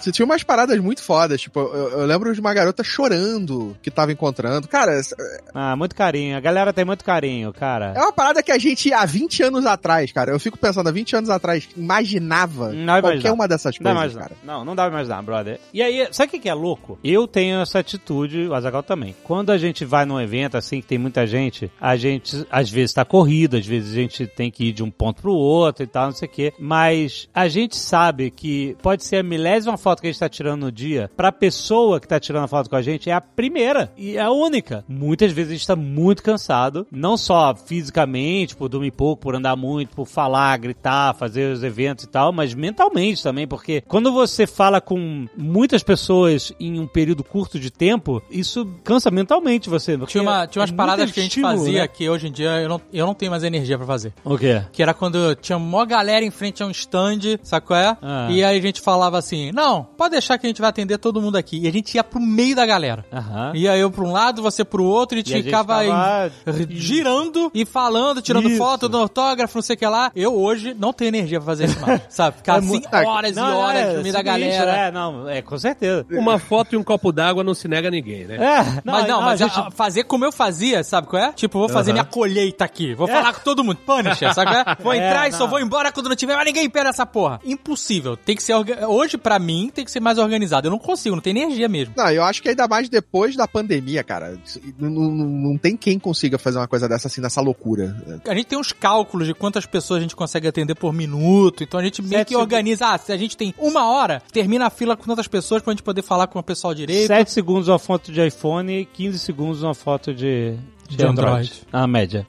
Você 0.00 0.10
tinha 0.12 0.24
umas 0.24 0.42
paradas 0.42 0.78
muito 0.78 1.02
fodas, 1.02 1.40
tipo, 1.40 1.60
eu, 1.60 1.90
eu 2.00 2.06
lembro 2.06 2.32
de 2.32 2.40
uma 2.40 2.52
garota 2.54 2.82
chorando 2.82 3.76
que 3.82 3.90
tava 3.90 4.12
encontrando. 4.12 4.66
Cara, 4.68 4.92
essa- 4.98 5.16
Ah, 5.54 5.76
muito 5.76 5.94
carinho. 5.94 6.36
A 6.36 6.40
galera 6.40 6.72
tem 6.72 6.84
muito 6.84 7.04
carinho, 7.04 7.52
cara. 7.52 7.92
é 7.96 8.00
uma 8.00 8.12
parada 8.12 8.42
que 8.42 8.50
a 8.52 8.58
gente, 8.58 8.92
há 8.92 9.04
20 9.04 9.42
anos 9.42 9.66
atrás, 9.66 10.10
cara, 10.12 10.30
eu 10.30 10.40
fico 10.40 10.58
pensando, 10.58 10.88
há 10.88 10.92
20 10.92 11.16
anos 11.16 11.30
atrás, 11.30 11.68
imaginava 11.76 12.72
Não 12.72 12.94
qualquer 13.00 13.08
imaginar. 13.16 13.32
uma 13.34 13.48
dessas 13.48 13.74
Não 13.78 13.92
coisas, 13.92 14.14
mais 14.14 14.28
cara. 14.28 14.36
Não, 14.44 14.64
não 14.64 14.74
dá 14.74 14.84
pra 14.84 14.92
imaginar, 14.94 15.22
brother. 15.22 15.60
E 15.72 15.82
aí, 15.82 16.08
sabe 16.12 16.28
o 16.28 16.30
que 16.32 16.38
que 16.40 16.48
é 16.48 16.54
louco? 16.54 16.98
Eu 17.04 17.26
tenho 17.28 17.60
essa 17.60 17.78
atitude, 17.78 18.46
o 18.48 18.54
Azagal 18.54 18.82
também. 18.82 19.14
Quando 19.24 19.50
a 19.50 19.58
gente 19.58 19.84
vai 19.84 20.04
num 20.04 20.20
evento 20.20 20.56
assim, 20.56 20.80
que 20.80 20.86
tem 20.86 20.98
muita 20.98 21.26
gente, 21.26 21.70
a 21.80 21.96
gente 21.96 22.46
às 22.50 22.70
vezes 22.70 22.94
tá 22.94 23.04
corrido, 23.04 23.56
às 23.56 23.66
vezes 23.66 23.92
a 23.92 23.96
gente 23.96 24.26
tem 24.26 24.50
que 24.50 24.66
ir 24.68 24.72
de 24.72 24.82
um 24.82 24.90
ponto 24.90 25.20
pro 25.22 25.32
outro 25.32 25.84
e 25.84 25.86
tal, 25.86 26.06
não 26.06 26.12
sei 26.14 26.28
o 26.28 26.30
quê. 26.30 26.52
Mas 26.58 27.28
a 27.34 27.48
gente 27.48 27.76
sabe 27.76 28.30
que 28.30 28.76
pode 28.82 29.04
ser 29.04 29.16
a 29.16 29.22
milésima 29.22 29.76
foto 29.90 30.00
que 30.00 30.06
a 30.06 30.10
gente 30.10 30.20
tá 30.20 30.28
tirando 30.28 30.60
no 30.60 30.72
dia, 30.72 31.10
pra 31.16 31.32
pessoa 31.32 31.98
que 31.98 32.06
tá 32.06 32.20
tirando 32.20 32.44
a 32.44 32.48
foto 32.48 32.70
com 32.70 32.76
a 32.76 32.82
gente, 32.82 33.10
é 33.10 33.12
a 33.12 33.20
primeira 33.20 33.92
e 33.96 34.16
é 34.16 34.20
a 34.20 34.30
única. 34.30 34.84
Muitas 34.88 35.32
vezes 35.32 35.50
a 35.50 35.54
gente 35.54 35.66
tá 35.66 35.74
muito 35.74 36.22
cansado, 36.22 36.86
não 36.92 37.16
só 37.16 37.54
fisicamente, 37.56 38.54
por 38.54 38.68
dormir 38.68 38.92
pouco, 38.92 39.22
por 39.22 39.34
andar 39.34 39.56
muito, 39.56 39.96
por 39.96 40.06
falar, 40.06 40.56
gritar, 40.58 41.14
fazer 41.14 41.52
os 41.52 41.64
eventos 41.64 42.04
e 42.04 42.08
tal, 42.08 42.32
mas 42.32 42.54
mentalmente 42.54 43.20
também, 43.20 43.48
porque 43.48 43.82
quando 43.88 44.12
você 44.12 44.46
fala 44.46 44.80
com 44.80 45.26
muitas 45.36 45.82
pessoas 45.82 46.52
em 46.60 46.78
um 46.78 46.86
período 46.86 47.24
curto 47.24 47.58
de 47.58 47.70
tempo, 47.70 48.22
isso 48.30 48.64
cansa 48.84 49.10
mentalmente 49.10 49.68
você. 49.68 49.98
Tinha, 50.06 50.22
uma, 50.22 50.46
tinha 50.46 50.60
umas 50.60 50.70
é 50.70 50.74
paradas 50.74 51.10
que 51.10 51.18
a 51.18 51.22
gente 51.22 51.32
estímulo, 51.32 51.58
fazia 51.58 51.80
né? 51.80 51.88
que 51.88 52.08
hoje 52.08 52.28
em 52.28 52.32
dia 52.32 52.60
eu 52.60 52.68
não, 52.68 52.80
eu 52.92 53.06
não 53.06 53.14
tenho 53.14 53.32
mais 53.32 53.42
energia 53.42 53.76
pra 53.76 53.86
fazer. 53.86 54.12
O 54.24 54.38
quê? 54.38 54.62
Que 54.70 54.82
era 54.82 54.94
quando 54.94 55.34
tinha 55.34 55.58
mó 55.58 55.84
galera 55.84 56.24
em 56.24 56.30
frente 56.30 56.62
a 56.62 56.66
um 56.66 56.70
stand, 56.70 57.40
sabe 57.42 57.66
qual 57.66 57.80
é? 57.80 57.96
Ah. 58.00 58.28
E 58.30 58.44
aí 58.44 58.56
a 58.56 58.62
gente 58.62 58.80
falava 58.80 59.18
assim, 59.18 59.50
não, 59.52 59.79
pode 59.96 60.12
deixar 60.12 60.38
que 60.38 60.46
a 60.46 60.48
gente 60.50 60.60
vai 60.60 60.70
atender 60.70 60.98
todo 60.98 61.20
mundo 61.20 61.36
aqui. 61.36 61.58
E 61.60 61.68
a 61.68 61.72
gente 61.72 61.94
ia 61.94 62.04
pro 62.04 62.20
meio 62.20 62.54
da 62.56 62.64
galera. 62.66 63.04
Aham. 63.12 63.52
Ia 63.54 63.76
eu 63.76 63.90
pra 63.90 64.04
um 64.04 64.12
lado, 64.12 64.42
você 64.42 64.64
pro 64.64 64.84
outro, 64.84 65.16
e 65.16 65.20
a 65.20 65.20
gente 65.20 65.30
E 65.30 65.34
a 65.34 65.36
gente 65.38 65.46
ficava 65.46 65.84
em- 65.84 66.76
girando 66.76 67.50
e 67.54 67.64
falando, 67.64 68.22
tirando 68.22 68.48
Isso. 68.48 68.58
foto, 68.58 68.88
dando 68.88 69.02
autógrafo, 69.02 69.56
não 69.56 69.62
sei 69.62 69.76
o 69.76 69.78
que 69.78 69.86
lá. 69.86 70.10
Eu 70.14 70.34
hoje 70.38 70.74
não 70.78 70.92
tenho 70.92 71.08
energia 71.08 71.38
pra 71.38 71.46
fazer 71.46 71.64
isso 71.66 71.80
mais, 71.80 72.00
sabe? 72.08 72.36
Ficar 72.38 72.54
É 72.54 72.58
assim 72.58 72.68
muito- 72.68 72.88
horas 72.94 73.36
Não, 73.36 73.48
e 73.50 73.54
horas 73.54 73.82
é, 73.82 73.92
no 73.96 74.02
meio 74.02 74.12
da 74.12 74.22
galera. 74.22 74.70
É, 74.76 74.90
não, 74.90 75.28
é, 75.28 75.42
com 75.42 75.58
certeza. 75.58 76.06
Uma 76.12 76.38
foto 76.38 76.74
e 76.74 76.76
um 76.76 76.82
copo 76.82 77.12
d'água 77.12 77.42
não 77.44 77.54
se 77.54 77.68
nega 77.68 77.88
a 77.88 77.90
ninguém, 77.90 78.24
né? 78.26 78.36
É, 78.36 78.82
mas 78.84 79.08
não, 79.08 79.20
mas 79.22 79.40
a 79.40 79.44
a- 79.44 79.48
gente- 79.48 79.60
a- 79.60 79.70
fazer 79.70 80.04
como 80.04 80.24
eu 80.24 80.32
fazia, 80.32 80.82
sabe 80.84 81.06
qual 81.08 81.22
é? 81.22 81.32
Tipo, 81.32 81.58
vou 81.58 81.68
fazer 81.68 81.90
Aham. 81.90 81.94
minha 82.00 82.04
colheita 82.04 82.64
aqui. 82.64 82.94
Vou 82.94 83.06
falar 83.06 83.32
com 83.34 83.40
todo 83.40 83.62
mundo. 83.64 83.78
Punisher, 83.86 84.32
sabe 84.34 84.50
qual 84.50 84.60
é? 84.60 84.76
Vou 84.82 84.92
É, 84.92 84.96
entrar 85.08 85.28
e 85.28 85.32
só 85.32 85.40
não. 85.40 85.48
vou 85.48 85.60
embora 85.60 85.92
quando 85.92 86.08
não 86.08 86.16
tiver 86.16 86.34
mais 86.34 86.46
ninguém 86.46 86.68
pé 86.68 86.84
nessa 86.84 87.04
porra. 87.06 87.40
Impossível. 87.44 88.16
Tem 88.16 88.34
que 88.36 88.42
ser. 88.42 88.54
orga- 88.54 88.88
Hoje, 88.88 89.16
pra 89.18 89.38
mim, 89.38 89.69
tem 89.70 89.84
que 89.84 89.90
ser 89.90 90.00
mais 90.00 90.18
organizado. 90.18 90.66
Eu 90.66 90.70
não 90.70 90.78
consigo, 90.78 91.14
não 91.14 91.22
tenho 91.22 91.38
energia 91.38 91.68
mesmo. 91.68 91.94
Não, 91.96 92.10
eu 92.10 92.22
acho 92.24 92.42
que 92.42 92.48
ainda 92.48 92.66
mais 92.68 92.88
depois 92.88 93.36
da 93.36 93.46
pandemia, 93.46 94.02
cara. 94.02 94.38
Não, 94.78 94.90
não, 94.90 95.10
não 95.10 95.58
tem 95.58 95.76
quem 95.76 95.98
consiga 95.98 96.38
fazer 96.38 96.58
uma 96.58 96.68
coisa 96.68 96.88
dessa 96.88 97.08
assim, 97.08 97.20
nessa 97.20 97.40
loucura. 97.40 97.96
A 98.26 98.34
gente 98.34 98.46
tem 98.46 98.58
uns 98.58 98.72
cálculos 98.72 99.26
de 99.26 99.34
quantas 99.34 99.66
pessoas 99.66 99.98
a 99.98 100.02
gente 100.02 100.16
consegue 100.16 100.48
atender 100.48 100.74
por 100.74 100.92
minuto. 100.92 101.62
Então 101.62 101.78
a 101.78 101.82
gente 101.84 102.02
meio 102.02 102.12
Sete 102.12 102.28
que 102.28 102.34
segundos. 102.34 102.42
organiza. 102.52 102.86
Ah, 102.88 102.98
se 102.98 103.12
a 103.12 103.16
gente 103.16 103.36
tem 103.36 103.54
uma 103.58 103.90
hora, 103.90 104.22
termina 104.32 104.66
a 104.66 104.70
fila 104.70 104.96
com 104.96 105.04
tantas 105.04 105.28
pessoas 105.28 105.62
pra 105.62 105.72
gente 105.72 105.82
poder 105.82 106.02
falar 106.02 106.26
com 106.26 106.38
o 106.38 106.42
pessoal 106.42 106.74
direito. 106.74 107.06
7 107.06 107.30
segundos 107.30 107.68
uma 107.68 107.78
foto 107.78 108.10
de 108.12 108.26
iPhone, 108.26 108.86
15 108.92 109.18
segundos 109.18 109.62
uma 109.62 109.74
foto 109.74 110.12
de 110.14 110.54
De 110.96 111.04
Android. 111.04 111.62
Ah, 111.72 111.86
média. 111.86 112.26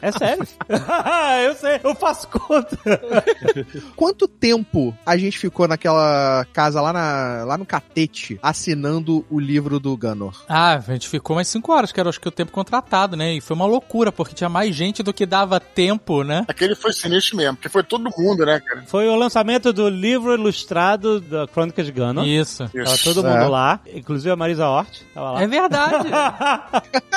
É 0.00 0.12
sério. 0.12 0.46
eu 1.46 1.54
sei, 1.54 1.80
eu 1.82 1.94
faço 1.94 2.28
conta. 2.28 2.76
Quanto 3.96 4.26
tempo 4.28 4.96
a 5.06 5.16
gente 5.16 5.38
ficou 5.38 5.66
naquela 5.68 6.46
casa 6.52 6.80
lá, 6.80 6.92
na, 6.92 7.44
lá 7.44 7.56
no 7.58 7.64
Catete 7.64 8.38
assinando 8.42 9.24
o 9.30 9.38
livro 9.38 9.78
do 9.78 9.96
Gunnar? 9.96 10.32
Ah, 10.48 10.74
a 10.74 10.92
gente 10.92 11.08
ficou 11.08 11.36
mais 11.36 11.48
5 11.48 11.72
horas, 11.72 11.92
que 11.92 12.00
era 12.00 12.08
acho 12.08 12.20
que 12.20 12.28
o 12.28 12.32
tempo 12.32 12.52
contratado, 12.52 13.16
né? 13.16 13.34
E 13.34 13.40
foi 13.40 13.54
uma 13.56 13.66
loucura, 13.66 14.12
porque 14.12 14.34
tinha 14.34 14.48
mais 14.48 14.74
gente 14.74 15.02
do 15.02 15.12
que 15.12 15.24
dava 15.24 15.58
tempo, 15.60 16.22
né? 16.22 16.44
Aquele 16.48 16.74
foi 16.74 16.92
sinistro 16.92 17.36
mesmo, 17.36 17.56
porque 17.56 17.68
foi 17.68 17.82
todo 17.82 18.10
mundo, 18.16 18.44
né, 18.44 18.60
cara? 18.60 18.82
Foi 18.86 19.08
o 19.08 19.16
lançamento 19.16 19.72
do 19.72 19.88
livro 19.88 20.34
ilustrado 20.34 21.20
da 21.20 21.46
Crônica 21.46 21.82
de 21.82 21.92
Gunnar. 21.92 22.26
Isso. 22.26 22.68
Tava 22.68 22.98
todo 22.98 23.22
mundo 23.22 23.44
É. 23.44 23.48
lá, 23.48 23.80
inclusive 23.94 24.30
a 24.30 24.36
Marisa 24.36 24.66
Hort 24.68 25.02
tava 25.14 25.32
lá. 25.32 25.42
É 25.42 25.46
verdade. 25.46 26.08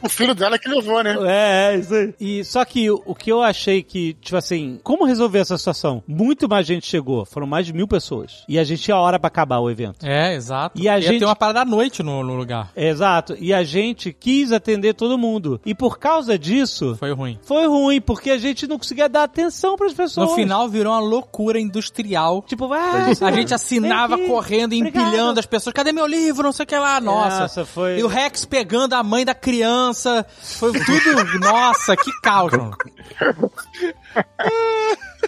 O 0.00 0.08
filho 0.08 0.27
dela 0.34 0.58
que 0.58 0.68
levou, 0.68 1.02
né? 1.02 1.16
É, 1.26 1.74
é, 1.74 1.78
isso 1.78 1.94
aí. 1.94 2.14
E 2.20 2.44
só 2.44 2.64
que 2.64 2.90
o, 2.90 3.02
o 3.06 3.14
que 3.14 3.30
eu 3.30 3.42
achei 3.42 3.82
que, 3.82 4.14
tipo 4.14 4.36
assim, 4.36 4.78
como 4.82 5.04
resolver 5.04 5.38
essa 5.40 5.56
situação? 5.58 6.02
Muito 6.06 6.48
mais 6.48 6.66
gente 6.66 6.86
chegou, 6.86 7.24
foram 7.24 7.46
mais 7.46 7.66
de 7.66 7.72
mil 7.72 7.86
pessoas. 7.88 8.44
E 8.48 8.58
a 8.58 8.64
gente 8.64 8.82
tinha 8.82 8.96
hora 8.96 9.18
pra 9.18 9.28
acabar 9.28 9.58
o 9.58 9.70
evento. 9.70 10.04
é, 10.06 10.34
exato. 10.34 10.80
E 10.80 10.88
a 10.88 10.94
Ia 10.98 11.00
gente- 11.02 11.18
ter 11.20 11.24
uma 11.24 11.36
parada 11.36 11.60
à 11.60 11.64
noite 11.64 12.02
no, 12.02 12.22
no 12.22 12.34
lugar. 12.34 12.70
Exato. 12.76 13.36
E 13.38 13.52
a 13.52 13.62
gente 13.62 14.12
quis 14.12 14.52
atender 14.52 14.94
todo 14.94 15.18
mundo. 15.18 15.60
E 15.64 15.74
por 15.74 15.98
causa 15.98 16.38
disso, 16.38 16.96
Foi 16.98 17.12
ruim. 17.12 17.38
foi 17.42 17.66
ruim, 17.66 18.00
porque 18.00 18.30
a 18.30 18.38
gente 18.38 18.66
não 18.66 18.78
conseguia 18.78 19.08
dar 19.08 19.24
atenção 19.24 19.76
pras 19.76 19.92
pessoas. 19.92 20.28
No 20.30 20.34
final 20.34 20.68
virou 20.68 20.92
uma 20.92 21.00
loucura 21.00 21.58
industrial. 21.60 22.42
Tipo, 22.46 22.72
ah, 22.72 23.06
A 23.20 23.32
gente 23.32 23.52
assinava 23.54 24.14
aqui. 24.16 24.26
correndo 24.26 24.72
e 24.74 24.78
Obrigado. 24.78 25.06
empilhando 25.06 25.40
as 25.40 25.46
pessoas. 25.46 25.72
Cadê 25.74 25.92
meu 25.92 26.06
livro? 26.06 26.42
Não 26.44 26.52
sei 26.52 26.64
o 26.64 26.66
que 26.66 26.76
lá. 26.76 27.00
Nossa. 27.00 27.40
Nossa, 27.40 27.64
foi- 27.64 27.98
E 27.98 28.02
o 28.04 28.06
Rex 28.08 28.44
pegando 28.44 28.94
a 28.94 29.02
mãe 29.02 29.24
da 29.24 29.34
criança. 29.34 30.17
Foi 30.24 30.72
tudo. 30.72 31.38
Nossa, 31.40 31.96
que 31.96 32.10
caos, 32.20 32.52
mano. 32.52 32.76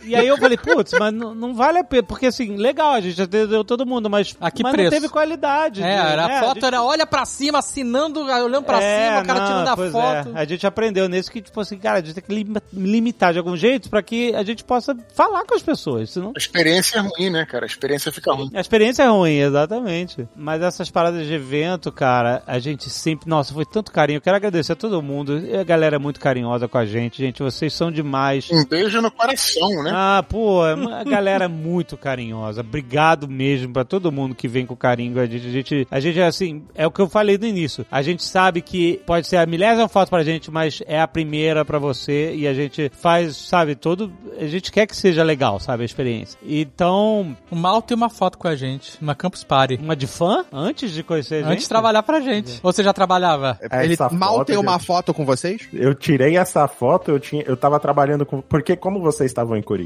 E 0.03 0.15
aí 0.17 0.27
eu 0.27 0.37
falei, 0.39 0.57
putz, 0.57 0.93
mas 0.99 1.13
não, 1.13 1.35
não 1.35 1.55
vale 1.55 1.79
a 1.79 1.85
pena. 1.85 2.03
Porque 2.03 2.27
assim, 2.27 2.57
legal, 2.57 2.93
a 2.93 3.01
gente 3.01 3.21
atendeu 3.21 3.65
todo 3.65 3.85
mundo, 3.87 4.09
mas, 4.11 4.37
A 4.41 4.51
que 4.51 4.63
mas 4.63 4.73
preço? 4.73 4.85
não 4.91 4.91
teve 5.01 5.09
qualidade. 5.09 5.83
É, 5.83 5.85
né? 5.85 6.13
era, 6.13 6.27
a 6.27 6.31
É, 6.33 6.41
foto 6.41 6.55
gente- 6.55 6.65
era 6.65 6.83
olha 6.83 7.07
pra 7.07 7.25
cima, 7.25 7.59
assinando, 7.59 8.21
olhando 8.21 8.63
pra 8.63 8.83
É, 8.83 9.09
cima, 9.09 9.23
o 9.23 9.27
cara 9.27 9.39
não, 9.41 9.47
tirando 9.47 9.69
a 9.69 9.77
pois 9.77 9.93
foto. 9.93 10.29
é. 10.37 10.41
A 10.41 10.45
gente 10.45 10.67
aprendeu 10.67 11.09
nesse 11.09 11.31
que, 11.31 11.41
tipo 11.43 11.61
assim, 11.61 11.79
cara, 11.79 11.99
a 11.99 12.01
gente 12.03 12.15
tem 12.15 12.23
que 12.25 12.35
lim- 12.35 12.55
limitar 12.73 13.33
de 13.33 13.39
algum 13.39 13.57
jeito 13.57 13.89
pra 13.91 14.03
que 14.03 14.35
a 14.35 14.43
gente 14.43 14.65
possa 14.65 14.97
falar 15.15 15.45
com 15.45 15.55
as 15.55 15.63
pessoas, 15.63 16.11
senão... 16.11 16.33
A 16.35 16.39
experiência 16.39 16.99
é 16.99 17.01
ruim, 17.01 17.31
né, 17.31 17.45
cara? 17.45 17.65
A 17.65 17.69
experiência 17.69 18.11
fica 18.13 18.33
ruim. 18.33 18.51
A 18.55 18.61
experiência 18.61 19.03
é 19.03 19.09
ruim, 19.09 19.37
exatamente. 19.39 20.27
Mas 20.35 20.63
essas 20.63 20.91
paradas 20.91 21.27
de 21.27 21.33
evento, 21.35 21.93
cara, 21.93 22.43
a 22.47 22.59
gente 22.59 22.89
sempre. 22.91 23.29
Nossa, 23.29 23.53
foi 23.53 23.65
tanto 23.65 23.93
carinho. 23.93 24.17
Eu 24.19 24.21
quero 24.21 24.37
agradecer 24.37 24.73
a 24.73 24.77
todo 24.77 25.01
mundo. 25.03 25.41
A 25.59 25.65
galera 25.65 25.97
é 25.97 25.99
muito 25.99 26.19
carinhosa 26.21 26.67
com 26.69 26.79
a 26.79 26.85
gente, 26.87 27.19
gente. 27.19 27.43
Vocês 27.43 27.73
são 27.75 27.91
demais. 27.91 28.49
Um 28.51 28.65
beijo 28.65 29.01
no 29.01 29.11
coração, 29.11 29.69
né? 29.83 29.90
Ah, 29.93 30.25
pô, 30.29 30.63
a 30.63 31.05
galera 31.05 31.45
é 31.45 31.49
muito 31.49 31.97
carinhosa. 31.97 32.61
Obrigado 32.61 33.29
mesmo 33.29 33.73
pra 33.73 33.85
todo 33.85 34.11
mundo 34.13 34.35
que 34.35 34.49
vem 34.49 34.67
com 34.67 34.77
carinho 34.77 35.19
a 35.21 35.27
gente. 35.27 35.47
A 35.47 35.51
gente, 35.51 35.89
a 35.91 36.01
gente, 36.01 36.21
assim, 36.21 36.63
é 36.75 36.87
o 36.87 36.91
que 36.91 37.01
eu 37.01 37.09
falei 37.09 37.37
no 37.39 37.47
início. 37.47 37.85
A 37.91 38.03
gente 38.03 38.23
sabe 38.25 38.61
que 38.63 39.01
pode 39.07 39.27
ser 39.27 39.37
a 39.37 39.47
milésima 39.47 39.89
foto 39.89 40.09
pra 40.11 40.23
gente, 40.23 40.51
mas 40.51 40.83
é 40.87 41.01
a 41.01 41.09
primeira 41.09 41.65
pra 41.65 41.79
você 41.79 42.35
e 42.35 42.47
a 42.47 42.55
gente 42.55 42.91
faz, 42.95 43.37
sabe, 43.37 43.75
todo. 43.75 44.13
A 44.39 44.47
gente 44.47 44.71
quer 44.73 44.87
que 44.87 44.97
seja 44.97 45.23
legal, 45.23 45.59
sabe, 45.61 45.83
a 45.83 45.87
experiência. 45.87 46.39
Então, 46.45 47.37
O 47.51 47.57
Mal 47.57 47.83
tem 47.83 47.97
uma 47.97 48.09
foto 48.09 48.39
com 48.39 48.49
a 48.49 48.55
gente, 48.55 48.93
numa 49.01 49.15
Campus 49.15 49.43
Party. 49.45 49.79
uma 49.83 49.97
de 49.97 50.07
fã 50.07 50.45
antes 50.53 50.91
de 50.93 51.03
conhecer 51.03 51.37
a 51.37 51.39
gente. 51.41 51.51
Antes 51.53 51.63
de 51.65 51.69
trabalhar 51.69 52.03
pra 52.03 52.21
gente. 52.21 52.61
Ou 52.63 52.73
você 52.73 52.83
já 52.83 52.93
trabalhava? 52.93 53.59
Ele 53.83 53.95
Essa 53.95 54.09
mal 54.11 54.37
foto, 54.37 54.47
tem 54.47 54.57
uma 54.57 54.73
gente. 54.75 54.87
foto 54.87 55.15
com 55.15 55.25
vocês? 55.25 55.69
Eu 55.73 55.95
tirei 55.95 56.37
essa 56.37 56.67
foto, 56.69 57.11
eu 57.11 57.19
tinha, 57.19 57.43
eu 57.47 57.57
tava 57.57 57.79
trabalhando 57.81 58.25
com, 58.25 58.41
porque 58.41 58.77
como 58.77 59.01
vocês 59.01 59.31
estavam 59.31 59.57
em 59.57 59.63
Curitiba 59.63 59.80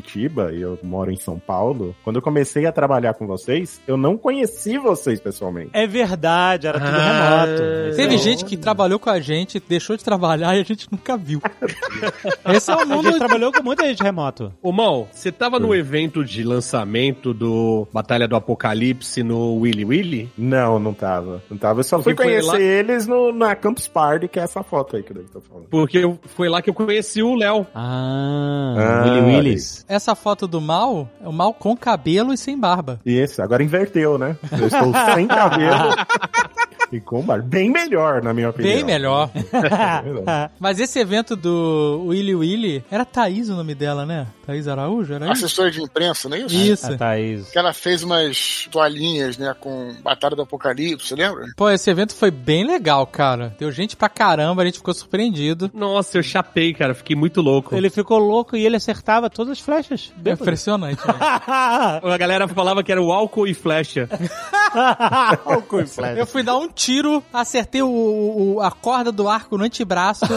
e 0.52 0.60
eu 0.60 0.78
moro 0.82 1.10
em 1.10 1.16
São 1.16 1.38
Paulo, 1.38 1.94
quando 2.04 2.16
eu 2.16 2.22
comecei 2.22 2.66
a 2.66 2.72
trabalhar 2.72 3.14
com 3.14 3.26
vocês, 3.26 3.80
eu 3.86 3.96
não 3.96 4.16
conheci 4.16 4.78
vocês 4.78 5.20
pessoalmente. 5.20 5.70
É 5.72 5.86
verdade, 5.86 6.66
era 6.66 6.78
tudo 6.78 6.90
Ah, 6.90 7.44
remoto. 7.44 7.96
Teve 7.96 8.14
Então, 8.14 8.18
gente 8.24 8.44
que 8.44 8.56
trabalhou 8.56 8.98
com 8.98 9.10
a 9.10 9.20
gente, 9.20 9.62
deixou 9.68 9.96
de 9.96 10.04
trabalhar 10.04 10.56
e 10.56 10.60
a 10.60 10.64
gente 10.64 10.86
nunca 10.90 11.16
viu. 11.16 11.40
Esse 12.52 12.70
é 12.70 12.76
o 12.76 12.80
A 12.80 12.84
mundo. 12.86 13.04
gente 13.04 13.18
trabalhou 13.18 13.52
com 13.52 13.62
muita 13.62 13.84
gente 13.86 14.02
remoto. 14.02 14.52
Ô 14.62 14.72
Mal, 14.72 15.08
você 15.12 15.30
tava 15.32 15.58
no 15.58 15.74
evento 15.74 16.24
de 16.24 16.42
lançamento 16.42 17.32
do 17.34 17.86
Batalha 17.92 18.26
do 18.28 18.36
Apocalipse 18.36 19.22
no 19.22 19.56
Willy 19.56 19.84
Willy? 19.84 20.30
Não, 20.36 20.78
não 20.78 20.92
tava. 20.94 21.42
Não 21.50 21.56
tava. 21.56 21.80
Eu 21.80 21.84
só 21.84 21.96
Porque 21.98 22.14
fui 22.14 22.24
conhecer 22.24 22.46
lá- 22.46 22.60
eles 22.60 23.06
no, 23.06 23.32
na 23.32 23.54
Campus 23.54 23.86
Party, 23.88 24.28
que 24.28 24.38
é 24.38 24.42
essa 24.42 24.62
foto 24.62 24.96
aí 24.96 25.02
que 25.02 25.12
eu 25.12 25.24
tô 25.32 25.40
falando. 25.40 25.66
Porque 25.68 25.98
eu- 25.98 26.18
foi 26.26 26.48
lá 26.48 26.60
que 26.62 26.70
eu 26.70 26.74
conheci 26.74 27.22
o 27.22 27.34
Léo. 27.34 27.66
Ah, 27.74 28.74
Ah, 28.76 29.02
Willy 29.04 29.20
Willis. 29.36 29.83
Essa 29.86 30.14
foto 30.14 30.46
do 30.46 30.60
Mal 30.60 31.08
é 31.22 31.28
o 31.28 31.32
Mal 31.32 31.52
com 31.52 31.76
cabelo 31.76 32.32
e 32.32 32.38
sem 32.38 32.58
barba. 32.58 33.00
Isso, 33.04 33.42
agora 33.42 33.62
inverteu, 33.62 34.16
né? 34.18 34.36
Eu 34.52 34.66
estou 34.66 34.92
sem 35.14 35.26
cabelo 35.26 35.90
e 36.94 37.00
com 37.00 37.22
barba. 37.22 37.46
Bem 37.46 37.70
melhor, 37.70 38.22
na 38.22 38.32
minha 38.32 38.50
opinião. 38.50 38.74
Bem 38.74 38.84
melhor. 38.84 39.30
É. 40.26 40.50
Mas 40.58 40.78
esse 40.78 40.98
evento 40.98 41.36
do 41.36 42.04
Willy 42.06 42.34
Willy, 42.34 42.84
era 42.90 43.04
Thaís 43.04 43.48
o 43.48 43.54
nome 43.54 43.74
dela, 43.74 44.04
né? 44.04 44.26
Thaís 44.46 44.68
Araújo, 44.68 45.14
era 45.14 45.26
isso? 45.26 45.44
Assessora 45.44 45.70
de 45.70 45.82
imprensa, 45.82 46.28
não 46.28 46.36
é 46.36 46.40
isso? 46.40 46.54
Isso. 46.54 46.92
A 46.92 46.96
Thaís. 46.96 47.50
Que 47.50 47.58
ela 47.58 47.72
fez 47.72 48.02
umas 48.02 48.68
toalhinhas, 48.70 49.38
né, 49.38 49.54
com 49.58 49.94
Batalha 50.02 50.36
do 50.36 50.42
Apocalipse, 50.42 51.14
lembra? 51.14 51.46
Pô, 51.56 51.70
esse 51.70 51.90
evento 51.90 52.14
foi 52.14 52.30
bem 52.30 52.66
legal, 52.66 53.06
cara. 53.06 53.54
Deu 53.58 53.70
gente 53.72 53.96
pra 53.96 54.08
caramba, 54.08 54.62
a 54.62 54.64
gente 54.64 54.78
ficou 54.78 54.94
surpreendido. 54.94 55.70
Nossa, 55.72 56.18
eu 56.18 56.22
chapei, 56.22 56.74
cara. 56.74 56.94
Fiquei 56.94 57.16
muito 57.16 57.40
louco. 57.40 57.74
Ele 57.74 57.88
ficou 57.90 58.18
louco 58.18 58.56
e 58.56 58.64
ele 58.64 58.76
acertava 58.76 59.30
todas 59.30 59.52
as 59.52 59.60
flechas. 59.60 60.12
É 60.24 60.30
impressionante, 60.30 61.06
né? 61.06 61.14
A 62.14 62.18
galera 62.18 62.46
falava 62.48 62.82
que 62.82 62.92
era 62.92 63.02
o 63.02 63.12
álcool 63.12 63.46
e 63.46 63.54
flecha. 63.54 64.08
Álcool 65.44 65.80
e 65.80 65.86
flecha. 65.86 66.18
Eu 66.18 66.26
fui 66.26 66.42
dar 66.42 66.56
um 66.56 66.68
tiro, 66.68 66.83
acertei 67.32 67.82
o, 67.82 67.88
o- 68.56 68.60
a 68.62 68.70
corda 68.70 69.12
do 69.12 69.28
arco 69.28 69.58
no 69.58 69.64
antebraço. 69.64 70.24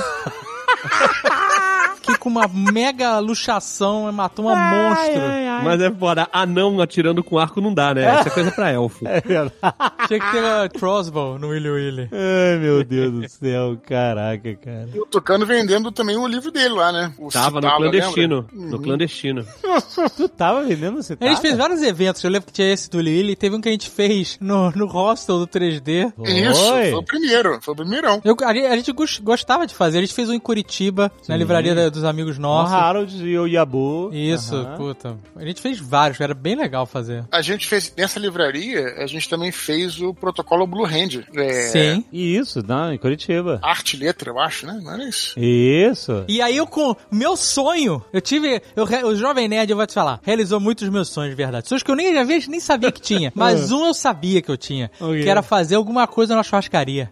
Fiquei 1.95 2.16
com 2.27 2.39
uma 2.39 2.47
mega 2.71 3.19
luxação, 3.19 4.11
matou 4.11 4.45
uma 4.45 4.55
monstro. 4.55 5.21
Mas 5.63 5.81
é 5.81 5.91
foda. 5.91 6.27
Anão 6.31 6.79
atirando 6.81 7.23
com 7.23 7.37
arco 7.37 7.61
não 7.61 7.73
dá, 7.73 7.93
né? 7.93 8.03
Essa 8.03 8.29
é 8.29 8.31
coisa 8.31 8.51
pra 8.51 8.71
elfo. 8.71 9.05
Tinha 10.07 10.19
que 10.19 10.31
ter 10.31 10.43
a 10.43 10.69
crossbow 10.69 11.39
no 11.39 11.49
Willy 11.49 11.69
Willy. 11.69 12.09
Ai, 12.11 12.57
meu 12.59 12.83
Deus 12.83 13.11
do 13.11 13.29
céu. 13.29 13.77
Caraca, 13.87 14.55
cara. 14.55 14.89
E 14.93 14.99
o 14.99 15.05
Tucano 15.05 15.45
vendendo 15.45 15.91
também 15.91 16.17
o 16.17 16.27
livro 16.27 16.51
dele 16.51 16.73
lá, 16.73 16.91
né? 16.91 17.13
O 17.17 17.29
Tava 17.29 17.61
no 17.61 17.69
clandestino. 17.75 18.47
lembra? 18.53 18.69
No 18.71 18.79
clandestino. 18.81 19.45
Tu 20.15 20.29
tava 20.29 20.63
vendendo 20.63 20.99
esse 20.99 21.17
A 21.19 21.27
gente 21.27 21.41
fez 21.41 21.55
vários 21.57 21.81
eventos, 21.81 22.23
eu 22.23 22.29
lembro 22.29 22.47
que 22.47 22.53
tinha 22.53 22.71
esse 22.71 22.89
do 22.89 22.97
Willy 22.97 23.17
Willy, 23.17 23.35
teve 23.35 23.55
um 23.55 23.61
que 23.61 23.69
a 23.69 23.71
gente 23.71 23.89
fez 23.89 24.37
no, 24.41 24.71
no 24.71 24.85
hostel 24.85 25.39
do 25.39 25.47
3D. 25.47 26.13
Isso, 26.25 26.73
Oi. 26.73 26.89
foi 26.91 26.99
o 26.99 27.03
primeiro, 27.03 27.59
foi 27.61 27.73
o 27.73 27.77
primeirão. 27.77 28.21
Eu- 28.23 28.35
a, 28.43 28.53
gente- 28.53 28.65
a 28.67 28.75
gente 28.75 28.91
gos- 28.91 29.19
gostava 29.19 29.65
de 29.65 29.73
fazer, 29.73 29.97
a 29.99 30.01
gente 30.01 30.13
fez 30.13 30.29
um 30.29 30.33
em 30.33 30.39
Curitiba, 30.39 31.11
na 31.27 31.35
livraria 31.37 31.89
dos 31.89 32.03
amigos 32.03 32.16
O 32.23 32.39
nossos. 32.39 32.73
Harold 32.73 33.25
e 33.27 33.37
o 33.37 33.47
Yabu. 33.47 34.09
Isso, 34.13 34.55
Aham. 34.55 34.77
puta. 34.77 35.17
A 35.35 35.45
gente 35.45 35.61
fez 35.61 35.79
vários, 35.79 36.19
era 36.21 36.33
bem 36.33 36.55
legal 36.55 36.85
fazer. 36.85 37.25
A 37.31 37.41
gente 37.41 37.67
fez, 37.67 37.91
nessa 37.97 38.19
livraria, 38.19 38.95
a 38.97 39.07
gente 39.07 39.27
também 39.29 39.51
fez 39.51 39.99
o 40.01 40.13
protocolo 40.13 40.65
Blue 40.67 40.85
Hand. 40.85 41.23
É, 41.35 41.67
Sim. 41.69 42.05
Isso, 42.11 42.63
não, 42.65 42.93
em 42.93 42.97
Curitiba. 42.97 43.59
Arte 43.63 43.95
e 43.95 43.99
letra, 43.99 44.29
eu 44.31 44.39
acho, 44.39 44.65
né? 44.65 44.79
Não 44.81 44.91
era 44.93 45.07
isso? 45.07 45.37
Isso. 45.39 46.23
E 46.27 46.41
aí 46.41 46.57
eu 46.57 46.67
com 46.67 46.95
meu 47.11 47.35
sonho, 47.35 48.03
eu 48.13 48.21
tive, 48.21 48.61
eu, 48.75 48.85
o 49.07 49.15
Jovem 49.15 49.47
Nerd, 49.47 49.69
eu 49.71 49.77
vou 49.77 49.85
te 49.87 49.93
falar, 49.93 50.19
realizou 50.23 50.59
muitos 50.59 50.87
meus 50.89 51.09
sonhos 51.09 51.31
de 51.31 51.35
verdade. 51.35 51.67
Sonhos 51.67 51.83
que 51.83 51.91
eu 51.91 51.95
nem, 51.95 52.17
às 52.17 52.27
vezes, 52.27 52.47
nem 52.47 52.59
sabia 52.59 52.91
que 52.91 53.01
tinha. 53.01 53.31
Mas 53.35 53.71
um 53.71 53.85
eu 53.87 53.93
sabia 53.93 54.41
que 54.41 54.49
eu 54.49 54.57
tinha, 54.57 54.91
O 54.99 55.11
quê? 55.11 55.23
que 55.23 55.29
era 55.29 55.41
fazer 55.41 55.75
alguma 55.75 56.07
coisa 56.07 56.35
na 56.35 56.43
churrascaria. 56.43 57.09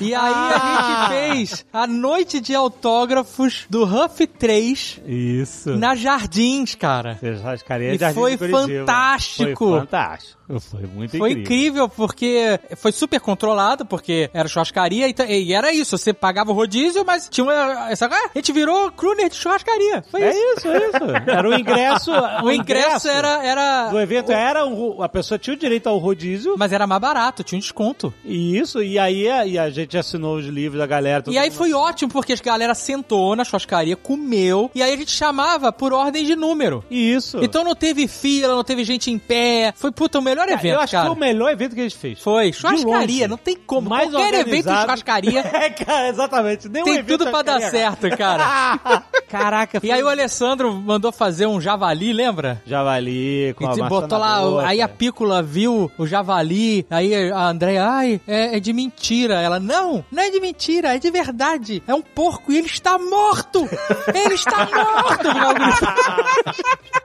E 0.00 0.14
aí 0.14 0.34
a 0.34 1.08
gente 1.08 1.08
fez 1.48 1.66
a 1.72 1.86
noite 1.86 2.40
de 2.40 2.54
autógrafos 2.54 3.66
do 3.70 3.84
Huff 3.84 4.11
3 4.12 5.00
Isso. 5.06 5.76
na 5.76 5.94
Jardins, 5.94 6.74
cara. 6.74 7.18
Churrascaria 7.20 7.94
E 7.94 7.98
Jardim 7.98 8.14
foi 8.14 8.36
fantástico. 8.36 9.66
Foi 9.68 9.80
fantástico. 9.80 10.42
Foi 10.60 10.82
muito 10.86 11.16
Foi 11.16 11.30
incrível. 11.30 11.40
incrível 11.84 11.88
porque 11.88 12.60
foi 12.76 12.92
super 12.92 13.18
controlado, 13.20 13.86
porque 13.86 14.28
era 14.34 14.46
churrascaria 14.48 15.08
e, 15.08 15.14
e 15.44 15.52
era 15.54 15.72
isso. 15.72 15.96
Você 15.96 16.12
pagava 16.12 16.50
o 16.50 16.54
rodízio, 16.54 17.04
mas 17.06 17.26
tinha 17.30 17.44
uma. 17.44 17.90
Essa, 17.90 18.06
ah, 18.06 18.30
a 18.34 18.38
gente 18.38 18.52
virou 18.52 18.90
crooner 18.92 19.30
de 19.30 19.36
churrascaria. 19.36 20.02
Foi 20.10 20.20
É 20.22 20.30
isso. 20.30 20.58
isso, 20.58 20.68
é 20.68 20.88
isso. 20.88 21.30
Era 21.30 21.48
o 21.48 21.54
ingresso. 21.54 22.10
O 22.44 22.50
ingresso 22.52 23.08
era. 23.08 23.42
era 23.42 23.88
Do 23.88 23.98
evento 24.00 24.30
era 24.30 24.66
um, 24.66 25.02
a 25.02 25.08
pessoa 25.08 25.38
tinha 25.38 25.54
o 25.54 25.58
direito 25.58 25.88
ao 25.88 25.96
rodízio. 25.96 26.54
Mas 26.58 26.70
era 26.72 26.86
mais 26.86 27.00
barato, 27.00 27.42
tinha 27.42 27.56
um 27.56 27.60
desconto. 27.60 28.12
E 28.22 28.58
isso, 28.58 28.82
e 28.82 28.98
aí 28.98 29.30
a, 29.30 29.46
e 29.46 29.58
a 29.58 29.70
gente 29.70 29.96
assinou 29.96 30.36
os 30.36 30.44
livros 30.44 30.78
da 30.80 30.86
galera. 30.86 31.24
E 31.28 31.38
aí 31.38 31.48
mundo- 31.48 31.56
foi 31.58 31.72
ótimo, 31.72 32.12
porque 32.12 32.34
a 32.34 32.36
galera 32.36 32.74
sentou 32.74 33.34
na 33.34 33.44
churrascaria, 33.44 33.91
churrascaria, 33.92 33.96
comeu, 33.96 34.70
e 34.74 34.82
aí 34.82 34.92
a 34.92 34.96
gente 34.96 35.10
chamava 35.10 35.72
por 35.72 35.92
ordem 35.92 36.24
de 36.24 36.34
número. 36.36 36.84
Isso. 36.90 37.38
Então 37.42 37.64
não 37.64 37.74
teve 37.74 38.06
fila, 38.08 38.54
não 38.54 38.64
teve 38.64 38.84
gente 38.84 39.10
em 39.10 39.18
pé. 39.18 39.72
Foi, 39.76 39.90
puta, 39.90 40.18
o 40.18 40.22
melhor 40.22 40.48
evento, 40.48 40.74
eu 40.74 40.80
acho 40.80 40.92
cara. 40.92 41.04
que 41.04 41.14
foi 41.14 41.16
o 41.16 41.20
melhor 41.20 41.50
evento 41.52 41.74
que 41.74 41.80
a 41.80 41.84
gente 41.84 41.96
fez. 41.96 42.20
Foi. 42.20 42.52
Churrascaria, 42.52 43.28
não 43.28 43.36
tem 43.36 43.56
como. 43.56 43.88
Mais 43.90 44.10
Qualquer 44.10 44.34
evento 44.40 44.68
de 44.68 44.80
churrascaria 44.80 45.40
É, 45.52 45.70
cara, 45.70 46.08
exatamente. 46.08 46.68
Nenhum 46.68 46.84
tem 46.84 47.04
tudo 47.04 47.26
pra 47.30 47.42
dar 47.42 47.60
certo, 47.60 48.08
cara. 48.16 49.02
Caraca, 49.28 49.80
E 49.82 49.90
aí 49.90 50.02
o 50.02 50.08
Alessandro 50.08 50.72
mandou 50.74 51.10
fazer 51.10 51.46
um 51.46 51.58
javali, 51.60 52.12
lembra? 52.12 52.60
Javali 52.66 53.54
com 53.56 53.64
E 53.64 53.80
a 53.80 53.88
botou 53.88 54.18
lá, 54.18 54.40
boca. 54.42 54.66
aí 54.66 54.82
a 54.82 54.88
Pícola 54.88 55.42
viu 55.42 55.90
o 55.96 56.06
javali, 56.06 56.86
aí 56.90 57.30
a 57.30 57.48
Andréia, 57.48 57.86
ai, 57.86 58.20
é, 58.26 58.56
é 58.56 58.60
de 58.60 58.72
mentira. 58.74 59.40
Ela, 59.40 59.58
não, 59.58 60.04
não 60.12 60.22
é 60.22 60.30
de 60.30 60.38
mentira, 60.38 60.94
é 60.94 60.98
de 60.98 61.10
verdade. 61.10 61.82
É 61.86 61.94
um 61.94 62.02
porco 62.02 62.52
e 62.52 62.58
ele 62.58 62.66
está 62.66 62.98
morto! 62.98 63.66
Ele 64.14 64.34
está 64.34 64.66
morto! 64.66 65.28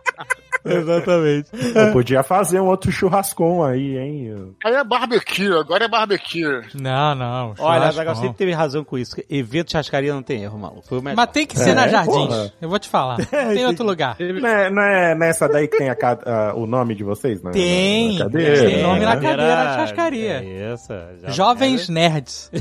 Exatamente. 0.66 1.50
Eu 1.74 1.94
podia 1.94 2.22
fazer 2.24 2.60
um 2.60 2.66
outro 2.66 2.92
churrascão 2.92 3.64
aí, 3.64 3.98
hein? 3.98 4.54
Aí 4.66 4.74
é 4.74 4.84
barbecue, 4.84 5.54
agora 5.58 5.86
é 5.86 5.88
barbecue. 5.88 6.44
Não, 6.74 7.16
não. 7.16 7.56
Olha, 7.58 7.90
não. 8.04 8.16
sempre 8.16 8.38
teve 8.38 8.52
razão 8.52 8.84
com 8.84 8.98
isso. 8.98 9.16
Evento 9.30 9.68
de 9.68 9.72
churrascaria 9.72 10.14
não 10.14 10.22
tem 10.22 10.44
erro, 10.44 10.60
maluco. 10.60 10.86
Foi 10.86 11.00
o 11.00 11.02
melhor. 11.02 11.16
Mas 11.16 11.30
tem 11.32 11.46
que 11.48 11.58
ser 11.58 11.70
É, 11.70 11.74
na 11.74 11.88
Jardins. 11.88 12.14
porra. 12.14 12.52
Eu 12.62 12.68
vou 12.68 12.80
te 12.80 12.90
falar. 12.90 13.16
Tem 13.28 13.66
outro 13.66 13.86
lugar. 13.86 14.18
Não 14.20 14.50
é, 14.50 14.70
não 14.70 14.82
é 14.84 15.16
nessa 15.16 15.48
daí 15.48 15.68
que 15.70 15.78
tem 15.78 15.90
a 15.90 15.96
a- 16.26 16.54
o 16.56 16.66
nome 16.66 16.96
de 16.96 17.04
vocês, 17.04 17.42
né? 17.42 17.52
Tem. 17.52 18.18
Na 18.18 18.26
cadeira? 18.26 18.70
Tem 18.70 18.84
nome 18.84 19.00
na 19.06 19.16
cadeira 19.18 19.66
de 19.66 19.72
churrascaria. 19.74 20.44
É 20.44 21.32
Jovens 21.32 21.88
Nerds. 21.88 22.52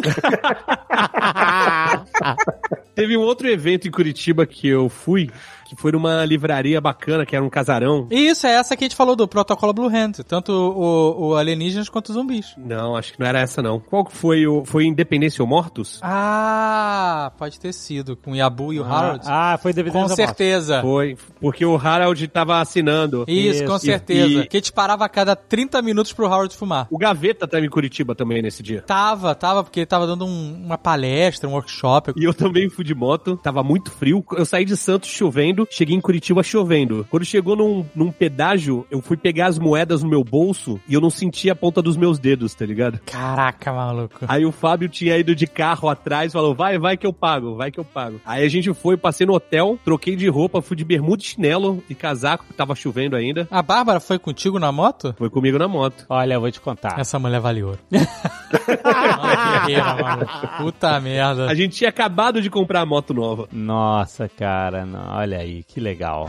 Teve 2.94 3.16
um 3.16 3.20
outro 3.20 3.48
evento 3.48 3.88
em 3.88 3.90
Curitiba 3.90 4.46
que 4.46 4.68
eu 4.68 4.88
fui, 4.88 5.28
que 5.70 5.76
foi 5.80 5.92
numa 5.92 6.24
livraria 6.24 6.80
bacana, 6.80 7.24
que 7.24 7.34
era 7.36 7.44
um 7.44 7.48
casarão. 7.48 8.06
Isso, 8.10 8.46
é 8.46 8.50
essa 8.50 8.76
que 8.76 8.84
a 8.84 8.86
gente 8.86 8.96
falou 8.96 9.14
do 9.14 9.26
protocolo 9.28 9.72
Blue 9.72 9.88
Hand. 9.88 10.24
Tanto 10.26 10.50
o, 10.52 11.28
o 11.28 11.34
alienígenas 11.36 11.88
quanto 11.88 12.08
os 12.08 12.14
zumbis. 12.14 12.54
Não, 12.58 12.96
acho 12.96 13.12
que 13.12 13.20
não 13.20 13.26
era 13.26 13.38
essa 13.40 13.62
não. 13.62 13.78
Qual 13.78 14.04
que 14.04 14.12
foi 14.12 14.46
o... 14.46 14.64
Foi 14.64 14.84
Independência 14.84 15.42
ou 15.42 15.46
Mortos? 15.48 16.00
Ah, 16.02 17.32
pode 17.38 17.58
ter 17.60 17.72
sido. 17.72 18.16
Com 18.16 18.32
o 18.32 18.36
Yabu 18.36 18.72
e 18.72 18.80
o 18.80 18.84
Harold. 18.84 19.24
Ah, 19.26 19.58
foi 19.62 19.72
devido 19.72 19.92
com 19.92 20.08
certeza. 20.08 20.80
Foi, 20.82 21.16
porque 21.40 21.64
o 21.64 21.76
Harold 21.76 22.26
tava 22.28 22.60
assinando. 22.60 23.24
Isso, 23.28 23.62
Isso. 23.62 23.64
com 23.66 23.78
certeza. 23.78 24.42
E- 24.42 24.46
Que 24.46 24.56
a 24.56 24.60
gente 24.60 24.72
parava 24.72 25.04
a 25.04 25.08
cada 25.08 25.36
30 25.36 25.80
minutos 25.82 26.12
pro 26.12 26.26
Howard 26.26 26.54
fumar. 26.56 26.86
O 26.90 26.98
Gaveta 26.98 27.46
tava 27.46 27.64
em 27.64 27.68
Curitiba 27.70 28.14
também 28.14 28.42
nesse 28.42 28.62
dia. 28.62 28.82
Tava, 28.82 29.34
tava, 29.34 29.62
porque 29.62 29.80
ele 29.80 29.86
tava 29.86 30.06
dando 30.06 30.24
um- 30.26 30.62
uma 30.64 30.76
palestra, 30.78 31.48
um 31.48 31.52
workshop. 31.52 32.12
E 32.16 32.24
eu 32.24 32.34
também 32.34 32.68
fui 32.68 32.84
de 32.84 32.94
moto, 32.94 33.36
tava 33.36 33.62
muito 33.62 33.90
frio. 33.90 34.24
Eu 34.32 34.44
saí 34.44 34.64
de 34.64 34.76
Santos 34.76 35.08
chovendo, 35.10 35.59
cheguei 35.70 35.96
em 35.96 36.00
Curitiba 36.00 36.42
chovendo. 36.42 37.06
Quando 37.10 37.24
chegou 37.24 37.56
num, 37.56 37.84
num 37.94 38.10
pedágio, 38.10 38.86
eu 38.90 39.00
fui 39.00 39.16
pegar 39.16 39.46
as 39.46 39.58
moedas 39.58 40.02
no 40.02 40.08
meu 40.08 40.22
bolso 40.22 40.80
e 40.88 40.94
eu 40.94 41.00
não 41.00 41.10
sentia 41.10 41.52
a 41.52 41.56
ponta 41.56 41.82
dos 41.82 41.96
meus 41.96 42.18
dedos, 42.18 42.54
tá 42.54 42.64
ligado? 42.64 43.00
Caraca, 43.04 43.72
maluco. 43.72 44.24
Aí 44.28 44.44
o 44.44 44.52
Fábio 44.52 44.88
tinha 44.88 45.16
ido 45.16 45.34
de 45.34 45.46
carro 45.46 45.88
atrás, 45.88 46.32
falou: 46.32 46.54
vai, 46.54 46.78
vai 46.78 46.96
que 46.96 47.06
eu 47.06 47.12
pago, 47.12 47.56
vai 47.56 47.70
que 47.70 47.80
eu 47.80 47.84
pago. 47.84 48.20
Aí 48.24 48.44
a 48.44 48.48
gente 48.48 48.72
foi, 48.74 48.96
passei 48.96 49.26
no 49.26 49.34
hotel, 49.34 49.78
troquei 49.84 50.16
de 50.16 50.28
roupa, 50.28 50.62
fui 50.62 50.76
de 50.76 50.84
bermuda 50.84 51.22
e 51.22 51.26
chinelo 51.26 51.82
e 51.88 51.94
casaco, 51.94 52.44
porque 52.44 52.56
tava 52.56 52.74
chovendo 52.74 53.16
ainda. 53.16 53.48
A 53.50 53.62
Bárbara 53.62 54.00
foi 54.00 54.18
contigo 54.18 54.58
na 54.58 54.70
moto? 54.70 55.14
Foi 55.18 55.30
comigo 55.30 55.58
na 55.58 55.68
moto. 55.68 56.06
Olha, 56.08 56.34
eu 56.34 56.40
vou 56.40 56.50
te 56.50 56.60
contar. 56.60 56.98
Essa 56.98 57.18
mulher 57.18 57.40
vale 57.40 57.62
ouro. 57.62 57.78
Olha, 57.90 59.66
guerreira, 59.66 59.94
maluco. 60.02 60.48
Puta 60.58 61.00
merda. 61.00 61.46
A 61.46 61.54
gente 61.54 61.76
tinha 61.76 61.90
acabado 61.90 62.40
de 62.40 62.50
comprar 62.50 62.80
a 62.80 62.86
moto 62.86 63.14
nova. 63.14 63.48
Nossa, 63.52 64.28
cara, 64.28 64.84
não, 64.84 65.16
olha 65.16 65.38
aí, 65.38 65.49
que 65.66 65.80
legal. 65.80 66.26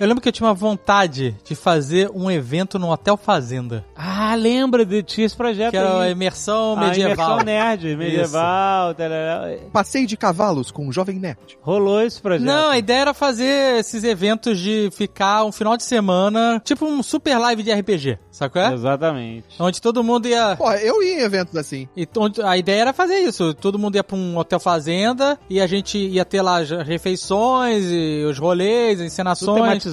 Eu 0.00 0.06
lembro 0.06 0.22
que 0.22 0.28
eu 0.28 0.32
tinha 0.32 0.48
uma 0.48 0.54
vontade 0.54 1.36
de 1.44 1.54
fazer 1.54 2.10
um 2.14 2.30
evento 2.30 2.78
no 2.78 2.90
Hotel 2.90 3.18
Fazenda. 3.18 3.84
Ah, 3.94 4.34
lembra 4.34 4.84
de 4.86 5.02
tinha 5.02 5.26
esse 5.26 5.36
projeto 5.36 5.72
Que 5.72 5.76
era 5.76 6.00
a 6.00 6.10
imersão 6.10 6.72
A 6.78 6.86
medieval. 6.86 7.12
imersão 7.12 7.38
nerd, 7.44 7.96
medieval, 7.96 8.94
tarará. 8.94 9.56
Passeio 9.72 10.06
de 10.06 10.16
cavalos 10.16 10.70
com 10.70 10.86
um 10.86 10.92
jovem 10.92 11.18
nerd. 11.18 11.58
rolou 11.60 12.00
esse 12.02 12.18
projeto. 12.20 12.46
Não, 12.46 12.70
a 12.70 12.78
ideia 12.78 13.00
era 13.00 13.14
fazer 13.14 13.78
esses 13.78 14.02
eventos 14.02 14.58
de 14.58 14.88
ficar 14.92 15.44
um 15.44 15.52
final 15.52 15.76
de 15.76 15.82
semana, 15.84 16.62
tipo 16.64 16.86
um 16.86 17.02
super 17.02 17.36
live 17.38 17.62
de 17.62 17.70
RPG, 17.70 18.18
sacou? 18.30 18.62
É? 18.62 18.72
Exatamente. 18.72 19.44
Onde 19.58 19.82
todo 19.82 20.02
mundo 20.02 20.26
ia. 20.26 20.56
Pô, 20.56 20.72
eu 20.72 21.02
ia 21.02 21.20
em 21.20 21.24
eventos 21.24 21.54
assim. 21.56 21.86
e 21.94 22.08
onde- 22.16 22.40
a 22.40 22.56
ideia 22.56 22.80
era 22.80 22.92
fazer 22.94 23.18
isso. 23.18 23.52
Todo 23.52 23.78
mundo 23.78 23.96
ia 23.96 24.04
pra 24.04 24.16
um 24.16 24.38
hotel 24.38 24.58
fazenda 24.60 25.38
e 25.50 25.60
a 25.60 25.66
gente 25.66 25.98
ia 25.98 26.24
ter 26.24 26.40
lá 26.40 26.58
as 26.60 26.70
refeições 26.70 27.84
e 27.86 28.24
os 28.24 28.38
rolês, 28.38 28.92
as 28.92 28.96
Tudo 28.98 29.06
encenações. 29.06 29.89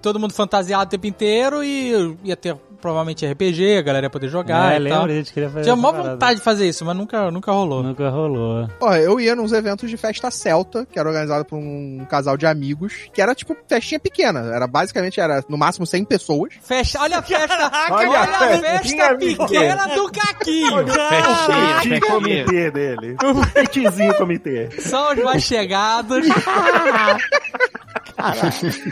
Todo 0.00 0.18
mundo 0.18 0.32
fantasiado 0.32 0.84
o 0.84 0.88
tempo 0.88 1.06
inteiro 1.06 1.62
e 1.62 2.16
ia 2.24 2.36
ter 2.36 2.56
provavelmente 2.82 3.24
RPG, 3.24 3.78
a 3.78 3.82
galera 3.82 4.06
ia 4.06 4.10
poder 4.10 4.28
jogar 4.28 4.72
é, 4.72 4.76
e 4.76 4.78
lembra? 4.80 4.98
tal. 4.98 5.06
A 5.06 5.12
gente 5.12 5.32
queria 5.32 5.48
fazer 5.48 5.62
Tinha 5.62 5.76
maior 5.76 5.92
parada. 5.92 6.10
vontade 6.12 6.38
de 6.38 6.44
fazer 6.44 6.68
isso, 6.68 6.84
mas 6.84 6.96
nunca, 6.96 7.30
nunca 7.30 7.52
rolou. 7.52 7.82
Nunca 7.82 8.10
rolou. 8.10 8.68
Pô, 8.78 8.92
eu 8.94 9.18
ia 9.20 9.34
nos 9.34 9.52
eventos 9.52 9.88
de 9.88 9.96
festa 9.96 10.30
celta, 10.30 10.84
que 10.90 10.98
era 10.98 11.08
organizado 11.08 11.44
por 11.44 11.56
um 11.56 12.04
casal 12.10 12.36
de 12.36 12.44
amigos, 12.46 12.92
que 13.14 13.22
era 13.22 13.34
tipo 13.34 13.56
festinha 13.66 14.00
pequena. 14.00 14.40
Era 14.54 14.66
basicamente, 14.66 15.20
era 15.20 15.42
no 15.48 15.56
máximo 15.56 15.86
100 15.86 16.04
pessoas. 16.04 16.52
Festa, 16.60 17.00
olha 17.00 17.18
a 17.18 17.22
festa, 17.22 17.70
olha 17.90 18.10
olha, 18.10 18.20
a 18.20 18.58
festa 18.60 19.16
pequena 19.16 19.86
do 19.94 20.10
Caquinho. 20.10 20.84
Festinha, 20.88 21.80
Petit 21.82 22.00
comitê 22.00 22.70
dele. 22.70 23.16
O 23.22 23.46
petzinho 23.52 24.14
comitê. 24.16 24.68
São 24.80 25.12
os 25.12 25.22
mais 25.22 25.42
chegados. 25.44 26.26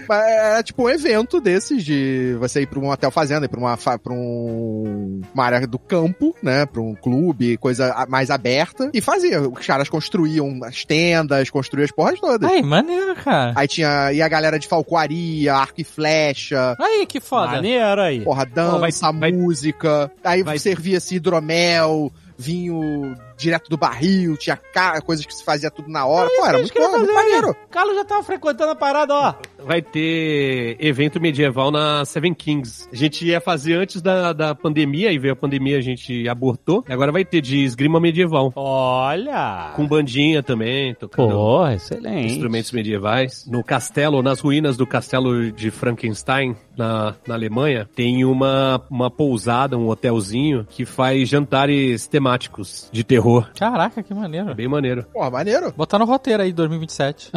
Mas 0.09 0.11
Era 0.11 0.62
tipo 0.62 0.85
um 0.85 0.91
evento 0.91 1.41
desses 1.41 1.85
de 1.85 2.37
você 2.39 2.62
ir 2.62 2.67
pra 2.67 2.79
um 2.81 2.91
hotel 2.91 3.11
fazenda, 3.11 3.47
ir 3.47 3.49
pra 3.49 3.61
uma, 3.61 3.77
pra 3.98 4.12
um, 4.12 5.20
uma 5.35 5.44
área 5.44 5.66
do 5.66 5.78
campo, 5.78 6.35
né? 6.43 6.66
Pra 6.66 6.81
um 6.81 6.94
clube, 6.94 7.57
coisa 7.57 8.07
mais 8.09 8.31
aberta. 8.31 8.90
E 8.93 9.01
fazia. 9.01 9.40
Os 9.40 9.66
caras 9.66 9.89
construíam 9.89 10.61
as 10.65 10.85
tendas, 10.85 11.51
construíam 11.51 11.85
as 11.85 11.90
porras 11.93 12.20
todas. 12.20 12.48
Aí, 12.51 12.62
maneiro, 12.62 13.15
cara. 13.16 13.52
Aí 13.57 13.66
tinha 13.69 14.12
e 14.12 14.20
a 14.23 14.28
galera 14.28 14.59
de 14.59 14.66
falcoaria, 14.69 15.55
arco 15.55 15.81
e 15.81 15.85
flecha, 15.85 16.77
Aí, 16.78 17.07
que 17.07 17.20
foda. 17.20 17.52
Maneiro 17.52 18.01
aí. 18.01 18.20
porra, 18.23 18.44
dança, 18.47 18.78
vai- 18.78 19.12
vai- 19.12 19.32
música. 19.32 20.11
Aí 20.24 20.43
vai- 20.43 20.59
servia-se 20.59 21.16
hidromel, 21.16 22.12
vinho 22.39 23.16
direto 23.41 23.69
do 23.69 23.77
barril, 23.77 24.37
tinha 24.37 24.57
ca- 24.57 25.01
coisas 25.01 25.25
que 25.25 25.35
se 25.35 25.43
fazia 25.45 25.71
tudo 25.71 25.89
na 25.89 26.05
hora. 26.07 26.29
Pô, 26.39 26.47
era 26.47 26.59
muito, 26.59 26.75
bom, 26.75 26.99
muito 26.99 27.15
maneiro. 27.15 27.51
O 27.51 27.69
Carlos 27.71 27.97
já 27.97 28.05
tava 28.05 28.23
frequentando 28.23 28.73
a 28.73 28.77
parada, 28.77 29.15
ó. 29.15 29.35
Vai 29.65 29.83
ter 29.83 30.77
evento 30.79 31.21
medieval 31.21 31.71
na 31.71 32.05
Seven 32.05 32.35
Kings. 32.35 32.89
A 32.93 32.97
gente 32.97 33.27
ia 33.27 33.41
fazer 33.41 33.75
antes 33.75 34.01
da, 34.03 34.33
da 34.33 34.55
pandemia, 34.55 35.12
e 35.12 35.19
veio 35.19 35.33
a 35.33 35.37
pandemia, 35.37 35.79
a 35.79 35.81
gente 35.81 36.29
abortou. 36.29 36.85
E 36.89 36.93
agora 36.93 37.11
vai 37.12 37.25
ter 37.25 37.41
de 37.41 37.65
esgrima 37.65 37.99
medieval. 38.01 38.53
Olha. 38.55 39.73
Com 39.77 39.87
bandinha 39.87 40.43
também, 40.43 40.95
tocando 40.95 41.31
Pô, 41.33 41.67
excelente. 41.69 42.33
instrumentos 42.35 42.73
medievais. 42.73 43.47
No 43.47 43.62
castelo, 43.65 44.23
nas 44.23 44.41
ruínas 44.41 44.77
do 44.77 44.87
castelo 44.87 45.51
de 45.53 45.71
Frankenstein, 45.71 46.57
na, 46.77 47.15
na 47.27 47.35
Alemanha, 47.35 47.89
tem 47.95 48.25
uma, 48.25 48.83
uma 48.91 49.11
pousada, 49.11 49.77
um 49.77 49.89
hotelzinho, 49.89 50.67
que 50.69 50.85
faz 50.85 51.29
jantares 51.29 52.07
temáticos 52.07 52.89
de 52.93 53.05
terror. 53.05 53.30
Caraca, 53.59 54.02
que 54.02 54.15
maneiro. 54.15 54.55
Bem 54.55 54.69
maneiro. 54.69 55.05
Porra, 55.12 55.31
maneiro. 55.31 55.73
Botar 55.77 55.98
no 55.98 56.05
roteiro 56.05 56.43
aí, 56.43 56.52
2027. 56.52 57.31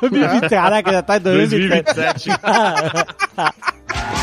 2020, 0.00 0.48
caraca, 0.50 0.92
já 0.92 1.02
tá 1.02 1.16
em 1.16 1.20
2027. 1.20 1.94
2027. 1.94 2.28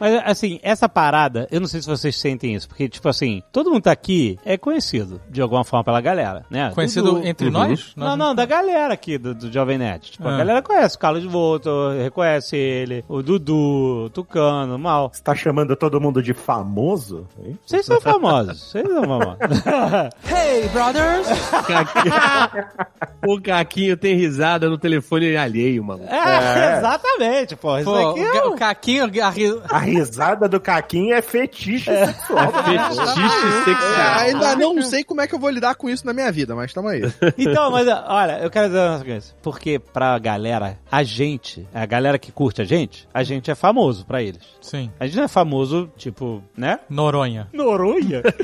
Mas, 0.00 0.22
assim, 0.24 0.58
essa 0.62 0.88
parada, 0.88 1.46
eu 1.50 1.60
não 1.60 1.66
sei 1.68 1.80
se 1.80 1.88
vocês 1.88 2.16
sentem 2.16 2.54
isso, 2.54 2.68
porque, 2.68 2.88
tipo 2.88 3.08
assim, 3.08 3.42
todo 3.52 3.70
mundo 3.70 3.82
tá 3.82 3.92
aqui 3.92 4.38
é 4.44 4.56
conhecido, 4.56 5.20
de 5.30 5.40
alguma 5.40 5.64
forma, 5.64 5.84
pela 5.84 6.00
galera, 6.00 6.44
né? 6.50 6.70
Conhecido 6.74 7.12
Dudu- 7.14 7.26
entre 7.26 7.46
Uhum. 7.46 7.52
nós? 7.52 7.92
Não, 7.96 8.08
Nós 8.08 8.18
não, 8.18 8.34
da 8.34 8.44
galera 8.44 8.92
aqui 8.94 9.16
do, 9.18 9.34
do 9.34 9.52
Jovem 9.52 9.78
Nerd. 9.78 10.12
Tipo, 10.12 10.28
Ah. 10.28 10.34
a 10.34 10.38
galera 10.38 10.62
conhece 10.62 10.96
o 10.96 10.98
Carlos 10.98 11.24
Volto, 11.24 11.70
reconhece 12.02 12.56
ele, 12.56 13.04
o 13.08 13.22
Dudu, 13.22 14.04
o 14.06 14.10
Tucano, 14.10 14.78
Mal. 14.78 15.10
Você 15.12 15.22
tá 15.22 15.34
chamando 15.34 15.74
todo 15.76 16.00
mundo 16.00 16.22
de 16.22 16.34
famoso? 16.34 17.26
hein? 17.44 17.58
Vocês 17.64 17.86
são 17.86 18.00
famosos, 18.00 18.62
vocês 18.70 18.86
são 18.86 19.02
famosos. 19.02 19.38
Hey, 20.28 20.68
brothers! 20.68 21.26
o 23.26 23.40
Caquinho 23.40 23.96
tem 23.96 24.14
risada 24.16 24.68
no 24.68 24.78
telefone 24.78 25.36
alheio, 25.36 25.82
mano. 25.84 26.04
é, 26.04 26.78
exatamente, 26.78 27.56
pô. 27.56 27.70
Aqui 27.74 27.88
o, 27.88 28.18
é 28.18 28.44
um- 28.46 28.50
o 28.50 28.56
Caquinho... 28.56 29.04
a 29.22 29.30
ri- 29.30 29.60
A 29.70 29.78
risada 29.84 30.48
do 30.48 30.60
Caquinho 30.60 31.14
é 31.14 31.22
fetiche 31.22 31.84
sexual. 31.90 32.52
Fetiche 32.52 33.20
É, 33.20 33.64
sexual. 33.64 34.18
ainda 34.18 34.56
não 34.56 34.82
sei 34.82 35.04
como 35.04 35.20
é 35.20 35.26
que 35.26 35.34
eu 35.34 35.38
vou 35.38 35.50
lidar 35.50 35.74
com 35.74 35.88
isso 35.88 36.06
na 36.06 36.12
minha 36.12 36.30
vida, 36.32 36.54
mas 36.54 36.72
tamo 36.72 36.88
aí. 36.88 37.02
Então, 37.38 37.70
mas 37.70 37.86
olha, 38.06 38.38
eu 38.40 38.50
quero 38.50 38.66
dizer 38.68 38.80
uma 38.80 39.04
coisa. 39.04 39.32
Porque 39.42 39.78
pra 39.78 40.18
galera, 40.18 40.78
a 40.90 41.02
gente, 41.02 41.66
a 41.74 41.84
galera 41.86 42.18
que 42.18 42.32
curte 42.32 42.62
a 42.62 42.64
gente, 42.64 43.06
a 43.12 43.22
gente 43.22 43.50
é 43.50 43.54
famoso 43.54 44.04
pra 44.06 44.22
eles. 44.22 44.42
Sim. 44.60 44.90
A 44.98 45.06
gente 45.06 45.16
não 45.16 45.24
é 45.24 45.28
famoso, 45.28 45.90
tipo, 45.96 46.42
né? 46.56 46.80
Noronha. 46.88 47.48
Noronha? 47.52 48.22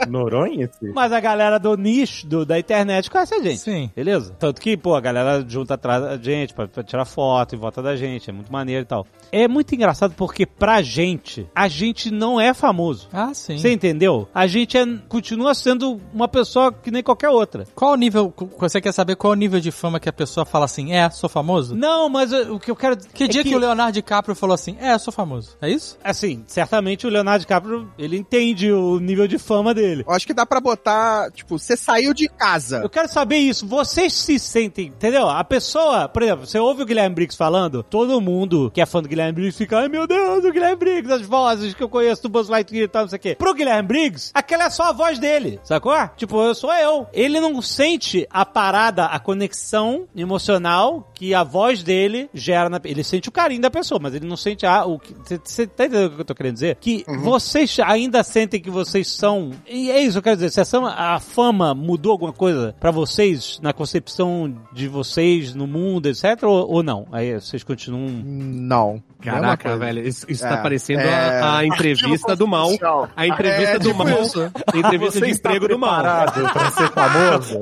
Noronha? 0.08 0.64
esse? 0.64 0.92
Mas 0.92 1.12
a 1.12 1.20
galera 1.20 1.58
do 1.58 1.76
nicho 1.76 2.26
do- 2.26 2.44
da 2.44 2.58
internet 2.58 3.10
conhece 3.10 3.34
a 3.34 3.42
gente. 3.42 3.58
Sim. 3.58 3.90
Beleza? 3.94 4.34
Tanto 4.38 4.60
que, 4.60 4.76
pô, 4.76 4.94
a 4.94 5.00
galera 5.00 5.44
junta 5.46 5.74
atrás 5.74 6.02
da 6.02 6.16
gente 6.16 6.54
pra, 6.54 6.66
pra 6.68 6.82
tirar 6.82 7.04
foto 7.04 7.54
em 7.54 7.58
volta 7.58 7.82
da 7.82 7.96
gente. 7.96 8.30
É 8.30 8.32
muito 8.32 8.52
maneiro 8.52 8.82
e 8.82 8.86
tal. 8.86 9.06
É 9.32 9.46
muito 9.48 9.74
engraçado 9.74 10.14
porque 10.16 10.46
pra 10.46 10.82
gente, 10.82 11.46
a 11.54 11.68
gente 11.68 12.10
não 12.10 12.40
é 12.40 12.54
famoso. 12.54 13.08
Ah, 13.12 13.32
sim. 13.34 13.58
Você 13.58 13.72
entendeu? 13.72 14.28
A 14.34 14.46
gente 14.46 14.76
é- 14.76 14.84
continua 15.08 15.54
sendo 15.54 16.00
uma 16.12 16.28
pessoa 16.28 16.72
que 16.72 16.90
nem 16.90 17.02
qualquer 17.02 17.28
outra. 17.30 17.66
Qual 17.74 17.92
o 17.92 17.96
nível, 17.96 18.32
você 18.58 18.80
quer 18.80 18.92
saber 18.92 19.16
qual 19.16 19.32
o 19.32 19.36
nível 19.36 19.60
de 19.60 19.70
fama 19.70 19.98
que 20.00 20.08
a 20.08 20.12
pessoa 20.12 20.44
fala 20.44 20.64
assim, 20.64 20.92
é, 20.92 21.08
sou 21.10 21.28
famoso? 21.28 21.74
Não, 21.74 22.08
mas 22.08 22.32
o 22.32 22.58
que 22.58 22.70
eu 22.70 22.76
quero 22.76 22.96
Que 22.96 23.24
é 23.24 23.28
dia 23.28 23.42
que... 23.42 23.54
o 23.54 23.58
Leonardo 23.58 23.92
DiCaprio 23.92 24.34
falou 24.34 24.54
assim, 24.54 24.76
é, 24.80 24.96
sou 24.98 25.12
famoso? 25.12 25.56
É 25.60 25.68
isso? 25.70 25.98
Assim, 26.02 26.44
certamente 26.46 27.06
o 27.06 27.10
Leonardo 27.10 27.40
DiCaprio, 27.40 27.88
ele 27.98 28.16
entende 28.16 28.70
o 28.72 28.98
nível 28.98 29.26
de 29.26 29.38
fama 29.38 29.74
dele. 29.74 29.83
Eu 30.06 30.12
acho 30.12 30.26
que 30.26 30.34
dá 30.34 30.44
pra 30.46 30.60
botar, 30.60 31.30
tipo, 31.32 31.58
você 31.58 31.76
saiu 31.76 32.12
de 32.14 32.28
casa. 32.28 32.80
Eu 32.82 32.88
quero 32.90 33.08
saber 33.08 33.36
isso. 33.36 33.66
Vocês 33.66 34.12
se 34.12 34.38
sentem, 34.38 34.86
entendeu? 34.88 35.28
A 35.28 35.42
pessoa, 35.44 36.08
por 36.08 36.22
exemplo, 36.22 36.46
você 36.46 36.58
ouve 36.58 36.82
o 36.82 36.86
Guilherme 36.86 37.14
Briggs 37.14 37.36
falando, 37.36 37.82
todo 37.82 38.20
mundo 38.20 38.70
que 38.72 38.80
é 38.80 38.86
fã 38.86 39.02
do 39.02 39.08
Guilherme 39.08 39.32
Briggs 39.32 39.56
fica, 39.58 39.78
ai 39.78 39.88
meu 39.88 40.06
Deus, 40.06 40.44
o 40.44 40.52
Guilherme 40.52 40.76
Briggs, 40.76 41.12
as 41.12 41.22
vozes 41.22 41.74
que 41.74 41.82
eu 41.82 41.88
conheço 41.88 42.22
do 42.22 42.28
Buzz 42.28 42.48
Lightyear 42.48 42.84
e 42.84 42.88
tal, 42.88 43.02
não 43.02 43.08
sei 43.08 43.16
o 43.18 43.20
quê. 43.20 43.34
Pro 43.34 43.54
Guilherme 43.54 43.86
Briggs, 43.88 44.30
aquela 44.34 44.64
é 44.64 44.70
só 44.70 44.84
a 44.84 44.92
voz 44.92 45.18
dele, 45.18 45.60
sacou? 45.62 45.94
Tipo, 46.16 46.40
eu 46.42 46.54
sou 46.54 46.72
eu. 46.72 47.06
Ele 47.12 47.40
não 47.40 47.60
sente 47.62 48.26
a 48.30 48.44
parada, 48.46 49.06
a 49.06 49.18
conexão 49.18 50.06
emocional 50.16 51.10
que 51.14 51.34
a 51.34 51.42
voz 51.44 51.82
dele 51.82 52.28
gera 52.34 52.68
na... 52.68 52.80
Ele 52.84 53.04
sente 53.04 53.28
o 53.28 53.32
carinho 53.32 53.60
da 53.62 53.70
pessoa, 53.70 53.98
mas 54.00 54.14
ele 54.14 54.26
não 54.26 54.36
sente 54.36 54.66
a... 54.66 54.84
o 54.84 54.98
que- 54.98 55.14
Você 55.14 55.40
você 55.44 55.66
tá 55.66 55.84
entendendo 55.86 56.12
o 56.12 56.14
que 56.16 56.20
eu 56.20 56.24
tô 56.24 56.34
querendo 56.34 56.54
dizer? 56.54 56.76
Que 56.80 57.04
vocês 57.22 57.76
ainda 57.80 58.22
sentem 58.22 58.60
que 58.60 58.70
vocês 58.70 59.08
são... 59.08 59.50
E 59.68 59.90
é 59.90 60.00
isso 60.00 60.18
eu 60.18 60.22
quero 60.22 60.36
dizer. 60.36 60.50
Se 60.50 60.60
a 60.76 61.20
fama, 61.20 61.74
mudou 61.74 62.12
alguma 62.12 62.32
coisa 62.32 62.74
pra 62.78 62.90
vocês, 62.90 63.58
na 63.62 63.72
concepção 63.72 64.54
de 64.72 64.88
vocês 64.88 65.54
no 65.54 65.66
mundo, 65.66 66.08
etc? 66.08 66.42
Ou, 66.42 66.70
ou 66.70 66.82
não? 66.82 67.06
Aí 67.12 67.34
vocês 67.34 67.64
continuam... 67.64 68.08
Não. 68.08 69.02
Mesma 69.24 69.40
Caraca, 69.40 69.76
velho, 69.76 70.06
isso, 70.06 70.26
isso 70.28 70.44
É, 70.44 70.48
tá 70.48 70.56
parecendo 70.58 71.00
é. 71.00 71.40
a, 71.40 71.58
a 71.58 71.66
entrevista 71.66 72.36
do 72.36 72.46
mal. 72.46 72.68
A 73.16 73.26
entrevista 73.26 73.74
É, 73.74 73.78
do 73.78 73.88
tipo 73.92 74.04
mal. 74.04 74.22
isso. 74.22 74.40
A 74.72 74.76
entrevista 74.78 75.18
Você 75.20 75.26
de 75.26 75.32
emprego 75.32 75.68
do 75.68 75.78
mal. 75.78 76.02
pra 76.02 76.70
ser 76.70 76.90
famoso? 76.90 77.58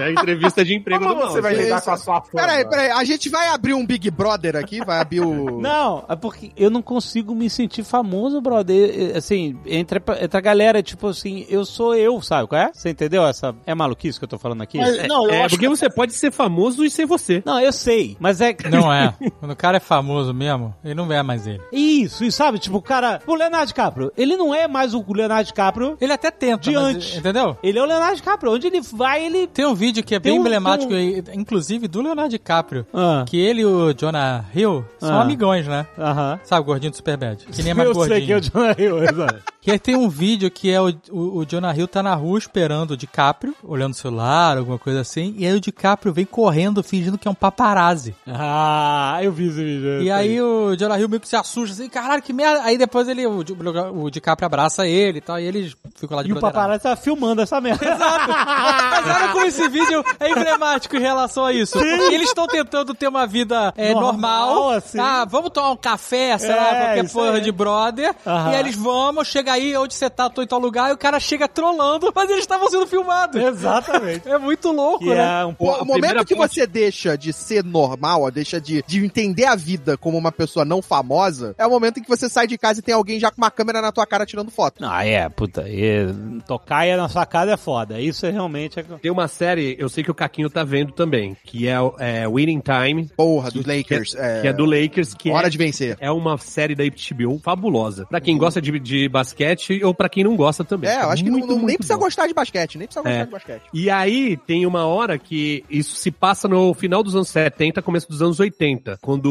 É 0.00 0.04
a 0.04 0.10
entrevista 0.10 0.64
de 0.64 0.74
emprego 0.74 1.02
Como 1.04 1.14
do 1.14 1.20
mal. 1.20 1.30
você 1.30 1.40
vai 1.40 1.54
lidar 1.54 1.80
com 1.80 1.90
a 1.90 1.96
sua 1.96 2.20
fama? 2.20 2.28
Peraí, 2.32 2.68
peraí, 2.68 2.90
a 2.90 3.04
gente 3.04 3.28
vai 3.28 3.48
abrir 3.48 3.74
um 3.74 3.86
Big 3.86 4.10
Brother 4.10 4.56
aqui, 4.56 4.84
vai 4.84 5.00
abrir 5.00 5.20
o... 5.20 5.60
Não, 5.60 6.04
é 6.08 6.16
porque 6.16 6.50
eu 6.56 6.70
não 6.70 6.82
consigo 6.82 7.34
me 7.34 7.48
sentir 7.48 7.82
famoso, 7.84 8.40
brother. 8.40 9.12
É, 9.14 9.16
Assim, 9.18 9.58
entre, 9.66 9.98
a- 10.06 10.24
entre 10.24 10.36
a 10.38 10.40
galera, 10.40 10.82
tipo 10.82 11.08
assim, 11.08 11.46
eu 11.48 11.64
sou 11.64 11.94
eu, 11.94 12.20
sabe 12.20 12.46
qual 12.48 12.60
é? 12.60 12.70
Você 12.72 12.90
entendeu 12.90 13.26
essa... 13.26 13.54
É 13.66 13.74
maluquice 13.74 14.18
que 14.18 14.24
eu 14.24 14.28
tô 14.28 14.38
falando 14.38 14.62
aqui? 14.62 14.78
Mas, 14.78 15.06
não, 15.08 15.24
eu 15.24 15.30
É, 15.30 15.38
acho 15.44 15.50
porque 15.56 15.64
que 15.66 15.68
você 15.68 15.88
pode 15.90 16.12
ser 16.12 16.30
famoso 16.30 16.84
e 16.84 16.90
ser 16.90 17.06
você. 17.06 17.42
Não, 17.44 17.58
eu 17.60 17.72
sei, 17.72 18.16
mas 18.20 18.40
é... 18.40 18.54
Não 18.70 18.92
é. 18.92 19.14
Quando 19.40 19.52
o 19.52 19.56
cara 19.56 19.76
é 19.78 19.80
famoso 19.80 20.32
mesmo, 20.34 20.74
ele 20.84 20.94
não 20.96 21.12
é 21.12 21.22
mais 21.22 21.46
ele. 21.46 21.60
Isso, 21.72 22.24
isso, 22.24 22.36
sabe? 22.36 22.58
Tipo, 22.58 22.78
o 22.78 22.82
cara... 22.82 23.20
O 23.26 23.34
Leonardo 23.34 23.66
DiCaprio, 23.68 24.12
ele 24.16 24.36
não 24.36 24.54
é 24.54 24.66
mais 24.66 24.94
o 24.94 25.04
Leonardo 25.08 25.46
DiCaprio 25.46 25.96
Ele 26.00 26.12
até 26.12 26.30
tenta, 26.30 26.70
de 26.70 26.74
antes. 26.74 27.16
entendeu? 27.16 27.56
Ele 27.62 27.78
é 27.78 27.82
o 27.82 27.86
Leonardo 27.86 28.16
DiCaprio. 28.16 28.52
Onde 28.52 28.66
ele 28.66 28.80
vai, 28.80 29.24
ele... 29.24 29.46
Tem 29.46 29.66
um 29.66 29.74
vídeo 29.74 30.02
que 30.02 30.14
é 30.14 30.18
bem 30.18 30.32
um- 30.38 30.40
emblemático, 30.40 30.90
tem 30.90 31.22
inclusive 31.34 31.86
do 31.88 32.00
Leonardo 32.02 32.30
DiCaprio, 32.30 32.86
Ah, 32.92 33.24
que 33.26 33.36
ele 33.38 33.60
e 33.60 33.64
o 33.64 33.92
Jonah 33.92 34.44
Hill 34.54 34.84
são 34.98 35.18
Ah. 35.18 35.22
amigões, 35.22 35.66
né? 35.66 35.86
aham. 35.98 36.40
Sabe, 36.44 36.62
o 36.62 36.64
gordinho 36.64 36.90
do 36.90 36.96
Superbad? 36.96 37.44
Que 37.46 37.62
nem 37.62 37.70
é 37.72 37.74
mais 37.74 37.88
Eu 37.88 37.94
gordinho. 37.94 38.16
sei 38.18 38.26
que 38.26 38.32
é 38.32 38.36
o 38.36 38.40
Jonah 38.40 38.74
Hill, 38.78 39.04
exato. 39.04 39.42
Que 39.60 39.70
aí 39.72 39.78
tem 39.78 39.96
um 39.96 40.08
vídeo 40.08 40.50
que 40.50 40.70
é 40.70 40.80
o, 40.80 40.88
o, 41.10 41.38
o 41.38 41.44
Jonah 41.46 41.74
Hill 41.76 41.88
tá 41.88 42.02
na 42.02 42.14
rua 42.14 42.38
esperando 42.38 42.92
o 42.92 42.96
DiCaprio, 42.96 43.54
olhando 43.64 43.92
o 43.92 43.96
celular, 43.96 44.56
alguma 44.58 44.78
coisa 44.78 45.00
assim, 45.00 45.34
e 45.36 45.46
aí 45.46 45.54
o 45.54 45.60
DiCaprio 45.60 46.12
vem 46.12 46.24
correndo 46.24 46.82
fingindo 46.82 47.18
que 47.18 47.26
é 47.26 47.30
um 47.30 47.34
paparazzi. 47.34 48.14
ah, 48.26 49.18
eu 49.22 49.32
vi 49.32 49.48
esse 49.48 49.56
vídeo. 49.64 50.02
E 50.02 50.10
aí 50.10 50.40
o 50.40 50.76
Jonah 50.86 50.98
Hill 51.00 51.08
meio 51.08 51.20
que 51.20 51.28
se 51.28 51.36
assusta 51.36 51.74
assim, 51.74 51.88
caralho, 51.88 52.22
que 52.22 52.32
merda. 52.32 52.62
Aí 52.62 52.78
depois 52.78 53.08
ele, 53.08 53.26
o, 53.26 53.42
Di- 53.42 53.52
o 53.94 54.10
DiCaprio 54.10 54.46
abraça 54.46 54.86
ele 54.86 55.18
e 55.18 55.20
tal, 55.20 55.38
e 55.38 55.44
eles 55.44 55.74
ficam 55.94 56.16
lá 56.16 56.22
de 56.22 56.30
E 56.30 56.32
o 56.32 56.40
paparazzi 56.40 56.82
tá 56.84 56.96
filmando 56.96 57.42
essa 57.42 57.60
merda. 57.60 57.84
Exato. 57.86 58.28
Mas 58.28 59.06
olha 59.16 59.28
como 59.32 59.44
esse 59.46 59.68
vídeo 59.68 60.04
é 60.20 60.30
emblemático 60.30 60.96
em 60.96 61.00
relação 61.00 61.44
a 61.44 61.52
isso. 61.52 61.78
Eles 61.78 62.28
estão 62.28 62.46
tentando 62.46 62.94
ter 62.94 63.08
uma 63.08 63.26
vida 63.26 63.72
é, 63.76 63.92
Normal, 63.92 64.12
normal. 64.54 64.70
assim. 64.70 64.98
Ah, 64.98 65.24
vamos 65.28 65.50
tomar 65.50 65.70
um 65.70 65.76
café, 65.76 66.36
sei 66.38 66.50
lá, 66.54 66.68
É, 66.68 66.84
qualquer 66.86 67.04
isso 67.04 67.14
porra 67.14 67.32
aí. 67.34 67.40
de 67.40 67.52
brother. 67.52 68.14
Aham. 68.26 68.50
E 68.50 68.54
aí 68.54 68.60
eles 68.60 68.76
vamos, 68.76 69.28
chega 69.28 69.52
aí, 69.52 69.76
onde 69.76 69.94
você 69.94 70.08
tá, 70.10 70.28
tô 70.30 70.42
em 70.42 70.46
tal 70.46 70.58
lugar, 70.58 70.90
e 70.90 70.92
o 70.94 70.98
cara 70.98 71.18
chega 71.20 71.48
trolando, 71.48 72.12
mas 72.14 72.28
eles 72.30 72.42
estavam 72.42 72.68
sendo 72.70 72.86
filmados. 72.86 73.40
Exatamente. 73.40 74.26
É 74.36 74.38
muito 74.38 74.70
louco, 74.72 74.98
Que 75.04 75.14
né? 75.14 75.40
é 75.42 75.44
um 75.46 75.50
O, 75.50 75.54
pouco... 75.54 75.82
o 75.82 75.86
momento 75.86 76.24
que 76.24 76.34
parte- 76.36 76.54
você 76.54 76.66
deixa 76.66 77.16
de 77.16 77.32
ser 77.32 77.64
normal, 77.64 78.30
deixa 78.30 78.60
de, 78.60 78.82
de 78.86 79.04
entender 79.04 79.46
a 79.46 79.54
vida 79.54 79.96
como 79.96 80.18
uma 80.18 80.30
pessoa 80.32 80.64
não 80.66 80.82
famosa, 80.82 81.54
é 81.58 81.66
o 81.66 81.70
momento 81.70 81.98
em 81.98 82.02
que 82.02 82.08
você 82.08 82.28
sai 82.28 82.46
de 82.46 82.58
casa 82.58 82.80
e 82.80 82.82
tem 82.82 82.94
alguém 82.94 83.18
já 83.20 83.30
com 83.30 83.38
uma 83.38 83.50
câmera 83.50 83.80
na 83.80 83.92
tua 83.92 84.06
cara 84.06 84.26
tirando 84.26 84.50
foto. 84.50 84.84
Ah, 84.84 85.04
é, 85.06 85.28
puta. 85.28 85.64
E 85.68 86.06
tocaia 86.46 86.96
na 86.96 87.08
sua 87.08 87.24
casa 87.26 87.52
é 87.52 87.56
foda. 87.56 88.00
Isso 88.00 88.26
é 88.26 88.30
realmente... 88.30 88.78
É... 88.80 88.82
Tem 88.82 89.10
uma 89.10 89.28
série, 89.28 89.76
eu 89.78 89.88
sei 89.88 90.02
que 90.04 90.10
o 90.10 90.14
Caquinho 90.14 90.50
tá 90.50 90.64
vendo 90.64 90.92
também, 90.92 91.36
que 91.44 91.66
é, 91.68 91.80
o- 91.80 91.94
é 91.98 92.28
Winning 92.28 92.60
Time, 92.60 93.08
Porra, 93.16 93.50
dos 93.50 93.64
Lakers. 93.64 94.14
É, 94.14 94.40
que 94.42 94.48
é 94.48 94.52
do 94.52 94.64
Lakers, 94.64 95.14
que 95.14 95.30
Hora 95.30 95.46
é, 95.46 95.50
de 95.50 95.58
vencer. 95.58 95.96
é 96.00 96.10
uma 96.10 96.36
série 96.38 96.74
da 96.74 96.84
HBO 96.84 97.38
fabulosa. 97.38 98.06
Pra 98.06 98.20
quem 98.20 98.36
gosta 98.36 98.60
de, 98.60 98.78
de 98.78 99.08
basquete 99.08 99.82
ou 99.84 99.94
pra 99.94 100.08
quem 100.08 100.24
não 100.24 100.36
gosta 100.36 100.64
também. 100.64 100.90
É, 100.90 101.02
eu 101.02 101.10
acho 101.10 101.22
que 101.24 101.30
não, 101.30 101.38
Muito, 101.38 101.48
não- 101.48 101.56
nem 101.56 101.64
muito 101.64 101.76
precisa 101.78 101.96
bom. 101.98 102.04
gostar 102.04 102.26
de 102.26 102.34
basquete, 102.34 102.78
nem 102.78 102.86
precisa 102.86 103.02
gostar 103.02 103.20
É. 103.20 103.24
de 103.24 103.30
basquete. 103.30 103.62
E 103.72 103.90
aí 103.90 104.36
tem 104.36 104.66
uma 104.66 104.86
hora 104.86 105.18
que 105.18 105.64
isso 105.70 105.94
se 105.96 106.10
passa 106.10 106.48
no 106.48 106.72
final 106.74 107.02
dos 107.02 107.14
anos 107.14 107.28
70, 107.28 107.82
começo 107.82 108.08
dos 108.08 108.22
anos 108.22 108.40
80, 108.40 108.98
quando 109.02 109.30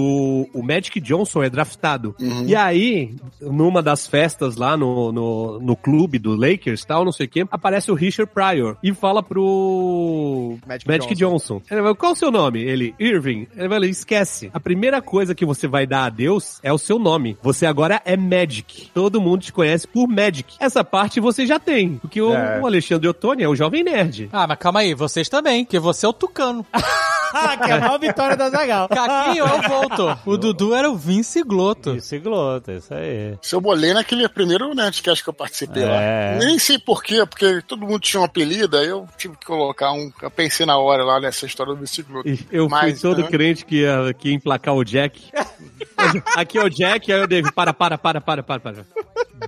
o 0.53 0.61
Magic 0.63 0.99
Johnson 0.99 1.24
é 1.43 1.49
draftado. 1.49 2.15
E 2.45 2.55
aí, 2.55 3.15
numa 3.41 3.81
das 3.81 4.07
festas 4.07 4.55
lá 4.55 4.75
no, 4.77 5.11
no, 5.11 5.59
no 5.59 5.75
clube 5.75 6.19
do 6.19 6.35
Lakers, 6.35 6.85
tal, 6.85 7.03
não 7.05 7.11
sei 7.11 7.25
o 7.25 7.29
quê, 7.29 7.45
aparece 7.51 7.91
o 7.91 7.95
Richard 7.95 8.31
Pryor 8.33 8.77
e 8.83 8.93
fala 8.93 9.21
pro 9.23 10.57
Magic 10.67 10.87
Magic, 10.87 11.15
Johnson. 11.15 11.61
Ele 11.69 11.81
vai, 11.81 11.95
qual 11.95 12.11
é 12.11 12.13
o 12.13 12.17
seu 12.17 12.31
nome? 12.31 12.61
Ele, 12.61 12.93
Irving. 12.99 13.47
Ele 13.55 13.67
vai, 13.67 13.79
esquece. 13.85 14.49
A 14.53 14.59
primeira 14.59 15.01
coisa 15.01 15.35
que 15.35 15.45
você 15.45 15.67
vai 15.67 15.85
dar 15.85 16.05
a 16.05 16.09
Deus 16.09 16.59
é 16.63 16.71
o 16.71 16.77
seu 16.77 16.97
nome. 16.99 17.37
Você 17.41 17.65
agora 17.65 18.01
é 18.05 18.15
Magic. 18.17 18.89
Todo 18.93 19.21
mundo 19.21 19.41
te 19.41 19.53
conhece 19.53 19.87
por 19.87 20.07
Magic. 20.07 20.55
Essa 20.59 20.83
parte 20.83 21.19
você 21.19 21.45
já 21.45 21.59
tem, 21.59 21.97
porque 21.97 22.21
o, 22.21 22.33
É. 22.33 22.59
o 22.61 22.65
Alexandre 22.65 23.07
Ottoni 23.07 23.43
é 23.43 23.49
o 23.49 23.55
jovem 23.55 23.83
nerd. 23.83 24.29
Ah, 24.31 24.47
mas 24.47 24.57
calma 24.57 24.79
aí, 24.81 24.93
vocês 24.93 25.29
também, 25.29 25.63
porque 25.65 25.79
você 25.79 26.05
é 26.05 26.09
o 26.09 26.13
Tucano. 26.13 26.65
Ah, 27.45 27.57
que 27.57 27.69
é 27.69 27.73
a 27.73 27.79
maior 27.81 27.99
vitória 27.99 28.37
da 28.37 28.49
Zagal. 28.49 28.87
Caquinho 28.87 29.45
é 29.45 29.53
o 29.53 29.61
Voltor. 29.61 30.17
O 30.25 30.37
Dudu 30.37 30.73
era 30.73 30.89
o 30.89 30.95
Vince 30.95 31.43
Glotto. 31.43 31.95
Isso, 31.95 32.17
glota, 32.21 32.71
isso 32.71 32.93
aí. 32.93 33.37
Se 33.41 33.53
eu 33.55 33.59
bolei 33.61 33.93
naquele 33.93 34.27
primeiro 34.29 34.73
Nerdcast 34.73 35.21
que 35.23 35.29
eu 35.29 35.33
participei 35.33 35.83
É. 35.83 36.37
lá. 36.39 36.45
Nem 36.45 36.57
sei 36.57 36.79
porquê, 36.79 37.25
porque 37.25 37.61
todo 37.67 37.81
mundo 37.85 37.99
tinha 37.99 38.21
um 38.21 38.25
apelido, 38.25 38.77
aí 38.77 38.87
eu 38.87 39.05
tive 39.17 39.35
que 39.35 39.45
colocar 39.45 39.91
um. 39.91 40.11
Eu 40.21 40.31
pensei 40.31 40.65
na 40.65 40.77
hora 40.77 41.03
lá 41.03 41.19
nessa 41.19 41.45
história 41.45 41.73
do 41.73 41.79
bicicleta. 41.81 42.27
E 42.29 42.39
Eu 42.51 42.69
Mas, 42.69 43.01
fui 43.01 43.09
todo 43.11 43.21
né? 43.21 43.27
crente 43.27 43.65
que 43.65 43.81
ia, 43.81 44.13
que 44.17 44.29
ia 44.29 44.35
emplacar 44.35 44.73
o 44.73 44.83
Jack. 44.85 45.21
Aqui 46.35 46.57
é 46.57 46.63
o 46.63 46.69
Jack, 46.69 47.11
aí 47.11 47.19
eu 47.19 47.27
devo. 47.27 47.51
Para, 47.53 47.73
para, 47.73 47.97
para, 47.97 48.21
para, 48.21 48.43
para, 48.43 48.59
para. 48.59 48.85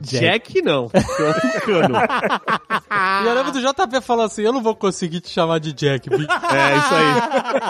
Jack 0.01 0.61
não. 0.61 0.89
Tô 0.91 1.49
ficando. 1.51 1.95
E 1.97 3.27
eu 3.27 3.34
lembro 3.34 3.51
do 3.51 3.59
JP 3.61 4.01
falando 4.01 4.26
assim: 4.27 4.41
eu 4.43 4.53
não 4.53 4.61
vou 4.61 4.76
conseguir 4.76 5.19
te 5.22 5.30
chamar 5.30 5.59
de 5.59 5.73
Jack, 5.73 6.09
bicho. 6.09 6.27
É, 6.31 6.77
isso 6.77 6.93
aí. 6.95 7.14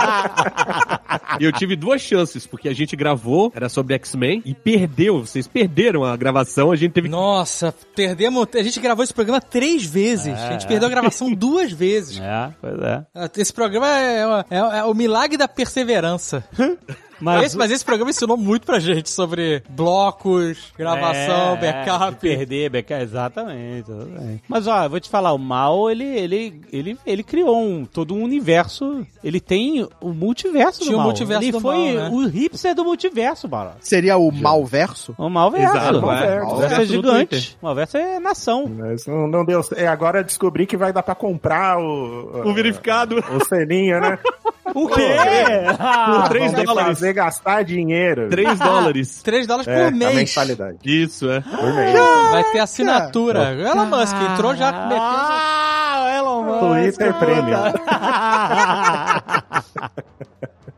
E 1.39 1.43
eu 1.43 1.51
tive 1.51 1.75
duas 1.75 2.01
chances, 2.01 2.47
porque 2.47 2.67
a 2.67 2.73
gente 2.73 2.95
gravou, 2.95 3.51
era 3.55 3.69
sobre 3.69 3.93
X-Men, 3.95 4.41
e 4.45 4.53
perdeu. 4.55 5.19
Vocês 5.25 5.47
perderam 5.47 6.03
a 6.03 6.15
gravação, 6.17 6.71
a 6.71 6.75
gente 6.75 6.93
teve. 6.93 7.07
Nossa, 7.07 7.73
perdemos. 7.95 8.47
A 8.55 8.63
gente 8.63 8.79
gravou 8.79 9.03
esse 9.03 9.13
programa 9.13 9.39
três 9.39 9.85
vezes. 9.85 10.33
A 10.33 10.51
gente 10.53 10.65
perdeu 10.65 10.87
a 10.87 10.89
gravação 10.91 11.31
duas 11.35 11.71
vezes. 11.71 12.19
É, 12.19 12.51
pois 12.59 12.79
é. 12.81 13.05
Esse 13.37 13.53
programa 13.53 13.87
é, 13.87 14.25
uma- 14.25 14.45
é- 14.49 14.79
é 14.79 14.83
o 14.83 14.93
milagre 14.93 15.37
da 15.37 15.47
perseverança. 15.47 16.43
Mas, 17.19 17.45
Esse- 17.47 17.57
mas 17.57 17.71
esse 17.71 17.83
programa 17.83 18.09
ensinou 18.11 18.37
muito 18.37 18.65
pra 18.65 18.79
gente 18.79 19.09
sobre 19.09 19.63
blocos, 19.69 20.71
gravação, 20.77 21.53
É, 21.53 21.57
backup. 21.57 22.11
de 22.13 22.19
Perder, 22.19 22.69
backup, 22.69 23.01
exatamente, 23.01 23.89
exatamente. 23.91 24.43
Mas 24.47 24.67
ó, 24.67 24.83
eu 24.83 24.89
vou 24.89 24.99
te 24.99 25.09
falar, 25.09 25.33
o 25.33 25.37
Mal, 25.37 25.89
ele, 25.89 26.03
ele, 26.05 26.61
ele, 26.71 26.97
ele 27.05 27.23
criou 27.23 27.61
um, 27.61 27.85
todo 27.85 28.13
um 28.13 28.23
universo. 28.23 29.05
Ele 29.23 29.39
tem 29.39 29.87
o 30.01 30.09
multiverso 30.13 30.79
Tinha 30.81 30.91
do 30.91 30.95
o 30.95 30.97
Mal. 30.97 31.07
multiverso 31.07 31.43
ele 31.43 31.51
do 31.51 31.59
foi 31.59 31.75
Mal, 31.95 32.03
né? 32.03 32.09
o 32.11 32.27
hipster 32.27 32.75
do 32.75 32.83
multiverso, 32.85 33.47
Bala. 33.47 33.77
Seria 33.81 34.17
o 34.17 34.31
Malverso? 34.31 35.15
O 35.17 35.29
Malverso. 35.29 35.75
Exato, 35.77 35.97
o 35.97 36.01
Malverso. 36.01 36.25
é. 36.25 36.41
O 36.43 36.45
Malverso 36.47 36.53
é 36.53 36.69
Malverso 36.69 36.79
no 36.79 36.85
gigante. 37.01 37.57
O 37.61 37.65
Malverso 37.65 37.97
é 37.97 38.19
nação. 38.19 38.65
Mas 38.67 39.05
não, 39.07 39.27
não 39.27 39.45
deu. 39.45 39.61
É, 39.75 39.87
agora 39.87 40.23
descobri 40.23 40.65
que 40.65 40.77
vai 40.77 40.93
dar 40.93 41.03
pra 41.03 41.15
comprar 41.15 41.77
o. 41.79 42.41
O 42.49 42.53
verificado. 42.53 43.15
O 43.35 43.43
selinho, 43.45 43.99
né? 43.99 44.17
O 44.79 44.87
quê? 44.87 45.17
Por 46.21 46.29
3 46.29 46.51
Vai 46.53 46.65
dólares. 46.65 46.87
fazer 46.99 47.13
gastar 47.13 47.63
dinheiro. 47.63 48.29
3 48.29 48.59
dólares. 48.59 49.21
3 49.23 49.47
dólares 49.47 49.67
É, 49.67 49.75
por 49.75 49.87
a 49.87 49.91
mês. 49.91 50.15
mensalidade. 50.15 50.77
Isso, 50.85 51.29
é. 51.29 51.41
Por 51.41 51.73
mês. 51.73 51.99
Vai 52.31 52.43
ter 52.51 52.59
assinatura. 52.59 53.53
Elon 53.53 53.85
Musk 53.85 54.15
entrou 54.31 54.55
já 54.55 54.71
metendo. 54.71 55.01
Ah, 55.01 56.03
o 56.05 56.09
Elon 56.17 56.43
Musk. 56.43 56.97
Twitter. 56.97 57.13
Premium. 57.15 57.57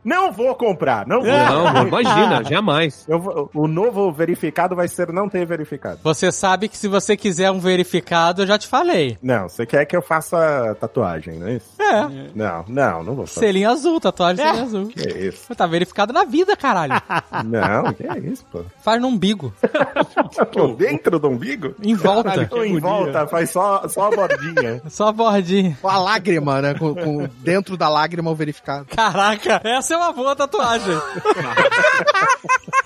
Não 0.02 0.32
vou 0.32 0.54
comprar, 0.54 1.06
não 1.06 1.20
vou. 1.20 1.30
Não, 1.30 1.86
imagina, 1.86 2.42
jamais. 2.42 3.04
Vou- 3.06 3.50
o 3.54 3.68
novo 3.68 4.10
verificado 4.10 4.74
vai 4.74 4.88
ser 4.88 5.12
não 5.12 5.28
ter 5.28 5.44
verificado. 5.44 6.00
Você 6.02 6.32
sabe 6.32 6.68
que 6.68 6.78
se 6.78 6.88
você 6.88 7.18
quiser 7.18 7.50
um 7.50 7.60
verificado, 7.60 8.40
eu 8.42 8.46
já 8.46 8.56
te 8.58 8.66
falei. 8.66 9.18
Não, 9.22 9.46
você 9.46 9.66
quer 9.66 9.84
que 9.84 9.94
eu 9.94 10.00
faça 10.00 10.74
tatuagem, 10.80 11.38
não 11.38 11.48
é 11.48 11.52
isso? 11.56 11.68
É. 11.90 12.30
Não, 12.34 12.64
não, 12.68 13.02
não 13.02 13.14
vou 13.14 13.26
fazer. 13.26 13.40
Selinho 13.46 13.70
azul, 13.70 14.00
tatuagem 14.00 14.44
selinho 14.44 14.64
azul. 14.64 14.86
Que 14.88 15.08
isso? 15.08 15.54
Tá 15.54 15.66
verificado 15.66 16.12
na 16.12 16.24
vida, 16.24 16.56
caralho. 16.56 16.94
Não, 17.44 17.92
que 17.92 18.04
é 18.06 18.18
isso, 18.18 18.44
pô. 18.50 18.62
Faz 18.82 19.00
no 19.00 19.08
umbigo. 19.08 19.52
Pô, 20.52 20.68
dentro 20.68 21.18
do 21.18 21.28
umbigo? 21.28 21.74
Em 21.82 21.94
volta. 21.94 22.48
Ou 22.52 22.64
em 22.64 22.78
volta, 22.78 23.26
faz 23.26 23.50
só, 23.50 23.86
só 23.88 24.06
a 24.12 24.16
bordinha. 24.16 24.80
Só 24.88 25.08
a 25.08 25.12
bordinha. 25.12 25.76
Com 25.80 25.88
a 25.88 25.98
lágrima, 25.98 26.60
né? 26.60 26.74
Com, 26.74 26.94
com- 26.94 27.28
dentro 27.38 27.76
da 27.76 27.88
lágrima 27.88 28.30
o 28.30 28.34
verificado. 28.34 28.86
Caraca, 28.86 29.60
essa 29.64 29.94
é 29.94 29.96
uma 29.96 30.12
boa 30.12 30.34
tatuagem. 30.36 30.96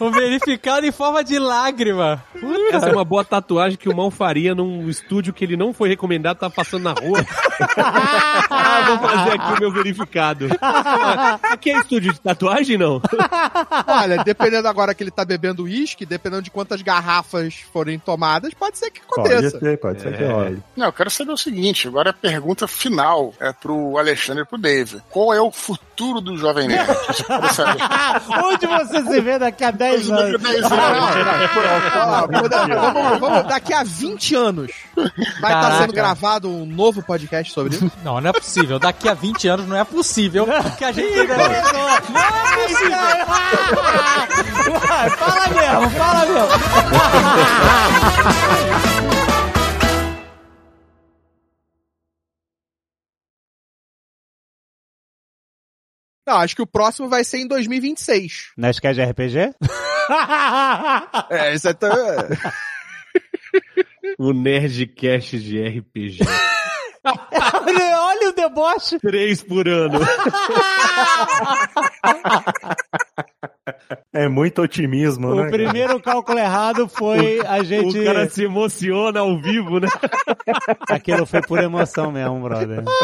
o 0.00 0.10
verificado 0.10 0.86
em 0.86 0.92
forma 0.92 1.22
de 1.24 1.38
lágrima. 1.38 2.22
Essa 2.72 2.88
é 2.88 2.92
uma 2.92 3.04
boa 3.04 3.24
tatuagem 3.24 3.78
que 3.78 3.88
o 3.88 3.96
Mal 3.96 4.10
faria 4.10 4.54
num 4.54 4.88
estúdio 4.88 5.32
que 5.32 5.44
ele 5.44 5.56
não 5.56 5.72
foi 5.72 5.88
recomendado, 5.88 6.38
tá 6.38 6.50
passando 6.50 6.84
na 6.84 6.92
rua. 6.92 7.24
ah, 8.50 8.93
vou 8.98 9.08
fazer 9.08 9.30
aqui 9.32 9.52
o 9.56 9.60
meu 9.60 9.72
verificado. 9.72 10.46
Aqui 11.42 11.70
é 11.70 11.78
estúdio 11.78 12.12
de 12.12 12.20
tatuagem, 12.20 12.76
não? 12.76 13.00
Olha, 13.86 14.22
dependendo 14.24 14.68
agora 14.68 14.94
que 14.94 15.02
ele 15.02 15.10
tá 15.10 15.24
bebendo 15.24 15.64
uísque, 15.64 16.04
dependendo 16.04 16.42
de 16.42 16.50
quantas 16.50 16.82
garrafas 16.82 17.54
forem 17.72 17.98
tomadas, 17.98 18.52
pode 18.54 18.78
ser 18.78 18.90
que 18.90 19.00
Pode 19.06 19.32
aconteça. 19.32 19.58
ser, 19.58 19.78
pode 19.78 20.02
ser 20.02 20.16
que 20.16 20.24
role. 20.24 20.62
Não, 20.76 20.86
eu 20.86 20.92
quero 20.92 21.10
saber 21.10 21.32
o 21.32 21.36
seguinte, 21.36 21.86
agora 21.88 22.10
a 22.10 22.14
pergunta 22.14 22.66
final 22.66 23.32
é 23.40 23.52
pro 23.52 23.96
Alexandre 23.98 24.42
e 24.42 24.46
pro 24.46 24.58
Dave. 24.58 25.00
Qual 25.10 25.32
é 25.32 25.40
o 25.40 25.50
futuro 25.50 25.84
do 25.96 26.36
Jovem 26.36 26.68
Nerd? 26.68 26.88
Onde 28.44 28.66
você 28.66 29.02
se 29.02 29.20
vê 29.20 29.38
daqui 29.38 29.64
a 29.64 29.70
10 29.70 30.10
anos? 30.10 30.42
Daqui 33.48 33.72
a 33.72 33.84
20 33.84 34.34
anos 34.34 34.72
vai 34.96 35.06
estar 35.06 35.60
Caraca. 35.62 35.78
sendo 35.78 35.92
gravado 35.92 36.48
um 36.50 36.66
novo 36.66 37.02
podcast 37.02 37.52
sobre 37.52 37.74
isso. 37.76 37.90
Não, 38.02 38.20
não 38.20 38.30
é 38.30 38.32
possível. 38.32 38.78
Daqui 38.78 39.08
a 39.08 39.14
20 39.14 39.48
anos 39.48 39.66
não 39.68 39.76
é 39.76 39.84
possível 39.84 40.46
que 40.76 40.84
a 40.84 40.92
gente 40.92 41.18
ainda 41.18 41.36
não 41.36 41.44
é 41.44 41.62
possível. 42.66 42.98
Fala 45.16 45.48
mesmo, 45.48 45.90
fala 45.90 46.26
mesmo. 46.26 46.48
Não, 56.26 56.36
acho 56.38 56.56
que 56.56 56.62
o 56.62 56.66
próximo 56.66 57.08
vai 57.08 57.22
ser 57.24 57.38
em 57.38 57.46
2026. 57.48 58.52
Nerdcast 58.56 58.94
de 59.02 59.10
RPG? 59.10 59.54
É, 61.30 61.54
isso 61.54 61.66
é 61.66 61.72
tão... 61.72 61.90
O 64.18 64.34
Nerdcast 64.34 65.38
de 65.38 65.62
RPG. 65.66 66.18
olha, 67.04 68.00
olha 68.02 68.28
o 68.28 68.32
deboche. 68.32 68.98
Três 68.98 69.42
por 69.42 69.66
ano. 69.66 69.98
É 74.12 74.28
muito 74.28 74.60
otimismo, 74.62 75.28
O 75.28 75.44
né? 75.44 75.50
primeiro 75.50 76.00
cálculo 76.00 76.38
errado 76.38 76.86
foi 76.88 77.40
a 77.46 77.62
gente... 77.62 77.98
O 77.98 78.04
cara 78.04 78.28
se 78.28 78.44
emociona 78.44 79.20
ao 79.20 79.40
vivo, 79.40 79.80
né? 79.80 79.88
Aquilo 80.88 81.24
foi 81.26 81.40
por 81.42 81.58
emoção 81.62 82.12
mesmo, 82.12 82.40
brother. 82.42 82.84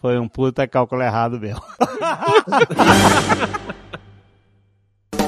Foi 0.00 0.18
um 0.18 0.26
puta 0.26 0.66
cálculo 0.66 1.02
errado 1.02 1.38
mesmo. 1.38 1.62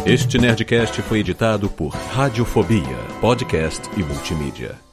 Este 0.04 0.36
Nerdcast 0.36 1.00
foi 1.02 1.20
editado 1.20 1.68
por 1.70 1.90
Radiofobia, 1.90 2.96
podcast 3.20 3.88
e 3.96 4.02
multimídia. 4.02 4.91